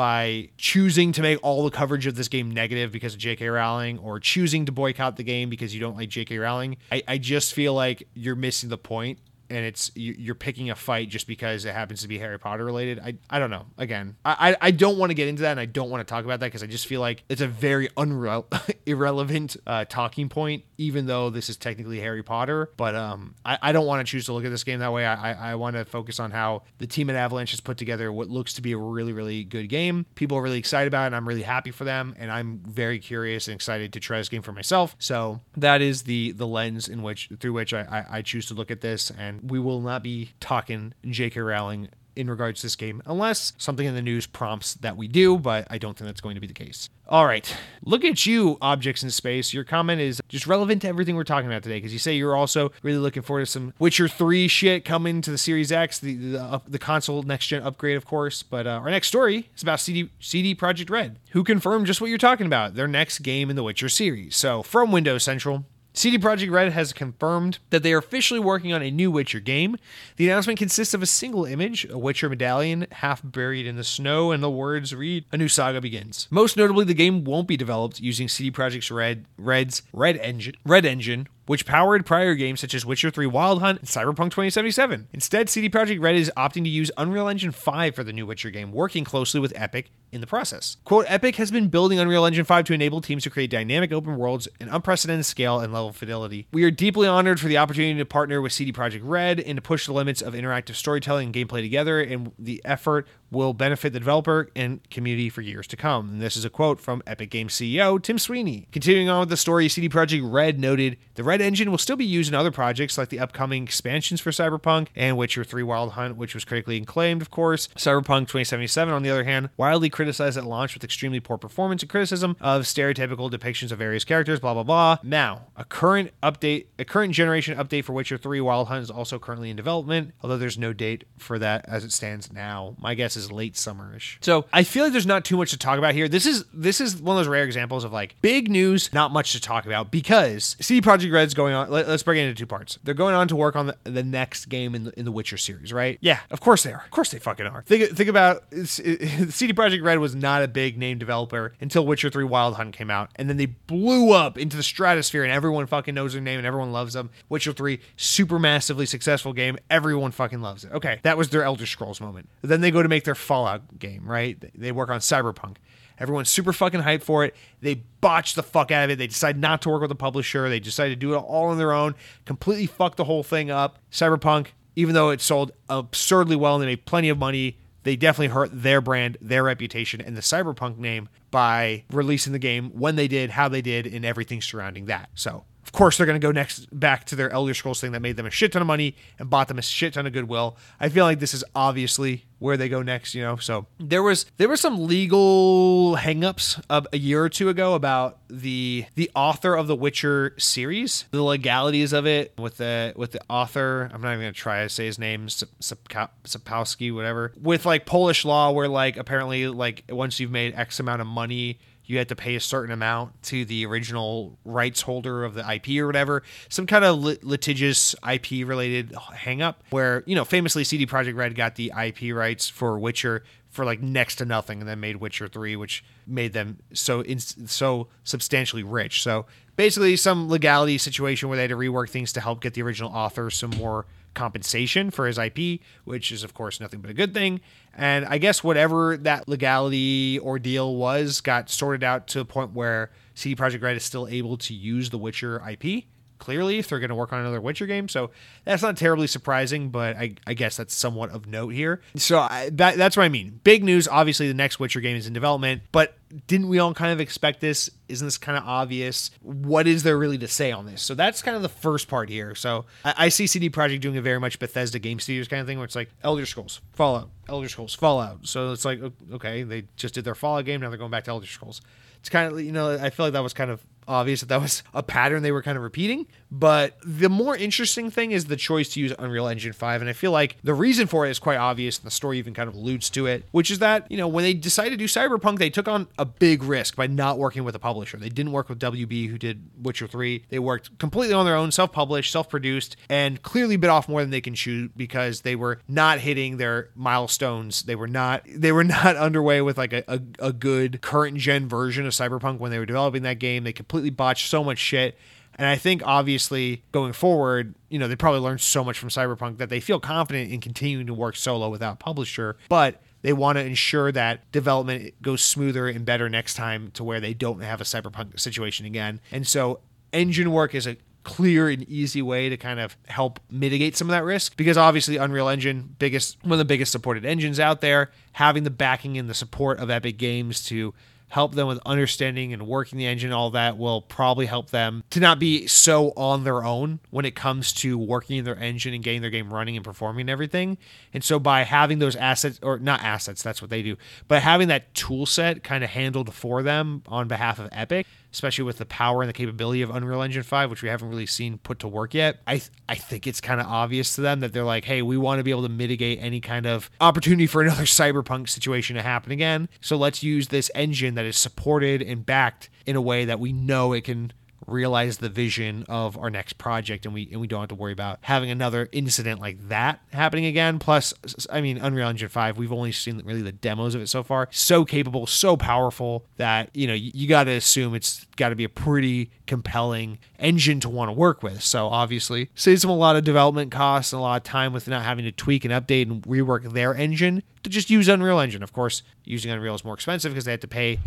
by 0.00 0.48
choosing 0.56 1.12
to 1.12 1.20
make 1.20 1.38
all 1.42 1.62
the 1.62 1.70
coverage 1.70 2.06
of 2.06 2.14
this 2.14 2.26
game 2.26 2.50
negative 2.50 2.90
because 2.90 3.12
of 3.12 3.20
J.K. 3.20 3.46
Rowling 3.50 3.98
or 3.98 4.18
choosing 4.18 4.64
to 4.64 4.72
boycott 4.72 5.18
the 5.18 5.22
game 5.22 5.50
because 5.50 5.74
you 5.74 5.80
don't 5.80 5.94
like 5.94 6.08
J.K. 6.08 6.38
Rowling. 6.38 6.78
I, 6.90 7.02
I 7.06 7.18
just 7.18 7.52
feel 7.52 7.74
like 7.74 8.08
you're 8.14 8.34
missing 8.34 8.70
the 8.70 8.78
point 8.78 9.18
and 9.50 9.64
it's 9.64 9.90
you're 9.94 10.34
picking 10.34 10.70
a 10.70 10.74
fight 10.74 11.08
just 11.08 11.26
because 11.26 11.64
it 11.64 11.74
happens 11.74 12.02
to 12.02 12.08
be 12.08 12.18
Harry 12.18 12.38
Potter 12.38 12.64
related. 12.64 12.98
I, 13.00 13.14
I 13.28 13.38
don't 13.38 13.50
know. 13.50 13.66
Again, 13.76 14.16
I, 14.24 14.56
I 14.60 14.70
don't 14.70 14.98
want 14.98 15.10
to 15.10 15.14
get 15.14 15.28
into 15.28 15.42
that 15.42 15.52
and 15.52 15.60
I 15.60 15.66
don't 15.66 15.90
want 15.90 16.06
to 16.06 16.10
talk 16.10 16.24
about 16.24 16.40
that 16.40 16.46
because 16.46 16.62
I 16.62 16.66
just 16.66 16.86
feel 16.86 17.00
like 17.00 17.24
it's 17.28 17.40
a 17.40 17.48
very 17.48 17.88
unre- 17.90 18.44
irrelevant 18.86 19.56
uh, 19.66 19.84
talking 19.86 20.28
point, 20.28 20.64
even 20.78 21.06
though 21.06 21.30
this 21.30 21.48
is 21.48 21.56
technically 21.56 22.00
Harry 22.00 22.22
Potter. 22.22 22.70
But 22.76 22.94
um, 22.94 23.34
I, 23.44 23.58
I 23.60 23.72
don't 23.72 23.86
want 23.86 24.06
to 24.06 24.10
choose 24.10 24.26
to 24.26 24.32
look 24.32 24.44
at 24.44 24.50
this 24.50 24.64
game 24.64 24.78
that 24.80 24.92
way. 24.92 25.04
I, 25.04 25.52
I, 25.52 25.54
want 25.54 25.76
to 25.76 25.84
focus 25.84 26.20
on 26.20 26.30
how 26.30 26.62
the 26.78 26.86
team 26.86 27.10
at 27.10 27.16
Avalanche 27.16 27.50
has 27.50 27.60
put 27.60 27.76
together 27.76 28.12
what 28.12 28.30
looks 28.30 28.54
to 28.54 28.62
be 28.62 28.72
a 28.72 28.78
really, 28.78 29.12
really 29.12 29.44
good 29.44 29.68
game. 29.68 30.06
People 30.14 30.38
are 30.38 30.42
really 30.42 30.58
excited 30.58 30.88
about 30.88 31.04
it 31.04 31.06
and 31.06 31.16
I'm 31.16 31.26
really 31.26 31.42
happy 31.42 31.70
for 31.70 31.84
them. 31.84 32.14
And 32.18 32.30
I'm 32.30 32.60
very 32.66 32.98
curious 32.98 33.48
and 33.48 33.54
excited 33.54 33.92
to 33.92 34.00
try 34.00 34.18
this 34.18 34.28
game 34.28 34.42
for 34.42 34.52
myself. 34.52 34.96
So 34.98 35.40
that 35.56 35.82
is 35.82 36.02
the 36.02 36.32
the 36.32 36.46
lens 36.46 36.88
in 36.88 37.02
which 37.02 37.28
through 37.40 37.52
which 37.52 37.74
I, 37.74 37.82
I, 37.82 38.18
I 38.18 38.22
choose 38.22 38.46
to 38.46 38.54
look 38.54 38.70
at 38.70 38.80
this 38.80 39.10
and 39.10 39.39
we 39.42 39.58
will 39.58 39.80
not 39.80 40.02
be 40.02 40.32
talking 40.40 40.94
J.K. 41.04 41.40
Rowling 41.40 41.88
in 42.16 42.28
regards 42.28 42.60
to 42.60 42.66
this 42.66 42.76
game 42.76 43.02
unless 43.06 43.52
something 43.56 43.86
in 43.86 43.94
the 43.94 44.02
news 44.02 44.26
prompts 44.26 44.74
that 44.74 44.96
we 44.96 45.08
do, 45.08 45.38
but 45.38 45.66
I 45.70 45.78
don't 45.78 45.96
think 45.96 46.06
that's 46.06 46.20
going 46.20 46.34
to 46.34 46.40
be 46.40 46.46
the 46.46 46.54
case. 46.54 46.88
All 47.08 47.26
right, 47.26 47.56
look 47.82 48.04
at 48.04 48.24
you, 48.24 48.56
objects 48.62 49.02
in 49.02 49.10
space. 49.10 49.52
Your 49.52 49.64
comment 49.64 50.00
is 50.00 50.20
just 50.28 50.46
relevant 50.46 50.82
to 50.82 50.88
everything 50.88 51.16
we're 51.16 51.24
talking 51.24 51.50
about 51.50 51.64
today 51.64 51.78
because 51.78 51.92
you 51.92 51.98
say 51.98 52.14
you're 52.14 52.36
also 52.36 52.70
really 52.82 52.98
looking 52.98 53.22
forward 53.22 53.40
to 53.40 53.50
some 53.50 53.74
Witcher 53.80 54.06
3 54.06 54.46
shit 54.46 54.84
coming 54.84 55.20
to 55.22 55.30
the 55.30 55.38
Series 55.38 55.72
X, 55.72 55.98
the 55.98 56.14
the, 56.14 56.40
uh, 56.40 56.58
the 56.68 56.78
console 56.78 57.22
next 57.24 57.48
gen 57.48 57.62
upgrade, 57.62 57.96
of 57.96 58.04
course. 58.04 58.44
But 58.44 58.66
uh, 58.66 58.70
our 58.70 58.90
next 58.90 59.08
story 59.08 59.48
is 59.56 59.62
about 59.62 59.80
CD 59.80 60.10
CD 60.20 60.54
Projekt 60.54 60.90
Red, 60.90 61.18
who 61.30 61.42
confirmed 61.42 61.86
just 61.86 62.00
what 62.00 62.10
you're 62.10 62.18
talking 62.18 62.46
about, 62.46 62.74
their 62.74 62.88
next 62.88 63.20
game 63.20 63.50
in 63.50 63.56
the 63.56 63.64
Witcher 63.64 63.88
series. 63.88 64.36
So 64.36 64.62
from 64.62 64.92
Windows 64.92 65.24
Central, 65.24 65.64
CD 65.92 66.18
Projekt 66.18 66.50
Red 66.50 66.72
has 66.72 66.92
confirmed 66.92 67.58
that 67.70 67.82
they 67.82 67.92
are 67.92 67.98
officially 67.98 68.38
working 68.38 68.72
on 68.72 68.80
a 68.80 68.90
new 68.90 69.10
Witcher 69.10 69.40
game. 69.40 69.76
The 70.16 70.28
announcement 70.28 70.58
consists 70.58 70.94
of 70.94 71.02
a 71.02 71.06
single 71.06 71.44
image, 71.44 71.84
a 71.90 71.98
Witcher 71.98 72.28
medallion 72.28 72.86
half 72.92 73.20
buried 73.24 73.66
in 73.66 73.76
the 73.76 73.84
snow, 73.84 74.30
and 74.30 74.42
the 74.42 74.50
words 74.50 74.94
read, 74.94 75.24
"A 75.32 75.36
new 75.36 75.48
saga 75.48 75.80
begins." 75.80 76.28
Most 76.30 76.56
notably, 76.56 76.84
the 76.84 76.94
game 76.94 77.24
won't 77.24 77.48
be 77.48 77.56
developed 77.56 78.00
using 78.00 78.28
CD 78.28 78.50
Projekt's 78.50 78.90
Red 78.90 79.24
Red's 79.36 79.82
Red 79.92 80.16
Engine, 80.18 80.54
Red 80.64 80.86
Engine, 80.86 81.26
which 81.50 81.66
powered 81.66 82.06
prior 82.06 82.36
games 82.36 82.60
such 82.60 82.74
as 82.74 82.86
Witcher 82.86 83.10
3 83.10 83.26
Wild 83.26 83.60
Hunt 83.60 83.80
and 83.80 83.88
Cyberpunk 83.88 84.30
2077. 84.30 85.08
Instead, 85.12 85.48
CD 85.48 85.68
Projekt 85.68 86.00
Red 86.00 86.14
is 86.14 86.30
opting 86.36 86.62
to 86.62 86.68
use 86.68 86.92
Unreal 86.96 87.26
Engine 87.26 87.50
5 87.50 87.92
for 87.92 88.04
the 88.04 88.12
new 88.12 88.24
Witcher 88.24 88.50
game, 88.50 88.70
working 88.70 89.02
closely 89.02 89.40
with 89.40 89.52
Epic 89.56 89.90
in 90.12 90.20
the 90.20 90.28
process. 90.28 90.76
Quote, 90.84 91.06
Epic 91.08 91.34
has 91.34 91.50
been 91.50 91.66
building 91.66 91.98
Unreal 91.98 92.24
Engine 92.24 92.44
5 92.44 92.66
to 92.66 92.72
enable 92.72 93.00
teams 93.00 93.24
to 93.24 93.30
create 93.30 93.50
dynamic 93.50 93.90
open 93.90 94.16
worlds 94.16 94.46
in 94.60 94.68
unprecedented 94.68 95.26
scale 95.26 95.58
and 95.58 95.72
level 95.72 95.92
fidelity. 95.92 96.46
We 96.52 96.62
are 96.62 96.70
deeply 96.70 97.08
honored 97.08 97.40
for 97.40 97.48
the 97.48 97.58
opportunity 97.58 97.98
to 97.98 98.04
partner 98.04 98.40
with 98.40 98.52
CD 98.52 98.72
Projekt 98.72 99.00
Red 99.02 99.40
and 99.40 99.56
to 99.56 99.62
push 99.62 99.86
the 99.86 99.92
limits 99.92 100.22
of 100.22 100.34
interactive 100.34 100.76
storytelling 100.76 101.34
and 101.34 101.34
gameplay 101.34 101.62
together, 101.62 102.00
and 102.00 102.30
the 102.38 102.62
effort 102.64 103.08
will 103.30 103.52
benefit 103.52 103.92
the 103.92 103.98
developer 103.98 104.48
and 104.56 104.88
community 104.90 105.28
for 105.28 105.40
years 105.40 105.66
to 105.68 105.76
come. 105.76 106.10
And 106.10 106.22
this 106.22 106.36
is 106.36 106.44
a 106.44 106.50
quote 106.50 106.80
from 106.80 107.02
Epic 107.06 107.30
Games 107.30 107.54
CEO 107.54 108.02
Tim 108.02 108.18
Sweeney. 108.18 108.66
Continuing 108.72 109.08
on 109.08 109.20
with 109.20 109.28
the 109.28 109.36
story, 109.36 109.68
CD 109.68 109.88
Projekt 109.88 110.30
Red 110.30 110.58
noted 110.58 110.96
the 111.14 111.24
Red 111.24 111.40
engine 111.40 111.70
will 111.70 111.78
still 111.78 111.96
be 111.96 112.04
used 112.04 112.30
in 112.30 112.34
other 112.34 112.50
projects 112.50 112.96
like 112.96 113.08
the 113.08 113.20
upcoming 113.20 113.62
expansions 113.62 114.20
for 114.20 114.30
Cyberpunk 114.30 114.88
and 114.96 115.16
Witcher 115.16 115.44
3 115.44 115.62
Wild 115.62 115.92
Hunt, 115.92 116.16
which 116.16 116.34
was 116.34 116.44
critically 116.44 116.76
acclaimed, 116.76 117.22
of 117.22 117.30
course. 117.30 117.68
Cyberpunk 117.76 118.22
2077, 118.22 118.92
on 118.92 119.02
the 119.02 119.10
other 119.10 119.24
hand, 119.24 119.50
wildly 119.56 119.90
criticized 119.90 120.36
at 120.36 120.44
launch 120.44 120.74
with 120.74 120.84
extremely 120.84 121.20
poor 121.20 121.38
performance 121.38 121.82
and 121.82 121.90
criticism 121.90 122.36
of 122.40 122.62
stereotypical 122.62 123.30
depictions 123.30 123.70
of 123.70 123.78
various 123.78 124.04
characters, 124.04 124.40
blah 124.40 124.54
blah 124.54 124.62
blah. 124.62 124.98
Now, 125.02 125.46
a 125.56 125.64
current 125.64 126.12
update, 126.22 126.66
a 126.78 126.84
current 126.84 127.12
generation 127.12 127.56
update 127.56 127.84
for 127.84 127.92
Witcher 127.92 128.16
3 128.16 128.40
Wild 128.40 128.68
Hunt 128.68 128.82
is 128.82 128.90
also 128.90 129.18
currently 129.18 129.50
in 129.50 129.56
development, 129.56 130.12
although 130.22 130.38
there's 130.38 130.58
no 130.58 130.72
date 130.72 131.04
for 131.18 131.38
that 131.38 131.64
as 131.68 131.84
it 131.84 131.92
stands 131.92 132.32
now. 132.32 132.76
My 132.78 132.94
guess 132.94 133.16
is 133.16 133.19
late 133.28 133.54
summerish. 133.54 134.16
So 134.20 134.44
I 134.52 134.62
feel 134.62 134.84
like 134.84 134.92
there's 134.92 135.06
not 135.06 135.24
too 135.24 135.36
much 135.36 135.50
to 135.50 135.58
talk 135.58 135.78
about 135.78 135.94
here. 135.94 136.08
This 136.08 136.26
is 136.26 136.44
this 136.54 136.80
is 136.80 137.02
one 137.02 137.16
of 137.16 137.20
those 137.24 137.28
rare 137.28 137.44
examples 137.44 137.82
of 137.82 137.92
like 137.92 138.14
big 138.22 138.48
news, 138.48 138.92
not 138.92 139.12
much 139.12 139.32
to 139.32 139.40
talk 139.40 139.66
about 139.66 139.90
because 139.90 140.56
CD 140.60 140.80
Projekt 140.80 141.12
Red's 141.12 141.34
going 141.34 141.54
on. 141.54 141.70
Let, 141.70 141.86
us 141.86 142.02
break 142.02 142.18
it 142.18 142.22
into 142.22 142.34
two 142.34 142.46
parts. 142.46 142.78
They're 142.84 142.94
going 142.94 143.14
on 143.14 143.26
to 143.28 143.36
work 143.36 143.56
on 143.56 143.66
the, 143.66 143.76
the 143.84 144.02
next 144.04 144.46
game 144.46 144.74
in 144.74 144.84
the, 144.84 144.98
in 144.98 145.04
the 145.04 145.12
Witcher 145.12 145.36
series, 145.36 145.72
right? 145.72 145.98
Yeah, 146.00 146.20
of 146.30 146.40
course 146.40 146.62
they 146.62 146.72
are. 146.72 146.82
Of 146.84 146.90
course 146.90 147.10
they 147.10 147.18
fucking 147.18 147.46
are. 147.46 147.62
Think 147.62 147.96
think 147.96 148.08
about 148.08 148.44
it, 148.52 148.66
CD 148.68 149.52
Projekt 149.52 149.82
Red 149.82 149.98
was 149.98 150.14
not 150.14 150.42
a 150.42 150.48
big 150.48 150.78
name 150.78 150.98
developer 150.98 151.52
until 151.60 151.84
Witcher 151.86 152.10
3 152.10 152.24
Wild 152.24 152.54
Hunt 152.54 152.74
came 152.74 152.90
out, 152.90 153.10
and 153.16 153.28
then 153.28 153.36
they 153.36 153.46
blew 153.46 154.12
up 154.12 154.38
into 154.38 154.56
the 154.56 154.62
stratosphere, 154.62 155.24
and 155.24 155.32
everyone 155.32 155.66
fucking 155.66 155.94
knows 155.94 156.12
their 156.12 156.22
name 156.22 156.38
and 156.38 156.46
everyone 156.46 156.72
loves 156.72 156.94
them. 156.94 157.10
Witcher 157.28 157.52
3, 157.52 157.80
super 157.96 158.38
massively 158.38 158.86
successful 158.86 159.32
game. 159.32 159.58
Everyone 159.68 160.10
fucking 160.10 160.40
loves 160.40 160.64
it. 160.64 160.72
Okay, 160.72 161.00
that 161.02 161.16
was 161.16 161.30
their 161.30 161.42
Elder 161.42 161.66
Scrolls 161.66 162.00
moment. 162.00 162.28
Then 162.42 162.60
they 162.60 162.70
go 162.70 162.82
to 162.82 162.88
make 162.88 163.04
their 163.04 163.09
Fallout 163.14 163.78
game, 163.78 164.06
right? 164.06 164.36
They 164.54 164.72
work 164.72 164.90
on 164.90 165.00
Cyberpunk. 165.00 165.56
Everyone's 165.98 166.30
super 166.30 166.52
fucking 166.52 166.80
hyped 166.80 167.02
for 167.02 167.24
it. 167.26 167.36
They 167.60 167.74
botch 168.00 168.34
the 168.34 168.42
fuck 168.42 168.70
out 168.70 168.84
of 168.84 168.90
it. 168.90 168.96
They 168.96 169.06
decide 169.06 169.38
not 169.38 169.60
to 169.62 169.68
work 169.68 169.82
with 169.82 169.90
a 169.90 169.96
publisher. 169.96 170.48
They 170.48 170.58
decide 170.58 170.88
to 170.88 170.96
do 170.96 171.14
it 171.14 171.18
all 171.18 171.48
on 171.48 171.58
their 171.58 171.72
own, 171.72 171.94
completely 172.24 172.66
fuck 172.66 172.96
the 172.96 173.04
whole 173.04 173.22
thing 173.22 173.50
up. 173.50 173.78
Cyberpunk, 173.92 174.48
even 174.76 174.94
though 174.94 175.10
it 175.10 175.20
sold 175.20 175.52
absurdly 175.68 176.36
well 176.36 176.54
and 176.54 176.62
they 176.62 176.68
made 176.68 176.86
plenty 176.86 177.10
of 177.10 177.18
money, 177.18 177.58
they 177.82 177.96
definitely 177.96 178.28
hurt 178.28 178.50
their 178.52 178.80
brand, 178.80 179.18
their 179.20 179.42
reputation, 179.42 180.00
and 180.00 180.16
the 180.16 180.22
Cyberpunk 180.22 180.78
name 180.78 181.08
by 181.30 181.84
releasing 181.90 182.32
the 182.32 182.38
game 182.38 182.70
when 182.70 182.96
they 182.96 183.08
did, 183.08 183.30
how 183.30 183.48
they 183.48 183.62
did, 183.62 183.86
and 183.86 184.04
everything 184.04 184.40
surrounding 184.40 184.86
that. 184.86 185.10
So 185.14 185.44
of 185.70 185.72
course, 185.72 185.96
they're 185.96 186.06
going 186.06 186.20
to 186.20 186.26
go 186.26 186.32
next 186.32 186.66
back 186.78 187.04
to 187.06 187.16
their 187.16 187.30
Elder 187.30 187.54
Scrolls 187.54 187.80
thing 187.80 187.92
that 187.92 188.00
made 188.00 188.16
them 188.16 188.26
a 188.26 188.30
shit 188.30 188.52
ton 188.52 188.62
of 188.62 188.66
money 188.66 188.96
and 189.18 189.30
bought 189.30 189.48
them 189.48 189.58
a 189.58 189.62
shit 189.62 189.94
ton 189.94 190.06
of 190.06 190.12
goodwill. 190.12 190.56
I 190.80 190.88
feel 190.88 191.04
like 191.04 191.20
this 191.20 191.32
is 191.32 191.44
obviously 191.54 192.24
where 192.40 192.56
they 192.56 192.68
go 192.68 192.82
next, 192.82 193.14
you 193.14 193.22
know. 193.22 193.36
So 193.36 193.66
there 193.78 194.02
was 194.02 194.26
there 194.38 194.48
were 194.48 194.56
some 194.56 194.86
legal 194.86 195.96
hangups 195.96 196.60
a, 196.68 196.82
a 196.92 196.98
year 196.98 197.22
or 197.22 197.28
two 197.28 197.48
ago 197.48 197.74
about 197.74 198.18
the 198.28 198.86
the 198.96 199.10
author 199.14 199.54
of 199.54 199.68
the 199.68 199.76
Witcher 199.76 200.34
series, 200.38 201.04
the 201.12 201.22
legalities 201.22 201.92
of 201.92 202.06
it 202.06 202.34
with 202.36 202.56
the 202.56 202.92
with 202.96 203.12
the 203.12 203.20
author. 203.30 203.88
I'm 203.92 204.00
not 204.00 204.08
even 204.08 204.20
gonna 204.20 204.32
try 204.32 204.64
to 204.64 204.68
say 204.68 204.86
his 204.86 204.98
name, 204.98 205.28
Sapkowski, 205.28 206.92
whatever. 206.92 207.32
With 207.40 207.64
like 207.64 207.86
Polish 207.86 208.24
law, 208.24 208.50
where 208.50 208.68
like 208.68 208.96
apparently 208.96 209.46
like 209.46 209.84
once 209.88 210.18
you've 210.18 210.32
made 210.32 210.54
X 210.54 210.80
amount 210.80 211.02
of 211.02 211.06
money 211.06 211.60
you 211.90 211.98
had 211.98 212.08
to 212.08 212.14
pay 212.14 212.36
a 212.36 212.40
certain 212.40 212.72
amount 212.72 213.20
to 213.20 213.44
the 213.44 213.66
original 213.66 214.38
rights 214.44 214.82
holder 214.82 215.24
of 215.24 215.34
the 215.34 215.40
IP 215.52 215.80
or 215.80 215.88
whatever. 215.88 216.22
Some 216.48 216.64
kind 216.64 216.84
of 216.84 217.00
lit- 217.00 217.24
litigious 217.24 217.96
IP 218.08 218.46
related 218.46 218.92
hangup 218.92 219.56
where, 219.70 220.04
you 220.06 220.14
know, 220.14 220.24
famously 220.24 220.62
CD 220.62 220.86
Projekt 220.86 221.16
Red 221.16 221.34
got 221.34 221.56
the 221.56 221.72
IP 221.76 222.14
rights 222.14 222.48
for 222.48 222.78
Witcher 222.78 223.24
for 223.48 223.64
like 223.64 223.82
next 223.82 224.16
to 224.16 224.24
nothing 224.24 224.60
and 224.60 224.68
then 224.68 224.78
made 224.78 224.96
Witcher 224.96 225.26
3 225.26 225.56
which 225.56 225.82
made 226.06 226.32
them 226.32 226.60
so 226.72 227.00
in, 227.00 227.18
so 227.18 227.88
substantially 228.04 228.62
rich. 228.62 229.02
So 229.02 229.26
basically 229.56 229.96
some 229.96 230.28
legality 230.28 230.78
situation 230.78 231.28
where 231.28 231.34
they 231.34 231.42
had 231.42 231.50
to 231.50 231.56
rework 231.56 231.90
things 231.90 232.12
to 232.12 232.20
help 232.20 232.40
get 232.40 232.54
the 232.54 232.62
original 232.62 232.92
author 232.92 233.30
some 233.30 233.50
more 233.50 233.86
compensation 234.14 234.90
for 234.90 235.06
his 235.06 235.18
IP, 235.18 235.60
which 235.84 236.12
is, 236.12 236.24
of 236.24 236.34
course, 236.34 236.60
nothing 236.60 236.80
but 236.80 236.90
a 236.90 236.94
good 236.94 237.14
thing. 237.14 237.40
And 237.74 238.04
I 238.04 238.18
guess 238.18 238.42
whatever 238.42 238.96
that 238.98 239.28
legality 239.28 240.18
ordeal 240.20 240.76
was 240.76 241.20
got 241.20 241.50
sorted 241.50 241.84
out 241.84 242.08
to 242.08 242.20
a 242.20 242.24
point 242.24 242.52
where 242.52 242.90
CD 243.14 243.36
Projekt 243.36 243.62
Red 243.62 243.76
is 243.76 243.84
still 243.84 244.08
able 244.08 244.36
to 244.38 244.54
use 244.54 244.90
the 244.90 244.98
Witcher 244.98 245.42
IP 245.48 245.84
clearly 246.20 246.58
if 246.58 246.68
they're 246.68 246.78
going 246.78 246.90
to 246.90 246.94
work 246.94 247.12
on 247.12 247.20
another 247.20 247.40
Witcher 247.40 247.66
game. 247.66 247.88
So 247.88 248.10
that's 248.44 248.62
not 248.62 248.76
terribly 248.76 249.08
surprising, 249.08 249.70
but 249.70 249.96
I, 249.96 250.14
I 250.26 250.34
guess 250.34 250.56
that's 250.56 250.74
somewhat 250.74 251.10
of 251.10 251.26
note 251.26 251.48
here. 251.48 251.80
So 251.96 252.20
I, 252.20 252.50
that, 252.52 252.76
that's 252.76 252.96
what 252.96 253.02
I 253.02 253.08
mean. 253.08 253.40
Big 253.42 253.64
news. 253.64 253.88
Obviously, 253.88 254.28
the 254.28 254.34
next 254.34 254.60
Witcher 254.60 254.80
game 254.80 254.96
is 254.96 255.08
in 255.08 255.12
development, 255.12 255.62
but 255.72 255.96
didn't 256.26 256.48
we 256.48 256.58
all 256.58 256.74
kind 256.74 256.92
of 256.92 257.00
expect 257.00 257.40
this? 257.40 257.70
Isn't 257.88 258.06
this 258.06 258.18
kind 258.18 258.36
of 258.36 258.44
obvious? 258.44 259.10
What 259.22 259.66
is 259.66 259.82
there 259.82 259.96
really 259.96 260.18
to 260.18 260.28
say 260.28 260.52
on 260.52 260.66
this? 260.66 260.82
So 260.82 260.94
that's 260.94 261.22
kind 261.22 261.36
of 261.36 261.42
the 261.42 261.48
first 261.48 261.88
part 261.88 262.08
here. 262.08 262.34
So 262.34 262.66
I, 262.84 262.94
I 262.98 263.08
see 263.08 263.26
CD 263.26 263.48
Projekt 263.48 263.80
doing 263.80 263.96
a 263.96 264.02
very 264.02 264.20
much 264.20 264.38
Bethesda 264.38 264.78
Game 264.78 265.00
Studios 265.00 265.28
kind 265.28 265.40
of 265.40 265.46
thing 265.46 265.58
where 265.58 265.64
it's 265.64 265.76
like 265.76 265.90
Elder 266.02 266.26
Scrolls, 266.26 266.60
Fallout, 266.72 267.10
Elder 267.28 267.48
Scrolls, 267.48 267.74
Fallout. 267.74 268.26
So 268.26 268.52
it's 268.52 268.64
like, 268.64 268.80
okay, 269.12 269.42
they 269.42 269.64
just 269.76 269.94
did 269.94 270.04
their 270.04 270.14
Fallout 270.14 270.44
game. 270.44 270.60
Now 270.60 270.68
they're 270.68 270.78
going 270.78 270.90
back 270.90 271.04
to 271.04 271.10
Elder 271.10 271.26
Scrolls. 271.26 271.60
It's 272.00 272.08
kind 272.08 272.32
of, 272.32 272.40
you 272.40 272.52
know, 272.52 272.72
I 272.72 272.90
feel 272.90 273.06
like 273.06 273.12
that 273.12 273.22
was 273.22 273.34
kind 273.34 273.50
of 273.50 273.64
obvious 273.88 274.20
that 274.20 274.28
that 274.28 274.40
was 274.40 274.62
a 274.74 274.82
pattern 274.82 275.22
they 275.22 275.32
were 275.32 275.42
kind 275.42 275.56
of 275.56 275.62
repeating. 275.62 276.06
But 276.30 276.76
the 276.84 277.08
more 277.08 277.36
interesting 277.36 277.90
thing 277.90 278.12
is 278.12 278.26
the 278.26 278.36
choice 278.36 278.68
to 278.70 278.80
use 278.80 278.92
Unreal 278.98 279.26
Engine 279.26 279.52
5. 279.52 279.80
And 279.80 279.90
I 279.90 279.92
feel 279.92 280.12
like 280.12 280.36
the 280.44 280.54
reason 280.54 280.86
for 280.86 281.06
it 281.06 281.10
is 281.10 281.18
quite 281.18 281.38
obvious, 281.38 281.78
and 281.78 281.86
the 281.86 281.90
story 281.90 282.18
even 282.18 282.34
kind 282.34 282.48
of 282.48 282.54
alludes 282.54 282.88
to 282.90 283.06
it, 283.06 283.24
which 283.32 283.50
is 283.50 283.58
that, 283.58 283.90
you 283.90 283.96
know, 283.96 284.06
when 284.06 284.22
they 284.22 284.34
decided 284.34 284.70
to 284.70 284.76
do 284.76 284.84
Cyberpunk, 284.84 285.38
they 285.38 285.50
took 285.50 285.66
on 285.66 285.88
a 285.98 286.04
big 286.04 286.42
risk 286.42 286.76
by 286.76 286.86
not 286.86 287.18
working 287.18 287.42
with 287.42 287.54
a 287.54 287.58
publisher. 287.58 287.96
They 287.96 288.08
didn't 288.08 288.32
work 288.32 288.48
with 288.48 288.60
WB, 288.60 289.08
who 289.08 289.18
did 289.18 289.42
Witcher 289.60 289.88
3. 289.88 290.26
They 290.28 290.38
worked 290.38 290.78
completely 290.78 291.14
on 291.14 291.26
their 291.26 291.34
own, 291.34 291.50
self 291.50 291.72
published, 291.72 292.12
self 292.12 292.28
produced, 292.28 292.76
and 292.88 293.20
clearly 293.22 293.56
bit 293.56 293.70
off 293.70 293.88
more 293.88 294.00
than 294.00 294.10
they 294.10 294.20
can 294.20 294.34
chew 294.34 294.68
because 294.76 295.22
they 295.22 295.34
were 295.34 295.60
not 295.66 295.98
hitting 295.98 296.36
their 296.36 296.70
milestones. 296.74 297.62
They 297.62 297.74
were 297.74 297.88
not 297.88 298.22
they 298.28 298.52
were 298.52 298.64
not 298.64 298.96
underway 298.96 299.42
with 299.42 299.58
like 299.58 299.72
a, 299.72 299.84
a, 299.88 300.00
a 300.20 300.32
good 300.32 300.80
current 300.80 301.16
gen 301.16 301.48
version 301.48 301.86
of 301.86 301.92
Cyberpunk 301.92 302.38
when 302.38 302.50
they 302.50 302.58
were 302.58 302.66
developing 302.66 303.02
that 303.02 303.18
game. 303.18 303.44
They 303.44 303.52
completely 303.52 303.90
botched 303.90 304.28
so 304.28 304.44
much 304.44 304.58
shit. 304.58 304.96
And 305.40 305.48
I 305.48 305.56
think 305.56 305.80
obviously 305.86 306.62
going 306.70 306.92
forward, 306.92 307.54
you 307.70 307.78
know, 307.78 307.88
they 307.88 307.96
probably 307.96 308.20
learned 308.20 308.42
so 308.42 308.62
much 308.62 308.78
from 308.78 308.90
Cyberpunk 308.90 309.38
that 309.38 309.48
they 309.48 309.58
feel 309.58 309.80
confident 309.80 310.30
in 310.30 310.38
continuing 310.38 310.86
to 310.86 310.92
work 310.92 311.16
solo 311.16 311.48
without 311.48 311.78
publisher, 311.78 312.36
but 312.50 312.82
they 313.00 313.14
want 313.14 313.38
to 313.38 313.44
ensure 313.44 313.90
that 313.90 314.30
development 314.32 314.92
goes 315.00 315.24
smoother 315.24 315.66
and 315.66 315.86
better 315.86 316.10
next 316.10 316.34
time 316.34 316.70
to 316.72 316.84
where 316.84 317.00
they 317.00 317.14
don't 317.14 317.40
have 317.40 317.62
a 317.62 317.64
Cyberpunk 317.64 318.20
situation 318.20 318.66
again. 318.66 319.00
And 319.10 319.26
so 319.26 319.60
engine 319.94 320.30
work 320.30 320.54
is 320.54 320.66
a 320.66 320.76
clear 321.04 321.48
and 321.48 321.62
easy 321.70 322.02
way 322.02 322.28
to 322.28 322.36
kind 322.36 322.60
of 322.60 322.76
help 322.88 323.18
mitigate 323.30 323.78
some 323.78 323.88
of 323.88 323.92
that 323.92 324.04
risk 324.04 324.36
because 324.36 324.58
obviously 324.58 324.98
Unreal 324.98 325.30
Engine 325.30 325.74
biggest 325.78 326.22
one 326.22 326.32
of 326.32 326.38
the 326.38 326.44
biggest 326.44 326.70
supported 326.70 327.06
engines 327.06 327.40
out 327.40 327.62
there 327.62 327.90
having 328.12 328.44
the 328.44 328.50
backing 328.50 328.98
and 328.98 329.08
the 329.08 329.14
support 329.14 329.58
of 329.58 329.70
Epic 329.70 329.96
Games 329.96 330.44
to 330.44 330.74
help 331.10 331.34
them 331.34 331.46
with 331.46 331.58
understanding 331.66 332.32
and 332.32 332.46
working 332.46 332.78
the 332.78 332.86
engine, 332.86 333.12
all 333.12 333.30
that 333.30 333.58
will 333.58 333.82
probably 333.82 334.26
help 334.26 334.50
them 334.50 334.82
to 334.90 335.00
not 335.00 335.18
be 335.18 335.46
so 335.46 335.92
on 335.96 336.24
their 336.24 336.44
own 336.44 336.80
when 336.90 337.04
it 337.04 337.14
comes 337.14 337.52
to 337.52 337.76
working 337.76 338.24
their 338.24 338.36
engine 338.36 338.72
and 338.72 338.82
getting 338.82 339.02
their 339.02 339.10
game 339.10 339.32
running 339.32 339.56
and 339.56 339.64
performing 339.64 340.02
and 340.02 340.10
everything. 340.10 340.56
And 340.94 341.04
so 341.04 341.18
by 341.18 341.42
having 341.42 341.80
those 341.80 341.96
assets, 341.96 342.38
or 342.42 342.58
not 342.58 342.82
assets, 342.82 343.22
that's 343.22 343.42
what 343.42 343.50
they 343.50 343.62
do, 343.62 343.76
but 344.08 344.22
having 344.22 344.48
that 344.48 344.72
tool 344.74 345.04
set 345.04 345.44
kind 345.44 345.62
of 345.62 345.70
handled 345.70 346.14
for 346.14 346.42
them 346.42 346.82
on 346.86 347.08
behalf 347.08 347.38
of 347.38 347.48
Epic, 347.52 347.86
especially 348.12 348.44
with 348.44 348.58
the 348.58 348.66
power 348.66 349.02
and 349.02 349.08
the 349.08 349.14
capability 349.14 349.62
of 349.62 349.70
Unreal 349.70 350.02
Engine 350.02 350.22
5, 350.22 350.50
which 350.50 350.62
we 350.62 350.68
haven't 350.68 350.88
really 350.88 351.06
seen 351.06 351.38
put 351.38 351.58
to 351.60 351.68
work 351.68 351.94
yet. 351.94 352.20
I 352.26 352.38
th- 352.38 352.50
I 352.68 352.74
think 352.74 353.06
it's 353.06 353.20
kind 353.20 353.40
of 353.40 353.46
obvious 353.46 353.94
to 353.96 354.00
them 354.00 354.20
that 354.20 354.32
they're 354.32 354.44
like, 354.44 354.64
hey, 354.64 354.82
we 354.82 354.96
want 354.96 355.18
to 355.18 355.24
be 355.24 355.30
able 355.30 355.42
to 355.42 355.48
mitigate 355.48 355.98
any 356.00 356.20
kind 356.20 356.46
of 356.46 356.70
opportunity 356.80 357.26
for 357.26 357.42
another 357.42 357.64
cyberpunk 357.64 358.28
situation 358.28 358.76
to 358.76 358.82
happen 358.82 359.12
again. 359.12 359.48
So 359.60 359.76
let's 359.76 360.02
use 360.02 360.28
this 360.28 360.50
engine 360.54 360.94
that 360.94 361.04
is 361.04 361.16
supported 361.16 361.82
and 361.82 362.04
backed 362.04 362.50
in 362.66 362.76
a 362.76 362.80
way 362.80 363.04
that 363.04 363.20
we 363.20 363.32
know 363.32 363.72
it 363.72 363.84
can 363.84 364.12
realize 364.46 364.98
the 364.98 365.08
vision 365.08 365.64
of 365.68 365.98
our 365.98 366.10
next 366.10 366.34
project 366.34 366.84
and 366.84 366.94
we 366.94 367.08
and 367.12 367.20
we 367.20 367.26
don't 367.26 367.40
have 367.40 367.48
to 367.48 367.54
worry 367.54 367.72
about 367.72 367.98
having 368.02 368.30
another 368.30 368.68
incident 368.72 369.20
like 369.20 369.48
that 369.48 369.80
happening 369.92 370.26
again. 370.26 370.58
Plus 370.58 370.94
i 371.30 371.40
mean 371.40 371.58
unreal 371.58 371.88
engine 371.88 372.08
5 372.08 372.38
we've 372.38 372.52
only 372.52 372.72
seen 372.72 373.00
really 373.04 373.22
the 373.22 373.32
demos 373.32 373.74
of 373.74 373.82
it 373.82 373.88
so 373.88 374.02
far. 374.02 374.28
So 374.30 374.64
capable 374.64 375.06
so 375.06 375.36
powerful 375.36 376.06
that 376.16 376.50
you 376.54 376.66
know 376.66 376.74
you, 376.74 376.90
you 376.94 377.08
got 377.08 377.24
to 377.24 377.32
assume 377.32 377.74
it's 377.74 378.06
got 378.16 378.30
to 378.30 378.36
be 378.36 378.44
a 378.44 378.48
pretty 378.48 379.10
compelling 379.26 379.98
engine 380.18 380.60
to 380.60 380.68
want 380.68 380.88
to 380.88 380.92
work 380.92 381.22
with. 381.22 381.42
So 381.42 381.68
obviously 381.68 382.30
saves 382.34 382.62
them 382.62 382.70
a 382.70 382.76
lot 382.76 382.96
of 382.96 383.04
development 383.04 383.52
costs 383.52 383.92
and 383.92 384.00
a 384.00 384.02
lot 384.02 384.16
of 384.16 384.24
time 384.24 384.52
with 384.52 384.68
not 384.68 384.84
having 384.84 385.04
to 385.04 385.12
tweak 385.12 385.44
and 385.44 385.52
update 385.52 385.90
and 385.90 386.02
rework 386.02 386.52
their 386.52 386.74
engine 386.74 387.22
to 387.42 387.50
just 387.50 387.70
use 387.70 387.88
unreal 387.88 388.18
engine. 388.18 388.42
Of 388.42 388.52
course 388.52 388.82
using 389.04 389.30
unreal 389.30 389.54
is 389.54 389.64
more 389.64 389.74
expensive 389.74 390.12
because 390.12 390.24
they 390.24 390.30
have 390.30 390.40
to 390.40 390.48
pay 390.48 390.78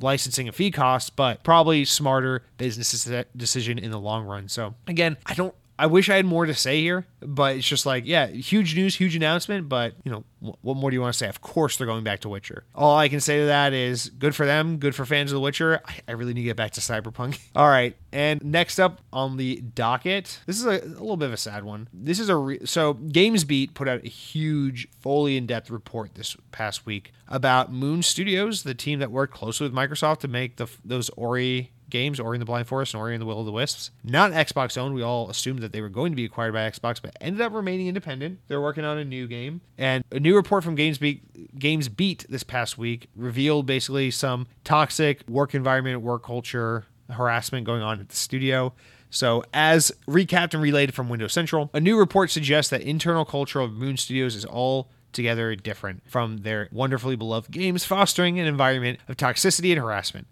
licensing 0.00 0.46
and 0.48 0.54
fee 0.54 0.70
costs, 0.70 1.10
but 1.10 1.42
probably 1.44 1.84
smarter 1.84 2.42
business 2.58 3.08
decision 3.36 3.78
in 3.78 3.90
the 3.90 4.00
long 4.00 4.24
run. 4.24 4.48
So 4.48 4.74
again, 4.86 5.16
I 5.26 5.34
don't 5.34 5.54
I 5.78 5.86
wish 5.86 6.08
I 6.08 6.16
had 6.16 6.26
more 6.26 6.46
to 6.46 6.54
say 6.54 6.80
here, 6.80 7.06
but 7.20 7.56
it's 7.56 7.66
just 7.66 7.84
like, 7.86 8.04
yeah, 8.06 8.26
huge 8.26 8.76
news, 8.76 8.94
huge 8.94 9.16
announcement. 9.16 9.68
But, 9.68 9.94
you 10.04 10.12
know, 10.12 10.24
what 10.60 10.76
more 10.76 10.90
do 10.90 10.94
you 10.94 11.00
want 11.00 11.12
to 11.14 11.18
say? 11.18 11.28
Of 11.28 11.40
course, 11.40 11.76
they're 11.76 11.86
going 11.86 12.04
back 12.04 12.20
to 12.20 12.28
Witcher. 12.28 12.64
All 12.74 12.96
I 12.96 13.08
can 13.08 13.20
say 13.20 13.40
to 13.40 13.46
that 13.46 13.72
is 13.72 14.10
good 14.10 14.34
for 14.34 14.46
them, 14.46 14.76
good 14.76 14.94
for 14.94 15.04
fans 15.04 15.32
of 15.32 15.36
The 15.36 15.40
Witcher. 15.40 15.80
I, 16.06 16.12
really 16.12 16.34
need 16.34 16.42
to 16.42 16.46
get 16.46 16.56
back 16.56 16.72
to 16.72 16.80
Cyberpunk. 16.80 17.40
All 17.56 17.68
right. 17.68 17.96
And 18.12 18.44
next 18.44 18.78
up 18.78 19.00
on 19.12 19.36
the 19.36 19.56
docket, 19.74 20.40
this 20.46 20.58
is 20.58 20.66
a, 20.66 20.80
a 20.80 21.00
little 21.00 21.16
bit 21.16 21.26
of 21.26 21.32
a 21.32 21.38
sad 21.38 21.64
one. 21.64 21.88
This 21.92 22.20
is 22.20 22.28
a, 22.28 22.36
re- 22.36 22.64
so 22.64 22.94
GamesBeat 22.94 23.74
put 23.74 23.88
out 23.88 24.04
a 24.04 24.08
huge, 24.08 24.88
fully 25.00 25.36
in 25.36 25.46
depth 25.46 25.70
report 25.70 26.14
this 26.14 26.36
past 26.52 26.86
week 26.86 27.12
about 27.26 27.72
Moon 27.72 28.02
Studios, 28.02 28.62
the 28.62 28.74
team 28.74 29.00
that 29.00 29.10
worked 29.10 29.34
closely 29.34 29.66
with 29.66 29.74
Microsoft 29.74 30.20
to 30.20 30.28
make 30.28 30.56
the 30.56 30.68
those 30.84 31.10
Ori 31.10 31.72
games, 31.94 32.18
Ori 32.18 32.36
and 32.36 32.42
the 32.42 32.46
Blind 32.46 32.66
Forest 32.66 32.92
and 32.92 33.00
Ori 33.00 33.14
and 33.14 33.22
the 33.22 33.26
Will 33.26 33.38
of 33.38 33.46
the 33.46 33.52
Wisps. 33.52 33.92
Not 34.02 34.32
Xbox 34.32 34.76
owned. 34.76 34.96
We 34.96 35.02
all 35.02 35.30
assumed 35.30 35.60
that 35.60 35.72
they 35.72 35.80
were 35.80 35.88
going 35.88 36.10
to 36.10 36.16
be 36.16 36.24
acquired 36.24 36.52
by 36.52 36.68
Xbox, 36.68 37.00
but 37.00 37.16
ended 37.20 37.40
up 37.40 37.52
remaining 37.52 37.86
independent. 37.86 38.40
They're 38.48 38.60
working 38.60 38.84
on 38.84 38.98
a 38.98 39.04
new 39.04 39.28
game. 39.28 39.60
And 39.78 40.02
a 40.10 40.18
new 40.18 40.34
report 40.34 40.64
from 40.64 40.76
GamesBeat, 40.76 41.20
GamesBeat 41.56 42.26
this 42.26 42.42
past 42.42 42.76
week 42.76 43.08
revealed 43.14 43.66
basically 43.66 44.10
some 44.10 44.48
toxic 44.64 45.22
work 45.28 45.54
environment, 45.54 46.02
work 46.02 46.24
culture, 46.24 46.84
harassment 47.08 47.64
going 47.64 47.82
on 47.82 48.00
at 48.00 48.08
the 48.08 48.16
studio. 48.16 48.74
So, 49.08 49.44
as 49.54 49.92
recapped 50.08 50.54
and 50.54 50.62
relayed 50.62 50.92
from 50.92 51.08
Windows 51.08 51.32
Central, 51.32 51.70
a 51.72 51.78
new 51.78 51.96
report 51.96 52.32
suggests 52.32 52.70
that 52.70 52.82
internal 52.82 53.24
culture 53.24 53.60
of 53.60 53.72
Moon 53.72 53.96
Studios 53.96 54.34
is 54.34 54.44
all 54.44 54.90
together 55.12 55.54
different 55.54 56.02
from 56.10 56.38
their 56.38 56.68
wonderfully 56.72 57.14
beloved 57.14 57.52
games, 57.52 57.84
fostering 57.84 58.40
an 58.40 58.46
environment 58.48 58.98
of 59.08 59.16
toxicity 59.16 59.70
and 59.70 59.78
harassment. 59.80 60.26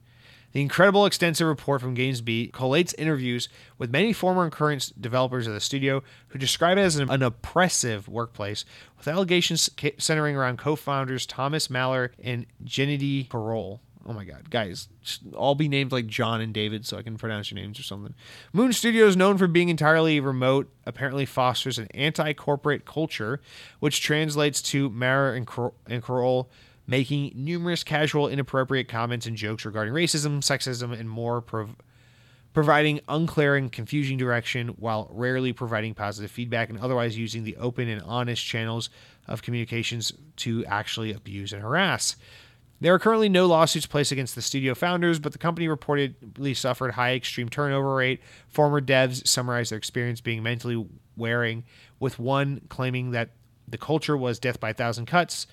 The 0.52 0.60
incredible 0.60 1.06
extensive 1.06 1.46
report 1.46 1.80
from 1.80 1.96
GamesBeat 1.96 2.52
collates 2.52 2.94
interviews 2.98 3.48
with 3.78 3.90
many 3.90 4.12
former 4.12 4.44
and 4.44 4.52
current 4.52 4.92
developers 5.00 5.46
of 5.46 5.54
the 5.54 5.60
studio 5.60 6.02
who 6.28 6.38
describe 6.38 6.78
it 6.78 6.82
as 6.82 6.96
an, 6.96 7.10
an 7.10 7.22
oppressive 7.22 8.06
workplace, 8.06 8.64
with 8.98 9.08
allegations 9.08 9.70
centering 9.98 10.36
around 10.36 10.58
co-founders 10.58 11.26
Thomas 11.26 11.70
Mahler 11.70 12.12
and 12.22 12.46
Gennady 12.64 13.28
Korol. 13.28 13.80
Oh 14.04 14.12
my 14.12 14.24
God, 14.24 14.50
guys, 14.50 14.88
all 15.34 15.54
be 15.54 15.68
named 15.68 15.92
like 15.92 16.08
John 16.08 16.40
and 16.40 16.52
David 16.52 16.84
so 16.84 16.98
I 16.98 17.02
can 17.02 17.16
pronounce 17.16 17.50
your 17.50 17.60
names 17.60 17.78
or 17.78 17.84
something. 17.84 18.14
Moon 18.52 18.72
Studios, 18.72 19.16
known 19.16 19.38
for 19.38 19.46
being 19.46 19.68
entirely 19.68 20.18
remote, 20.18 20.68
apparently 20.84 21.24
fosters 21.24 21.78
an 21.78 21.86
anti 21.94 22.32
corporate 22.32 22.84
culture, 22.84 23.40
which 23.78 24.02
translates 24.02 24.60
to 24.62 24.90
Mahler 24.90 25.34
and, 25.34 25.46
Cor- 25.46 25.74
and 25.86 26.02
making 26.86 27.32
numerous 27.34 27.84
casual, 27.84 28.28
inappropriate 28.28 28.88
comments 28.88 29.26
and 29.26 29.36
jokes 29.36 29.64
regarding 29.64 29.94
racism, 29.94 30.38
sexism, 30.38 30.98
and 30.98 31.08
more, 31.08 31.40
prov- 31.40 31.76
providing 32.52 33.00
unclear 33.08 33.56
and 33.56 33.72
confusing 33.72 34.18
direction 34.18 34.68
while 34.68 35.08
rarely 35.12 35.52
providing 35.52 35.94
positive 35.94 36.30
feedback 36.30 36.68
and 36.68 36.78
otherwise 36.78 37.16
using 37.16 37.44
the 37.44 37.56
open 37.56 37.88
and 37.88 38.02
honest 38.02 38.44
channels 38.44 38.90
of 39.26 39.42
communications 39.42 40.12
to 40.36 40.64
actually 40.66 41.12
abuse 41.12 41.52
and 41.52 41.62
harass. 41.62 42.16
There 42.80 42.92
are 42.92 42.98
currently 42.98 43.28
no 43.28 43.46
lawsuits 43.46 43.86
placed 43.86 44.10
against 44.10 44.34
the 44.34 44.42
studio 44.42 44.74
founders, 44.74 45.20
but 45.20 45.30
the 45.30 45.38
company 45.38 45.68
reportedly 45.68 46.56
suffered 46.56 46.90
high 46.94 47.14
extreme 47.14 47.48
turnover 47.48 47.94
rate. 47.94 48.20
Former 48.48 48.80
devs 48.80 49.26
summarized 49.26 49.70
their 49.70 49.78
experience 49.78 50.20
being 50.20 50.42
mentally 50.42 50.84
wearing, 51.16 51.62
with 52.00 52.18
one 52.18 52.62
claiming 52.68 53.12
that 53.12 53.30
the 53.68 53.78
culture 53.78 54.16
was 54.16 54.40
death 54.40 54.58
by 54.58 54.70
a 54.70 54.74
thousand 54.74 55.06
cuts, 55.06 55.46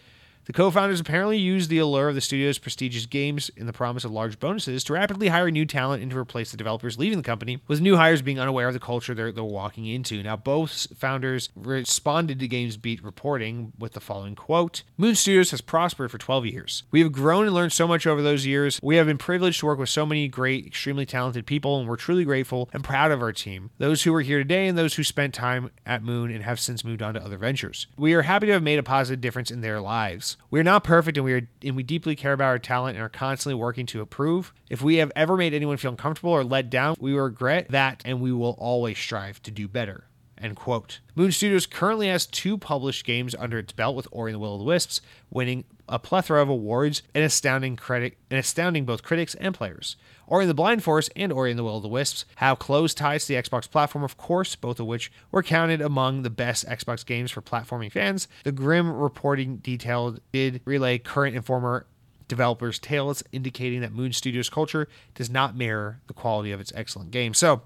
the 0.49 0.53
co 0.53 0.71
founders 0.71 0.99
apparently 0.99 1.37
used 1.37 1.69
the 1.69 1.77
allure 1.77 2.09
of 2.09 2.15
the 2.15 2.21
studio's 2.21 2.57
prestigious 2.57 3.05
games 3.05 3.51
and 3.55 3.69
the 3.69 3.71
promise 3.71 4.03
of 4.03 4.09
large 4.09 4.39
bonuses 4.39 4.83
to 4.83 4.93
rapidly 4.93 5.27
hire 5.27 5.51
new 5.51 5.63
talent 5.63 6.01
and 6.01 6.09
to 6.09 6.17
replace 6.17 6.49
the 6.49 6.57
developers 6.57 6.97
leaving 6.97 7.19
the 7.19 7.23
company, 7.23 7.61
with 7.67 7.81
new 7.81 7.97
hires 7.97 8.23
being 8.23 8.39
unaware 8.39 8.67
of 8.67 8.73
the 8.73 8.79
culture 8.79 9.13
they're, 9.13 9.31
they're 9.31 9.43
walking 9.43 9.85
into. 9.85 10.23
Now, 10.23 10.35
both 10.37 10.87
founders 10.97 11.49
responded 11.55 12.39
to 12.39 12.47
GamesBeat 12.47 13.05
reporting 13.05 13.73
with 13.77 13.93
the 13.93 13.99
following 13.99 14.33
quote 14.33 14.81
Moon 14.97 15.13
Studios 15.13 15.51
has 15.51 15.61
prospered 15.61 16.09
for 16.09 16.17
12 16.17 16.47
years. 16.47 16.81
We 16.89 17.01
have 17.01 17.11
grown 17.11 17.45
and 17.45 17.53
learned 17.53 17.73
so 17.73 17.87
much 17.87 18.07
over 18.07 18.23
those 18.23 18.47
years. 18.47 18.79
We 18.81 18.95
have 18.95 19.05
been 19.05 19.19
privileged 19.19 19.59
to 19.59 19.67
work 19.67 19.77
with 19.77 19.89
so 19.89 20.03
many 20.03 20.27
great, 20.27 20.65
extremely 20.65 21.05
talented 21.05 21.45
people, 21.45 21.79
and 21.79 21.87
we're 21.87 21.95
truly 21.95 22.25
grateful 22.25 22.71
and 22.73 22.83
proud 22.83 23.11
of 23.11 23.21
our 23.21 23.33
team, 23.33 23.69
those 23.77 24.01
who 24.01 24.15
are 24.15 24.21
here 24.21 24.39
today 24.39 24.65
and 24.65 24.75
those 24.75 24.95
who 24.95 25.03
spent 25.03 25.35
time 25.35 25.69
at 25.85 26.01
Moon 26.01 26.31
and 26.31 26.43
have 26.43 26.59
since 26.59 26.83
moved 26.83 27.03
on 27.03 27.13
to 27.13 27.23
other 27.23 27.37
ventures. 27.37 27.85
We 27.97 28.15
are 28.15 28.23
happy 28.23 28.47
to 28.47 28.53
have 28.53 28.63
made 28.63 28.79
a 28.79 28.83
positive 28.83 29.21
difference 29.21 29.51
in 29.51 29.61
their 29.61 29.79
lives. 29.79 30.37
We 30.51 30.59
are 30.59 30.63
not 30.63 30.83
perfect 30.83 31.17
and 31.17 31.25
we 31.25 31.33
are 31.33 31.47
and 31.63 31.75
we 31.75 31.83
deeply 31.83 32.15
care 32.15 32.33
about 32.33 32.45
our 32.45 32.59
talent 32.59 32.95
and 32.95 33.03
are 33.03 33.09
constantly 33.09 33.55
working 33.55 33.85
to 33.87 34.01
improve. 34.01 34.53
If 34.69 34.81
we 34.81 34.95
have 34.95 35.11
ever 35.15 35.37
made 35.37 35.53
anyone 35.53 35.77
feel 35.77 35.91
uncomfortable 35.91 36.31
or 36.31 36.43
let 36.43 36.69
down, 36.69 36.95
we 36.99 37.13
regret 37.13 37.69
that 37.69 38.01
and 38.05 38.19
we 38.19 38.31
will 38.31 38.55
always 38.57 38.97
strive 38.97 39.41
to 39.43 39.51
do 39.51 39.67
better. 39.67 40.05
End 40.41 40.55
quote. 40.55 41.01
Moon 41.15 41.31
Studios 41.31 41.65
currently 41.65 42.07
has 42.07 42.25
two 42.25 42.57
published 42.57 43.05
games 43.05 43.35
under 43.37 43.59
its 43.59 43.73
belt 43.73 43.95
with 43.95 44.07
Ori 44.11 44.31
and 44.31 44.35
the 44.35 44.39
Will 44.39 44.53
of 44.53 44.59
the 44.59 44.65
Wisps, 44.65 45.01
winning 45.29 45.65
a 45.87 45.99
plethora 45.99 46.41
of 46.41 46.47
awards 46.47 47.01
and 47.13 47.23
astounding 47.23 47.75
credit 47.75 48.17
and 48.29 48.39
astounding 48.39 48.85
both 48.85 49.03
critics 49.03 49.35
and 49.35 49.53
players. 49.53 49.97
Ori 50.29 50.43
and 50.43 50.49
the 50.49 50.53
Blind 50.55 50.83
Forest 50.83 51.11
and 51.15 51.33
Ori 51.33 51.49
and 51.49 51.57
the 51.57 51.63
Will 51.63 51.77
of 51.77 51.81
the 51.81 51.89
Wisps 51.89 52.23
have 52.35 52.59
close 52.59 52.93
ties 52.93 53.25
to 53.25 53.33
the 53.33 53.41
Xbox 53.41 53.69
platform, 53.69 54.03
of 54.03 54.15
course, 54.15 54.55
both 54.55 54.79
of 54.79 54.85
which 54.85 55.11
were 55.31 55.41
counted 55.41 55.81
among 55.81 56.21
the 56.21 56.29
best 56.29 56.67
Xbox 56.67 57.03
games 57.03 57.31
for 57.31 57.41
platforming 57.41 57.91
fans. 57.91 58.27
The 58.43 58.51
grim 58.51 58.91
reporting 58.91 59.57
detailed 59.57 60.21
did 60.31 60.61
relay 60.65 60.99
current 60.99 61.35
and 61.35 61.43
former 61.43 61.87
developers' 62.27 62.77
tales, 62.77 63.23
indicating 63.31 63.81
that 63.81 63.91
Moon 63.91 64.13
Studios' 64.13 64.51
culture 64.51 64.87
does 65.15 65.31
not 65.31 65.55
mirror 65.55 65.99
the 66.05 66.13
quality 66.13 66.51
of 66.51 66.59
its 66.59 66.71
excellent 66.75 67.09
games. 67.09 67.39
So, 67.39 67.63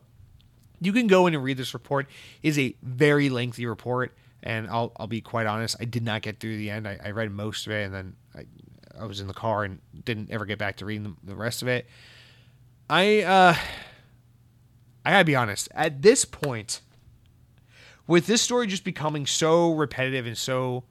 you 0.79 0.93
can 0.93 1.07
go 1.07 1.27
in 1.27 1.35
and 1.35 1.43
read 1.43 1.57
this 1.57 1.73
report. 1.73 2.07
It 2.41 2.47
is 2.47 2.59
a 2.59 2.75
very 2.81 3.29
lengthy 3.29 3.65
report, 3.65 4.15
and 4.41 4.69
I'll, 4.69 4.93
I'll 4.95 5.07
be 5.07 5.19
quite 5.19 5.47
honest, 5.47 5.75
I 5.81 5.85
did 5.85 6.03
not 6.03 6.21
get 6.21 6.39
through 6.39 6.57
the 6.57 6.69
end. 6.69 6.87
I, 6.87 6.97
I 7.03 7.11
read 7.11 7.29
most 7.31 7.67
of 7.67 7.73
it, 7.73 7.83
and 7.83 7.93
then 7.93 8.15
I, 8.33 8.45
I 9.01 9.05
was 9.05 9.19
in 9.19 9.27
the 9.27 9.33
car 9.33 9.65
and 9.65 9.79
didn't 10.05 10.31
ever 10.31 10.45
get 10.45 10.59
back 10.59 10.77
to 10.77 10.85
reading 10.85 11.03
the, 11.03 11.31
the 11.31 11.35
rest 11.35 11.61
of 11.61 11.67
it. 11.67 11.87
I 12.93 13.23
uh 13.23 13.55
I 15.03 15.11
gotta 15.11 15.25
be 15.25 15.35
honest. 15.35 15.67
At 15.73 16.03
this 16.03 16.25
point, 16.25 16.81
with 18.05 18.27
this 18.27 18.43
story 18.43 18.67
just 18.67 18.83
becoming 18.83 19.25
so 19.25 19.73
repetitive 19.73 20.27
and 20.27 20.37
so 20.37 20.83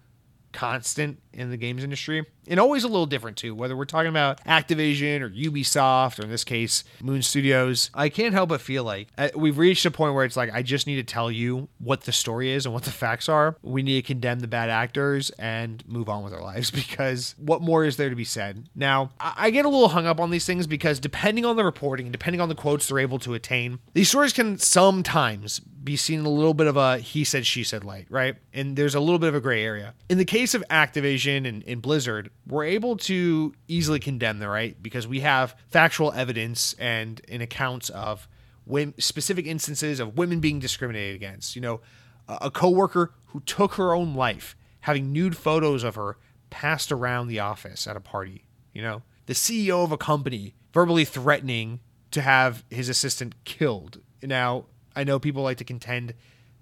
constant 0.52 1.20
in 1.32 1.50
the 1.50 1.56
games 1.56 1.82
industry 1.82 2.26
and 2.48 2.60
always 2.60 2.84
a 2.84 2.88
little 2.88 3.06
different 3.06 3.36
too. 3.36 3.54
Whether 3.54 3.76
we're 3.76 3.84
talking 3.84 4.08
about 4.08 4.44
activision 4.44 5.20
or 5.20 5.30
ubisoft 5.30 6.18
or 6.18 6.24
in 6.24 6.30
this 6.30 6.44
case 6.44 6.84
moon 7.00 7.22
studios 7.22 7.90
i 7.94 8.08
can't 8.08 8.34
help 8.34 8.48
but 8.48 8.60
feel 8.60 8.84
like 8.84 9.08
uh, 9.18 9.28
we've 9.34 9.58
reached 9.58 9.84
a 9.86 9.90
point 9.90 10.14
where 10.14 10.24
it's 10.24 10.36
like 10.36 10.52
i 10.52 10.62
just 10.62 10.86
need 10.86 10.96
to 10.96 11.02
tell 11.02 11.30
you 11.30 11.68
what 11.78 12.02
the 12.02 12.12
story 12.12 12.50
is 12.50 12.66
and 12.66 12.74
what 12.74 12.84
the 12.84 12.90
facts 12.90 13.28
are. 13.28 13.56
We 13.62 13.82
need 13.82 14.02
to 14.02 14.06
condemn 14.06 14.40
the 14.40 14.48
bad 14.48 14.70
actors 14.70 15.30
and 15.30 15.86
move 15.86 16.08
on 16.08 16.22
with 16.22 16.32
our 16.32 16.42
lives 16.42 16.70
because 16.82 17.34
what 17.38 17.62
more 17.62 17.84
is 17.84 17.96
there 17.96 18.10
to 18.10 18.16
be 18.16 18.24
said? 18.24 18.68
Now 18.74 19.10
i 19.20 19.50
get 19.50 19.64
a 19.64 19.68
little 19.68 19.88
hung 19.88 20.06
up 20.06 20.20
on 20.20 20.30
these 20.30 20.46
things 20.46 20.66
because 20.66 20.98
depending 21.00 21.44
on 21.44 21.56
the 21.56 21.64
reporting 21.64 22.10
depending 22.10 22.40
on 22.40 22.48
the 22.48 22.54
quotes 22.54 22.88
they're 22.88 22.98
able 22.98 23.18
to 23.20 23.34
attain 23.34 23.78
these 23.94 24.08
stories 24.08 24.32
can 24.32 24.58
sometimes 24.58 25.60
be 25.82 25.96
seen 25.96 26.20
a 26.24 26.28
little 26.28 26.54
bit 26.54 26.66
of 26.66 26.76
a 26.76 26.98
he 26.98 27.24
said 27.24 27.46
she 27.46 27.64
said 27.64 27.84
light 27.84 28.06
right 28.08 28.36
and 28.52 28.76
there's 28.76 28.94
a 28.94 29.00
little 29.00 29.18
bit 29.18 29.28
of 29.28 29.34
a 29.34 29.40
gray 29.40 29.64
area 29.64 29.94
in 30.08 30.18
the 30.18 30.24
case 30.24 30.54
of 30.54 30.62
activision 30.70 31.48
and, 31.48 31.64
and 31.66 31.82
Blizzard, 31.82 32.30
we're 32.46 32.64
able 32.64 32.96
to 32.96 33.54
easily 33.68 34.00
condemn 34.00 34.38
them, 34.38 34.48
right? 34.48 34.80
Because 34.82 35.06
we 35.06 35.20
have 35.20 35.56
factual 35.68 36.12
evidence 36.12 36.74
and 36.78 37.20
in 37.28 37.40
accounts 37.40 37.90
of 37.90 38.28
women, 38.66 38.94
specific 38.98 39.46
instances 39.46 40.00
of 40.00 40.16
women 40.16 40.40
being 40.40 40.58
discriminated 40.58 41.16
against. 41.16 41.56
You 41.56 41.62
know, 41.62 41.80
a, 42.28 42.38
a 42.42 42.50
coworker 42.50 43.12
who 43.26 43.40
took 43.40 43.74
her 43.74 43.94
own 43.94 44.14
life, 44.14 44.56
having 44.80 45.12
nude 45.12 45.36
photos 45.36 45.84
of 45.84 45.94
her 45.94 46.18
passed 46.50 46.92
around 46.92 47.28
the 47.28 47.40
office 47.40 47.86
at 47.86 47.96
a 47.96 48.00
party. 48.00 48.44
You 48.72 48.82
know, 48.82 49.02
the 49.26 49.34
CEO 49.34 49.84
of 49.84 49.92
a 49.92 49.98
company 49.98 50.54
verbally 50.72 51.04
threatening 51.04 51.80
to 52.10 52.20
have 52.20 52.64
his 52.70 52.88
assistant 52.88 53.34
killed. 53.44 54.00
Now, 54.22 54.66
I 54.94 55.04
know 55.04 55.18
people 55.18 55.42
like 55.42 55.58
to 55.58 55.64
contend 55.64 56.14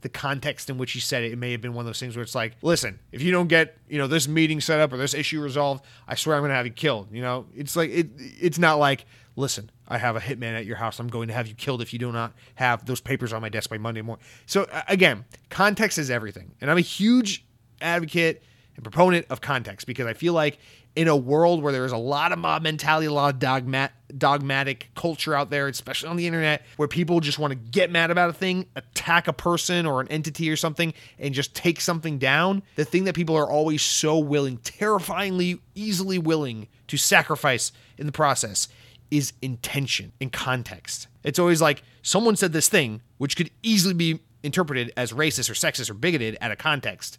the 0.03 0.09
context 0.09 0.71
in 0.71 0.79
which 0.79 0.93
he 0.93 1.01
said 1.01 1.23
it, 1.23 1.33
it 1.33 1.37
may 1.37 1.53
have 1.53 1.61
been 1.61 1.75
one 1.75 1.83
of 1.83 1.87
those 1.87 2.01
things 2.01 2.17
where 2.17 2.23
it's 2.23 2.35
like, 2.35 2.57
listen, 2.63 2.99
if 3.13 3.23
you 3.23 3.31
don't 3.33 3.49
get, 3.49 3.77
you 3.89 3.99
know, 3.99 4.07
this 4.07 4.27
meeting 4.27 4.61
set 4.61 4.81
up 4.81 4.93
or 4.93 4.97
this 4.97 5.15
issue 5.15 5.41
resolved, 5.41 5.85
I 6.09 6.15
swear 6.15 6.37
I'm 6.37 6.43
going 6.43 6.51
to 6.51 6.55
have 6.55 6.67
you 6.67 6.73
killed. 6.73 7.09
You 7.13 7.23
know, 7.23 7.47
it's 7.55 7.77
like, 7.77 7.91
it, 7.91 8.09
it's 8.17 8.59
not 8.59 8.79
like, 8.79 9.05
listen, 9.37 9.71
I 9.89 9.99
have 9.99 10.17
a 10.17 10.21
hitman 10.21 10.55
at 10.55 10.65
your 10.65 10.77
house. 10.77 10.99
I'm 11.01 11.09
going 11.09 11.29
to 11.29 11.35
have 11.35 11.49
you 11.49 11.55
killed 11.55 11.83
if 11.83 11.93
you 11.93 11.99
do 11.99 12.13
not 12.13 12.33
have 12.55 12.87
those 12.87 13.01
papers 13.01 13.33
on 13.33 13.43
my 13.43 13.49
desk 13.49 13.69
by 13.69 13.79
Monday 13.79 14.03
morning. 14.03 14.25
So 14.47 14.67
again, 14.89 15.25
context 15.51 15.99
is 15.99 16.11
everything. 16.11 16.53
And 16.61 16.71
I'm 16.71 16.79
a 16.79 16.83
huge 16.83 17.45
advocate 17.81 18.43
and 18.77 18.85
proponent 18.85 19.27
of 19.29 19.41
context 19.41 19.87
because 19.87 20.07
I 20.07 20.15
feel 20.15 20.33
like 20.33 20.59
in 20.97 21.09
a 21.09 21.17
world 21.17 21.63
where 21.63 21.73
there's 21.73 21.93
a 21.93 21.97
lot 21.97 22.33
of 22.33 22.39
mob 22.39 22.63
mentality, 22.63 23.07
a 23.07 23.13
lot 23.13 23.35
of 23.35 23.41
dogmat, 23.41 23.91
dogmatic 24.17 24.91
culture 24.95 25.35
out 25.35 25.51
there, 25.51 25.69
especially 25.69 26.09
on 26.09 26.17
the 26.17 26.27
internet, 26.27 26.67
where 26.77 26.89
people 26.89 27.21
just 27.21 27.39
want 27.39 27.53
to 27.53 27.55
get 27.55 27.91
mad 27.91 28.11
about 28.11 28.31
a 28.31 28.33
thing, 28.33 28.67
attack 28.75 29.29
a 29.29 29.33
person 29.33 29.87
or 29.87 30.01
an 30.01 30.09
entity 30.09 30.51
or 30.51 30.57
something, 30.57 30.93
and 31.19 31.33
just 31.35 31.55
take 31.55 31.81
something 31.81 32.19
down. 32.19 32.63
The 32.75 32.85
thing 32.85 33.05
that 33.05 33.15
people 33.15 33.37
are 33.37 33.49
always 33.49 33.83
so 33.83 34.19
willing, 34.19 34.59
terrifyingly 34.59 35.61
easily 35.75 36.19
willing 36.19 36.67
to 36.89 36.97
sacrifice 36.97 37.73
in 37.97 38.07
the 38.07 38.13
process 38.13 38.69
is 39.11 39.33
intention 39.43 40.13
and 40.21 40.33
context. 40.33 41.07
It's 41.25 41.39
always 41.39 41.61
like 41.61 41.83
someone 42.03 42.37
said 42.37 42.53
this 42.53 42.69
thing, 42.69 43.03
which 43.19 43.37
could 43.37 43.51
easily 43.63 43.95
be 43.95 44.21
interpreted 44.43 44.93
as 44.97 45.13
racist 45.13 45.51
or 45.51 45.55
sexist 45.55 45.91
or 45.91 45.95
bigoted 45.95 46.37
at 46.41 46.51
a 46.51 46.57
context 46.57 47.19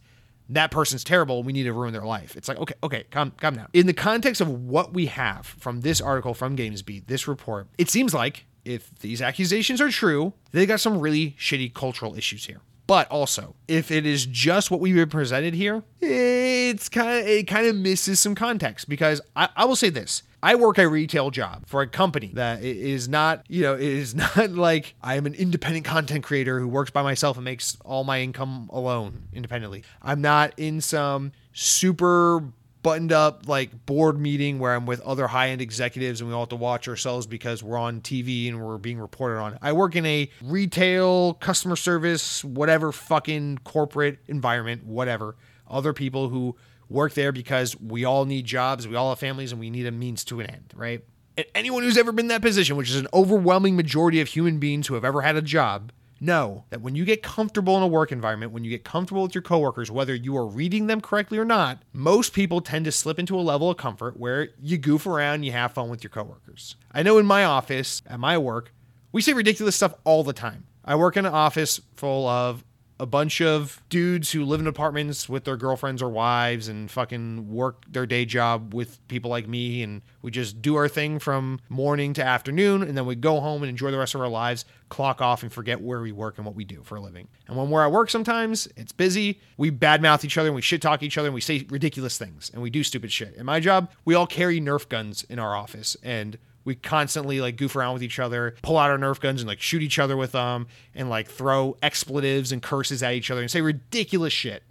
that 0.51 0.71
person's 0.71 1.03
terrible. 1.03 1.43
We 1.43 1.53
need 1.53 1.63
to 1.63 1.73
ruin 1.73 1.93
their 1.93 2.05
life. 2.05 2.35
It's 2.35 2.47
like, 2.47 2.57
okay, 2.57 2.75
okay, 2.83 3.05
calm, 3.09 3.31
calm 3.39 3.55
down. 3.55 3.67
In 3.73 3.87
the 3.87 3.93
context 3.93 4.41
of 4.41 4.49
what 4.49 4.93
we 4.93 5.07
have 5.07 5.45
from 5.45 5.81
this 5.81 6.01
article 6.01 6.33
from 6.33 6.55
GamesBeat, 6.57 7.07
this 7.07 7.27
report, 7.27 7.67
it 7.77 7.89
seems 7.89 8.13
like 8.13 8.45
if 8.65 8.93
these 8.99 9.21
accusations 9.21 9.81
are 9.81 9.89
true, 9.89 10.33
they 10.51 10.65
got 10.65 10.79
some 10.79 10.99
really 10.99 11.35
shitty 11.39 11.73
cultural 11.73 12.15
issues 12.15 12.45
here. 12.45 12.61
But 12.91 13.09
also, 13.09 13.55
if 13.69 13.89
it 13.89 14.05
is 14.05 14.25
just 14.25 14.69
what 14.69 14.81
we've 14.81 14.93
been 14.93 15.07
presented 15.07 15.53
here, 15.53 15.81
it's 16.01 16.89
kind 16.89 17.21
of 17.21 17.25
it 17.25 17.47
kind 17.47 17.65
of 17.65 17.73
misses 17.77 18.19
some 18.19 18.35
context 18.35 18.89
because 18.89 19.21
I, 19.33 19.47
I 19.55 19.63
will 19.63 19.77
say 19.77 19.89
this. 19.89 20.23
I 20.43 20.55
work 20.55 20.77
a 20.77 20.89
retail 20.89 21.29
job 21.29 21.65
for 21.67 21.81
a 21.81 21.87
company 21.87 22.31
that 22.33 22.61
is 22.61 23.07
not, 23.07 23.45
you 23.47 23.61
know, 23.61 23.75
is 23.75 24.13
not 24.37 24.51
like 24.51 24.95
I 25.01 25.15
am 25.15 25.25
an 25.25 25.35
independent 25.35 25.85
content 25.85 26.25
creator 26.25 26.59
who 26.59 26.67
works 26.67 26.91
by 26.91 27.01
myself 27.01 27.37
and 27.37 27.45
makes 27.45 27.77
all 27.85 28.03
my 28.03 28.19
income 28.19 28.69
alone 28.73 29.29
independently. 29.31 29.85
I'm 30.01 30.19
not 30.19 30.51
in 30.57 30.81
some 30.81 31.31
super 31.53 32.43
buttoned 32.83 33.11
up 33.11 33.47
like 33.47 33.85
board 33.85 34.19
meeting 34.19 34.59
where 34.59 34.73
I'm 34.73 34.85
with 34.85 35.01
other 35.01 35.27
high 35.27 35.49
end 35.49 35.61
executives 35.61 36.21
and 36.21 36.29
we 36.29 36.33
all 36.33 36.41
have 36.41 36.49
to 36.49 36.55
watch 36.55 36.87
ourselves 36.87 37.27
because 37.27 37.63
we're 37.63 37.77
on 37.77 38.01
TV 38.01 38.47
and 38.47 38.63
we're 38.63 38.77
being 38.77 38.99
reported 38.99 39.39
on. 39.39 39.57
I 39.61 39.73
work 39.73 39.95
in 39.95 40.05
a 40.05 40.29
retail, 40.41 41.35
customer 41.35 41.75
service, 41.75 42.43
whatever 42.43 42.91
fucking 42.91 43.59
corporate 43.63 44.19
environment, 44.27 44.85
whatever. 44.85 45.35
Other 45.69 45.93
people 45.93 46.29
who 46.29 46.55
work 46.89 47.13
there 47.13 47.31
because 47.31 47.79
we 47.79 48.03
all 48.05 48.25
need 48.25 48.45
jobs, 48.45 48.87
we 48.87 48.95
all 48.95 49.09
have 49.09 49.19
families, 49.19 49.51
and 49.51 49.59
we 49.59 49.69
need 49.69 49.85
a 49.85 49.91
means 49.91 50.23
to 50.25 50.41
an 50.41 50.47
end, 50.47 50.73
right? 50.75 51.03
And 51.37 51.45
anyone 51.55 51.83
who's 51.83 51.97
ever 51.97 52.11
been 52.11 52.25
in 52.25 52.29
that 52.29 52.41
position, 52.41 52.75
which 52.75 52.89
is 52.89 52.97
an 52.97 53.07
overwhelming 53.13 53.75
majority 53.75 54.19
of 54.19 54.27
human 54.27 54.59
beings 54.59 54.87
who 54.87 54.95
have 54.95 55.05
ever 55.05 55.21
had 55.21 55.37
a 55.37 55.41
job, 55.41 55.91
know 56.21 56.65
that 56.69 56.81
when 56.81 56.95
you 56.95 57.03
get 57.03 57.23
comfortable 57.23 57.75
in 57.75 57.83
a 57.83 57.87
work 57.87 58.11
environment, 58.11 58.51
when 58.51 58.63
you 58.63 58.69
get 58.69 58.83
comfortable 58.83 59.23
with 59.23 59.35
your 59.35 59.41
coworkers, 59.41 59.89
whether 59.89 60.13
you 60.13 60.37
are 60.37 60.45
reading 60.45 60.87
them 60.87 61.01
correctly 61.01 61.37
or 61.37 61.45
not, 61.45 61.81
most 61.91 62.33
people 62.33 62.61
tend 62.61 62.85
to 62.85 62.91
slip 62.91 63.19
into 63.19 63.37
a 63.37 63.41
level 63.41 63.69
of 63.69 63.77
comfort 63.77 64.17
where 64.17 64.49
you 64.61 64.77
goof 64.77 65.05
around, 65.07 65.43
you 65.43 65.51
have 65.51 65.73
fun 65.73 65.89
with 65.89 66.03
your 66.03 66.11
coworkers. 66.11 66.75
I 66.91 67.03
know 67.03 67.17
in 67.17 67.25
my 67.25 67.43
office, 67.43 68.01
at 68.05 68.19
my 68.19 68.37
work, 68.37 68.73
we 69.11 69.21
say 69.21 69.33
ridiculous 69.33 69.75
stuff 69.75 69.95
all 70.03 70.23
the 70.23 70.33
time. 70.33 70.65
I 70.85 70.95
work 70.95 71.17
in 71.17 71.25
an 71.25 71.33
office 71.33 71.81
full 71.95 72.27
of 72.27 72.63
a 73.01 73.05
bunch 73.07 73.41
of 73.41 73.81
dudes 73.89 74.31
who 74.31 74.45
live 74.45 74.59
in 74.59 74.67
apartments 74.67 75.27
with 75.27 75.43
their 75.43 75.57
girlfriends 75.57 76.03
or 76.03 76.09
wives 76.09 76.67
and 76.67 76.91
fucking 76.91 77.51
work 77.51 77.83
their 77.91 78.05
day 78.05 78.25
job 78.25 78.75
with 78.75 79.05
people 79.07 79.31
like 79.31 79.47
me. 79.47 79.81
And 79.81 80.03
we 80.21 80.29
just 80.29 80.61
do 80.61 80.75
our 80.75 80.87
thing 80.87 81.17
from 81.17 81.59
morning 81.67 82.13
to 82.13 82.23
afternoon. 82.23 82.83
And 82.83 82.95
then 82.95 83.07
we 83.07 83.15
go 83.15 83.39
home 83.39 83.63
and 83.63 83.71
enjoy 83.71 83.89
the 83.89 83.97
rest 83.97 84.13
of 84.13 84.21
our 84.21 84.27
lives, 84.27 84.65
clock 84.89 85.19
off 85.19 85.41
and 85.41 85.51
forget 85.51 85.81
where 85.81 85.99
we 85.99 86.11
work 86.11 86.37
and 86.37 86.45
what 86.45 86.53
we 86.53 86.63
do 86.63 86.83
for 86.83 86.95
a 86.97 87.01
living. 87.01 87.27
And 87.47 87.57
when 87.57 87.71
we're 87.71 87.83
at 87.83 87.91
work, 87.91 88.11
sometimes 88.11 88.67
it's 88.77 88.91
busy. 88.91 89.39
We 89.57 89.71
badmouth 89.71 90.23
each 90.23 90.37
other 90.37 90.49
and 90.49 90.55
we 90.55 90.61
shit 90.61 90.83
talk 90.83 91.01
each 91.01 91.17
other 91.17 91.29
and 91.29 91.33
we 91.33 91.41
say 91.41 91.65
ridiculous 91.71 92.19
things 92.19 92.51
and 92.53 92.61
we 92.61 92.69
do 92.69 92.83
stupid 92.83 93.11
shit. 93.11 93.33
In 93.33 93.47
my 93.47 93.59
job, 93.59 93.89
we 94.05 94.13
all 94.13 94.27
carry 94.27 94.61
Nerf 94.61 94.87
guns 94.87 95.23
in 95.27 95.39
our 95.39 95.55
office. 95.55 95.97
And 96.03 96.37
we 96.63 96.75
constantly 96.75 97.41
like 97.41 97.57
goof 97.57 97.75
around 97.75 97.93
with 97.93 98.03
each 98.03 98.19
other, 98.19 98.55
pull 98.61 98.77
out 98.77 98.89
our 98.89 98.97
Nerf 98.97 99.19
guns 99.19 99.41
and 99.41 99.47
like 99.47 99.61
shoot 99.61 99.81
each 99.81 99.99
other 99.99 100.15
with 100.15 100.31
them, 100.31 100.67
and 100.93 101.09
like 101.09 101.27
throw 101.27 101.77
expletives 101.81 102.51
and 102.51 102.61
curses 102.61 103.01
at 103.01 103.13
each 103.13 103.31
other 103.31 103.41
and 103.41 103.49
say 103.49 103.61
ridiculous 103.61 104.33
shit. 104.33 104.63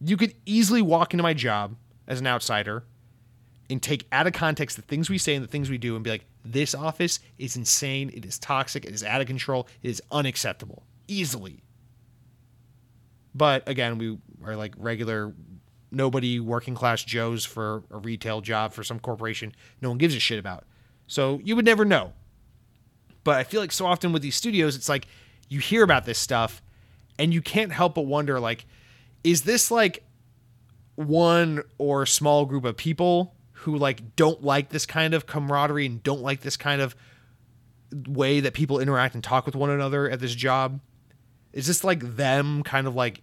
You 0.00 0.16
could 0.16 0.34
easily 0.44 0.82
walk 0.82 1.14
into 1.14 1.22
my 1.22 1.34
job 1.34 1.76
as 2.06 2.20
an 2.20 2.26
outsider 2.26 2.84
and 3.68 3.82
take 3.82 4.06
out 4.12 4.26
of 4.26 4.32
context 4.32 4.76
the 4.76 4.82
things 4.82 5.10
we 5.10 5.18
say 5.18 5.34
and 5.34 5.42
the 5.42 5.48
things 5.48 5.70
we 5.70 5.78
do 5.78 5.94
and 5.94 6.04
be 6.04 6.10
like, 6.10 6.26
this 6.44 6.74
office 6.74 7.18
is 7.38 7.56
insane. 7.56 8.10
It 8.14 8.24
is 8.24 8.38
toxic. 8.38 8.84
It 8.84 8.92
is 8.92 9.02
out 9.02 9.20
of 9.20 9.26
control. 9.26 9.66
It 9.82 9.90
is 9.90 10.02
unacceptable. 10.12 10.84
Easily. 11.08 11.62
But 13.34 13.68
again, 13.68 13.98
we 13.98 14.18
are 14.44 14.56
like 14.56 14.74
regular 14.78 15.34
nobody 15.90 16.40
working 16.40 16.74
class 16.74 17.02
Joes 17.02 17.44
for 17.44 17.82
a 17.90 17.98
retail 17.98 18.40
job 18.40 18.72
for 18.72 18.82
some 18.84 18.98
corporation 18.98 19.54
no 19.80 19.88
one 19.90 19.98
gives 19.98 20.14
a 20.14 20.20
shit 20.20 20.38
about. 20.38 20.64
So 21.06 21.40
you 21.44 21.56
would 21.56 21.64
never 21.64 21.84
know. 21.84 22.12
But 23.24 23.36
I 23.36 23.44
feel 23.44 23.60
like 23.60 23.72
so 23.72 23.86
often 23.86 24.12
with 24.12 24.22
these 24.22 24.36
studios, 24.36 24.76
it's 24.76 24.88
like 24.88 25.06
you 25.48 25.60
hear 25.60 25.82
about 25.82 26.04
this 26.04 26.18
stuff 26.18 26.62
and 27.18 27.32
you 27.32 27.42
can't 27.42 27.72
help 27.72 27.94
but 27.94 28.02
wonder 28.02 28.38
like, 28.38 28.66
is 29.24 29.42
this 29.42 29.70
like 29.70 30.04
one 30.94 31.62
or 31.78 32.06
small 32.06 32.44
group 32.46 32.64
of 32.64 32.76
people 32.76 33.34
who 33.52 33.76
like 33.76 34.16
don't 34.16 34.42
like 34.42 34.68
this 34.68 34.86
kind 34.86 35.14
of 35.14 35.26
camaraderie 35.26 35.86
and 35.86 36.02
don't 36.02 36.22
like 36.22 36.40
this 36.40 36.56
kind 36.56 36.80
of 36.80 36.94
way 38.06 38.40
that 38.40 38.54
people 38.54 38.78
interact 38.78 39.14
and 39.14 39.24
talk 39.24 39.46
with 39.46 39.56
one 39.56 39.70
another 39.70 40.08
at 40.10 40.20
this 40.20 40.34
job? 40.34 40.80
Is 41.52 41.66
this 41.66 41.82
like 41.82 42.16
them 42.16 42.62
kind 42.62 42.86
of 42.86 42.94
like 42.94 43.22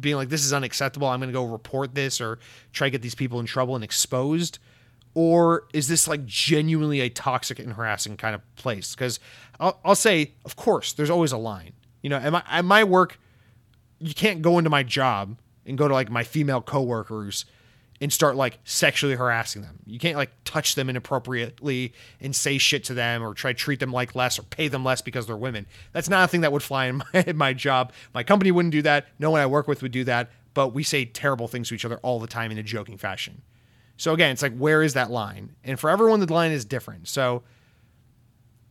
being 0.00 0.16
like, 0.16 0.28
this 0.28 0.44
is 0.44 0.52
unacceptable. 0.52 1.08
I'm 1.08 1.20
going 1.20 1.28
to 1.28 1.32
go 1.32 1.44
report 1.44 1.94
this 1.94 2.20
or 2.20 2.38
try 2.72 2.88
to 2.88 2.90
get 2.90 3.02
these 3.02 3.14
people 3.14 3.38
in 3.38 3.46
trouble 3.46 3.74
and 3.74 3.84
exposed? 3.84 4.58
Or 5.16 5.66
is 5.72 5.88
this 5.88 6.06
like 6.06 6.26
genuinely 6.26 7.00
a 7.00 7.08
toxic 7.08 7.58
and 7.58 7.72
harassing 7.72 8.18
kind 8.18 8.34
of 8.34 8.56
place? 8.56 8.94
Because 8.94 9.18
I'll, 9.58 9.80
I'll, 9.82 9.94
say, 9.94 10.34
of 10.44 10.56
course, 10.56 10.92
there's 10.92 11.08
always 11.08 11.32
a 11.32 11.38
line. 11.38 11.72
You 12.02 12.10
know, 12.10 12.18
at 12.18 12.30
my, 12.30 12.42
at 12.46 12.66
my 12.66 12.84
work, 12.84 13.18
you 13.98 14.12
can't 14.12 14.42
go 14.42 14.58
into 14.58 14.68
my 14.68 14.82
job 14.82 15.38
and 15.64 15.78
go 15.78 15.88
to 15.88 15.94
like 15.94 16.10
my 16.10 16.22
female 16.22 16.60
coworkers 16.60 17.46
and 17.98 18.12
start 18.12 18.36
like 18.36 18.58
sexually 18.64 19.14
harassing 19.14 19.62
them. 19.62 19.78
You 19.86 19.98
can't 19.98 20.18
like 20.18 20.32
touch 20.44 20.74
them 20.74 20.90
inappropriately 20.90 21.94
and 22.20 22.36
say 22.36 22.58
shit 22.58 22.84
to 22.84 22.94
them 22.94 23.22
or 23.22 23.32
try 23.32 23.54
to 23.54 23.58
treat 23.58 23.80
them 23.80 23.94
like 23.94 24.14
less 24.14 24.38
or 24.38 24.42
pay 24.42 24.68
them 24.68 24.84
less 24.84 25.00
because 25.00 25.26
they're 25.26 25.34
women. 25.34 25.64
That's 25.92 26.10
not 26.10 26.24
a 26.24 26.28
thing 26.28 26.42
that 26.42 26.52
would 26.52 26.62
fly 26.62 26.88
in 26.88 26.96
my, 27.14 27.24
in 27.26 27.38
my 27.38 27.54
job. 27.54 27.94
My 28.12 28.22
company 28.22 28.50
wouldn't 28.50 28.72
do 28.72 28.82
that. 28.82 29.06
No 29.18 29.30
one 29.30 29.40
I 29.40 29.46
work 29.46 29.66
with 29.66 29.80
would 29.80 29.92
do 29.92 30.04
that. 30.04 30.30
But 30.52 30.74
we 30.74 30.82
say 30.82 31.06
terrible 31.06 31.48
things 31.48 31.70
to 31.70 31.74
each 31.74 31.86
other 31.86 31.96
all 32.02 32.20
the 32.20 32.26
time 32.26 32.50
in 32.50 32.58
a 32.58 32.62
joking 32.62 32.98
fashion. 32.98 33.40
So 33.96 34.12
again, 34.12 34.32
it's 34.32 34.42
like 34.42 34.56
where 34.56 34.82
is 34.82 34.94
that 34.94 35.10
line? 35.10 35.54
And 35.64 35.78
for 35.78 35.90
everyone, 35.90 36.20
the 36.20 36.32
line 36.32 36.52
is 36.52 36.64
different. 36.64 37.08
So 37.08 37.42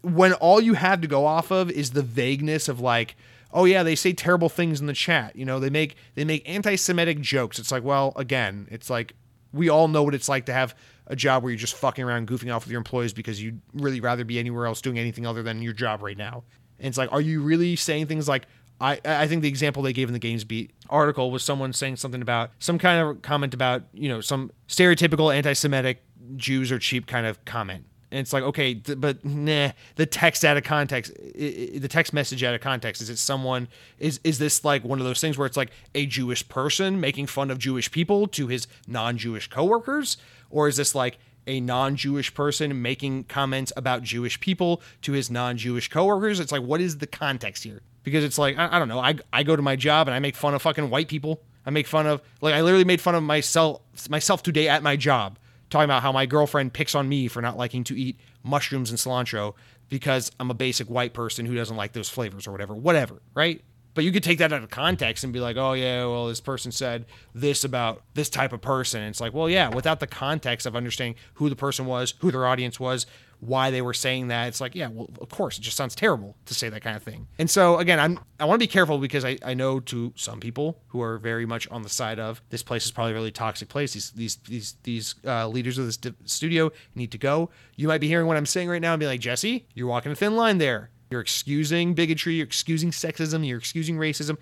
when 0.02 0.34
all 0.34 0.62
you 0.62 0.76
have 0.76 1.02
to 1.02 1.08
go 1.08 1.26
off 1.26 1.52
of 1.52 1.72
is 1.72 1.92
the 1.92 2.04
vagueness 2.04 2.70
of 2.70 2.80
like, 2.80 3.16
oh 3.52 3.66
yeah, 3.66 3.84
they 3.84 3.96
say 3.96 4.14
terrible 4.14 4.50
things 4.50 4.80
in 4.80 4.88
the 4.88 4.94
chat. 4.94 5.36
You 5.36 5.46
know, 5.46 5.60
they 5.60 5.70
make 5.70 5.96
they 6.14 6.26
make 6.26 6.48
anti-Semitic 6.48 7.22
jokes. 7.22 7.58
It's 7.58 7.72
like, 7.72 7.84
well, 7.84 8.14
again, 8.16 8.68
it's 8.70 8.90
like 8.90 9.16
we 9.52 9.70
all 9.70 9.88
know 9.88 10.04
what 10.04 10.14
it's 10.14 10.30
like 10.30 10.46
to 10.46 10.54
have 10.54 10.76
a 11.08 11.16
job 11.16 11.44
where 11.44 11.52
you're 11.52 11.58
just 11.58 11.76
fucking 11.76 12.04
around, 12.04 12.28
goofing 12.28 12.54
off 12.54 12.66
with 12.66 12.72
your 12.72 12.80
employees 12.80 13.14
because 13.14 13.42
you'd 13.42 13.62
really 13.74 14.02
rather 14.02 14.26
be 14.26 14.40
anywhere 14.40 14.66
else 14.66 14.82
doing 14.82 15.00
anything 15.00 15.26
other 15.26 15.44
than 15.44 15.62
your 15.62 15.74
job 15.74 16.02
right 16.02 16.18
now. 16.18 16.44
And 16.80 16.88
it's 16.88 16.98
like, 16.98 17.12
are 17.12 17.22
you 17.22 17.42
really 17.42 17.76
saying 17.76 18.08
things 18.08 18.28
like, 18.28 18.48
I, 18.80 19.00
I 19.06 19.28
think 19.28 19.42
the 19.42 19.48
example 19.48 19.84
they 19.84 19.94
gave 19.94 20.10
in 20.10 20.14
the 20.14 20.20
GamesBeat 20.20 20.72
article 20.90 21.32
was 21.32 21.44
someone 21.44 21.74
saying 21.74 21.96
something 21.96 22.22
about 22.22 22.52
some 22.60 22.78
kind 22.78 23.08
of 23.08 23.22
comment 23.22 23.54
about, 23.54 23.84
you 23.94 24.10
know, 24.10 24.22
some 24.22 24.52
stereotypical 24.68 25.34
anti 25.34 25.54
Semitic 25.54 26.04
Jews 26.36 26.72
are 26.72 26.80
cheap 26.80 27.08
kind 27.08 27.26
of 27.26 27.44
comment. 27.46 27.86
And 28.12 28.20
it's 28.20 28.34
like, 28.34 28.44
okay, 28.44 28.76
th- 28.76 29.00
but 29.00 29.26
nah, 29.26 29.72
the 29.96 30.06
text 30.06 30.46
out 30.46 30.58
of 30.58 30.64
context, 30.64 31.14
the 31.16 31.88
text 31.90 32.14
message 32.14 32.44
out 32.44 32.54
of 32.54 32.62
context, 32.62 33.02
is 33.02 33.10
it 33.10 33.18
someone, 33.18 33.68
is, 34.00 34.20
is 34.24 34.38
this 34.40 34.64
like 34.64 34.84
one 34.84 35.00
of 35.00 35.06
those 35.06 35.20
things 35.20 35.38
where 35.38 35.46
it's 35.48 35.58
like 35.58 35.72
a 35.94 36.06
Jewish 36.06 36.48
person 36.48 37.00
making 37.00 37.28
fun 37.28 37.52
of 37.52 37.58
Jewish 37.58 37.92
people 37.92 38.28
to 38.28 38.48
his 38.48 38.68
non 38.88 39.18
Jewish 39.18 39.50
coworkers? 39.50 40.18
Or 40.50 40.68
is 40.68 40.78
this 40.78 40.94
like 40.94 41.18
a 41.48 41.60
non 41.60 41.96
Jewish 41.96 42.34
person 42.34 42.82
making 42.82 43.26
comments 43.26 43.74
about 43.76 44.04
Jewish 44.04 44.40
people 44.40 44.82
to 45.02 45.14
his 45.14 45.32
non 45.32 45.58
Jewish 45.58 45.90
coworkers? 45.90 46.40
It's 46.40 46.52
like, 46.52 46.64
what 46.64 46.82
is 46.82 47.00
the 47.00 47.08
context 47.08 47.64
here? 47.64 47.82
Because 48.06 48.24
it's 48.24 48.38
like 48.38 48.58
I, 48.58 48.78
I 48.78 48.80
don't 48.80 48.88
know. 48.88 49.00
I 49.00 49.16
I 49.34 49.44
go 49.44 49.58
to 49.58 49.62
my 49.62 49.76
job 49.76 50.08
and 50.08 50.16
I 50.16 50.20
make 50.20 50.38
fun 50.38 50.54
of 50.54 50.62
fucking 50.62 50.90
white 50.90 51.10
people. 51.10 51.42
I 51.66 51.72
make 51.72 51.88
fun 51.88 52.08
of 52.08 52.22
like 52.40 52.54
I 52.54 52.62
literally 52.62 52.86
made 52.86 53.02
fun 53.02 53.16
of 53.16 53.24
myself 53.24 53.82
myself 54.10 54.42
today 54.42 54.70
at 54.70 54.82
my 54.82 54.96
job 54.96 55.38
talking 55.70 55.86
about 55.86 56.04
how 56.04 56.12
my 56.12 56.26
girlfriend 56.26 56.72
picks 56.72 56.96
on 56.96 57.10
me 57.10 57.28
for 57.28 57.42
not 57.42 57.58
liking 57.58 57.84
to 57.84 58.00
eat 58.00 58.18
mushrooms 58.44 58.92
and 58.92 59.00
cilantro 59.00 59.56
because 59.90 60.32
I'm 60.40 60.50
a 60.52 60.54
basic 60.54 60.88
white 60.88 61.14
person 61.14 61.46
who 61.46 61.56
doesn't 61.56 61.76
like 61.76 61.94
those 61.94 62.10
flavors 62.10 62.48
or 62.48 62.52
whatever, 62.52 62.74
whatever, 62.74 63.22
right? 63.34 63.62
But 63.94 64.04
you 64.04 64.12
could 64.12 64.24
take 64.24 64.40
that 64.40 64.52
out 64.52 64.62
of 64.62 64.70
context 64.70 65.24
and 65.24 65.32
be 65.32 65.40
like, 65.40 65.56
oh, 65.56 65.72
yeah, 65.72 66.06
well, 66.06 66.28
this 66.28 66.42
person 66.42 66.72
said 66.72 67.06
this 67.34 67.64
about 67.64 68.02
this 68.14 68.30
type 68.30 68.52
of 68.52 68.62
person. 68.62 69.02
And 69.02 69.10
it's 69.10 69.22
like, 69.22 69.34
well, 69.34 69.50
yeah, 69.50 69.70
without 69.70 70.02
the 70.02 70.08
context 70.08 70.66
of 70.66 70.76
understanding 70.76 71.16
who 71.36 71.50
the 71.50 71.56
person 71.56 71.86
was, 71.86 72.14
who 72.20 72.30
their 72.30 72.46
audience 72.46 72.78
was, 72.78 73.06
why 73.48 73.72
they 73.72 73.82
were 73.82 73.94
saying 73.94 74.30
that. 74.30 74.48
It's 74.48 74.62
like, 74.62 74.76
yeah, 74.76 74.88
well, 74.88 75.10
of 75.22 75.30
course, 75.30 75.58
it 75.58 75.62
just 75.62 75.78
sounds 75.78 75.96
terrible 75.96 76.36
to 76.46 76.54
say 76.54 76.70
that 76.70 76.82
kind 76.82 76.96
of 76.96 77.04
thing. 77.04 77.28
And 77.40 77.50
so 77.50 77.78
again, 77.78 78.00
I'm 78.00 78.20
I 78.40 78.46
want 78.46 78.60
to 78.60 78.64
be 78.64 78.72
careful 78.72 78.98
because 78.98 79.24
I, 79.24 79.38
I 79.44 79.54
know 79.54 79.80
to 79.82 80.14
some 80.16 80.40
people 80.40 80.80
who 80.88 81.02
are 81.02 81.18
very 81.18 81.46
much 81.46 81.70
on 81.70 81.82
the 81.84 81.90
side 81.90 82.20
of 82.20 82.42
this 82.50 82.64
place 82.64 82.86
is 82.86 82.92
probably 82.92 83.12
a 83.12 83.16
really 83.16 83.32
toxic 83.32 83.70
place. 83.70 83.94
These 83.94 84.12
these 84.12 84.36
these 84.38 84.76
these 84.84 85.16
uh, 85.26 85.48
leaders 85.48 85.78
of 85.78 85.86
this 85.86 85.98
di- 85.98 86.14
studio 86.26 86.72
need 86.96 87.12
to 87.12 87.18
go. 87.18 87.50
You 87.76 87.88
might 87.88 88.02
be 88.02 88.08
hearing 88.08 88.28
what 88.28 88.38
I'm 88.38 88.46
saying 88.46 88.70
right 88.70 88.82
now 88.82 88.94
and 88.94 89.00
be 89.00 89.08
like, 89.08 89.20
Jesse, 89.20 89.68
you're 89.74 89.88
walking 89.88 90.12
a 90.12 90.16
thin 90.16 90.36
line 90.36 90.58
there. 90.58 90.90
You're 91.10 91.22
excusing 91.22 91.94
bigotry, 91.94 92.36
you're 92.36 92.46
excusing 92.46 92.92
sexism, 92.92 93.48
you're 93.48 93.60
excusing 93.60 93.98
racism. 93.98 94.38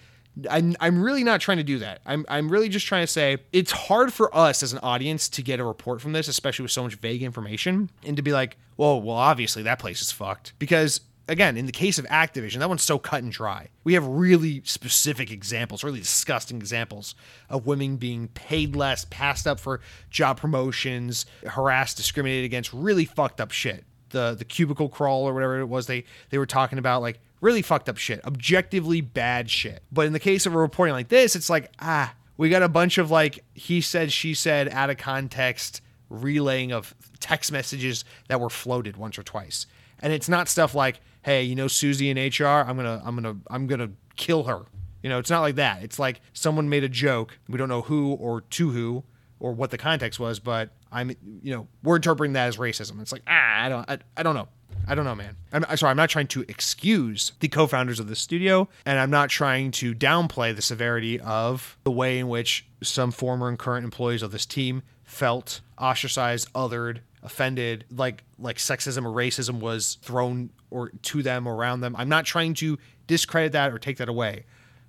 I'm, 0.49 0.75
I'm 0.79 1.01
really 1.01 1.23
not 1.23 1.41
trying 1.41 1.57
to 1.57 1.63
do 1.63 1.79
that. 1.79 2.01
I'm, 2.05 2.25
I'm 2.27 2.49
really 2.49 2.69
just 2.69 2.87
trying 2.87 3.03
to 3.03 3.11
say 3.11 3.37
it's 3.51 3.71
hard 3.71 4.11
for 4.11 4.35
us 4.35 4.63
as 4.63 4.73
an 4.73 4.79
audience 4.79 5.29
to 5.29 5.43
get 5.43 5.59
a 5.59 5.63
report 5.63 6.01
from 6.01 6.13
this, 6.13 6.27
especially 6.27 6.63
with 6.63 6.71
so 6.71 6.83
much 6.83 6.95
vague 6.95 7.21
information, 7.21 7.89
and 8.03 8.17
to 8.17 8.23
be 8.23 8.33
like, 8.33 8.57
well, 8.77 9.01
well, 9.01 9.15
obviously 9.15 9.63
that 9.63 9.79
place 9.79 10.01
is 10.01 10.11
fucked. 10.11 10.53
Because 10.57 11.01
again, 11.27 11.55
in 11.55 11.65
the 11.65 11.71
case 11.71 11.99
of 11.99 12.05
Activision, 12.05 12.59
that 12.59 12.69
one's 12.69 12.83
so 12.83 12.97
cut 12.97 13.23
and 13.23 13.31
dry. 13.31 13.69
We 13.83 13.93
have 13.93 14.05
really 14.05 14.61
specific 14.65 15.31
examples, 15.31 15.83
really 15.83 15.99
disgusting 15.99 16.57
examples 16.57 17.15
of 17.49 17.65
women 17.65 17.97
being 17.97 18.27
paid 18.29 18.75
less, 18.75 19.05
passed 19.05 19.47
up 19.47 19.59
for 19.59 19.81
job 20.09 20.39
promotions, 20.39 21.25
harassed, 21.45 21.97
discriminated 21.97 22.45
against, 22.45 22.73
really 22.73 23.05
fucked 23.05 23.39
up 23.39 23.51
shit. 23.51 23.85
The 24.09 24.35
the 24.37 24.45
cubicle 24.45 24.89
crawl 24.89 25.27
or 25.27 25.33
whatever 25.33 25.59
it 25.59 25.65
was 25.65 25.87
they 25.87 26.05
they 26.29 26.37
were 26.37 26.45
talking 26.45 26.77
about, 26.77 27.01
like 27.01 27.19
really 27.43 27.61
fucked 27.61 27.89
up 27.89 27.97
shit, 27.97 28.23
objectively 28.25 29.01
bad 29.01 29.49
shit. 29.49 29.83
But 29.91 30.07
in 30.07 30.13
the 30.13 30.19
case 30.19 30.45
of 30.45 30.55
a 30.55 30.57
reporting 30.57 30.93
like 30.93 31.09
this, 31.09 31.35
it's 31.35 31.49
like, 31.49 31.71
ah, 31.79 32.15
we 32.37 32.49
got 32.49 32.63
a 32.63 32.69
bunch 32.69 32.97
of 32.97 33.11
like 33.11 33.43
he 33.53 33.81
said, 33.81 34.11
she 34.11 34.33
said, 34.33 34.69
out 34.69 34.89
of 34.89 34.97
context 34.97 35.81
relaying 36.09 36.71
of 36.71 36.95
text 37.19 37.51
messages 37.51 38.05
that 38.29 38.39
were 38.39 38.49
floated 38.49 38.97
once 38.97 39.19
or 39.19 39.23
twice. 39.23 39.67
And 39.99 40.13
it's 40.13 40.29
not 40.29 40.47
stuff 40.47 40.73
like, 40.73 41.01
hey, 41.23 41.43
you 41.43 41.55
know 41.55 41.67
Susie 41.67 42.09
in 42.09 42.17
HR, 42.17 42.65
I'm 42.67 42.77
gonna 42.77 43.01
I'm 43.05 43.15
gonna 43.15 43.37
I'm 43.47 43.67
gonna 43.67 43.91
kill 44.15 44.43
her. 44.43 44.61
You 45.01 45.09
know, 45.09 45.19
it's 45.19 45.29
not 45.29 45.41
like 45.41 45.55
that. 45.55 45.83
It's 45.83 45.99
like 45.99 46.21
someone 46.31 46.69
made 46.69 46.85
a 46.85 46.89
joke. 46.89 47.37
We 47.49 47.57
don't 47.57 47.69
know 47.69 47.81
who 47.81 48.13
or 48.13 48.41
to 48.41 48.69
who 48.69 49.03
or 49.39 49.51
what 49.51 49.69
the 49.69 49.77
context 49.77 50.17
was, 50.17 50.39
but 50.39 50.69
I'm 50.91 51.09
you 51.41 51.53
know, 51.53 51.67
we're 51.83 51.97
interpreting 51.97 52.33
that 52.33 52.47
as 52.47 52.57
racism. 52.57 53.01
It's 53.01 53.11
like, 53.11 53.23
ah, 53.27 53.63
I 53.63 53.69
don't 53.69 53.89
I, 53.89 53.97
I 54.15 54.23
don't 54.23 54.35
know. 54.35 54.47
I 54.87 54.95
don't 54.95 55.05
know, 55.05 55.15
man. 55.15 55.37
I'm 55.51 55.77
sorry. 55.77 55.91
I'm 55.91 55.97
not 55.97 56.09
trying 56.09 56.27
to 56.27 56.41
excuse 56.47 57.31
the 57.39 57.47
co-founders 57.47 57.99
of 57.99 58.07
the 58.07 58.15
studio, 58.15 58.67
and 58.85 58.99
I'm 58.99 59.09
not 59.09 59.29
trying 59.29 59.71
to 59.71 59.95
downplay 59.95 60.55
the 60.55 60.61
severity 60.61 61.19
of 61.19 61.77
the 61.83 61.91
way 61.91 62.19
in 62.19 62.27
which 62.27 62.65
some 62.81 63.11
former 63.11 63.47
and 63.47 63.57
current 63.57 63.85
employees 63.85 64.21
of 64.21 64.31
this 64.31 64.45
team 64.45 64.83
felt 65.03 65.61
ostracized, 65.77 66.51
othered, 66.53 66.99
offended, 67.21 67.85
like 67.89 68.23
like 68.37 68.57
sexism 68.57 69.05
or 69.05 69.15
racism 69.15 69.59
was 69.59 69.97
thrown 70.01 70.49
or 70.69 70.89
to 70.89 71.23
them 71.23 71.47
around 71.47 71.81
them. 71.81 71.95
I'm 71.97 72.09
not 72.09 72.25
trying 72.25 72.53
to 72.55 72.77
discredit 73.07 73.53
that 73.53 73.71
or 73.71 73.79
take 73.79 73.97
that 73.97 74.09
away. 74.09 74.45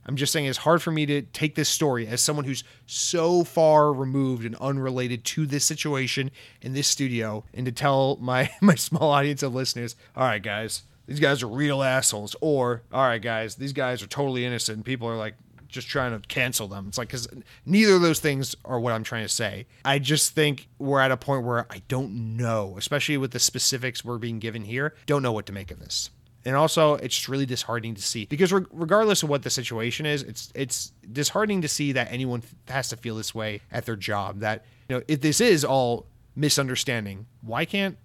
I'm 0.06 0.16
just 0.16 0.32
saying 0.32 0.46
it's 0.46 0.58
hard 0.58 0.82
for 0.82 0.90
me 0.90 1.06
to 1.06 1.22
take 1.22 1.54
this 1.54 1.68
story 1.68 2.06
as 2.06 2.20
someone 2.20 2.44
who's 2.44 2.64
so 2.86 3.44
far 3.44 3.92
removed 3.92 4.44
and 4.44 4.54
unrelated 4.56 5.24
to 5.24 5.46
this 5.46 5.64
situation 5.64 6.30
in 6.60 6.74
this 6.74 6.88
studio 6.88 7.44
and 7.54 7.66
to 7.66 7.72
tell 7.72 8.16
my 8.20 8.50
my 8.60 8.74
small 8.74 9.10
audience 9.10 9.42
of 9.42 9.54
listeners, 9.54 9.96
all 10.16 10.24
right 10.24 10.42
guys, 10.42 10.82
these 11.06 11.20
guys 11.20 11.42
are 11.42 11.48
real 11.48 11.82
assholes 11.82 12.36
or 12.40 12.82
all 12.92 13.04
right 13.04 13.22
guys, 13.22 13.56
these 13.56 13.72
guys 13.72 14.02
are 14.02 14.06
totally 14.06 14.44
innocent 14.44 14.76
and 14.76 14.84
people 14.84 15.08
are 15.08 15.16
like 15.16 15.34
just 15.68 15.88
trying 15.88 16.18
to 16.18 16.26
cancel 16.28 16.68
them. 16.68 16.86
It's 16.88 16.98
like 16.98 17.08
cuz 17.08 17.26
neither 17.64 17.94
of 17.94 18.02
those 18.02 18.20
things 18.20 18.54
are 18.64 18.78
what 18.78 18.92
I'm 18.92 19.04
trying 19.04 19.24
to 19.24 19.32
say. 19.32 19.66
I 19.84 19.98
just 19.98 20.34
think 20.34 20.68
we're 20.78 21.00
at 21.00 21.10
a 21.10 21.16
point 21.16 21.44
where 21.44 21.66
I 21.70 21.82
don't 21.88 22.36
know, 22.36 22.74
especially 22.76 23.16
with 23.16 23.32
the 23.32 23.40
specifics 23.40 24.04
we're 24.04 24.18
being 24.18 24.38
given 24.38 24.64
here, 24.64 24.94
don't 25.06 25.22
know 25.22 25.32
what 25.32 25.46
to 25.46 25.52
make 25.52 25.70
of 25.70 25.80
this 25.80 26.10
and 26.44 26.56
also 26.56 26.94
it's 26.94 27.14
just 27.14 27.28
really 27.28 27.46
disheartening 27.46 27.94
to 27.94 28.02
see. 28.02 28.26
Because 28.26 28.52
re- 28.52 28.66
regardless 28.72 29.22
of 29.22 29.28
what 29.28 29.42
the 29.42 29.50
situation 29.50 30.06
is 30.06 30.22
it's 30.22 30.52
it's 30.54 30.92
disheartening 31.12 31.62
to 31.62 31.68
see 31.68 31.92
that 31.92 32.10
anyone 32.10 32.42
has 32.68 32.88
to 32.90 32.96
feel 32.96 33.16
this 33.16 33.34
way 33.34 33.60
at 33.72 33.86
their 33.86 33.96
job 33.96 34.40
that 34.40 34.64
you 34.88 34.96
know 34.96 35.02
if 35.08 35.20
this 35.20 35.40
is 35.40 35.64
all 35.64 36.06
misunderstanding 36.36 37.26
why 37.42 37.64
can't 37.64 37.96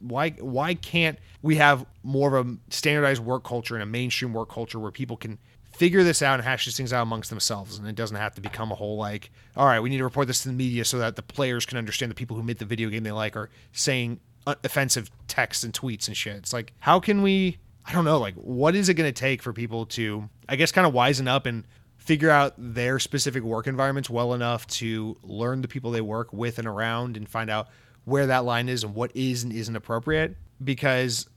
why 0.00 0.30
why 0.30 0.74
can't 0.74 1.18
we 1.42 1.56
have 1.56 1.84
more 2.02 2.36
of 2.36 2.48
a 2.48 2.56
standardized 2.70 3.22
work 3.22 3.44
culture 3.44 3.74
and 3.74 3.82
a 3.82 3.86
mainstream 3.86 4.32
work 4.32 4.50
culture 4.50 4.78
where 4.78 4.92
people 4.92 5.16
can 5.16 5.38
figure 5.72 6.04
this 6.04 6.22
out 6.22 6.34
and 6.34 6.44
hash 6.44 6.64
these 6.64 6.76
things 6.76 6.92
out 6.92 7.02
amongst 7.02 7.30
themselves 7.30 7.78
and 7.78 7.88
it 7.88 7.96
doesn't 7.96 8.16
have 8.16 8.32
to 8.32 8.40
become 8.40 8.70
a 8.70 8.74
whole 8.76 8.96
like 8.96 9.30
all 9.56 9.66
right 9.66 9.80
we 9.80 9.90
need 9.90 9.98
to 9.98 10.04
report 10.04 10.28
this 10.28 10.42
to 10.42 10.48
the 10.48 10.54
media 10.54 10.84
so 10.84 10.98
that 10.98 11.16
the 11.16 11.22
players 11.22 11.66
can 11.66 11.76
understand 11.76 12.10
the 12.10 12.14
people 12.14 12.36
who 12.36 12.42
made 12.44 12.58
the 12.58 12.64
video 12.64 12.88
game 12.88 13.02
they 13.02 13.10
like 13.10 13.36
are 13.36 13.50
saying 13.72 14.20
offensive 14.46 15.10
texts 15.26 15.64
and 15.64 15.72
tweets 15.72 16.06
and 16.06 16.16
shit. 16.16 16.36
It's 16.36 16.52
like 16.52 16.72
how 16.80 17.00
can 17.00 17.22
we 17.22 17.58
I 17.86 17.92
don't 17.92 18.04
know, 18.04 18.18
like 18.18 18.34
what 18.34 18.74
is 18.74 18.88
it 18.88 18.94
going 18.94 19.12
to 19.12 19.20
take 19.20 19.42
for 19.42 19.52
people 19.52 19.86
to, 19.86 20.28
I 20.48 20.56
guess, 20.56 20.72
kind 20.72 20.86
of 20.86 20.94
wisen 20.94 21.28
up 21.28 21.46
and 21.46 21.64
figure 21.96 22.30
out 22.30 22.54
their 22.58 22.98
specific 22.98 23.42
work 23.42 23.66
environments 23.66 24.10
well 24.10 24.34
enough 24.34 24.66
to 24.66 25.16
learn 25.22 25.62
the 25.62 25.68
people 25.68 25.90
they 25.90 26.00
work 26.00 26.32
with 26.32 26.58
and 26.58 26.68
around 26.68 27.16
and 27.16 27.28
find 27.28 27.50
out 27.50 27.68
where 28.04 28.26
that 28.26 28.44
line 28.44 28.68
is 28.68 28.84
and 28.84 28.94
what 28.94 29.10
is 29.14 29.42
and 29.42 29.52
isn't 29.52 29.76
appropriate 29.76 30.36
because 30.62 31.28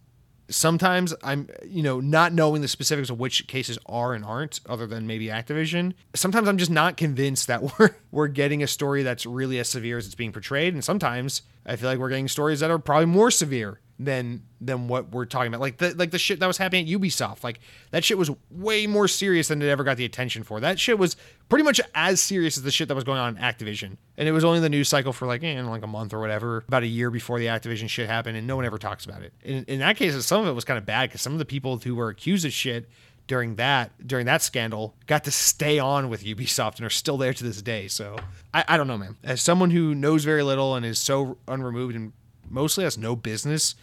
sometimes 0.50 1.14
I'm, 1.24 1.50
you 1.66 1.84
know, 1.84 2.00
not 2.00 2.34
knowing 2.34 2.62
the 2.62 2.68
specifics 2.68 3.10
of 3.10 3.20
which 3.20 3.48
cases 3.48 3.78
are 3.86 4.14
and 4.14 4.24
aren't, 4.24 4.60
other 4.68 4.88
than 4.88 5.08
maybe 5.08 5.28
Activision. 5.28 5.94
Sometimes 6.16 6.48
I'm 6.48 6.58
just 6.58 6.72
not 6.72 6.98
convinced 6.98 7.48
that 7.48 7.64
we're 7.80 7.96
we're 8.12 8.28
getting 8.28 8.64
a 8.64 8.68
story 8.68 9.04
that's 9.04 9.26
really 9.26 9.60
as 9.60 9.70
severe 9.70 9.98
as 9.98 10.06
it's 10.06 10.16
being 10.16 10.32
portrayed, 10.32 10.74
and 10.74 10.84
sometimes 10.84 11.42
I 11.66 11.76
feel 11.76 11.90
like 11.90 12.00
we're 12.00 12.10
getting 12.10 12.28
stories 12.28 12.60
that 12.62 12.72
are 12.72 12.80
probably 12.80 13.08
more 13.08 13.32
severe 13.32 13.80
than 14.00 14.44
than 14.62 14.88
what 14.88 15.12
we're 15.12 15.26
talking 15.26 15.48
about. 15.48 15.62
Like 15.62 15.78
the 15.78 15.96
like 15.96 16.12
the 16.12 16.20
shit 16.20 16.40
that 16.40 16.48
was 16.48 16.58
happening 16.58 16.86
at 16.86 17.00
Ubisoft. 17.00 17.44
Like 17.44 17.60
that 17.92 18.04
shit 18.04 18.18
was 18.18 18.30
way 18.52 18.86
more 18.88 19.08
serious 19.08 19.48
than 19.48 19.62
it 19.62 19.68
ever 19.68 19.84
got 19.84 19.98
the 19.98 20.06
attention 20.06 20.44
for. 20.44 20.60
That 20.60 20.80
shit 20.80 21.00
was 21.00 21.16
pretty 21.50 21.64
much 21.64 21.82
as 21.96 22.22
serious 22.22 22.58
as 22.58 22.64
the 22.64 22.72
shit 22.72 22.88
that 22.88 22.96
was 22.96 23.04
going 23.04 23.20
on 23.20 23.38
in 23.38 23.42
Activision. 23.42 23.98
And 24.18 24.28
it 24.28 24.32
was 24.32 24.44
only 24.44 24.60
the 24.60 24.70
news 24.70 24.90
cycle 24.90 25.14
for 25.14 25.26
like 25.26 25.44
eh, 25.44 25.62
like 25.62 25.84
a 25.84 25.88
month 25.88 26.14
or 26.14 26.20
whatever, 26.20 26.64
about 26.68 26.84
a 26.84 26.88
year 26.88 27.10
before 27.10 27.40
the 27.40 27.48
Activision 27.48 27.90
shit 27.90 28.08
happened, 28.08 28.38
and 28.38 28.46
no 28.46 28.56
one 28.56 28.66
ever 28.66 28.78
talks 28.78 29.06
about 29.06 29.22
it. 29.24 29.34
In, 29.44 29.64
in 29.66 29.80
that 29.80 29.98
case, 29.98 30.26
some 30.26 30.42
of 30.42 30.48
it 30.48 30.54
was 30.54 30.66
kind 30.66 30.78
of 30.78 30.86
bad 30.86 31.10
because 31.10 31.22
some 31.22 31.34
of 31.34 31.40
the 31.40 31.46
people 31.46 31.78
who 31.78 31.96
were 31.96 32.10
accused 32.10 32.46
of 32.46 32.54
shit 32.54 32.88
during 33.28 33.56
that 33.56 34.08
during 34.08 34.26
that 34.26 34.42
scandal 34.42 34.96
got 35.06 35.24
to 35.26 35.32
stay 35.32 35.80
on 35.80 36.10
with 36.10 36.24
Ubisoft 36.24 36.78
and 36.78 36.86
are 36.86 36.90
still 36.90 37.18
there 37.18 37.34
to 37.34 37.44
this 37.44 37.62
day. 37.62 37.88
So 37.88 38.16
I, 38.54 38.64
I 38.68 38.78
don't 38.78 38.88
know, 38.88 38.98
man. 38.98 39.18
As 39.24 39.42
someone 39.42 39.72
who 39.72 39.94
knows 39.94 40.24
very 40.24 40.44
little 40.44 40.76
and 40.76 40.86
is 40.86 40.98
so 40.98 41.38
unremoved 41.48 41.96
and 41.96 42.14
mostly 42.50 42.84
has 42.84 42.98
no 42.98 43.16
business 43.16 43.76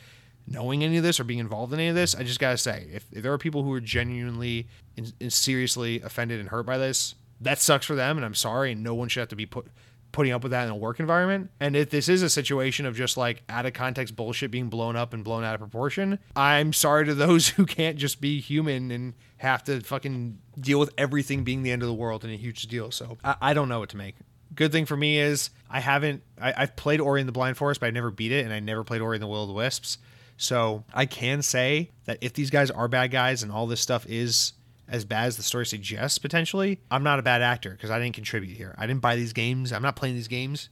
knowing 0.47 0.85
any 0.85 0.97
of 0.97 1.03
this 1.03 1.19
or 1.19 1.25
being 1.25 1.39
involved 1.39 1.73
in 1.73 1.81
any 1.81 1.89
of 1.89 1.95
this, 1.95 2.15
I 2.15 2.23
just 2.23 2.41
gotta 2.41 2.59
say, 2.59 2.87
if, 2.93 3.07
if 3.13 3.23
there 3.23 3.33
are 3.33 3.39
people 3.39 3.63
who 3.63 3.73
are 3.73 3.81
genuinely 3.81 4.69
and 4.97 5.33
seriously 5.33 6.01
offended 6.03 6.41
and 6.41 6.49
hurt 6.49 6.67
by 6.67 6.79
this, 6.79 7.15
that 7.41 7.59
sucks 7.59 7.87
for 7.87 7.95
them, 7.95 8.17
and 8.17 8.25
I'm 8.25 8.35
sorry, 8.35 8.73
and 8.73 8.83
no 8.83 8.95
one 8.95 9.09
should 9.09 9.21
have 9.21 9.29
to 9.31 9.37
be 9.37 9.47
put 9.47 9.67
putting 10.13 10.31
up 10.31 10.45
with 10.45 10.53
that 10.53 10.63
in 10.63 10.71
a 10.71 10.77
work 10.77 11.01
environment. 11.01 11.51
And 11.59 11.75
if 11.75 11.91
this 11.91 12.09
is 12.09 12.23
a 12.23 12.31
situation 12.31 12.87
of 12.87 12.95
just 12.95 13.17
like 13.17 13.43
out 13.49 13.67
of 13.67 13.73
context 13.73 14.15
bullshit 14.15 14.53
being 14.53 14.69
blown 14.69 14.95
up 14.95 15.13
and 15.13 15.25
blown 15.25 15.43
out 15.43 15.55
of 15.55 15.61
proportion, 15.61 16.21
I'm 16.37 16.73
sorry 16.73 17.05
to 17.07 17.15
those 17.15 17.49
who 17.57 17.67
can't 17.67 17.97
just 17.97 18.21
be 18.21 18.41
human 18.41 18.93
and 18.93 19.15
have 19.39 19.65
to 19.65 19.81
fucking 19.81 20.39
deal 20.61 20.79
with 20.79 20.95
everything 20.97 21.43
being 21.43 21.65
the 21.65 21.73
end 21.73 21.83
of 21.83 21.89
the 21.89 21.95
world 21.95 22.23
and 22.23 22.33
a 22.33 22.37
huge 22.37 22.63
deal. 22.69 22.93
So 22.93 23.19
I, 23.25 23.35
I 23.43 23.55
don't 23.55 23.69
know 23.69 23.81
what 23.81 23.89
to 23.89 23.97
make 23.97 24.15
good 24.55 24.73
thing 24.73 24.87
for 24.87 24.97
me 24.97 25.19
is 25.19 25.51
I 25.71 25.81
haven't 25.81 26.23
I, 26.41 26.53
have 26.53 26.77
played 26.77 27.01
Ori 27.01 27.21
in 27.21 27.27
the 27.27 27.33
Blind 27.33 27.57
Forest, 27.57 27.81
but 27.81 27.87
I 27.87 27.91
never 27.91 28.11
beat 28.11 28.33
it, 28.33 28.45
and 28.45 28.53
I 28.53 28.61
never 28.61 28.85
played 28.85 29.01
Ori 29.01 29.17
in 29.17 29.21
the 29.21 29.27
Will 29.27 29.43
of 29.43 29.49
the 29.49 29.55
Wisps. 29.55 29.99
So 30.37 30.85
I 30.93 31.07
can 31.07 31.43
say 31.43 31.91
that 32.07 32.19
if 32.21 32.33
these 32.33 32.51
guys 32.51 32.71
are 32.71 32.89
bad 32.89 33.11
guys 33.11 33.43
and 33.43 33.53
all 33.53 33.67
this 33.67 33.81
stuff 33.81 34.05
is 34.09 34.53
as 34.89 35.05
bad 35.05 35.27
as 35.27 35.37
the 35.37 35.43
story 35.43 35.67
suggests 35.67 36.19
potentially, 36.19 36.81
I'm 36.91 37.03
not 37.03 37.19
a 37.19 37.23
bad 37.23 37.41
actor 37.43 37.71
because 37.71 37.91
I 37.91 37.99
didn't 37.99 38.15
contribute 38.15 38.57
here. 38.57 38.75
I 38.77 38.87
didn't 38.87 39.01
buy 39.01 39.17
these 39.17 39.33
games. 39.33 39.73
I'm 39.73 39.83
not 39.83 39.97
playing 39.97 40.15
these 40.15 40.29
games. 40.29 40.69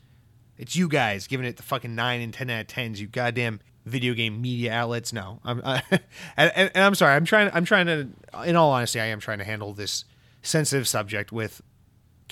It's 0.58 0.76
you 0.76 0.88
guys 0.88 1.26
giving 1.26 1.46
it 1.46 1.56
the 1.56 1.62
fucking 1.62 1.94
nine 1.94 2.20
and 2.20 2.34
ten 2.34 2.50
out 2.50 2.60
of 2.60 2.66
tens. 2.66 3.00
You 3.00 3.06
goddamn 3.06 3.60
video 3.84 4.14
game 4.14 4.40
media 4.40 4.72
outlets. 4.72 5.12
No, 5.12 5.40
I'm 5.44 5.60
and, 6.36 6.52
and 6.56 6.70
I'm 6.76 6.94
sorry. 6.94 7.14
I'm 7.14 7.24
trying. 7.24 7.50
I'm 7.52 7.64
trying 7.64 7.86
to. 7.86 8.08
In 8.44 8.56
all 8.56 8.70
honesty, 8.70 9.00
I 9.00 9.06
am 9.06 9.20
trying 9.20 9.38
to 9.38 9.44
handle 9.44 9.72
this 9.72 10.04
sensitive 10.42 10.86
subject 10.88 11.32
with 11.32 11.62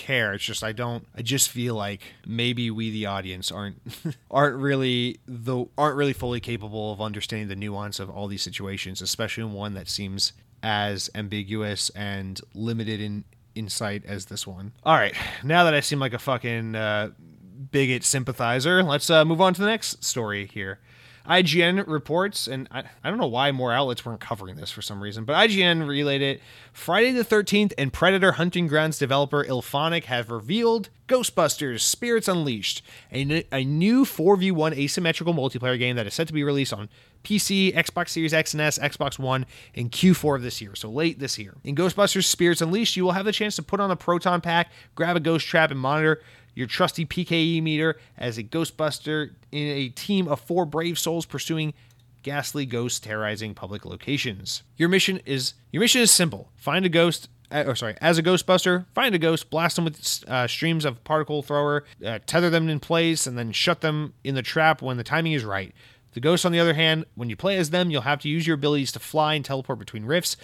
care. 0.00 0.32
It's 0.32 0.44
just 0.44 0.64
I 0.64 0.72
don't 0.72 1.06
I 1.14 1.22
just 1.22 1.50
feel 1.50 1.74
like 1.74 2.02
maybe 2.26 2.70
we 2.70 2.90
the 2.90 3.06
audience 3.06 3.52
aren't 3.52 3.76
aren't 4.30 4.56
really 4.56 5.20
the 5.26 5.66
aren't 5.76 5.96
really 5.96 6.14
fully 6.14 6.40
capable 6.40 6.92
of 6.92 7.00
understanding 7.00 7.48
the 7.48 7.56
nuance 7.56 8.00
of 8.00 8.10
all 8.10 8.26
these 8.26 8.42
situations, 8.42 9.02
especially 9.02 9.44
in 9.44 9.52
one 9.52 9.74
that 9.74 9.88
seems 9.88 10.32
as 10.62 11.10
ambiguous 11.14 11.90
and 11.90 12.40
limited 12.54 13.00
in 13.00 13.24
insight 13.54 14.04
as 14.06 14.26
this 14.26 14.46
one. 14.46 14.72
All 14.84 14.94
right, 14.94 15.14
now 15.44 15.64
that 15.64 15.74
I 15.74 15.80
seem 15.80 16.00
like 16.00 16.14
a 16.14 16.18
fucking 16.18 16.74
uh, 16.74 17.10
bigot 17.70 18.04
sympathizer. 18.04 18.82
Let's 18.82 19.10
uh, 19.10 19.24
move 19.24 19.40
on 19.40 19.54
to 19.54 19.60
the 19.60 19.66
next 19.66 20.04
story 20.04 20.46
here. 20.46 20.80
IGN 21.28 21.86
reports, 21.86 22.48
and 22.48 22.68
I, 22.70 22.84
I 23.04 23.10
don't 23.10 23.18
know 23.18 23.26
why 23.26 23.52
more 23.52 23.72
outlets 23.72 24.04
weren't 24.04 24.20
covering 24.20 24.56
this 24.56 24.70
for 24.70 24.82
some 24.82 25.02
reason, 25.02 25.24
but 25.24 25.36
IGN 25.36 25.86
relayed 25.86 26.22
it. 26.22 26.40
Friday 26.72 27.12
the 27.12 27.24
13th 27.24 27.72
and 27.76 27.92
Predator 27.92 28.32
Hunting 28.32 28.66
Grounds 28.66 28.98
developer 28.98 29.44
IllFonic 29.44 30.04
have 30.04 30.30
revealed 30.30 30.88
Ghostbusters 31.08 31.80
Spirits 31.80 32.28
Unleashed, 32.28 32.82
a, 33.12 33.44
a 33.52 33.64
new 33.64 34.04
4v1 34.04 34.76
asymmetrical 34.76 35.34
multiplayer 35.34 35.78
game 35.78 35.96
that 35.96 36.06
is 36.06 36.14
set 36.14 36.28
to 36.28 36.32
be 36.32 36.44
released 36.44 36.72
on 36.72 36.88
PC, 37.24 37.74
Xbox 37.74 38.10
Series 38.10 38.32
X 38.32 38.54
and 38.54 38.60
S, 38.60 38.78
Xbox 38.78 39.18
One 39.18 39.44
in 39.74 39.90
Q4 39.90 40.36
of 40.36 40.42
this 40.42 40.60
year, 40.60 40.74
so 40.74 40.88
late 40.88 41.18
this 41.18 41.38
year. 41.38 41.54
In 41.64 41.74
Ghostbusters 41.74 42.24
Spirits 42.24 42.60
Unleashed, 42.60 42.96
you 42.96 43.04
will 43.04 43.12
have 43.12 43.24
the 43.24 43.32
chance 43.32 43.56
to 43.56 43.62
put 43.62 43.80
on 43.80 43.90
a 43.90 43.96
proton 43.96 44.40
pack, 44.40 44.70
grab 44.94 45.16
a 45.16 45.20
ghost 45.20 45.46
trap, 45.46 45.70
and 45.70 45.80
monitor 45.80 46.22
your 46.60 46.68
trusty 46.68 47.04
PKE 47.04 47.60
meter 47.62 47.98
as 48.16 48.38
a 48.38 48.44
Ghostbuster 48.44 49.30
in 49.50 49.66
a 49.66 49.88
team 49.88 50.28
of 50.28 50.40
four 50.40 50.64
brave 50.64 50.98
souls 50.98 51.26
pursuing 51.26 51.74
ghastly 52.22 52.66
ghosts 52.66 53.00
terrorizing 53.00 53.54
public 53.54 53.84
locations. 53.84 54.62
Your 54.76 54.90
mission 54.90 55.20
is 55.24 55.54
your 55.72 55.80
mission 55.80 56.02
is 56.02 56.12
simple: 56.12 56.52
find 56.54 56.86
a 56.86 56.90
ghost. 56.90 57.28
Uh, 57.52 57.64
or 57.66 57.74
sorry, 57.74 57.96
as 58.00 58.16
a 58.16 58.22
Ghostbuster, 58.22 58.86
find 58.94 59.12
a 59.12 59.18
ghost, 59.18 59.50
blast 59.50 59.74
them 59.74 59.84
with 59.84 60.24
uh, 60.28 60.46
streams 60.46 60.84
of 60.84 61.02
particle 61.02 61.42
thrower, 61.42 61.84
uh, 62.06 62.20
tether 62.24 62.48
them 62.48 62.68
in 62.68 62.78
place, 62.78 63.26
and 63.26 63.36
then 63.36 63.50
shut 63.50 63.80
them 63.80 64.14
in 64.22 64.36
the 64.36 64.42
trap 64.42 64.80
when 64.80 64.98
the 64.98 65.02
timing 65.02 65.32
is 65.32 65.44
right. 65.44 65.74
The 66.12 66.20
ghosts, 66.20 66.44
on 66.44 66.52
the 66.52 66.60
other 66.60 66.74
hand, 66.74 67.06
when 67.16 67.28
you 67.28 67.36
play 67.36 67.56
as 67.56 67.70
them, 67.70 67.90
you'll 67.90 68.02
have 68.02 68.20
to 68.20 68.28
use 68.28 68.46
your 68.46 68.54
abilities 68.54 68.92
to 68.92 69.00
fly 69.00 69.34
and 69.34 69.44
teleport 69.44 69.80
between 69.80 70.04
rifts, 70.04 70.36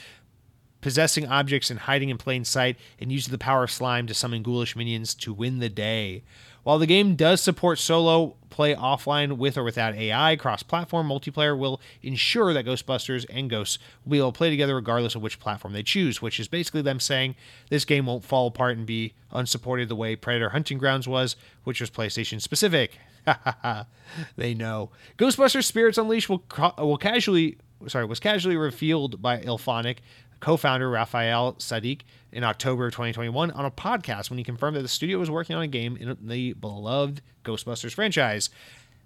possessing 0.87 1.27
objects 1.27 1.69
and 1.69 1.81
hiding 1.81 2.11
in 2.11 2.17
plain 2.17 2.45
sight, 2.45 2.77
and 3.01 3.11
using 3.11 3.33
the 3.33 3.39
power 3.39 3.65
of 3.65 3.71
slime 3.73 4.07
to 4.07 4.15
summon 4.15 4.41
ghoulish 4.41 4.77
minions 4.77 5.17
to 5.17 5.33
win 5.33 5.59
the 5.59 5.69
day. 5.69 6.23
While 6.63 6.79
the 6.79 6.87
game 6.87 7.17
does 7.17 7.41
support 7.41 7.81
solo 7.81 8.37
play 8.51 8.73
offline 8.73 9.37
with 9.37 9.59
or 9.59 9.65
without 9.65 9.97
AI, 9.97 10.37
cross 10.37 10.63
platform 10.63 11.09
multiplayer 11.09 11.59
will 11.59 11.81
ensure 12.05 12.53
that 12.53 12.67
Ghostbusters 12.67 13.27
and 13.29 13.51
Ghosts 13.51 13.81
will 14.05 14.13
be 14.13 14.19
able 14.19 14.31
to 14.31 14.39
play 14.39 14.49
together 14.49 14.77
regardless 14.77 15.17
of 15.17 15.23
which 15.23 15.41
platform 15.41 15.73
they 15.73 15.83
choose, 15.83 16.23
which 16.23 16.39
is 16.39 16.47
basically 16.47 16.83
them 16.83 17.01
saying 17.01 17.35
this 17.69 17.85
game 17.85 18.07
won't 18.07 18.25
fall 18.25 18.47
apart 18.47 18.77
and 18.77 18.87
be 18.87 19.13
unsupported 19.33 19.89
the 19.89 19.97
way 19.97 20.15
Predator 20.15 20.51
Hunting 20.51 20.79
Grounds 20.79 21.09
was, 21.09 21.35
which 21.65 21.81
was 21.81 21.91
PlayStation 21.91 22.41
specific. 22.41 22.97
they 24.37 24.55
know. 24.55 24.91
Ghostbusters 25.19 25.65
Spirits 25.65 25.99
Unleashed 25.99 26.29
will, 26.29 26.45
will 26.79 26.97
casually 26.97 27.59
sorry, 27.89 28.05
was 28.05 28.21
casually 28.21 28.57
revealed 28.57 29.21
by 29.21 29.39
IllFonic 29.39 29.99
co-founder 30.41 30.89
Raphael 30.89 31.55
Saadiq 31.55 32.03
in 32.33 32.45
October 32.45 32.87
of 32.87 32.93
2021 32.93 33.51
on 33.51 33.65
a 33.65 33.71
podcast 33.71 34.31
when 34.31 34.39
he 34.39 34.45
confirmed 34.45 34.77
that 34.77 34.83
the 34.83 34.89
studio 34.89 35.19
was 35.19 35.31
working 35.31 35.57
on 35.57 35.63
a 35.63 35.69
game 35.69 35.97
in 35.97 36.17
the 36.21 36.53
beloved 36.55 37.23
Ghostbusters 37.45 37.95
franchise. 37.95 38.51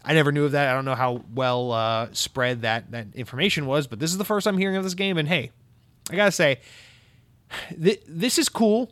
I 0.04 0.14
never 0.14 0.32
knew 0.32 0.46
of 0.46 0.52
that. 0.52 0.68
I 0.68 0.72
don't 0.72 0.84
know 0.84 0.94
how 0.94 1.22
well 1.34 1.72
uh, 1.72 2.08
spread 2.12 2.62
that 2.62 2.90
that 2.92 3.08
information 3.14 3.66
was, 3.66 3.86
but 3.86 3.98
this 3.98 4.10
is 4.10 4.18
the 4.18 4.24
first 4.24 4.46
I'm 4.46 4.58
hearing 4.58 4.76
of 4.76 4.84
this 4.84 4.94
game. 4.94 5.18
And 5.18 5.28
hey, 5.28 5.50
I 6.10 6.16
gotta 6.16 6.32
say, 6.32 6.60
th- 7.70 8.02
this 8.08 8.38
is 8.38 8.48
cool. 8.48 8.90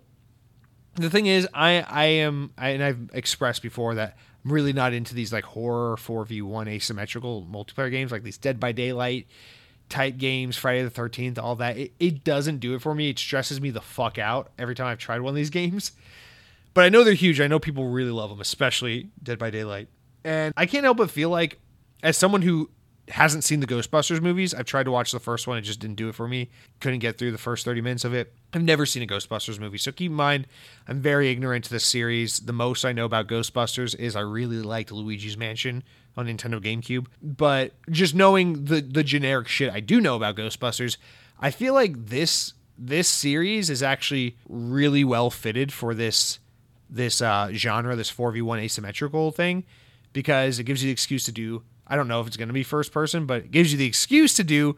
The 0.97 1.09
thing 1.09 1.27
is, 1.27 1.49
I 1.55 1.81
I 1.81 2.05
am, 2.05 2.53
I, 2.59 2.71
and 2.71 2.85
I've 2.85 3.11
expressed 3.15 3.63
before 3.63 3.95
that 3.95 4.19
I'm 4.45 4.53
really 4.53 4.73
not 4.73 4.93
into 4.93 5.15
these 5.15 5.33
like 5.33 5.45
horror 5.45 5.97
4v1 5.97 6.69
asymmetrical 6.69 7.47
multiplayer 7.51 7.91
games 7.91 8.13
like 8.13 8.23
these 8.23 8.39
Dead 8.39 8.61
by 8.61 8.73
Daylight 8.73 9.27
type 9.89 10.19
games, 10.19 10.57
Friday 10.57 10.83
the 10.83 10.91
13th, 10.91 11.39
all 11.39 11.57
that. 11.57 11.77
It, 11.77 11.93
it 11.99 12.25
doesn't 12.25 12.59
do 12.59 12.75
it 12.75 12.83
for 12.83 12.95
me. 12.95 13.11
It 13.11 13.19
stresses 13.19 13.61
me 13.61 13.71
the 13.71 13.81
fuck 13.81 14.19
out 14.19 14.51
every 14.59 14.75
time 14.75 14.87
I've 14.87 14.99
tried 14.99 15.21
one 15.21 15.31
of 15.31 15.37
these 15.37 15.51
games. 15.51 15.93
But 16.75 16.85
I 16.85 16.89
know 16.89 17.05
they're 17.05 17.15
huge. 17.15 17.41
I 17.41 17.47
know 17.47 17.59
people 17.59 17.89
really 17.89 18.11
love 18.11 18.31
them, 18.31 18.41
especially 18.41 19.11
Dead 19.23 19.39
by 19.39 19.51
Daylight. 19.51 19.89
And 20.25 20.53
I 20.57 20.67
can't 20.67 20.85
help 20.85 20.99
but 20.99 21.11
feel 21.11 21.31
like, 21.31 21.59
as 22.03 22.17
someone 22.17 22.43
who 22.43 22.71
hasn't 23.11 23.45
seen 23.45 23.61
the 23.61 23.67
Ghostbusters 23.67 24.21
movies, 24.21 24.55
I've 24.55 24.67
tried 24.67 24.85
to 24.85 24.91
watch 24.91 25.13
the 25.13 25.21
first 25.21 25.47
one. 25.47 25.59
It 25.59 25.63
just 25.63 25.81
didn't 25.81 25.97
do 25.97 26.09
it 26.09 26.15
for 26.15 26.29
me. 26.29 26.51
Couldn't 26.81 26.99
get 26.99 27.19
through 27.19 27.33
the 27.33 27.39
first 27.39 27.65
30 27.65 27.81
minutes 27.81 28.05
of 28.05 28.15
it. 28.15 28.33
I've 28.53 28.63
never 28.63 28.87
seen 28.87 29.03
a 29.03 29.07
Ghostbusters 29.07 29.59
movie. 29.59 29.79
So 29.79 29.93
keep 29.93 30.11
in 30.11 30.17
mind, 30.17 30.47
I'm 30.87 31.01
very 31.01 31.31
ignorant 31.31 31.65
to 31.65 31.71
this 31.71 31.85
series. 31.85 32.41
The 32.41 32.53
most 32.53 32.85
I 32.85 32.93
know 32.93 33.07
about 33.07 33.27
Ghostbusters 33.27 33.95
is 33.97 34.15
I 34.15 34.21
really 34.21 34.61
liked 34.61 34.93
Luigi's 34.93 35.37
Mansion 35.37 35.83
on 36.19 36.27
Nintendo 36.27 36.61
GameCube. 36.61 37.07
But 37.23 37.73
just 37.91 38.15
knowing 38.15 38.65
the 38.65 38.81
the 38.83 39.05
generic 39.05 39.49
shit 39.49 39.73
I 39.73 39.81
do 39.81 40.01
know 40.01 40.17
about 40.17 40.37
Ghostbusters, 40.37 40.99
I 41.41 41.51
feel 41.51 41.73
like 41.73 42.07
this 42.07 42.53
this 42.77 43.09
series 43.09 43.71
is 43.71 43.83
actually 43.83 44.37
really 44.49 45.05
well 45.05 45.31
fitted 45.31 45.73
for 45.73 45.95
this 45.95 46.41
this 46.91 47.23
uh, 47.23 47.51
genre, 47.53 47.95
this 47.95 48.11
4v1 48.11 48.61
asymmetrical 48.63 49.31
thing, 49.31 49.65
because 50.13 50.59
it 50.59 50.65
gives 50.65 50.83
you 50.83 50.89
the 50.89 50.93
excuse 50.93 51.25
to 51.25 51.33
do. 51.33 51.63
I 51.87 51.97
don't 51.97 52.09
know 52.09 52.21
if 52.21 52.27
it's 52.27 52.37
going 52.37 52.49
to 52.49 52.55
be 52.55 52.63
first 52.63 52.93
person, 52.93 53.27
but 53.27 53.45
it 53.45 53.51
gives 53.51 53.73
you 53.73 53.79
the 53.79 53.87
excuse 53.87 54.35
to 54.35 54.45
do 54.45 54.77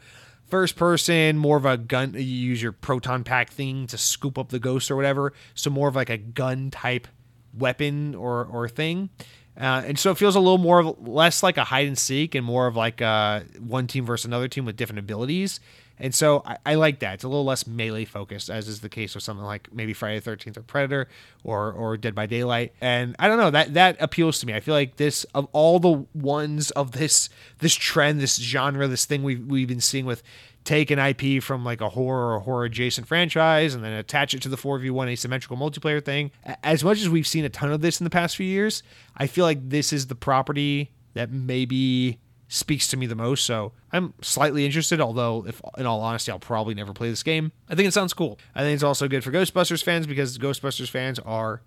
first 0.49 0.77
person, 0.77 1.39
more 1.39 1.57
of 1.57 1.65
a 1.65 1.77
gun. 1.77 2.15
You 2.15 2.21
use 2.21 2.61
your 2.61 2.73
proton 2.73 3.25
pack 3.25 3.51
thing 3.51 3.87
to 3.89 3.97
scoop 3.97 4.39
up 4.39 4.51
the 4.51 4.59
ghost 4.59 4.91
or 4.91 4.97
whatever. 4.97 5.33
So 5.55 5.71
more 5.71 5.89
of 5.89 5.97
like 5.97 6.11
a 6.11 6.19
gun 6.19 6.71
type 6.71 7.09
weapon 7.57 8.15
or 8.15 8.45
or 8.45 8.69
thing. 8.69 9.11
Uh, 9.59 9.82
and 9.85 9.98
so 9.98 10.10
it 10.10 10.18
feels 10.18 10.36
a 10.36 10.40
little 10.40 10.59
more 10.59 10.78
of 10.81 11.06
less 11.06 11.43
like 11.43 11.56
a 11.56 11.64
hide 11.64 11.86
and 11.86 11.98
seek 11.98 12.35
and 12.35 12.44
more 12.44 12.66
of 12.66 12.77
like 12.77 13.02
uh, 13.02 13.40
one 13.59 13.86
team 13.86 14.06
versus 14.06 14.24
another 14.24 14.48
team 14.48 14.64
with 14.64 14.77
different 14.77 14.98
abilities. 14.98 15.60
And 16.01 16.14
so 16.14 16.43
I, 16.47 16.56
I, 16.64 16.74
like 16.77 17.01
that. 17.01 17.14
It's 17.14 17.24
a 17.24 17.28
little 17.28 17.44
less 17.44 17.66
melee 17.66 18.06
focused, 18.06 18.48
as 18.48 18.68
is 18.68 18.81
the 18.81 18.89
case 18.89 19.14
with 19.14 19.22
something 19.22 19.44
like 19.44 19.72
maybe 19.72 19.93
Friday 19.93 20.16
the 20.16 20.22
Thirteenth 20.22 20.56
or 20.56 20.62
Predator 20.62 21.09
or 21.44 21.70
or 21.72 21.98
Dead 21.98 22.14
by 22.14 22.24
Daylight. 22.24 22.72
And 22.81 23.14
I 23.18 23.28
don't 23.28 23.36
know 23.36 23.51
that 23.51 23.74
that 23.74 23.97
appeals 24.01 24.40
to 24.40 24.47
me. 24.47 24.55
I 24.55 24.60
feel 24.60 24.74
like 24.74 24.97
this 24.97 25.24
of 25.35 25.47
all 25.52 25.78
the 25.78 26.06
ones 26.14 26.70
of 26.70 26.93
this 26.93 27.28
this 27.59 27.74
trend, 27.74 28.20
this 28.20 28.36
genre, 28.36 28.89
this 28.89 29.05
thing 29.05 29.22
we've 29.22 29.44
we've 29.44 29.68
been 29.68 29.81
seeing 29.81 30.06
with 30.06 30.22
take 30.65 30.91
an 30.91 30.99
IP 30.99 31.43
from 31.43 31.65
like 31.65 31.81
a 31.81 31.89
horror 31.89 32.35
or 32.35 32.41
horror 32.41 32.65
adjacent 32.65 33.07
franchise 33.07 33.74
and 33.74 33.82
then 33.82 33.93
attach 33.93 34.35
it 34.35 34.43
to 34.43 34.49
the 34.49 34.57
4v1 34.57 35.09
asymmetrical 35.09 35.57
multiplayer 35.57 36.05
thing. 36.05 36.31
As 36.62 36.85
much 36.85 37.01
as 37.01 37.09
we've 37.09 37.27
seen 37.27 37.45
a 37.45 37.49
ton 37.49 37.73
of 37.73 37.81
this 37.81 38.01
in 38.01 38.05
the 38.05 38.11
past 38.11 38.37
few 38.37 38.47
years, 38.47 38.82
I 39.16 39.27
feel 39.27 39.45
like 39.45 39.70
this 39.70 39.93
is 39.93 40.09
the 40.09 40.15
property 40.15 40.91
that 41.15 41.31
maybe 41.31 42.19
speaks 42.49 42.89
to 42.89 42.97
me 42.97 43.07
the 43.07 43.15
most. 43.15 43.47
So 43.47 43.73
I'm 43.93 44.12
slightly 44.20 44.66
interested, 44.66 45.01
although 45.01 45.47
if 45.47 45.62
in 45.78 45.87
all 45.87 46.01
honesty, 46.01 46.32
I'll 46.32 46.39
probably 46.39 46.74
never 46.74 46.93
play 46.93 47.09
this 47.09 47.23
game. 47.23 47.53
I 47.69 47.74
think 47.74 47.89
it 47.89 47.93
sounds 47.93 48.12
cool. 48.12 48.39
I 48.55 48.61
think 48.61 48.74
it's 48.74 48.82
also 48.82 49.09
good 49.09 49.24
for 49.24 49.31
Ghostbusters 49.31 49.82
fans 49.82 50.07
because 50.07 50.37
Ghostbusters 50.37 50.91
fans 50.91 51.19
are 51.20 51.62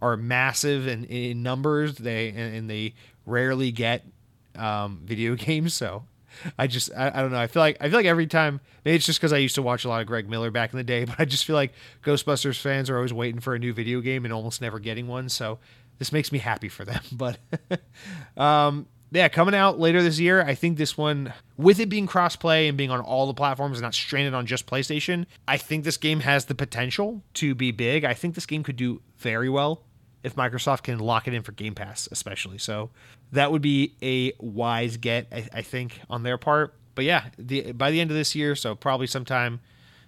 are 0.00 0.16
massive 0.16 0.86
in, 0.86 1.04
in 1.04 1.42
numbers. 1.42 1.96
They 1.96 2.30
and, 2.30 2.56
and 2.56 2.70
they 2.70 2.94
rarely 3.24 3.70
get 3.72 4.04
um, 4.56 5.02
video 5.04 5.34
games, 5.36 5.74
so 5.74 6.04
I 6.58 6.66
just 6.66 6.90
I, 6.96 7.08
I, 7.14 7.22
don't 7.22 7.32
know. 7.32 7.38
I 7.38 7.46
feel 7.46 7.60
like 7.60 7.76
I 7.80 7.88
feel 7.88 7.98
like 7.98 8.06
every 8.06 8.26
time 8.26 8.60
maybe 8.84 8.96
it's 8.96 9.06
just 9.06 9.18
because 9.20 9.32
I 9.32 9.38
used 9.38 9.54
to 9.56 9.62
watch 9.62 9.84
a 9.84 9.88
lot 9.88 10.00
of 10.00 10.06
Greg 10.06 10.28
Miller 10.28 10.50
back 10.50 10.72
in 10.72 10.76
the 10.76 10.84
day, 10.84 11.04
but 11.06 11.16
I 11.18 11.24
just 11.24 11.44
feel 11.44 11.56
like 11.56 11.72
Ghostbusters 12.04 12.60
fans 12.60 12.90
are 12.90 12.96
always 12.96 13.12
waiting 13.12 13.40
for 13.40 13.54
a 13.54 13.58
new 13.58 13.72
video 13.72 14.00
game 14.00 14.24
and 14.24 14.32
almost 14.32 14.60
never 14.60 14.78
getting 14.78 15.06
one. 15.06 15.28
So 15.28 15.58
this 15.98 16.12
makes 16.12 16.32
me 16.32 16.38
happy 16.38 16.68
for 16.68 16.84
them. 16.84 17.02
But 17.12 17.38
um, 18.36 18.86
yeah, 19.10 19.28
coming 19.28 19.54
out 19.54 19.78
later 19.78 20.02
this 20.02 20.18
year. 20.18 20.42
I 20.42 20.54
think 20.54 20.76
this 20.76 20.98
one, 20.98 21.32
with 21.56 21.80
it 21.80 21.88
being 21.88 22.06
crossplay 22.06 22.68
and 22.68 22.76
being 22.76 22.90
on 22.90 23.00
all 23.00 23.26
the 23.26 23.34
platforms 23.34 23.78
and 23.78 23.82
not 23.82 23.94
stranded 23.94 24.34
on 24.34 24.46
just 24.46 24.66
PlayStation, 24.66 25.26
I 25.46 25.56
think 25.56 25.84
this 25.84 25.96
game 25.96 26.20
has 26.20 26.46
the 26.46 26.54
potential 26.54 27.22
to 27.34 27.54
be 27.54 27.70
big. 27.70 28.04
I 28.04 28.14
think 28.14 28.34
this 28.34 28.46
game 28.46 28.62
could 28.62 28.76
do 28.76 29.00
very 29.18 29.48
well 29.48 29.82
if 30.22 30.34
Microsoft 30.34 30.82
can 30.82 30.98
lock 30.98 31.28
it 31.28 31.34
in 31.34 31.42
for 31.42 31.52
Game 31.52 31.74
Pass, 31.74 32.08
especially. 32.10 32.58
So 32.58 32.90
that 33.32 33.52
would 33.52 33.62
be 33.62 33.94
a 34.02 34.32
wise 34.38 34.96
get, 34.96 35.28
I, 35.32 35.48
I 35.52 35.62
think, 35.62 36.00
on 36.08 36.22
their 36.22 36.38
part. 36.38 36.74
But 36.94 37.04
yeah, 37.04 37.26
the, 37.38 37.72
by 37.72 37.90
the 37.90 38.00
end 38.00 38.10
of 38.10 38.16
this 38.16 38.34
year, 38.34 38.54
so 38.54 38.74
probably 38.74 39.06
sometime 39.06 39.60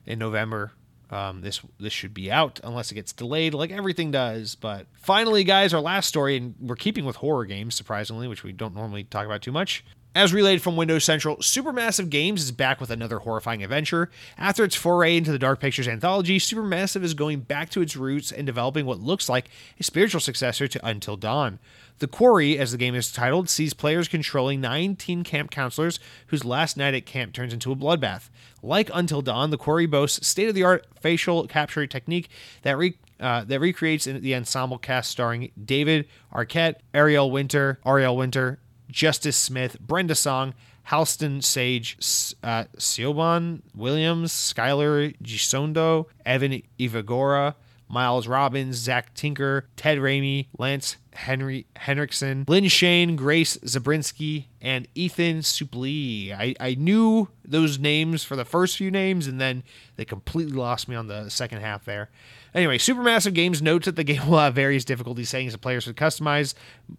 in 0.06 0.18
November, 0.18 0.72
um, 1.10 1.40
this 1.40 1.60
this 1.78 1.92
should 1.92 2.12
be 2.12 2.30
out 2.30 2.60
unless 2.62 2.90
it 2.90 2.94
gets 2.94 3.12
delayed, 3.12 3.54
like 3.54 3.70
everything 3.70 4.10
does. 4.10 4.54
But 4.54 4.86
finally, 4.94 5.44
guys, 5.44 5.72
our 5.72 5.80
last 5.80 6.06
story, 6.06 6.36
and 6.36 6.54
we're 6.60 6.76
keeping 6.76 7.04
with 7.04 7.16
horror 7.16 7.44
games, 7.44 7.74
surprisingly, 7.74 8.28
which 8.28 8.42
we 8.42 8.52
don't 8.52 8.74
normally 8.74 9.04
talk 9.04 9.26
about 9.26 9.42
too 9.42 9.52
much. 9.52 9.84
As 10.14 10.32
relayed 10.32 10.62
from 10.62 10.76
Windows 10.76 11.04
Central, 11.04 11.36
Supermassive 11.36 12.08
Games 12.08 12.42
is 12.42 12.50
back 12.50 12.80
with 12.80 12.90
another 12.90 13.20
horrifying 13.20 13.62
adventure. 13.62 14.10
After 14.36 14.64
its 14.64 14.74
foray 14.74 15.16
into 15.16 15.30
the 15.30 15.38
Dark 15.38 15.60
Pictures 15.60 15.86
anthology, 15.86 16.38
Supermassive 16.38 17.04
is 17.04 17.14
going 17.14 17.40
back 17.40 17.70
to 17.70 17.82
its 17.82 17.94
roots 17.94 18.32
and 18.32 18.46
developing 18.46 18.86
what 18.86 19.00
looks 19.00 19.28
like 19.28 19.48
a 19.78 19.84
spiritual 19.84 20.20
successor 20.20 20.66
to 20.66 20.84
Until 20.86 21.16
Dawn. 21.16 21.58
The 21.98 22.06
Quarry, 22.06 22.58
as 22.58 22.70
the 22.72 22.78
game 22.78 22.94
is 22.94 23.10
titled, 23.10 23.48
sees 23.48 23.74
players 23.74 24.08
controlling 24.08 24.60
19 24.60 25.24
camp 25.24 25.50
counselors 25.50 25.98
whose 26.28 26.44
last 26.44 26.76
night 26.76 26.94
at 26.94 27.06
camp 27.06 27.32
turns 27.32 27.52
into 27.52 27.72
a 27.72 27.76
bloodbath. 27.76 28.28
Like 28.62 28.90
Until 28.94 29.22
Dawn, 29.22 29.50
The 29.50 29.58
Quarry 29.58 29.86
boasts 29.86 30.26
state 30.26 30.48
of 30.48 30.54
the 30.54 30.62
art 30.62 30.86
facial 31.00 31.46
capture 31.46 31.86
technique 31.86 32.28
that 32.62 32.78
re- 32.78 32.98
uh, 33.20 33.42
that 33.44 33.58
recreates 33.60 34.04
the 34.04 34.34
ensemble 34.34 34.78
cast 34.78 35.10
starring 35.10 35.50
David 35.62 36.06
Arquette, 36.32 36.76
Ariel 36.94 37.30
Winter, 37.32 37.80
Ariel 37.84 38.16
Winter, 38.16 38.60
Justice 38.90 39.36
Smith, 39.36 39.76
Brenda 39.80 40.14
Song, 40.14 40.54
Halston 40.88 41.42
Sage, 41.42 41.96
uh, 42.44 42.64
Siobhan 42.76 43.62
Williams, 43.74 44.32
Skyler 44.32 45.16
Gisondo, 45.20 46.06
Evan 46.24 46.62
Evagora, 46.78 47.54
Miles 47.88 48.26
Robbins, 48.28 48.76
Zach 48.76 49.14
Tinker, 49.14 49.66
Ted 49.76 49.98
Raimi, 49.98 50.46
Lance 50.58 50.96
Henry 51.14 51.66
Henriksen, 51.76 52.44
Lin 52.46 52.64
Shaye, 52.64 53.16
Grace 53.16 53.58
Zabriskie, 53.66 54.48
and 54.60 54.86
Ethan 54.94 55.38
Suplee. 55.38 56.32
I, 56.32 56.54
I 56.60 56.74
knew 56.74 57.28
those 57.44 57.78
names 57.78 58.22
for 58.22 58.36
the 58.36 58.44
first 58.44 58.76
few 58.76 58.90
names, 58.90 59.26
and 59.26 59.40
then 59.40 59.62
they 59.96 60.04
completely 60.04 60.52
lost 60.52 60.88
me 60.88 60.94
on 60.94 61.08
the 61.08 61.28
second 61.28 61.60
half 61.60 61.84
there. 61.84 62.10
Anyway, 62.54 62.78
Supermassive 62.78 63.34
Games 63.34 63.60
notes 63.60 63.84
that 63.84 63.96
the 63.96 64.04
game 64.04 64.28
will 64.28 64.38
have 64.38 64.54
various 64.54 64.84
difficulty 64.84 65.24
settings 65.24 65.52
that 65.52 65.58
players 65.58 65.84
can 65.84 65.94
customize. 65.94 66.54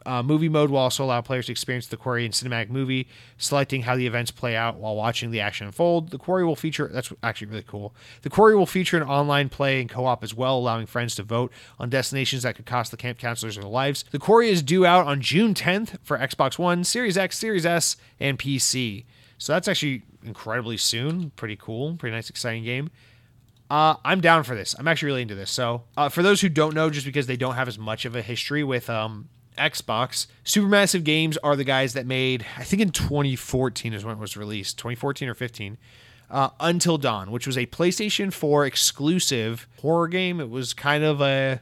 Uh, 0.05 0.21
movie 0.21 0.49
mode 0.49 0.69
will 0.69 0.77
also 0.77 1.03
allow 1.03 1.21
players 1.21 1.47
to 1.47 1.51
experience 1.51 1.87
the 1.87 1.97
quarry 1.97 2.25
in 2.25 2.31
cinematic 2.31 2.69
movie, 2.69 3.07
selecting 3.37 3.83
how 3.83 3.95
the 3.95 4.05
events 4.05 4.31
play 4.31 4.55
out 4.55 4.77
while 4.77 4.95
watching 4.95 5.31
the 5.31 5.39
action 5.39 5.65
unfold. 5.65 6.09
The 6.09 6.17
quarry 6.17 6.45
will 6.45 6.55
feature 6.55 6.89
that's 6.91 7.11
actually 7.23 7.47
really 7.47 7.65
cool. 7.67 7.93
The 8.21 8.29
quarry 8.29 8.55
will 8.55 8.65
feature 8.65 8.97
an 8.97 9.03
online 9.03 9.49
play 9.49 9.81
and 9.81 9.89
co-op 9.89 10.23
as 10.23 10.33
well, 10.33 10.57
allowing 10.57 10.85
friends 10.85 11.15
to 11.15 11.23
vote 11.23 11.51
on 11.79 11.89
destinations 11.89 12.43
that 12.43 12.55
could 12.55 12.65
cost 12.65 12.91
the 12.91 12.97
camp 12.97 13.17
counselors 13.17 13.55
their 13.55 13.65
lives. 13.65 14.05
The 14.11 14.19
quarry 14.19 14.49
is 14.49 14.61
due 14.61 14.85
out 14.85 15.07
on 15.07 15.21
June 15.21 15.53
10th 15.53 15.97
for 16.03 16.17
Xbox 16.17 16.59
One, 16.59 16.83
Series 16.83 17.17
X, 17.17 17.37
Series 17.37 17.65
S, 17.65 17.97
and 18.19 18.37
PC. 18.37 19.05
So 19.37 19.53
that's 19.53 19.67
actually 19.67 20.03
incredibly 20.23 20.77
soon. 20.77 21.31
Pretty 21.31 21.55
cool. 21.55 21.95
Pretty 21.95 22.15
nice, 22.15 22.29
exciting 22.29 22.63
game. 22.63 22.91
Uh, 23.69 23.95
I'm 24.03 24.19
down 24.19 24.43
for 24.43 24.55
this. 24.55 24.75
I'm 24.77 24.87
actually 24.87 25.07
really 25.07 25.21
into 25.21 25.35
this. 25.35 25.51
So, 25.51 25.83
uh, 25.95 26.09
for 26.09 26.23
those 26.23 26.41
who 26.41 26.49
don't 26.49 26.73
know, 26.73 26.89
just 26.89 27.05
because 27.05 27.27
they 27.27 27.37
don't 27.37 27.55
have 27.55 27.67
as 27.67 27.77
much 27.77 28.05
of 28.05 28.15
a 28.15 28.21
history 28.21 28.63
with 28.63 28.89
um, 28.89 29.29
Xbox, 29.57 30.25
Supermassive 30.43 31.03
Games 31.03 31.37
are 31.37 31.55
the 31.55 31.63
guys 31.63 31.93
that 31.93 32.07
made, 32.07 32.45
I 32.57 32.63
think 32.63 32.81
in 32.81 32.89
2014 32.91 33.93
is 33.93 34.03
when 34.03 34.15
it 34.15 34.19
was 34.19 34.35
released, 34.35 34.77
2014 34.79 35.29
or 35.29 35.35
15, 35.35 35.77
uh, 36.31 36.49
Until 36.59 36.97
Dawn, 36.97 37.29
which 37.31 37.45
was 37.45 37.57
a 37.57 37.67
PlayStation 37.67 38.33
4 38.33 38.65
exclusive 38.65 39.67
horror 39.81 40.07
game. 40.07 40.39
It 40.39 40.49
was 40.49 40.73
kind 40.73 41.03
of 41.03 41.21
a 41.21 41.61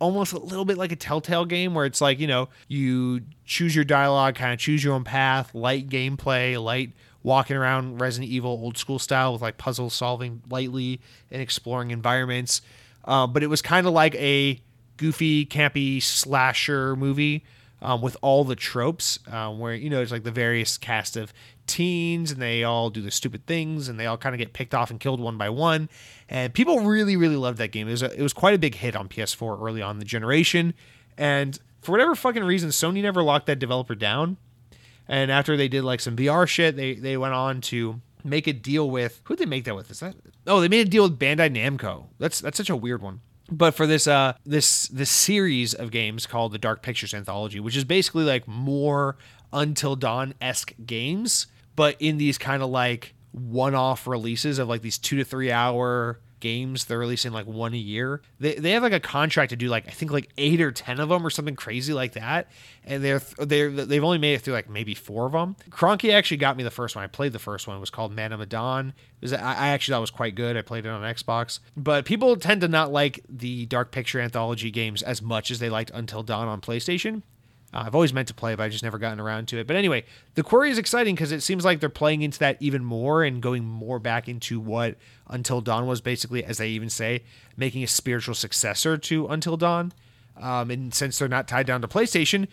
almost 0.00 0.32
a 0.32 0.38
little 0.38 0.64
bit 0.64 0.78
like 0.78 0.92
a 0.92 0.96
telltale 0.96 1.44
game 1.44 1.74
where 1.74 1.84
it's 1.84 2.00
like 2.00 2.20
you 2.20 2.26
know 2.28 2.48
you 2.68 3.20
choose 3.44 3.74
your 3.74 3.84
dialogue 3.84 4.36
kind 4.36 4.52
of 4.52 4.58
choose 4.60 4.84
your 4.84 4.94
own 4.94 5.02
path 5.02 5.52
light 5.56 5.88
gameplay 5.88 6.62
light 6.62 6.92
walking 7.22 7.56
around 7.56 8.00
Resident 8.00 8.30
Evil 8.30 8.50
old 8.50 8.78
school 8.78 8.98
style 8.98 9.32
with 9.32 9.42
like 9.42 9.58
puzzle 9.58 9.90
solving 9.90 10.42
lightly 10.48 11.00
and 11.30 11.42
exploring 11.42 11.90
environments. 11.90 12.62
Uh, 13.04 13.26
but 13.26 13.42
it 13.42 13.48
was 13.48 13.62
kind 13.62 13.86
of 13.86 13.92
like 13.92 14.14
a 14.16 14.60
goofy, 14.96 15.46
campy 15.46 16.02
slasher 16.02 16.94
movie 16.94 17.44
um, 17.80 18.02
with 18.02 18.16
all 18.22 18.44
the 18.44 18.56
tropes, 18.56 19.18
um, 19.30 19.58
where 19.58 19.74
you 19.74 19.88
know 19.88 20.02
it's 20.02 20.12
like 20.12 20.24
the 20.24 20.30
various 20.30 20.76
cast 20.76 21.16
of 21.16 21.32
teens 21.66 22.32
and 22.32 22.40
they 22.40 22.64
all 22.64 22.90
do 22.90 23.02
the 23.02 23.10
stupid 23.10 23.44
things 23.46 23.88
and 23.88 24.00
they 24.00 24.06
all 24.06 24.16
kind 24.16 24.34
of 24.34 24.38
get 24.38 24.52
picked 24.52 24.74
off 24.74 24.90
and 24.90 25.00
killed 25.00 25.20
one 25.20 25.36
by 25.36 25.48
one. 25.48 25.88
And 26.28 26.52
people 26.52 26.80
really, 26.80 27.14
really 27.14 27.36
loved 27.36 27.58
that 27.58 27.72
game. 27.72 27.88
It 27.88 27.92
was 27.92 28.02
a, 28.02 28.12
it 28.18 28.22
was 28.22 28.32
quite 28.32 28.54
a 28.54 28.58
big 28.58 28.74
hit 28.74 28.96
on 28.96 29.08
PS4 29.08 29.62
early 29.62 29.82
on 29.82 29.98
the 29.98 30.04
generation, 30.04 30.74
and 31.16 31.58
for 31.80 31.92
whatever 31.92 32.14
fucking 32.14 32.44
reason, 32.44 32.70
Sony 32.70 33.02
never 33.02 33.22
locked 33.22 33.46
that 33.46 33.58
developer 33.58 33.94
down. 33.94 34.36
And 35.08 35.30
after 35.30 35.56
they 35.56 35.68
did 35.68 35.84
like 35.84 36.00
some 36.00 36.16
VR 36.16 36.46
shit, 36.46 36.76
they 36.76 36.94
they 36.94 37.16
went 37.16 37.34
on 37.34 37.60
to 37.62 38.00
make 38.24 38.46
a 38.46 38.52
deal 38.52 38.90
with 38.90 39.20
who 39.24 39.34
did 39.34 39.46
they 39.46 39.50
make 39.50 39.64
that 39.64 39.74
with? 39.74 39.90
Is 39.90 40.00
that 40.00 40.14
oh 40.46 40.60
they 40.60 40.68
made 40.68 40.86
a 40.86 40.90
deal 40.90 41.04
with 41.04 41.18
Bandai 41.18 41.50
Namco. 41.54 42.06
That's 42.18 42.40
that's 42.40 42.56
such 42.56 42.70
a 42.70 42.76
weird 42.76 43.02
one. 43.02 43.20
But 43.50 43.74
for 43.74 43.86
this 43.86 44.06
uh 44.06 44.34
this 44.44 44.88
this 44.88 45.10
series 45.10 45.72
of 45.74 45.90
games 45.90 46.26
called 46.26 46.52
the 46.52 46.58
Dark 46.58 46.82
Pictures 46.82 47.14
Anthology, 47.14 47.60
which 47.60 47.76
is 47.76 47.84
basically 47.84 48.24
like 48.24 48.46
more 48.46 49.16
Until 49.52 49.96
Dawn 49.96 50.34
esque 50.40 50.74
games, 50.84 51.46
but 51.74 51.96
in 51.98 52.18
these 52.18 52.36
kind 52.36 52.62
of 52.62 52.68
like 52.68 53.14
one 53.32 53.74
off 53.74 54.06
releases 54.06 54.58
of 54.58 54.68
like 54.68 54.82
these 54.82 54.98
two 54.98 55.16
to 55.16 55.24
three 55.24 55.50
hour 55.50 56.20
games 56.40 56.84
they're 56.84 56.98
releasing 56.98 57.32
like 57.32 57.46
one 57.46 57.74
a 57.74 57.78
year. 57.78 58.22
They, 58.40 58.54
they 58.54 58.72
have 58.72 58.82
like 58.82 58.92
a 58.92 59.00
contract 59.00 59.50
to 59.50 59.56
do 59.56 59.68
like 59.68 59.86
i 59.86 59.90
think 59.90 60.10
like 60.10 60.30
eight 60.38 60.60
or 60.60 60.72
ten 60.72 61.00
of 61.00 61.08
them 61.08 61.26
or 61.26 61.30
something 61.30 61.56
crazy 61.56 61.92
like 61.92 62.12
that. 62.12 62.48
And 62.84 63.04
they're 63.04 63.20
they're 63.38 63.70
they've 63.70 64.04
only 64.04 64.18
made 64.18 64.34
it 64.34 64.42
through 64.42 64.54
like 64.54 64.68
maybe 64.68 64.94
four 64.94 65.26
of 65.26 65.32
them. 65.32 65.56
Cronky 65.70 66.12
actually 66.12 66.38
got 66.38 66.56
me 66.56 66.64
the 66.64 66.70
first 66.70 66.96
one. 66.96 67.04
I 67.04 67.08
played 67.08 67.32
the 67.32 67.38
first 67.38 67.66
one. 67.66 67.76
It 67.76 67.80
was 67.80 67.90
called 67.90 68.12
man 68.12 68.32
of 68.32 68.40
medan. 68.40 68.88
It 69.20 69.22
was, 69.22 69.32
i 69.32 69.68
actually 69.68 69.92
thought 69.92 69.98
it 69.98 70.00
was 70.02 70.10
quite 70.10 70.34
good. 70.34 70.56
I 70.56 70.62
played 70.62 70.86
it 70.86 70.88
on 70.88 71.02
xbox. 71.14 71.60
But 71.76 72.04
people 72.04 72.36
tend 72.36 72.60
to 72.62 72.68
not 72.68 72.92
like 72.92 73.20
the 73.28 73.66
dark 73.66 73.90
picture 73.90 74.20
anthology 74.20 74.70
games 74.70 75.02
as 75.02 75.22
much 75.22 75.50
as 75.50 75.58
they 75.58 75.70
liked 75.70 75.90
until 75.92 76.22
dawn 76.22 76.48
on 76.48 76.60
playstation 76.60 77.22
uh, 77.72 77.82
I've 77.86 77.94
always 77.94 78.14
meant 78.14 78.28
to 78.28 78.34
play, 78.34 78.54
but 78.54 78.62
I've 78.62 78.72
just 78.72 78.84
never 78.84 78.98
gotten 78.98 79.20
around 79.20 79.48
to 79.48 79.58
it. 79.58 79.66
But 79.66 79.76
anyway, 79.76 80.04
the 80.34 80.42
quarry 80.42 80.70
is 80.70 80.78
exciting 80.78 81.14
because 81.14 81.32
it 81.32 81.42
seems 81.42 81.64
like 81.64 81.80
they're 81.80 81.90
playing 81.90 82.22
into 82.22 82.38
that 82.38 82.56
even 82.60 82.82
more 82.82 83.22
and 83.22 83.42
going 83.42 83.64
more 83.64 83.98
back 83.98 84.28
into 84.28 84.58
what 84.58 84.96
Until 85.28 85.60
Dawn 85.60 85.86
was 85.86 86.00
basically, 86.00 86.42
as 86.44 86.58
they 86.58 86.68
even 86.68 86.88
say, 86.88 87.24
making 87.56 87.82
a 87.82 87.86
spiritual 87.86 88.34
successor 88.34 88.96
to 88.96 89.26
Until 89.26 89.56
Dawn. 89.56 89.92
Um, 90.36 90.70
and 90.70 90.94
since 90.94 91.18
they're 91.18 91.28
not 91.28 91.48
tied 91.48 91.66
down 91.66 91.82
to 91.82 91.88
PlayStation 91.88 92.48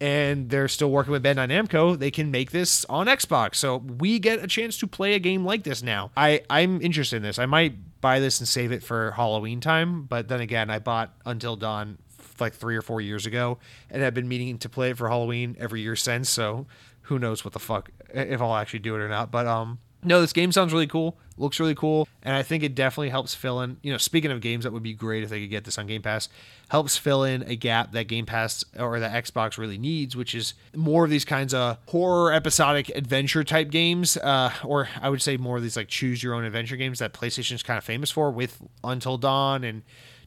and 0.00 0.50
they're 0.50 0.68
still 0.68 0.90
working 0.90 1.12
with 1.12 1.24
Bandai 1.24 1.48
Namco, 1.48 1.98
they 1.98 2.10
can 2.10 2.30
make 2.30 2.50
this 2.50 2.84
on 2.86 3.06
Xbox. 3.06 3.56
So 3.56 3.78
we 3.78 4.18
get 4.18 4.42
a 4.42 4.46
chance 4.46 4.78
to 4.78 4.86
play 4.86 5.14
a 5.14 5.18
game 5.18 5.44
like 5.44 5.64
this 5.64 5.82
now. 5.82 6.10
I, 6.16 6.42
I'm 6.50 6.80
interested 6.82 7.16
in 7.16 7.22
this. 7.22 7.38
I 7.38 7.46
might 7.46 8.00
buy 8.00 8.20
this 8.20 8.38
and 8.38 8.48
save 8.48 8.70
it 8.70 8.82
for 8.82 9.12
Halloween 9.12 9.60
time, 9.60 10.04
but 10.04 10.28
then 10.28 10.40
again, 10.40 10.70
I 10.70 10.78
bought 10.78 11.14
Until 11.24 11.56
Dawn 11.56 11.98
like 12.40 12.54
three 12.54 12.76
or 12.76 12.82
four 12.82 13.00
years 13.00 13.26
ago 13.26 13.58
and 13.90 14.02
have 14.02 14.14
been 14.14 14.28
meaning 14.28 14.58
to 14.58 14.68
play 14.68 14.90
it 14.90 14.98
for 14.98 15.08
Halloween 15.08 15.56
every 15.58 15.80
year 15.80 15.96
since. 15.96 16.28
So 16.28 16.66
who 17.02 17.18
knows 17.18 17.44
what 17.44 17.52
the 17.52 17.60
fuck 17.60 17.90
if 18.12 18.40
I'll 18.40 18.56
actually 18.56 18.80
do 18.80 18.94
it 18.94 19.00
or 19.00 19.08
not. 19.08 19.30
But 19.30 19.46
um, 19.46 19.78
no, 20.04 20.20
this 20.20 20.32
game 20.32 20.50
sounds 20.50 20.72
really 20.72 20.86
cool. 20.86 21.16
Looks 21.38 21.58
really 21.58 21.74
cool, 21.74 22.06
and 22.22 22.34
I 22.36 22.42
think 22.42 22.62
it 22.62 22.74
definitely 22.74 23.08
helps 23.08 23.34
fill 23.34 23.62
in. 23.62 23.78
You 23.82 23.90
know, 23.90 23.98
speaking 23.98 24.30
of 24.30 24.42
games 24.42 24.64
that 24.64 24.72
would 24.72 24.82
be 24.82 24.92
great 24.92 25.22
if 25.22 25.30
they 25.30 25.40
could 25.40 25.48
get 25.48 25.64
this 25.64 25.78
on 25.78 25.86
Game 25.86 26.02
Pass, 26.02 26.28
helps 26.68 26.98
fill 26.98 27.24
in 27.24 27.42
a 27.44 27.56
gap 27.56 27.92
that 27.92 28.04
Game 28.04 28.26
Pass 28.26 28.64
or 28.78 29.00
that 29.00 29.24
Xbox 29.24 29.56
really 29.56 29.78
needs, 29.78 30.14
which 30.14 30.34
is 30.34 30.52
more 30.76 31.04
of 31.04 31.10
these 31.10 31.24
kinds 31.24 31.54
of 31.54 31.78
horror, 31.86 32.32
episodic, 32.32 32.90
adventure 32.90 33.44
type 33.44 33.70
games, 33.70 34.18
uh, 34.18 34.52
or 34.62 34.88
I 35.00 35.08
would 35.08 35.22
say 35.22 35.38
more 35.38 35.56
of 35.56 35.62
these 35.62 35.76
like 35.76 35.88
choose 35.88 36.22
your 36.22 36.34
own 36.34 36.44
adventure 36.44 36.76
games 36.76 36.98
that 36.98 37.14
PlayStation 37.14 37.52
is 37.52 37.62
kind 37.62 37.78
of 37.78 37.84
famous 37.84 38.10
for, 38.10 38.30
with 38.30 38.60
Until 38.84 39.16
Dawn 39.16 39.64
and 39.64 39.82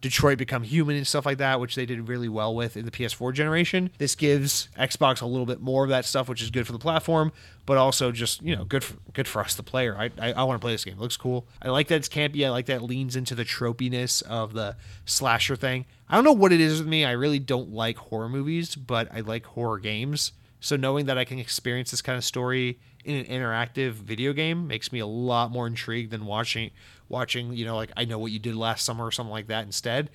Detroit 0.06 0.38
Become 0.38 0.62
Human 0.62 0.96
and 0.98 1.08
stuff 1.08 1.26
like 1.26 1.40
that, 1.40 1.60
which 1.60 1.74
they 1.74 1.88
did 1.88 2.08
really 2.08 2.30
well 2.30 2.54
with 2.54 2.78
in 2.78 2.86
the 2.86 2.92
PS4 2.92 3.34
generation. 3.34 3.90
This 3.98 4.14
gives 4.14 4.70
Xbox 4.78 5.20
a 5.20 5.26
little 5.26 5.48
bit 5.48 5.62
more 5.62 5.84
of 5.84 5.90
that 5.90 6.06
stuff, 6.06 6.30
which 6.30 6.44
is 6.44 6.52
good 6.52 6.68
for 6.68 6.74
the 6.74 6.80
platform, 6.80 7.32
but 7.66 7.80
also 7.80 8.12
just 8.12 8.44
you 8.44 8.56
know 8.56 8.66
good 8.66 8.84
for, 8.84 8.98
good 9.14 9.28
for 9.28 9.42
us, 9.42 9.56
the 9.56 9.64
player. 9.64 9.98
I 9.98 10.12
I, 10.22 10.34
I 10.34 10.44
want 10.44 10.62
to 10.62 10.64
play 10.64 10.74
this 10.74 10.86
game. 10.86 10.94
It 10.94 11.00
looks 11.00 11.18
cool. 11.18 11.48
I 11.60 11.70
like 11.70 11.88
that 11.88 11.96
it's 11.96 12.08
campy. 12.08 12.46
I 12.46 12.52
like 12.52 12.68
that 12.68 12.78
it 12.78 12.84
leans 12.84 13.16
into 13.16 13.34
the 13.34 13.44
tropiness 13.44 14.22
of 14.22 14.54
the 14.54 14.76
slasher 15.06 15.56
thing. 15.56 15.86
I 16.08 16.14
don't 16.14 16.24
know 16.24 16.34
what 16.34 16.54
it 16.54 16.62
is 16.62 16.78
with 16.78 16.88
me. 16.88 17.04
I 17.04 17.14
really 17.14 17.40
don't 17.40 17.72
like 17.72 17.98
horror 17.98 18.30
movies, 18.30 18.76
but 18.76 19.08
I 19.12 19.22
like 19.22 19.44
horror 19.48 19.80
games. 19.80 20.34
So 20.60 20.76
knowing 20.76 21.08
that 21.08 21.18
I 21.18 21.26
can 21.26 21.40
experience 21.40 21.90
this 21.90 22.04
kind 22.04 22.18
of 22.18 22.24
story 22.24 22.80
in 23.04 23.16
an 23.16 23.26
interactive 23.26 23.94
video 23.94 24.34
game 24.34 24.68
makes 24.68 24.92
me 24.92 25.00
a 25.00 25.06
lot 25.06 25.52
more 25.52 25.68
intrigued 25.68 26.12
than 26.12 26.26
watching 26.26 26.72
watching, 27.10 27.54
you 27.54 27.66
know, 27.66 27.76
like 27.76 27.92
I 27.96 28.06
know 28.06 28.20
what 28.20 28.32
you 28.32 28.40
did 28.40 28.56
last 28.56 28.86
summer 28.86 29.06
or 29.06 29.12
something 29.12 29.32
like 29.32 29.48
that 29.48 29.66
instead. 29.66 30.10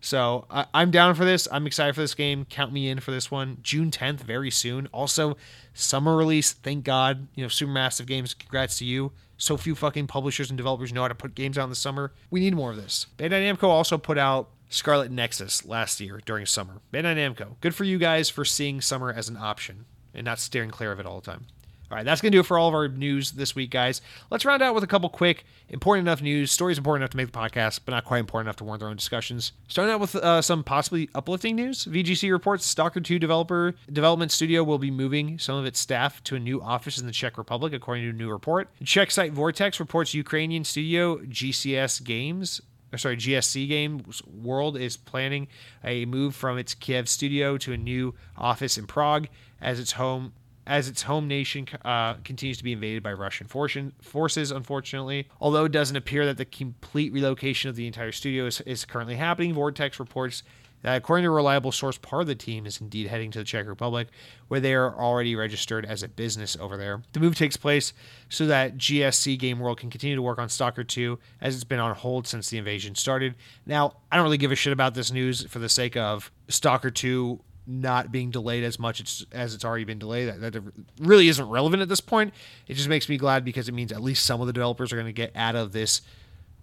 So 0.00 0.46
I, 0.50 0.66
am 0.74 0.90
down 0.90 1.14
for 1.14 1.24
this. 1.24 1.48
I'm 1.50 1.66
excited 1.66 1.94
for 1.94 2.00
this 2.00 2.14
game. 2.14 2.44
Count 2.44 2.72
me 2.72 2.88
in 2.88 3.00
for 3.00 3.10
this 3.10 3.30
one. 3.30 3.58
June 3.62 3.90
10th, 3.90 4.20
very 4.20 4.50
soon. 4.50 4.86
Also, 4.92 5.36
summer 5.74 6.16
release. 6.16 6.52
Thank 6.52 6.84
God. 6.84 7.28
You 7.34 7.42
know, 7.42 7.48
Supermassive 7.48 8.06
Games. 8.06 8.34
Congrats 8.34 8.78
to 8.78 8.84
you. 8.84 9.12
So 9.38 9.56
few 9.56 9.74
fucking 9.74 10.06
publishers 10.06 10.50
and 10.50 10.56
developers 10.56 10.92
know 10.92 11.02
how 11.02 11.08
to 11.08 11.14
put 11.14 11.34
games 11.34 11.58
out 11.58 11.64
in 11.64 11.70
the 11.70 11.76
summer. 11.76 12.12
We 12.30 12.40
need 12.40 12.54
more 12.54 12.70
of 12.70 12.76
this. 12.76 13.06
Bandai 13.18 13.52
Namco 13.52 13.64
also 13.64 13.98
put 13.98 14.16
out 14.16 14.48
Scarlet 14.70 15.10
Nexus 15.10 15.66
last 15.66 16.00
year 16.00 16.20
during 16.24 16.46
summer. 16.46 16.80
Bandai 16.92 17.16
Namco. 17.16 17.56
Good 17.60 17.74
for 17.74 17.84
you 17.84 17.98
guys 17.98 18.30
for 18.30 18.44
seeing 18.44 18.80
summer 18.80 19.12
as 19.12 19.28
an 19.28 19.36
option 19.36 19.84
and 20.14 20.24
not 20.24 20.38
steering 20.38 20.70
clear 20.70 20.92
of 20.92 21.00
it 21.00 21.06
all 21.06 21.20
the 21.20 21.30
time. 21.30 21.46
All 21.90 21.96
right, 21.96 22.04
that's 22.04 22.20
going 22.20 22.32
to 22.32 22.36
do 22.36 22.40
it 22.40 22.46
for 22.46 22.58
all 22.58 22.66
of 22.68 22.74
our 22.74 22.88
news 22.88 23.32
this 23.32 23.54
week, 23.54 23.70
guys. 23.70 24.00
Let's 24.30 24.44
round 24.44 24.60
out 24.60 24.74
with 24.74 24.82
a 24.82 24.88
couple 24.88 25.08
quick, 25.08 25.44
important 25.68 26.08
enough 26.08 26.20
news, 26.20 26.50
stories 26.50 26.78
important 26.78 27.02
enough 27.02 27.10
to 27.10 27.16
make 27.16 27.30
the 27.30 27.38
podcast, 27.38 27.80
but 27.84 27.92
not 27.92 28.04
quite 28.04 28.18
important 28.18 28.46
enough 28.46 28.56
to 28.56 28.64
warrant 28.64 28.80
their 28.80 28.88
own 28.88 28.96
discussions. 28.96 29.52
Starting 29.68 29.94
out 29.94 30.00
with 30.00 30.16
uh, 30.16 30.42
some 30.42 30.64
possibly 30.64 31.08
uplifting 31.14 31.54
news. 31.54 31.84
VGC 31.84 32.32
reports 32.32 32.66
Stalker 32.66 33.00
2 33.00 33.20
developer 33.20 33.74
development 33.92 34.32
studio 34.32 34.64
will 34.64 34.78
be 34.78 34.90
moving 34.90 35.38
some 35.38 35.56
of 35.56 35.64
its 35.64 35.78
staff 35.78 36.24
to 36.24 36.34
a 36.34 36.40
new 36.40 36.60
office 36.60 36.98
in 36.98 37.06
the 37.06 37.12
Czech 37.12 37.38
Republic, 37.38 37.72
according 37.72 38.02
to 38.04 38.10
a 38.10 38.12
new 38.12 38.30
report. 38.30 38.68
Czech 38.84 39.12
site 39.12 39.32
Vortex 39.32 39.78
reports 39.78 40.12
Ukrainian 40.12 40.64
studio 40.64 41.18
GCS 41.18 42.02
Games 42.02 42.60
sorry, 42.96 43.16
GSC 43.16 43.68
Games 43.68 44.22
World 44.24 44.76
is 44.76 44.96
planning 44.96 45.48
a 45.84 46.04
move 46.06 46.34
from 46.34 46.58
its 46.58 46.74
Kiev 46.74 47.08
studio 47.08 47.58
to 47.58 47.72
a 47.72 47.76
new 47.76 48.14
office 48.36 48.78
in 48.78 48.86
Prague 48.86 49.28
as 49.60 49.80
its 49.80 49.92
home 49.92 50.32
as 50.66 50.88
its 50.88 51.02
home 51.02 51.28
nation 51.28 51.66
uh, 51.84 52.14
continues 52.24 52.58
to 52.58 52.64
be 52.64 52.72
invaded 52.72 53.02
by 53.02 53.12
Russian 53.12 53.46
forces, 53.46 54.50
unfortunately. 54.50 55.28
Although 55.40 55.66
it 55.66 55.72
doesn't 55.72 55.96
appear 55.96 56.26
that 56.26 56.38
the 56.38 56.44
complete 56.44 57.12
relocation 57.12 57.70
of 57.70 57.76
the 57.76 57.86
entire 57.86 58.12
studio 58.12 58.46
is, 58.46 58.60
is 58.62 58.84
currently 58.84 59.16
happening, 59.16 59.54
Vortex 59.54 60.00
reports 60.00 60.42
that, 60.82 60.96
according 60.96 61.24
to 61.24 61.30
a 61.30 61.34
reliable 61.34 61.72
source, 61.72 61.98
part 61.98 62.22
of 62.22 62.28
the 62.28 62.34
team 62.34 62.66
is 62.66 62.80
indeed 62.80 63.06
heading 63.06 63.30
to 63.32 63.38
the 63.38 63.44
Czech 63.44 63.66
Republic, 63.66 64.08
where 64.48 64.60
they 64.60 64.74
are 64.74 64.94
already 64.94 65.34
registered 65.34 65.84
as 65.84 66.02
a 66.02 66.08
business 66.08 66.56
over 66.60 66.76
there. 66.76 67.02
The 67.12 67.20
move 67.20 67.34
takes 67.34 67.56
place 67.56 67.92
so 68.28 68.46
that 68.46 68.76
GSC 68.76 69.38
Game 69.38 69.58
World 69.58 69.80
can 69.80 69.90
continue 69.90 70.16
to 70.16 70.22
work 70.22 70.38
on 70.38 70.48
Stalker 70.48 70.84
2, 70.84 71.18
as 71.40 71.54
it's 71.54 71.64
been 71.64 71.80
on 71.80 71.94
hold 71.94 72.26
since 72.26 72.50
the 72.50 72.58
invasion 72.58 72.94
started. 72.94 73.34
Now, 73.64 73.96
I 74.12 74.16
don't 74.16 74.24
really 74.24 74.38
give 74.38 74.52
a 74.52 74.56
shit 74.56 74.72
about 74.72 74.94
this 74.94 75.10
news 75.10 75.44
for 75.46 75.58
the 75.58 75.68
sake 75.68 75.96
of 75.96 76.30
Stalker 76.48 76.90
2 76.90 77.40
not 77.66 78.12
being 78.12 78.30
delayed 78.30 78.64
as 78.64 78.78
much 78.78 79.00
as, 79.00 79.26
as 79.32 79.54
it's 79.54 79.64
already 79.64 79.84
been 79.84 79.98
delayed. 79.98 80.28
That, 80.28 80.52
that 80.52 80.62
really 81.00 81.28
isn't 81.28 81.48
relevant 81.48 81.82
at 81.82 81.88
this 81.88 82.00
point. 82.00 82.32
It 82.66 82.74
just 82.74 82.88
makes 82.88 83.08
me 83.08 83.16
glad 83.16 83.44
because 83.44 83.68
it 83.68 83.72
means 83.72 83.92
at 83.92 84.02
least 84.02 84.24
some 84.24 84.40
of 84.40 84.46
the 84.46 84.52
developers 84.52 84.92
are 84.92 84.96
going 84.96 85.06
to 85.06 85.12
get 85.12 85.32
out 85.34 85.56
of 85.56 85.72
this 85.72 86.02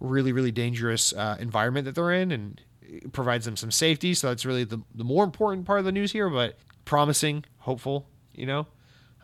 really, 0.00 0.32
really 0.32 0.50
dangerous 0.50 1.12
uh, 1.12 1.36
environment 1.38 1.84
that 1.84 1.94
they're 1.94 2.12
in 2.12 2.32
and 2.32 2.60
provides 3.12 3.44
them 3.44 3.56
some 3.56 3.70
safety. 3.70 4.14
So 4.14 4.28
that's 4.28 4.46
really 4.46 4.64
the, 4.64 4.80
the 4.94 5.04
more 5.04 5.24
important 5.24 5.66
part 5.66 5.78
of 5.78 5.84
the 5.84 5.92
news 5.92 6.12
here, 6.12 6.28
but 6.28 6.58
promising, 6.84 7.44
hopeful, 7.58 8.06
you 8.34 8.46
know. 8.46 8.66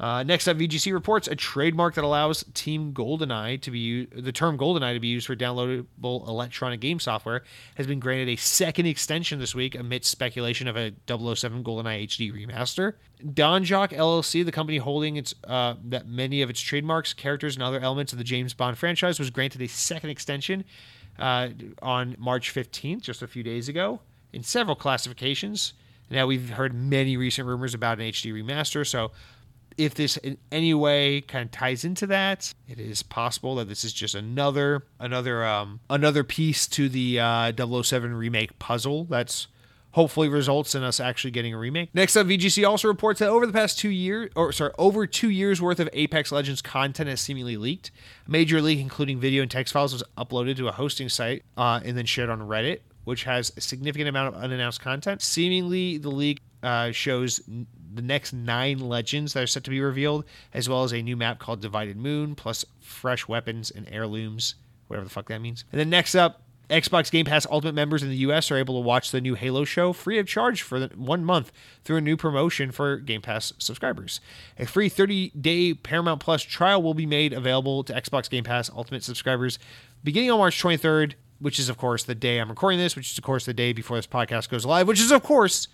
Uh, 0.00 0.22
next 0.22 0.48
up, 0.48 0.56
VGC 0.56 0.94
reports 0.94 1.28
a 1.28 1.36
trademark 1.36 1.94
that 1.94 2.04
allows 2.04 2.42
Team 2.54 2.94
GoldenEye 2.94 3.60
to 3.60 3.70
be 3.70 3.78
used, 3.78 4.24
the 4.24 4.32
term 4.32 4.56
GoldenEye 4.56 4.94
to 4.94 5.00
be 5.00 5.08
used 5.08 5.26
for 5.26 5.36
downloadable 5.36 6.26
electronic 6.26 6.80
game 6.80 6.98
software 6.98 7.42
has 7.74 7.86
been 7.86 8.00
granted 8.00 8.30
a 8.30 8.36
second 8.36 8.86
extension 8.86 9.38
this 9.38 9.54
week 9.54 9.74
amidst 9.74 10.10
speculation 10.10 10.66
of 10.68 10.76
a 10.78 10.92
007 11.06 11.62
GoldenEye 11.62 12.04
HD 12.04 12.32
remaster. 12.32 12.94
Danjaq 13.22 13.90
LLC, 13.90 14.42
the 14.42 14.50
company 14.50 14.78
holding 14.78 15.16
its 15.16 15.34
uh, 15.44 15.74
that 15.84 16.08
many 16.08 16.40
of 16.40 16.48
its 16.48 16.62
trademarks, 16.62 17.12
characters, 17.12 17.54
and 17.54 17.62
other 17.62 17.80
elements 17.80 18.12
of 18.12 18.18
the 18.18 18.24
James 18.24 18.54
Bond 18.54 18.78
franchise, 18.78 19.18
was 19.18 19.28
granted 19.28 19.60
a 19.60 19.68
second 19.68 20.08
extension 20.08 20.64
uh, 21.18 21.50
on 21.82 22.16
March 22.18 22.54
15th, 22.54 23.02
just 23.02 23.20
a 23.20 23.26
few 23.26 23.42
days 23.42 23.68
ago, 23.68 24.00
in 24.32 24.42
several 24.42 24.76
classifications. 24.76 25.74
Now 26.10 26.26
we've 26.26 26.50
heard 26.50 26.72
many 26.74 27.18
recent 27.18 27.46
rumors 27.46 27.74
about 27.74 28.00
an 28.00 28.06
HD 28.06 28.32
remaster, 28.32 28.86
so 28.86 29.12
if 29.76 29.94
this 29.94 30.16
in 30.18 30.38
any 30.52 30.74
way 30.74 31.20
kind 31.20 31.44
of 31.44 31.50
ties 31.50 31.84
into 31.84 32.06
that, 32.08 32.52
it 32.68 32.78
is 32.78 33.02
possible 33.02 33.54
that 33.56 33.68
this 33.68 33.84
is 33.84 33.92
just 33.92 34.14
another 34.14 34.84
another 34.98 35.44
um, 35.44 35.80
another 35.88 36.24
piece 36.24 36.66
to 36.68 36.88
the 36.88 37.20
uh, 37.20 37.82
007 37.82 38.14
remake 38.14 38.58
puzzle. 38.58 39.04
That's 39.04 39.46
hopefully 39.92 40.28
results 40.28 40.74
in 40.74 40.82
us 40.82 41.00
actually 41.00 41.30
getting 41.32 41.52
a 41.54 41.58
remake. 41.58 41.90
Next 41.94 42.16
up, 42.16 42.26
VGC 42.26 42.66
also 42.68 42.88
reports 42.88 43.20
that 43.20 43.28
over 43.28 43.46
the 43.46 43.52
past 43.52 43.78
two 43.78 43.88
years, 43.88 44.30
or 44.36 44.52
sorry, 44.52 44.72
over 44.78 45.06
two 45.06 45.30
years 45.30 45.60
worth 45.60 45.80
of 45.80 45.88
Apex 45.92 46.30
Legends 46.30 46.62
content 46.62 47.08
has 47.08 47.20
seemingly 47.20 47.56
leaked. 47.56 47.90
A 48.26 48.30
major 48.30 48.60
leak, 48.62 48.78
including 48.78 49.18
video 49.18 49.42
and 49.42 49.50
text 49.50 49.72
files, 49.72 49.92
was 49.92 50.04
uploaded 50.16 50.56
to 50.58 50.68
a 50.68 50.72
hosting 50.72 51.08
site 51.08 51.44
uh, 51.56 51.80
and 51.84 51.96
then 51.96 52.06
shared 52.06 52.30
on 52.30 52.40
Reddit, 52.40 52.80
which 53.04 53.24
has 53.24 53.52
a 53.56 53.60
significant 53.60 54.08
amount 54.08 54.34
of 54.34 54.42
unannounced 54.42 54.80
content. 54.80 55.22
Seemingly, 55.22 55.98
the 55.98 56.10
leak 56.10 56.40
uh, 56.62 56.92
shows 56.92 57.40
the 57.92 58.02
next 58.02 58.32
nine 58.32 58.78
legends 58.78 59.32
that 59.32 59.42
are 59.42 59.46
set 59.46 59.64
to 59.64 59.70
be 59.70 59.80
revealed, 59.80 60.24
as 60.54 60.68
well 60.68 60.84
as 60.84 60.92
a 60.92 61.02
new 61.02 61.16
map 61.16 61.38
called 61.38 61.60
Divided 61.60 61.96
Moon, 61.96 62.34
plus 62.34 62.64
fresh 62.80 63.28
weapons 63.28 63.70
and 63.70 63.88
heirlooms, 63.90 64.54
whatever 64.86 65.04
the 65.04 65.10
fuck 65.10 65.28
that 65.28 65.40
means. 65.40 65.64
And 65.72 65.80
then 65.80 65.90
next 65.90 66.14
up, 66.14 66.42
Xbox 66.70 67.10
Game 67.10 67.26
Pass 67.26 67.46
Ultimate 67.50 67.74
members 67.74 68.02
in 68.02 68.08
the 68.10 68.16
US 68.18 68.50
are 68.50 68.56
able 68.56 68.80
to 68.80 68.86
watch 68.86 69.10
the 69.10 69.20
new 69.20 69.34
Halo 69.34 69.64
show 69.64 69.92
free 69.92 70.18
of 70.18 70.28
charge 70.28 70.62
for 70.62 70.86
one 70.88 71.24
month 71.24 71.50
through 71.82 71.96
a 71.96 72.00
new 72.00 72.16
promotion 72.16 72.70
for 72.70 72.96
Game 72.98 73.20
Pass 73.20 73.52
subscribers. 73.58 74.20
A 74.56 74.66
free 74.66 74.88
30 74.88 75.30
day 75.30 75.74
Paramount 75.74 76.20
Plus 76.20 76.42
trial 76.42 76.80
will 76.80 76.94
be 76.94 77.06
made 77.06 77.32
available 77.32 77.82
to 77.84 77.92
Xbox 77.92 78.30
Game 78.30 78.44
Pass 78.44 78.70
Ultimate 78.70 79.02
subscribers 79.02 79.58
beginning 80.04 80.30
on 80.30 80.38
March 80.38 80.62
23rd, 80.62 81.14
which 81.40 81.58
is, 81.58 81.68
of 81.68 81.76
course, 81.76 82.04
the 82.04 82.14
day 82.14 82.38
I'm 82.38 82.48
recording 82.48 82.78
this, 82.78 82.94
which 82.94 83.10
is, 83.10 83.18
of 83.18 83.24
course, 83.24 83.44
the 83.44 83.54
day 83.54 83.72
before 83.72 83.96
this 83.96 84.06
podcast 84.06 84.48
goes 84.48 84.64
live, 84.64 84.86
which 84.86 85.00
is, 85.00 85.10
of 85.10 85.24
course, 85.24 85.66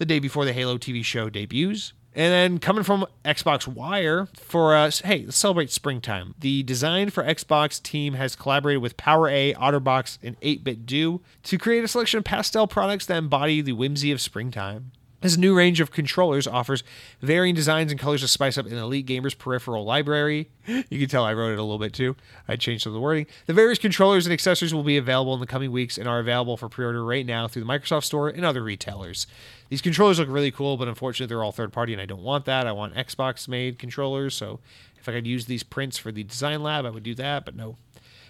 the 0.00 0.06
day 0.06 0.18
before 0.18 0.46
the 0.46 0.54
Halo 0.54 0.78
TV 0.78 1.04
show 1.04 1.28
debuts. 1.28 1.92
And 2.14 2.32
then 2.32 2.58
coming 2.58 2.82
from 2.82 3.06
Xbox 3.22 3.68
Wire 3.68 4.26
for 4.34 4.74
us, 4.74 5.02
hey, 5.02 5.24
let's 5.26 5.36
celebrate 5.36 5.70
springtime. 5.70 6.34
The 6.40 6.62
design 6.64 7.10
for 7.10 7.22
Xbox 7.22 7.80
team 7.80 8.14
has 8.14 8.34
collaborated 8.34 8.82
with 8.82 8.96
PowerA, 8.96 9.54
OtterBox, 9.54 10.18
and 10.22 10.40
8BitDo 10.40 11.20
to 11.44 11.58
create 11.58 11.84
a 11.84 11.88
selection 11.88 12.18
of 12.18 12.24
pastel 12.24 12.66
products 12.66 13.06
that 13.06 13.18
embody 13.18 13.60
the 13.60 13.74
whimsy 13.74 14.10
of 14.10 14.22
springtime. 14.22 14.90
This 15.20 15.36
new 15.36 15.54
range 15.54 15.80
of 15.80 15.90
controllers 15.90 16.46
offers 16.46 16.82
varying 17.20 17.54
designs 17.54 17.90
and 17.90 18.00
colors 18.00 18.22
to 18.22 18.28
spice 18.28 18.56
up 18.56 18.66
an 18.66 18.78
elite 18.78 19.04
gamer's 19.04 19.34
peripheral 19.34 19.84
library. 19.84 20.48
You 20.66 20.98
can 20.98 21.08
tell 21.08 21.24
I 21.24 21.34
wrote 21.34 21.52
it 21.52 21.58
a 21.58 21.62
little 21.62 21.78
bit 21.78 21.92
too. 21.92 22.16
I 22.48 22.56
changed 22.56 22.84
some 22.84 22.90
of 22.90 22.94
the 22.94 23.00
wording. 23.00 23.26
The 23.46 23.52
various 23.52 23.78
controllers 23.78 24.24
and 24.24 24.32
accessories 24.32 24.72
will 24.72 24.82
be 24.82 24.96
available 24.96 25.34
in 25.34 25.40
the 25.40 25.46
coming 25.46 25.72
weeks 25.72 25.98
and 25.98 26.08
are 26.08 26.20
available 26.20 26.56
for 26.56 26.68
pre 26.68 26.86
order 26.86 27.04
right 27.04 27.26
now 27.26 27.48
through 27.48 27.64
the 27.64 27.68
Microsoft 27.68 28.04
Store 28.04 28.28
and 28.28 28.44
other 28.44 28.62
retailers. 28.62 29.26
These 29.68 29.82
controllers 29.82 30.18
look 30.18 30.28
really 30.28 30.50
cool, 30.50 30.76
but 30.76 30.88
unfortunately, 30.88 31.26
they're 31.26 31.44
all 31.44 31.52
third 31.52 31.72
party, 31.72 31.92
and 31.92 32.00
I 32.00 32.06
don't 32.06 32.22
want 32.22 32.46
that. 32.46 32.66
I 32.66 32.72
want 32.72 32.94
Xbox 32.94 33.46
made 33.46 33.78
controllers. 33.78 34.34
So 34.34 34.60
if 34.98 35.08
I 35.08 35.12
could 35.12 35.26
use 35.26 35.46
these 35.46 35.62
prints 35.62 35.98
for 35.98 36.10
the 36.12 36.24
design 36.24 36.62
lab, 36.62 36.86
I 36.86 36.90
would 36.90 37.02
do 37.02 37.14
that, 37.16 37.44
but 37.44 37.54
no. 37.54 37.76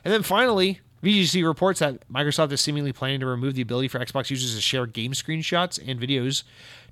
And 0.05 0.13
then 0.13 0.23
finally, 0.23 0.81
VGC 1.03 1.47
reports 1.47 1.81
that 1.81 2.07
Microsoft 2.09 2.53
is 2.53 2.61
seemingly 2.61 2.93
planning 2.93 3.21
to 3.21 3.27
remove 3.27 3.55
the 3.55 3.63
ability 3.63 3.89
for 3.89 3.99
Xbox 3.99 4.31
users 4.31 4.55
to 4.55 4.61
share 4.61 4.87
game 4.87 5.13
screenshots 5.13 5.79
and 5.85 5.99
videos 5.99 6.43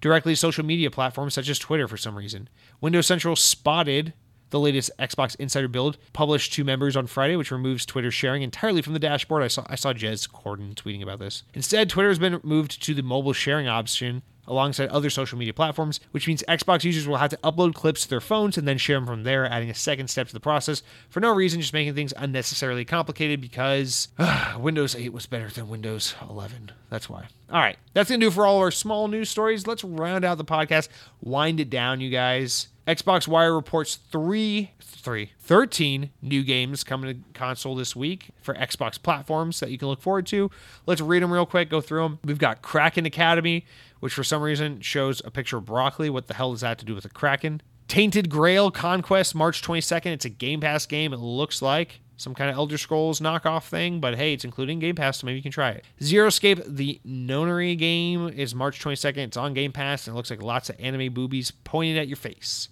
directly 0.00 0.32
to 0.32 0.36
social 0.36 0.64
media 0.64 0.90
platforms 0.90 1.34
such 1.34 1.48
as 1.48 1.58
Twitter 1.58 1.86
for 1.86 1.96
some 1.96 2.16
reason. 2.16 2.48
Windows 2.80 3.06
Central 3.06 3.36
spotted 3.36 4.14
the 4.50 4.58
latest 4.58 4.90
Xbox 4.98 5.36
Insider 5.36 5.68
build 5.68 5.98
published 6.14 6.54
to 6.54 6.64
members 6.64 6.96
on 6.96 7.06
Friday, 7.06 7.36
which 7.36 7.50
removes 7.50 7.84
Twitter 7.84 8.10
sharing 8.10 8.42
entirely 8.42 8.80
from 8.80 8.94
the 8.94 8.98
dashboard. 8.98 9.42
I 9.42 9.48
saw 9.48 9.66
I 9.68 9.74
saw 9.74 9.92
Jez 9.92 10.28
Corden 10.28 10.74
tweeting 10.74 11.02
about 11.02 11.18
this. 11.18 11.42
Instead, 11.52 11.90
Twitter 11.90 12.08
has 12.08 12.18
been 12.18 12.40
moved 12.42 12.82
to 12.82 12.94
the 12.94 13.02
mobile 13.02 13.34
sharing 13.34 13.68
option 13.68 14.22
alongside 14.48 14.88
other 14.88 15.10
social 15.10 15.38
media 15.38 15.54
platforms, 15.54 16.00
which 16.10 16.26
means 16.26 16.42
Xbox 16.48 16.82
users 16.82 17.06
will 17.06 17.18
have 17.18 17.30
to 17.30 17.36
upload 17.38 17.74
clips 17.74 18.02
to 18.02 18.08
their 18.08 18.20
phones 18.20 18.58
and 18.58 18.66
then 18.66 18.78
share 18.78 18.96
them 18.96 19.06
from 19.06 19.22
there, 19.22 19.46
adding 19.46 19.70
a 19.70 19.74
second 19.74 20.08
step 20.08 20.26
to 20.26 20.32
the 20.32 20.40
process 20.40 20.82
for 21.08 21.20
no 21.20 21.32
reason, 21.32 21.60
just 21.60 21.72
making 21.72 21.94
things 21.94 22.12
unnecessarily 22.16 22.84
complicated 22.84 23.40
because 23.40 24.08
uh, 24.18 24.56
Windows 24.58 24.96
8 24.96 25.12
was 25.12 25.26
better 25.26 25.48
than 25.48 25.68
Windows 25.68 26.14
11. 26.28 26.72
That's 26.90 27.08
why. 27.08 27.28
All 27.50 27.60
right, 27.60 27.78
that's 27.94 28.08
going 28.10 28.20
to 28.20 28.26
do 28.26 28.30
for 28.30 28.46
all 28.46 28.58
our 28.58 28.70
small 28.70 29.08
news 29.08 29.30
stories. 29.30 29.66
Let's 29.66 29.84
round 29.84 30.24
out 30.24 30.38
the 30.38 30.44
podcast, 30.44 30.88
wind 31.20 31.60
it 31.60 31.70
down, 31.70 32.00
you 32.00 32.10
guys. 32.10 32.68
Xbox 32.88 33.28
Wire 33.28 33.54
reports 33.54 33.96
three, 33.96 34.70
three, 34.80 35.32
13 35.40 36.08
new 36.22 36.42
games 36.42 36.82
coming 36.82 37.14
to 37.14 37.38
console 37.38 37.74
this 37.74 37.94
week 37.94 38.30
for 38.40 38.54
Xbox 38.54 39.00
platforms 39.00 39.60
that 39.60 39.70
you 39.70 39.76
can 39.76 39.88
look 39.88 40.00
forward 40.00 40.24
to. 40.28 40.50
Let's 40.86 41.02
read 41.02 41.22
them 41.22 41.30
real 41.30 41.44
quick, 41.44 41.68
go 41.68 41.82
through 41.82 42.02
them. 42.04 42.18
We've 42.24 42.38
got 42.38 42.62
Kraken 42.62 43.04
Academy, 43.04 43.66
which 44.00 44.14
for 44.14 44.24
some 44.24 44.40
reason 44.40 44.80
shows 44.80 45.20
a 45.22 45.30
picture 45.30 45.58
of 45.58 45.66
broccoli. 45.66 46.08
What 46.08 46.28
the 46.28 46.34
hell 46.34 46.52
does 46.52 46.62
that 46.62 46.68
have 46.68 46.76
to 46.78 46.86
do 46.86 46.94
with 46.94 47.04
a 47.04 47.10
Kraken? 47.10 47.60
Tainted 47.88 48.30
Grail 48.30 48.70
Conquest, 48.70 49.34
March 49.34 49.60
22nd. 49.60 50.06
It's 50.06 50.24
a 50.24 50.30
Game 50.30 50.62
Pass 50.62 50.86
game, 50.86 51.12
it 51.12 51.20
looks 51.20 51.60
like. 51.60 52.00
Some 52.16 52.34
kind 52.34 52.50
of 52.50 52.56
Elder 52.56 52.78
Scrolls 52.78 53.20
knockoff 53.20 53.68
thing, 53.68 54.00
but 54.00 54.16
hey, 54.16 54.32
it's 54.32 54.46
including 54.46 54.78
Game 54.78 54.94
Pass, 54.94 55.18
so 55.18 55.26
maybe 55.26 55.36
you 55.36 55.42
can 55.42 55.52
try 55.52 55.72
it. 55.72 55.84
Zero 56.02 56.28
Escape, 56.28 56.60
the 56.66 57.00
Nonary 57.06 57.76
game, 57.78 58.28
is 58.30 58.54
March 58.54 58.82
22nd. 58.82 59.18
It's 59.18 59.36
on 59.36 59.52
Game 59.52 59.72
Pass, 59.72 60.06
and 60.06 60.14
it 60.14 60.16
looks 60.16 60.30
like 60.30 60.42
lots 60.42 60.70
of 60.70 60.76
anime 60.80 61.12
boobies 61.12 61.50
pointed 61.50 61.98
at 61.98 62.08
your 62.08 62.16
face. 62.16 62.70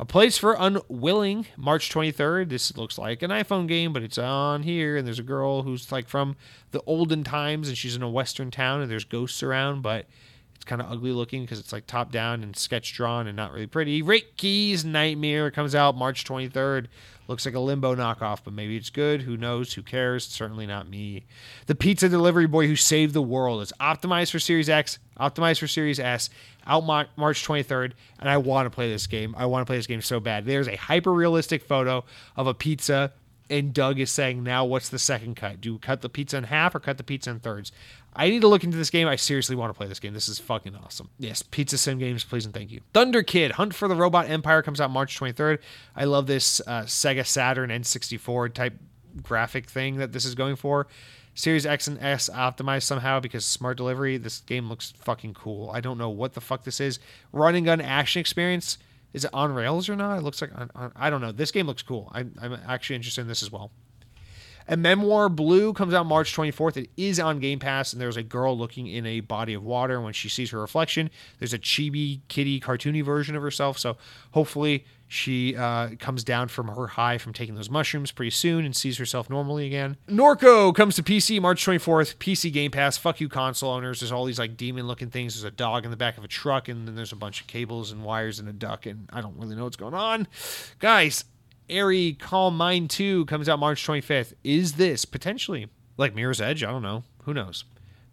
A 0.00 0.06
Place 0.06 0.38
for 0.38 0.56
Unwilling, 0.58 1.44
March 1.58 1.90
23rd. 1.90 2.48
This 2.48 2.74
looks 2.74 2.96
like 2.96 3.20
an 3.20 3.30
iPhone 3.30 3.68
game, 3.68 3.92
but 3.92 4.02
it's 4.02 4.16
on 4.16 4.62
here. 4.62 4.96
And 4.96 5.06
there's 5.06 5.18
a 5.18 5.22
girl 5.22 5.62
who's 5.62 5.92
like 5.92 6.08
from 6.08 6.36
the 6.70 6.80
olden 6.86 7.22
times, 7.22 7.68
and 7.68 7.76
she's 7.76 7.96
in 7.96 8.02
a 8.02 8.08
western 8.08 8.50
town, 8.50 8.80
and 8.80 8.90
there's 8.90 9.04
ghosts 9.04 9.42
around, 9.42 9.82
but 9.82 10.06
it's 10.60 10.66
kind 10.66 10.82
of 10.82 10.92
ugly 10.92 11.10
looking 11.10 11.40
because 11.40 11.58
it's 11.58 11.72
like 11.72 11.86
top 11.86 12.12
down 12.12 12.42
and 12.42 12.54
sketch 12.54 12.92
drawn 12.92 13.26
and 13.26 13.34
not 13.34 13.50
really 13.50 13.66
pretty. 13.66 14.02
Ricky's 14.02 14.84
Nightmare 14.84 15.50
comes 15.50 15.74
out 15.74 15.96
March 15.96 16.22
23rd. 16.22 16.88
Looks 17.28 17.46
like 17.46 17.54
a 17.54 17.60
limbo 17.60 17.94
knockoff, 17.94 18.40
but 18.44 18.52
maybe 18.52 18.76
it's 18.76 18.90
good. 18.90 19.22
Who 19.22 19.38
knows? 19.38 19.72
Who 19.72 19.82
cares? 19.82 20.26
Certainly 20.26 20.66
not 20.66 20.86
me. 20.86 21.24
The 21.64 21.74
pizza 21.74 22.10
delivery 22.10 22.46
boy 22.46 22.66
who 22.66 22.76
saved 22.76 23.14
the 23.14 23.22
world 23.22 23.62
is 23.62 23.72
optimized 23.80 24.32
for 24.32 24.38
Series 24.38 24.68
X, 24.68 24.98
optimized 25.18 25.60
for 25.60 25.66
Series 25.66 25.98
S, 25.98 26.28
out 26.66 26.84
March 26.84 27.08
23rd, 27.16 27.92
and 28.18 28.28
I 28.28 28.36
want 28.36 28.66
to 28.66 28.70
play 28.70 28.90
this 28.90 29.06
game. 29.06 29.34
I 29.38 29.46
want 29.46 29.62
to 29.62 29.66
play 29.66 29.78
this 29.78 29.86
game 29.86 30.02
so 30.02 30.20
bad. 30.20 30.44
There's 30.44 30.68
a 30.68 30.76
hyper 30.76 31.14
realistic 31.14 31.62
photo 31.62 32.04
of 32.36 32.46
a 32.46 32.52
pizza 32.52 33.14
and 33.50 33.74
Doug 33.74 33.98
is 33.98 34.10
saying, 34.10 34.42
now 34.42 34.64
what's 34.64 34.88
the 34.88 34.98
second 34.98 35.36
cut? 35.36 35.60
Do 35.60 35.72
you 35.72 35.78
cut 35.78 36.02
the 36.02 36.08
pizza 36.08 36.36
in 36.36 36.44
half 36.44 36.74
or 36.74 36.80
cut 36.80 36.96
the 36.96 37.04
pizza 37.04 37.30
in 37.30 37.40
thirds? 37.40 37.72
I 38.14 38.28
need 38.28 38.40
to 38.40 38.48
look 38.48 38.64
into 38.64 38.76
this 38.76 38.90
game. 38.90 39.06
I 39.06 39.16
seriously 39.16 39.54
want 39.54 39.70
to 39.72 39.76
play 39.76 39.86
this 39.86 40.00
game. 40.00 40.14
This 40.14 40.28
is 40.28 40.38
fucking 40.38 40.74
awesome. 40.76 41.10
Yes, 41.18 41.42
Pizza 41.42 41.78
Sim 41.78 41.98
Games, 41.98 42.24
please 42.24 42.44
and 42.44 42.52
thank 42.52 42.70
you. 42.70 42.80
Thunder 42.92 43.22
Kid, 43.22 43.52
Hunt 43.52 43.74
for 43.74 43.86
the 43.86 43.94
Robot 43.94 44.28
Empire 44.28 44.62
comes 44.62 44.80
out 44.80 44.90
March 44.90 45.18
23rd. 45.18 45.58
I 45.94 46.04
love 46.04 46.26
this 46.26 46.60
uh, 46.66 46.82
Sega 46.82 47.24
Saturn 47.24 47.70
N64 47.70 48.52
type 48.52 48.74
graphic 49.22 49.68
thing 49.68 49.96
that 49.96 50.12
this 50.12 50.24
is 50.24 50.34
going 50.34 50.56
for. 50.56 50.86
Series 51.34 51.64
X 51.64 51.86
and 51.86 51.98
S 52.02 52.28
optimized 52.32 52.82
somehow 52.82 53.20
because 53.20 53.44
smart 53.44 53.76
delivery. 53.76 54.16
This 54.16 54.40
game 54.40 54.68
looks 54.68 54.92
fucking 54.98 55.34
cool. 55.34 55.70
I 55.70 55.80
don't 55.80 55.96
know 55.96 56.10
what 56.10 56.34
the 56.34 56.40
fuck 56.40 56.64
this 56.64 56.80
is. 56.80 56.98
Running 57.32 57.64
gun 57.64 57.80
action 57.80 58.20
experience. 58.20 58.78
Is 59.12 59.24
it 59.24 59.30
on 59.32 59.52
rails 59.52 59.88
or 59.88 59.96
not? 59.96 60.18
It 60.18 60.22
looks 60.22 60.40
like 60.40 60.50
on, 60.54 60.70
on, 60.74 60.92
I 60.94 61.10
don't 61.10 61.20
know. 61.20 61.32
This 61.32 61.50
game 61.50 61.66
looks 61.66 61.82
cool. 61.82 62.10
I, 62.14 62.20
I'm 62.40 62.58
actually 62.66 62.96
interested 62.96 63.22
in 63.22 63.28
this 63.28 63.42
as 63.42 63.50
well. 63.50 63.70
A 64.70 64.76
Memoir 64.76 65.28
Blue 65.28 65.72
comes 65.72 65.92
out 65.92 66.06
March 66.06 66.32
24th. 66.32 66.76
It 66.76 66.90
is 66.96 67.18
on 67.18 67.40
Game 67.40 67.58
Pass, 67.58 67.92
and 67.92 68.00
there's 68.00 68.16
a 68.16 68.22
girl 68.22 68.56
looking 68.56 68.86
in 68.86 69.04
a 69.04 69.18
body 69.18 69.52
of 69.52 69.64
water. 69.64 69.96
And 69.96 70.04
when 70.04 70.12
she 70.12 70.28
sees 70.28 70.50
her 70.50 70.60
reflection, 70.60 71.10
there's 71.40 71.52
a 71.52 71.58
chibi 71.58 72.20
kitty 72.28 72.60
cartoony 72.60 73.04
version 73.04 73.34
of 73.34 73.42
herself. 73.42 73.80
So 73.80 73.96
hopefully 74.30 74.84
she 75.08 75.56
uh, 75.56 75.96
comes 75.98 76.22
down 76.22 76.46
from 76.46 76.68
her 76.68 76.86
high 76.86 77.18
from 77.18 77.32
taking 77.32 77.56
those 77.56 77.68
mushrooms 77.68 78.12
pretty 78.12 78.30
soon 78.30 78.64
and 78.64 78.76
sees 78.76 78.96
herself 78.96 79.28
normally 79.28 79.66
again. 79.66 79.96
Norco 80.08 80.72
comes 80.72 80.94
to 80.94 81.02
PC 81.02 81.42
March 81.42 81.66
24th. 81.66 82.18
PC 82.18 82.52
Game 82.52 82.70
Pass. 82.70 82.96
Fuck 82.96 83.20
you, 83.20 83.28
console 83.28 83.72
owners. 83.72 83.98
There's 83.98 84.12
all 84.12 84.24
these 84.24 84.38
like 84.38 84.56
demon 84.56 84.86
looking 84.86 85.10
things. 85.10 85.34
There's 85.34 85.42
a 85.42 85.50
dog 85.50 85.84
in 85.84 85.90
the 85.90 85.96
back 85.96 86.16
of 86.16 86.22
a 86.22 86.28
truck, 86.28 86.68
and 86.68 86.86
then 86.86 86.94
there's 86.94 87.12
a 87.12 87.16
bunch 87.16 87.40
of 87.40 87.48
cables 87.48 87.90
and 87.90 88.04
wires 88.04 88.38
and 88.38 88.48
a 88.48 88.52
duck, 88.52 88.86
and 88.86 89.08
I 89.12 89.20
don't 89.20 89.36
really 89.36 89.56
know 89.56 89.64
what's 89.64 89.76
going 89.76 89.94
on. 89.94 90.28
Guys, 90.78 91.24
Aery 91.70 92.18
Calm 92.18 92.56
Mind 92.56 92.90
2 92.90 93.24
comes 93.26 93.48
out 93.48 93.58
March 93.58 93.86
25th. 93.86 94.34
Is 94.44 94.74
this 94.74 95.04
potentially 95.04 95.68
like 95.96 96.14
Mirror's 96.14 96.40
Edge? 96.40 96.64
I 96.64 96.70
don't 96.70 96.82
know. 96.82 97.04
Who 97.24 97.34
knows? 97.34 97.64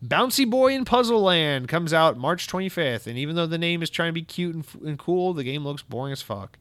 Bouncy 0.05 0.47
Boy 0.47 0.73
in 0.73 0.85
Puzzle 0.85 1.21
Land 1.21 1.67
comes 1.67 1.91
out 1.91 2.17
March 2.17 2.47
25th, 2.47 3.07
and 3.07 3.17
even 3.17 3.35
though 3.35 3.47
the 3.47 3.57
name 3.57 3.81
is 3.81 3.89
trying 3.89 4.09
to 4.09 4.13
be 4.13 4.21
cute 4.21 4.53
and, 4.53 4.65
and 4.85 4.99
cool, 4.99 5.34
the 5.34 5.43
game 5.43 5.63
looks 5.65 5.81
boring 5.81 6.11
as 6.11 6.21
fuck. 6.21 6.57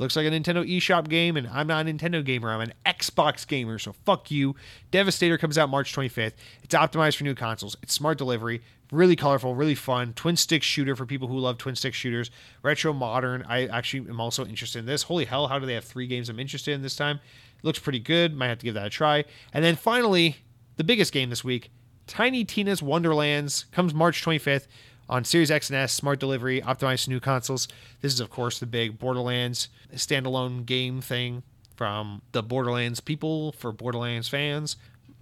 Looks 0.00 0.16
like 0.16 0.26
a 0.26 0.30
Nintendo 0.30 0.66
eShop 0.66 1.10
game, 1.10 1.36
and 1.36 1.46
I'm 1.46 1.66
not 1.66 1.86
a 1.86 1.92
Nintendo 1.92 2.24
gamer. 2.24 2.50
I'm 2.50 2.62
an 2.62 2.72
Xbox 2.86 3.46
gamer, 3.46 3.78
so 3.78 3.92
fuck 3.92 4.30
you. 4.30 4.56
Devastator 4.90 5.36
comes 5.36 5.58
out 5.58 5.68
March 5.68 5.94
25th. 5.94 6.32
It's 6.62 6.74
optimized 6.74 7.16
for 7.16 7.24
new 7.24 7.34
consoles. 7.34 7.76
It's 7.82 7.92
smart 7.92 8.16
delivery, 8.16 8.62
really 8.90 9.14
colorful, 9.14 9.54
really 9.54 9.74
fun. 9.74 10.14
Twin 10.14 10.36
stick 10.36 10.62
shooter 10.62 10.96
for 10.96 11.04
people 11.04 11.28
who 11.28 11.38
love 11.38 11.58
twin 11.58 11.76
stick 11.76 11.92
shooters. 11.92 12.30
Retro 12.62 12.94
modern. 12.94 13.44
I 13.46 13.66
actually 13.66 14.08
am 14.08 14.22
also 14.22 14.46
interested 14.46 14.78
in 14.78 14.86
this. 14.86 15.02
Holy 15.02 15.26
hell, 15.26 15.48
how 15.48 15.58
do 15.58 15.66
they 15.66 15.74
have 15.74 15.84
three 15.84 16.06
games 16.06 16.30
I'm 16.30 16.40
interested 16.40 16.72
in 16.72 16.80
this 16.80 16.96
time? 16.96 17.20
looks 17.62 17.78
pretty 17.78 18.00
good. 18.00 18.34
Might 18.34 18.48
have 18.48 18.58
to 18.60 18.64
give 18.64 18.74
that 18.76 18.86
a 18.86 18.90
try. 18.90 19.24
And 19.52 19.62
then 19.62 19.76
finally, 19.76 20.36
the 20.78 20.84
biggest 20.84 21.12
game 21.12 21.28
this 21.28 21.44
week 21.44 21.70
Tiny 22.06 22.44
Tina's 22.44 22.82
Wonderlands 22.82 23.66
comes 23.70 23.94
March 23.94 24.24
25th 24.24 24.66
on 25.10 25.24
Series 25.24 25.50
X 25.50 25.68
and 25.68 25.76
S, 25.76 25.92
smart 25.92 26.20
delivery, 26.20 26.62
optimized 26.62 27.08
new 27.08 27.20
consoles. 27.20 27.68
This 28.00 28.14
is, 28.14 28.20
of 28.20 28.30
course, 28.30 28.60
the 28.60 28.66
big 28.66 28.98
Borderlands 28.98 29.68
standalone 29.92 30.64
game 30.64 31.02
thing 31.02 31.42
from 31.76 32.22
the 32.32 32.42
Borderlands 32.42 33.00
people 33.00 33.52
for 33.52 33.72
Borderlands 33.72 34.28
fans. 34.28 34.76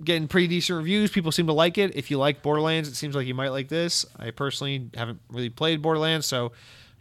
Getting 0.05 0.29
pretty 0.29 0.47
decent 0.47 0.77
reviews. 0.77 1.11
People 1.11 1.33
seem 1.33 1.47
to 1.47 1.53
like 1.53 1.79
it. 1.79 1.97
If 1.97 2.11
you 2.11 2.19
like 2.19 2.43
Borderlands, 2.43 2.89
it 2.89 2.95
seems 2.95 3.17
like 3.17 3.27
you 3.27 3.35
might 3.35 3.49
like 3.49 3.69
this. 3.69 4.05
I 4.17 4.31
personally 4.31 4.91
haven't 4.95 5.21
really 5.31 5.49
played 5.49 5.81
Borderlands, 5.83 6.27
so 6.27 6.53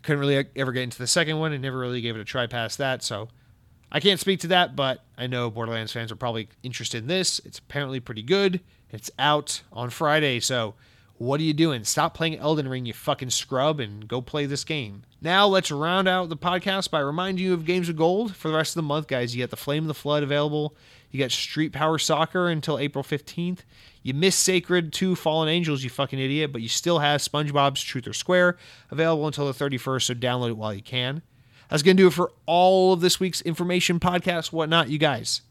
couldn't 0.01 0.19
really 0.21 0.45
ever 0.55 0.71
get 0.71 0.83
into 0.83 0.97
the 0.97 1.07
second 1.07 1.37
one 1.37 1.51
and 1.51 1.61
never 1.61 1.77
really 1.77 2.01
gave 2.01 2.15
it 2.15 2.21
a 2.21 2.25
try 2.25 2.47
past 2.47 2.77
that. 2.77 3.03
So 3.03 3.27
I 3.91 3.99
can't 3.99 4.19
speak 4.19 4.39
to 4.41 4.47
that, 4.47 4.75
but 4.75 5.03
I 5.17 5.27
know 5.27 5.49
Borderlands 5.49 5.91
fans 5.91 6.11
are 6.11 6.15
probably 6.15 6.47
interested 6.63 6.99
in 6.99 7.07
this. 7.07 7.39
It's 7.43 7.59
apparently 7.59 7.99
pretty 7.99 8.23
good. 8.23 8.61
It's 8.89 9.11
out 9.19 9.61
on 9.73 9.89
Friday, 9.89 10.39
so 10.39 10.75
what 11.17 11.39
are 11.39 11.43
you 11.43 11.53
doing? 11.53 11.83
Stop 11.83 12.13
playing 12.13 12.37
Elden 12.37 12.67
Ring, 12.67 12.85
you 12.85 12.93
fucking 12.93 13.31
scrub, 13.31 13.79
and 13.79 14.07
go 14.07 14.21
play 14.21 14.45
this 14.45 14.63
game. 14.63 15.03
Now, 15.21 15.47
let's 15.47 15.71
round 15.71 16.07
out 16.07 16.29
the 16.29 16.37
podcast 16.37 16.91
by 16.91 16.99
reminding 16.99 17.43
you 17.43 17.53
of 17.53 17.65
Games 17.65 17.89
of 17.89 17.95
Gold 17.95 18.35
for 18.35 18.49
the 18.49 18.55
rest 18.55 18.71
of 18.71 18.75
the 18.75 18.87
month, 18.87 19.07
guys. 19.07 19.35
You 19.35 19.43
got 19.43 19.49
the 19.49 19.57
Flame 19.57 19.83
of 19.83 19.87
the 19.87 19.93
Flood 19.93 20.21
available. 20.21 20.75
You 21.09 21.19
got 21.19 21.31
Street 21.31 21.73
Power 21.73 21.97
Soccer 21.97 22.49
until 22.49 22.77
April 22.77 23.03
15th. 23.03 23.59
You 24.03 24.13
missed 24.13 24.39
Sacred 24.39 24.93
2 24.93 25.15
Fallen 25.15 25.49
Angels, 25.49 25.83
you 25.83 25.89
fucking 25.89 26.19
idiot, 26.19 26.51
but 26.53 26.61
you 26.61 26.67
still 26.67 26.99
have 26.99 27.21
SpongeBob's 27.21 27.81
Truth 27.81 28.07
or 28.07 28.13
Square 28.13 28.57
available 28.91 29.25
until 29.25 29.51
the 29.51 29.53
31st, 29.53 30.03
so 30.03 30.13
download 30.13 30.49
it 30.49 30.57
while 30.57 30.73
you 30.73 30.83
can. 30.83 31.23
That's 31.69 31.83
going 31.83 31.97
to 31.97 32.03
do 32.03 32.07
it 32.07 32.13
for 32.13 32.31
all 32.45 32.93
of 32.93 33.01
this 33.01 33.19
week's 33.19 33.41
information, 33.41 33.99
podcast, 33.99 34.53
whatnot, 34.53 34.89
you 34.89 34.97
guys. 34.97 35.41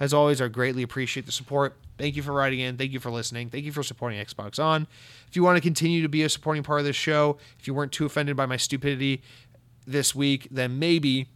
As 0.00 0.12
always, 0.12 0.40
I 0.40 0.48
greatly 0.48 0.82
appreciate 0.82 1.26
the 1.26 1.32
support. 1.32 1.76
Thank 1.98 2.16
you 2.16 2.22
for 2.22 2.32
writing 2.32 2.60
in. 2.60 2.76
Thank 2.76 2.92
you 2.92 3.00
for 3.00 3.10
listening. 3.10 3.50
Thank 3.50 3.64
you 3.64 3.72
for 3.72 3.82
supporting 3.82 4.24
Xbox 4.24 4.62
On. 4.62 4.86
If 5.28 5.36
you 5.36 5.44
want 5.44 5.56
to 5.56 5.60
continue 5.60 6.02
to 6.02 6.08
be 6.08 6.22
a 6.22 6.28
supporting 6.28 6.62
part 6.62 6.80
of 6.80 6.86
this 6.86 6.96
show, 6.96 7.38
if 7.58 7.66
you 7.66 7.74
weren't 7.74 7.92
too 7.92 8.04
offended 8.04 8.36
by 8.36 8.46
my 8.46 8.56
stupidity 8.56 9.22
this 9.86 10.14
week, 10.14 10.48
then 10.50 10.78
maybe 10.78 11.28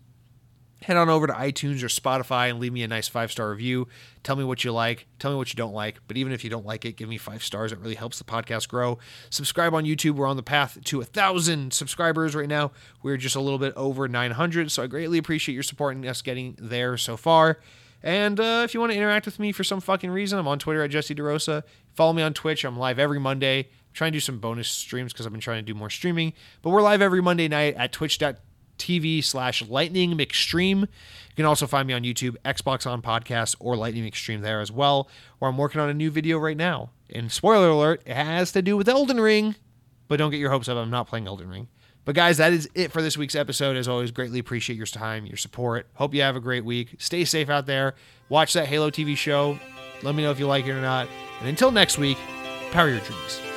head 0.82 0.96
on 0.96 1.08
over 1.08 1.26
to 1.26 1.32
iTunes 1.32 1.82
or 1.82 1.88
Spotify 1.88 2.50
and 2.50 2.60
leave 2.60 2.72
me 2.72 2.82
a 2.82 2.88
nice 2.88 3.08
five 3.08 3.32
star 3.32 3.50
review. 3.50 3.88
Tell 4.22 4.36
me 4.36 4.44
what 4.44 4.62
you 4.62 4.72
like. 4.72 5.06
Tell 5.18 5.30
me 5.30 5.36
what 5.36 5.52
you 5.52 5.56
don't 5.56 5.72
like. 5.72 5.98
But 6.06 6.16
even 6.16 6.32
if 6.32 6.44
you 6.44 6.50
don't 6.50 6.66
like 6.66 6.84
it, 6.84 6.96
give 6.96 7.08
me 7.08 7.18
five 7.18 7.42
stars. 7.42 7.72
It 7.72 7.78
really 7.78 7.94
helps 7.94 8.18
the 8.18 8.24
podcast 8.24 8.68
grow. 8.68 8.98
Subscribe 9.30 9.74
on 9.74 9.84
YouTube. 9.84 10.12
We're 10.12 10.26
on 10.26 10.36
the 10.36 10.42
path 10.42 10.78
to 10.84 11.00
a 11.00 11.04
thousand 11.04 11.72
subscribers 11.72 12.34
right 12.34 12.48
now. 12.48 12.72
We're 13.02 13.16
just 13.16 13.36
a 13.36 13.40
little 13.40 13.58
bit 13.58 13.72
over 13.76 14.08
900. 14.08 14.70
So 14.70 14.82
I 14.82 14.86
greatly 14.86 15.18
appreciate 15.18 15.54
your 15.54 15.62
support 15.62 15.78
supporting 15.78 16.08
us 16.08 16.22
getting 16.22 16.56
there 16.58 16.96
so 16.96 17.16
far. 17.16 17.58
And 18.02 18.38
uh, 18.38 18.62
if 18.64 18.74
you 18.74 18.80
want 18.80 18.92
to 18.92 18.98
interact 18.98 19.26
with 19.26 19.38
me 19.38 19.52
for 19.52 19.64
some 19.64 19.80
fucking 19.80 20.10
reason, 20.10 20.38
I'm 20.38 20.48
on 20.48 20.58
Twitter 20.58 20.82
at 20.82 20.90
Jesse 20.90 21.14
DeRosa. 21.14 21.64
Follow 21.94 22.12
me 22.12 22.22
on 22.22 22.32
Twitch. 22.32 22.64
I'm 22.64 22.78
live 22.78 22.98
every 22.98 23.18
Monday. 23.18 23.60
I'm 23.60 23.94
trying 23.94 24.12
to 24.12 24.16
do 24.16 24.20
some 24.20 24.38
bonus 24.38 24.68
streams 24.68 25.12
because 25.12 25.26
I've 25.26 25.32
been 25.32 25.40
trying 25.40 25.58
to 25.58 25.66
do 25.66 25.74
more 25.74 25.90
streaming. 25.90 26.32
But 26.62 26.70
we're 26.70 26.82
live 26.82 27.02
every 27.02 27.20
Monday 27.20 27.48
night 27.48 27.74
at 27.74 27.92
twitch.tv 27.92 29.24
slash 29.24 29.62
lightning 29.62 30.16
mcstream. 30.16 30.82
You 30.82 31.34
can 31.34 31.44
also 31.44 31.66
find 31.66 31.88
me 31.88 31.94
on 31.94 32.02
YouTube, 32.02 32.36
Xbox 32.44 32.86
on 32.88 33.02
podcast, 33.02 33.56
or 33.58 33.76
Lightning 33.76 34.04
McStream 34.04 34.42
there 34.42 34.60
as 34.60 34.70
well. 34.70 35.08
Or 35.40 35.48
I'm 35.48 35.58
working 35.58 35.80
on 35.80 35.88
a 35.88 35.94
new 35.94 36.10
video 36.10 36.38
right 36.38 36.56
now. 36.56 36.90
And 37.10 37.32
spoiler 37.32 37.68
alert, 37.68 38.02
it 38.06 38.14
has 38.14 38.52
to 38.52 38.62
do 38.62 38.76
with 38.76 38.88
Elden 38.88 39.20
Ring. 39.20 39.56
But 40.06 40.18
don't 40.18 40.30
get 40.30 40.40
your 40.40 40.50
hopes 40.50 40.68
up. 40.68 40.76
I'm 40.76 40.90
not 40.90 41.08
playing 41.08 41.26
Elden 41.26 41.48
Ring. 41.48 41.68
But 42.08 42.14
guys, 42.14 42.38
that 42.38 42.54
is 42.54 42.70
it 42.74 42.90
for 42.90 43.02
this 43.02 43.18
week's 43.18 43.34
episode. 43.34 43.76
As 43.76 43.86
always, 43.86 44.12
greatly 44.12 44.38
appreciate 44.38 44.76
your 44.76 44.86
time, 44.86 45.26
your 45.26 45.36
support. 45.36 45.86
Hope 45.92 46.14
you 46.14 46.22
have 46.22 46.36
a 46.36 46.40
great 46.40 46.64
week. 46.64 46.94
Stay 46.96 47.26
safe 47.26 47.50
out 47.50 47.66
there. 47.66 47.96
Watch 48.30 48.54
that 48.54 48.66
Halo 48.66 48.88
TV 48.88 49.14
show. 49.14 49.58
Let 50.02 50.14
me 50.14 50.22
know 50.22 50.30
if 50.30 50.38
you 50.38 50.46
like 50.46 50.64
it 50.64 50.70
or 50.70 50.80
not. 50.80 51.06
And 51.40 51.50
until 51.50 51.70
next 51.70 51.98
week, 51.98 52.16
power 52.72 52.88
your 52.88 53.00
dreams. 53.00 53.47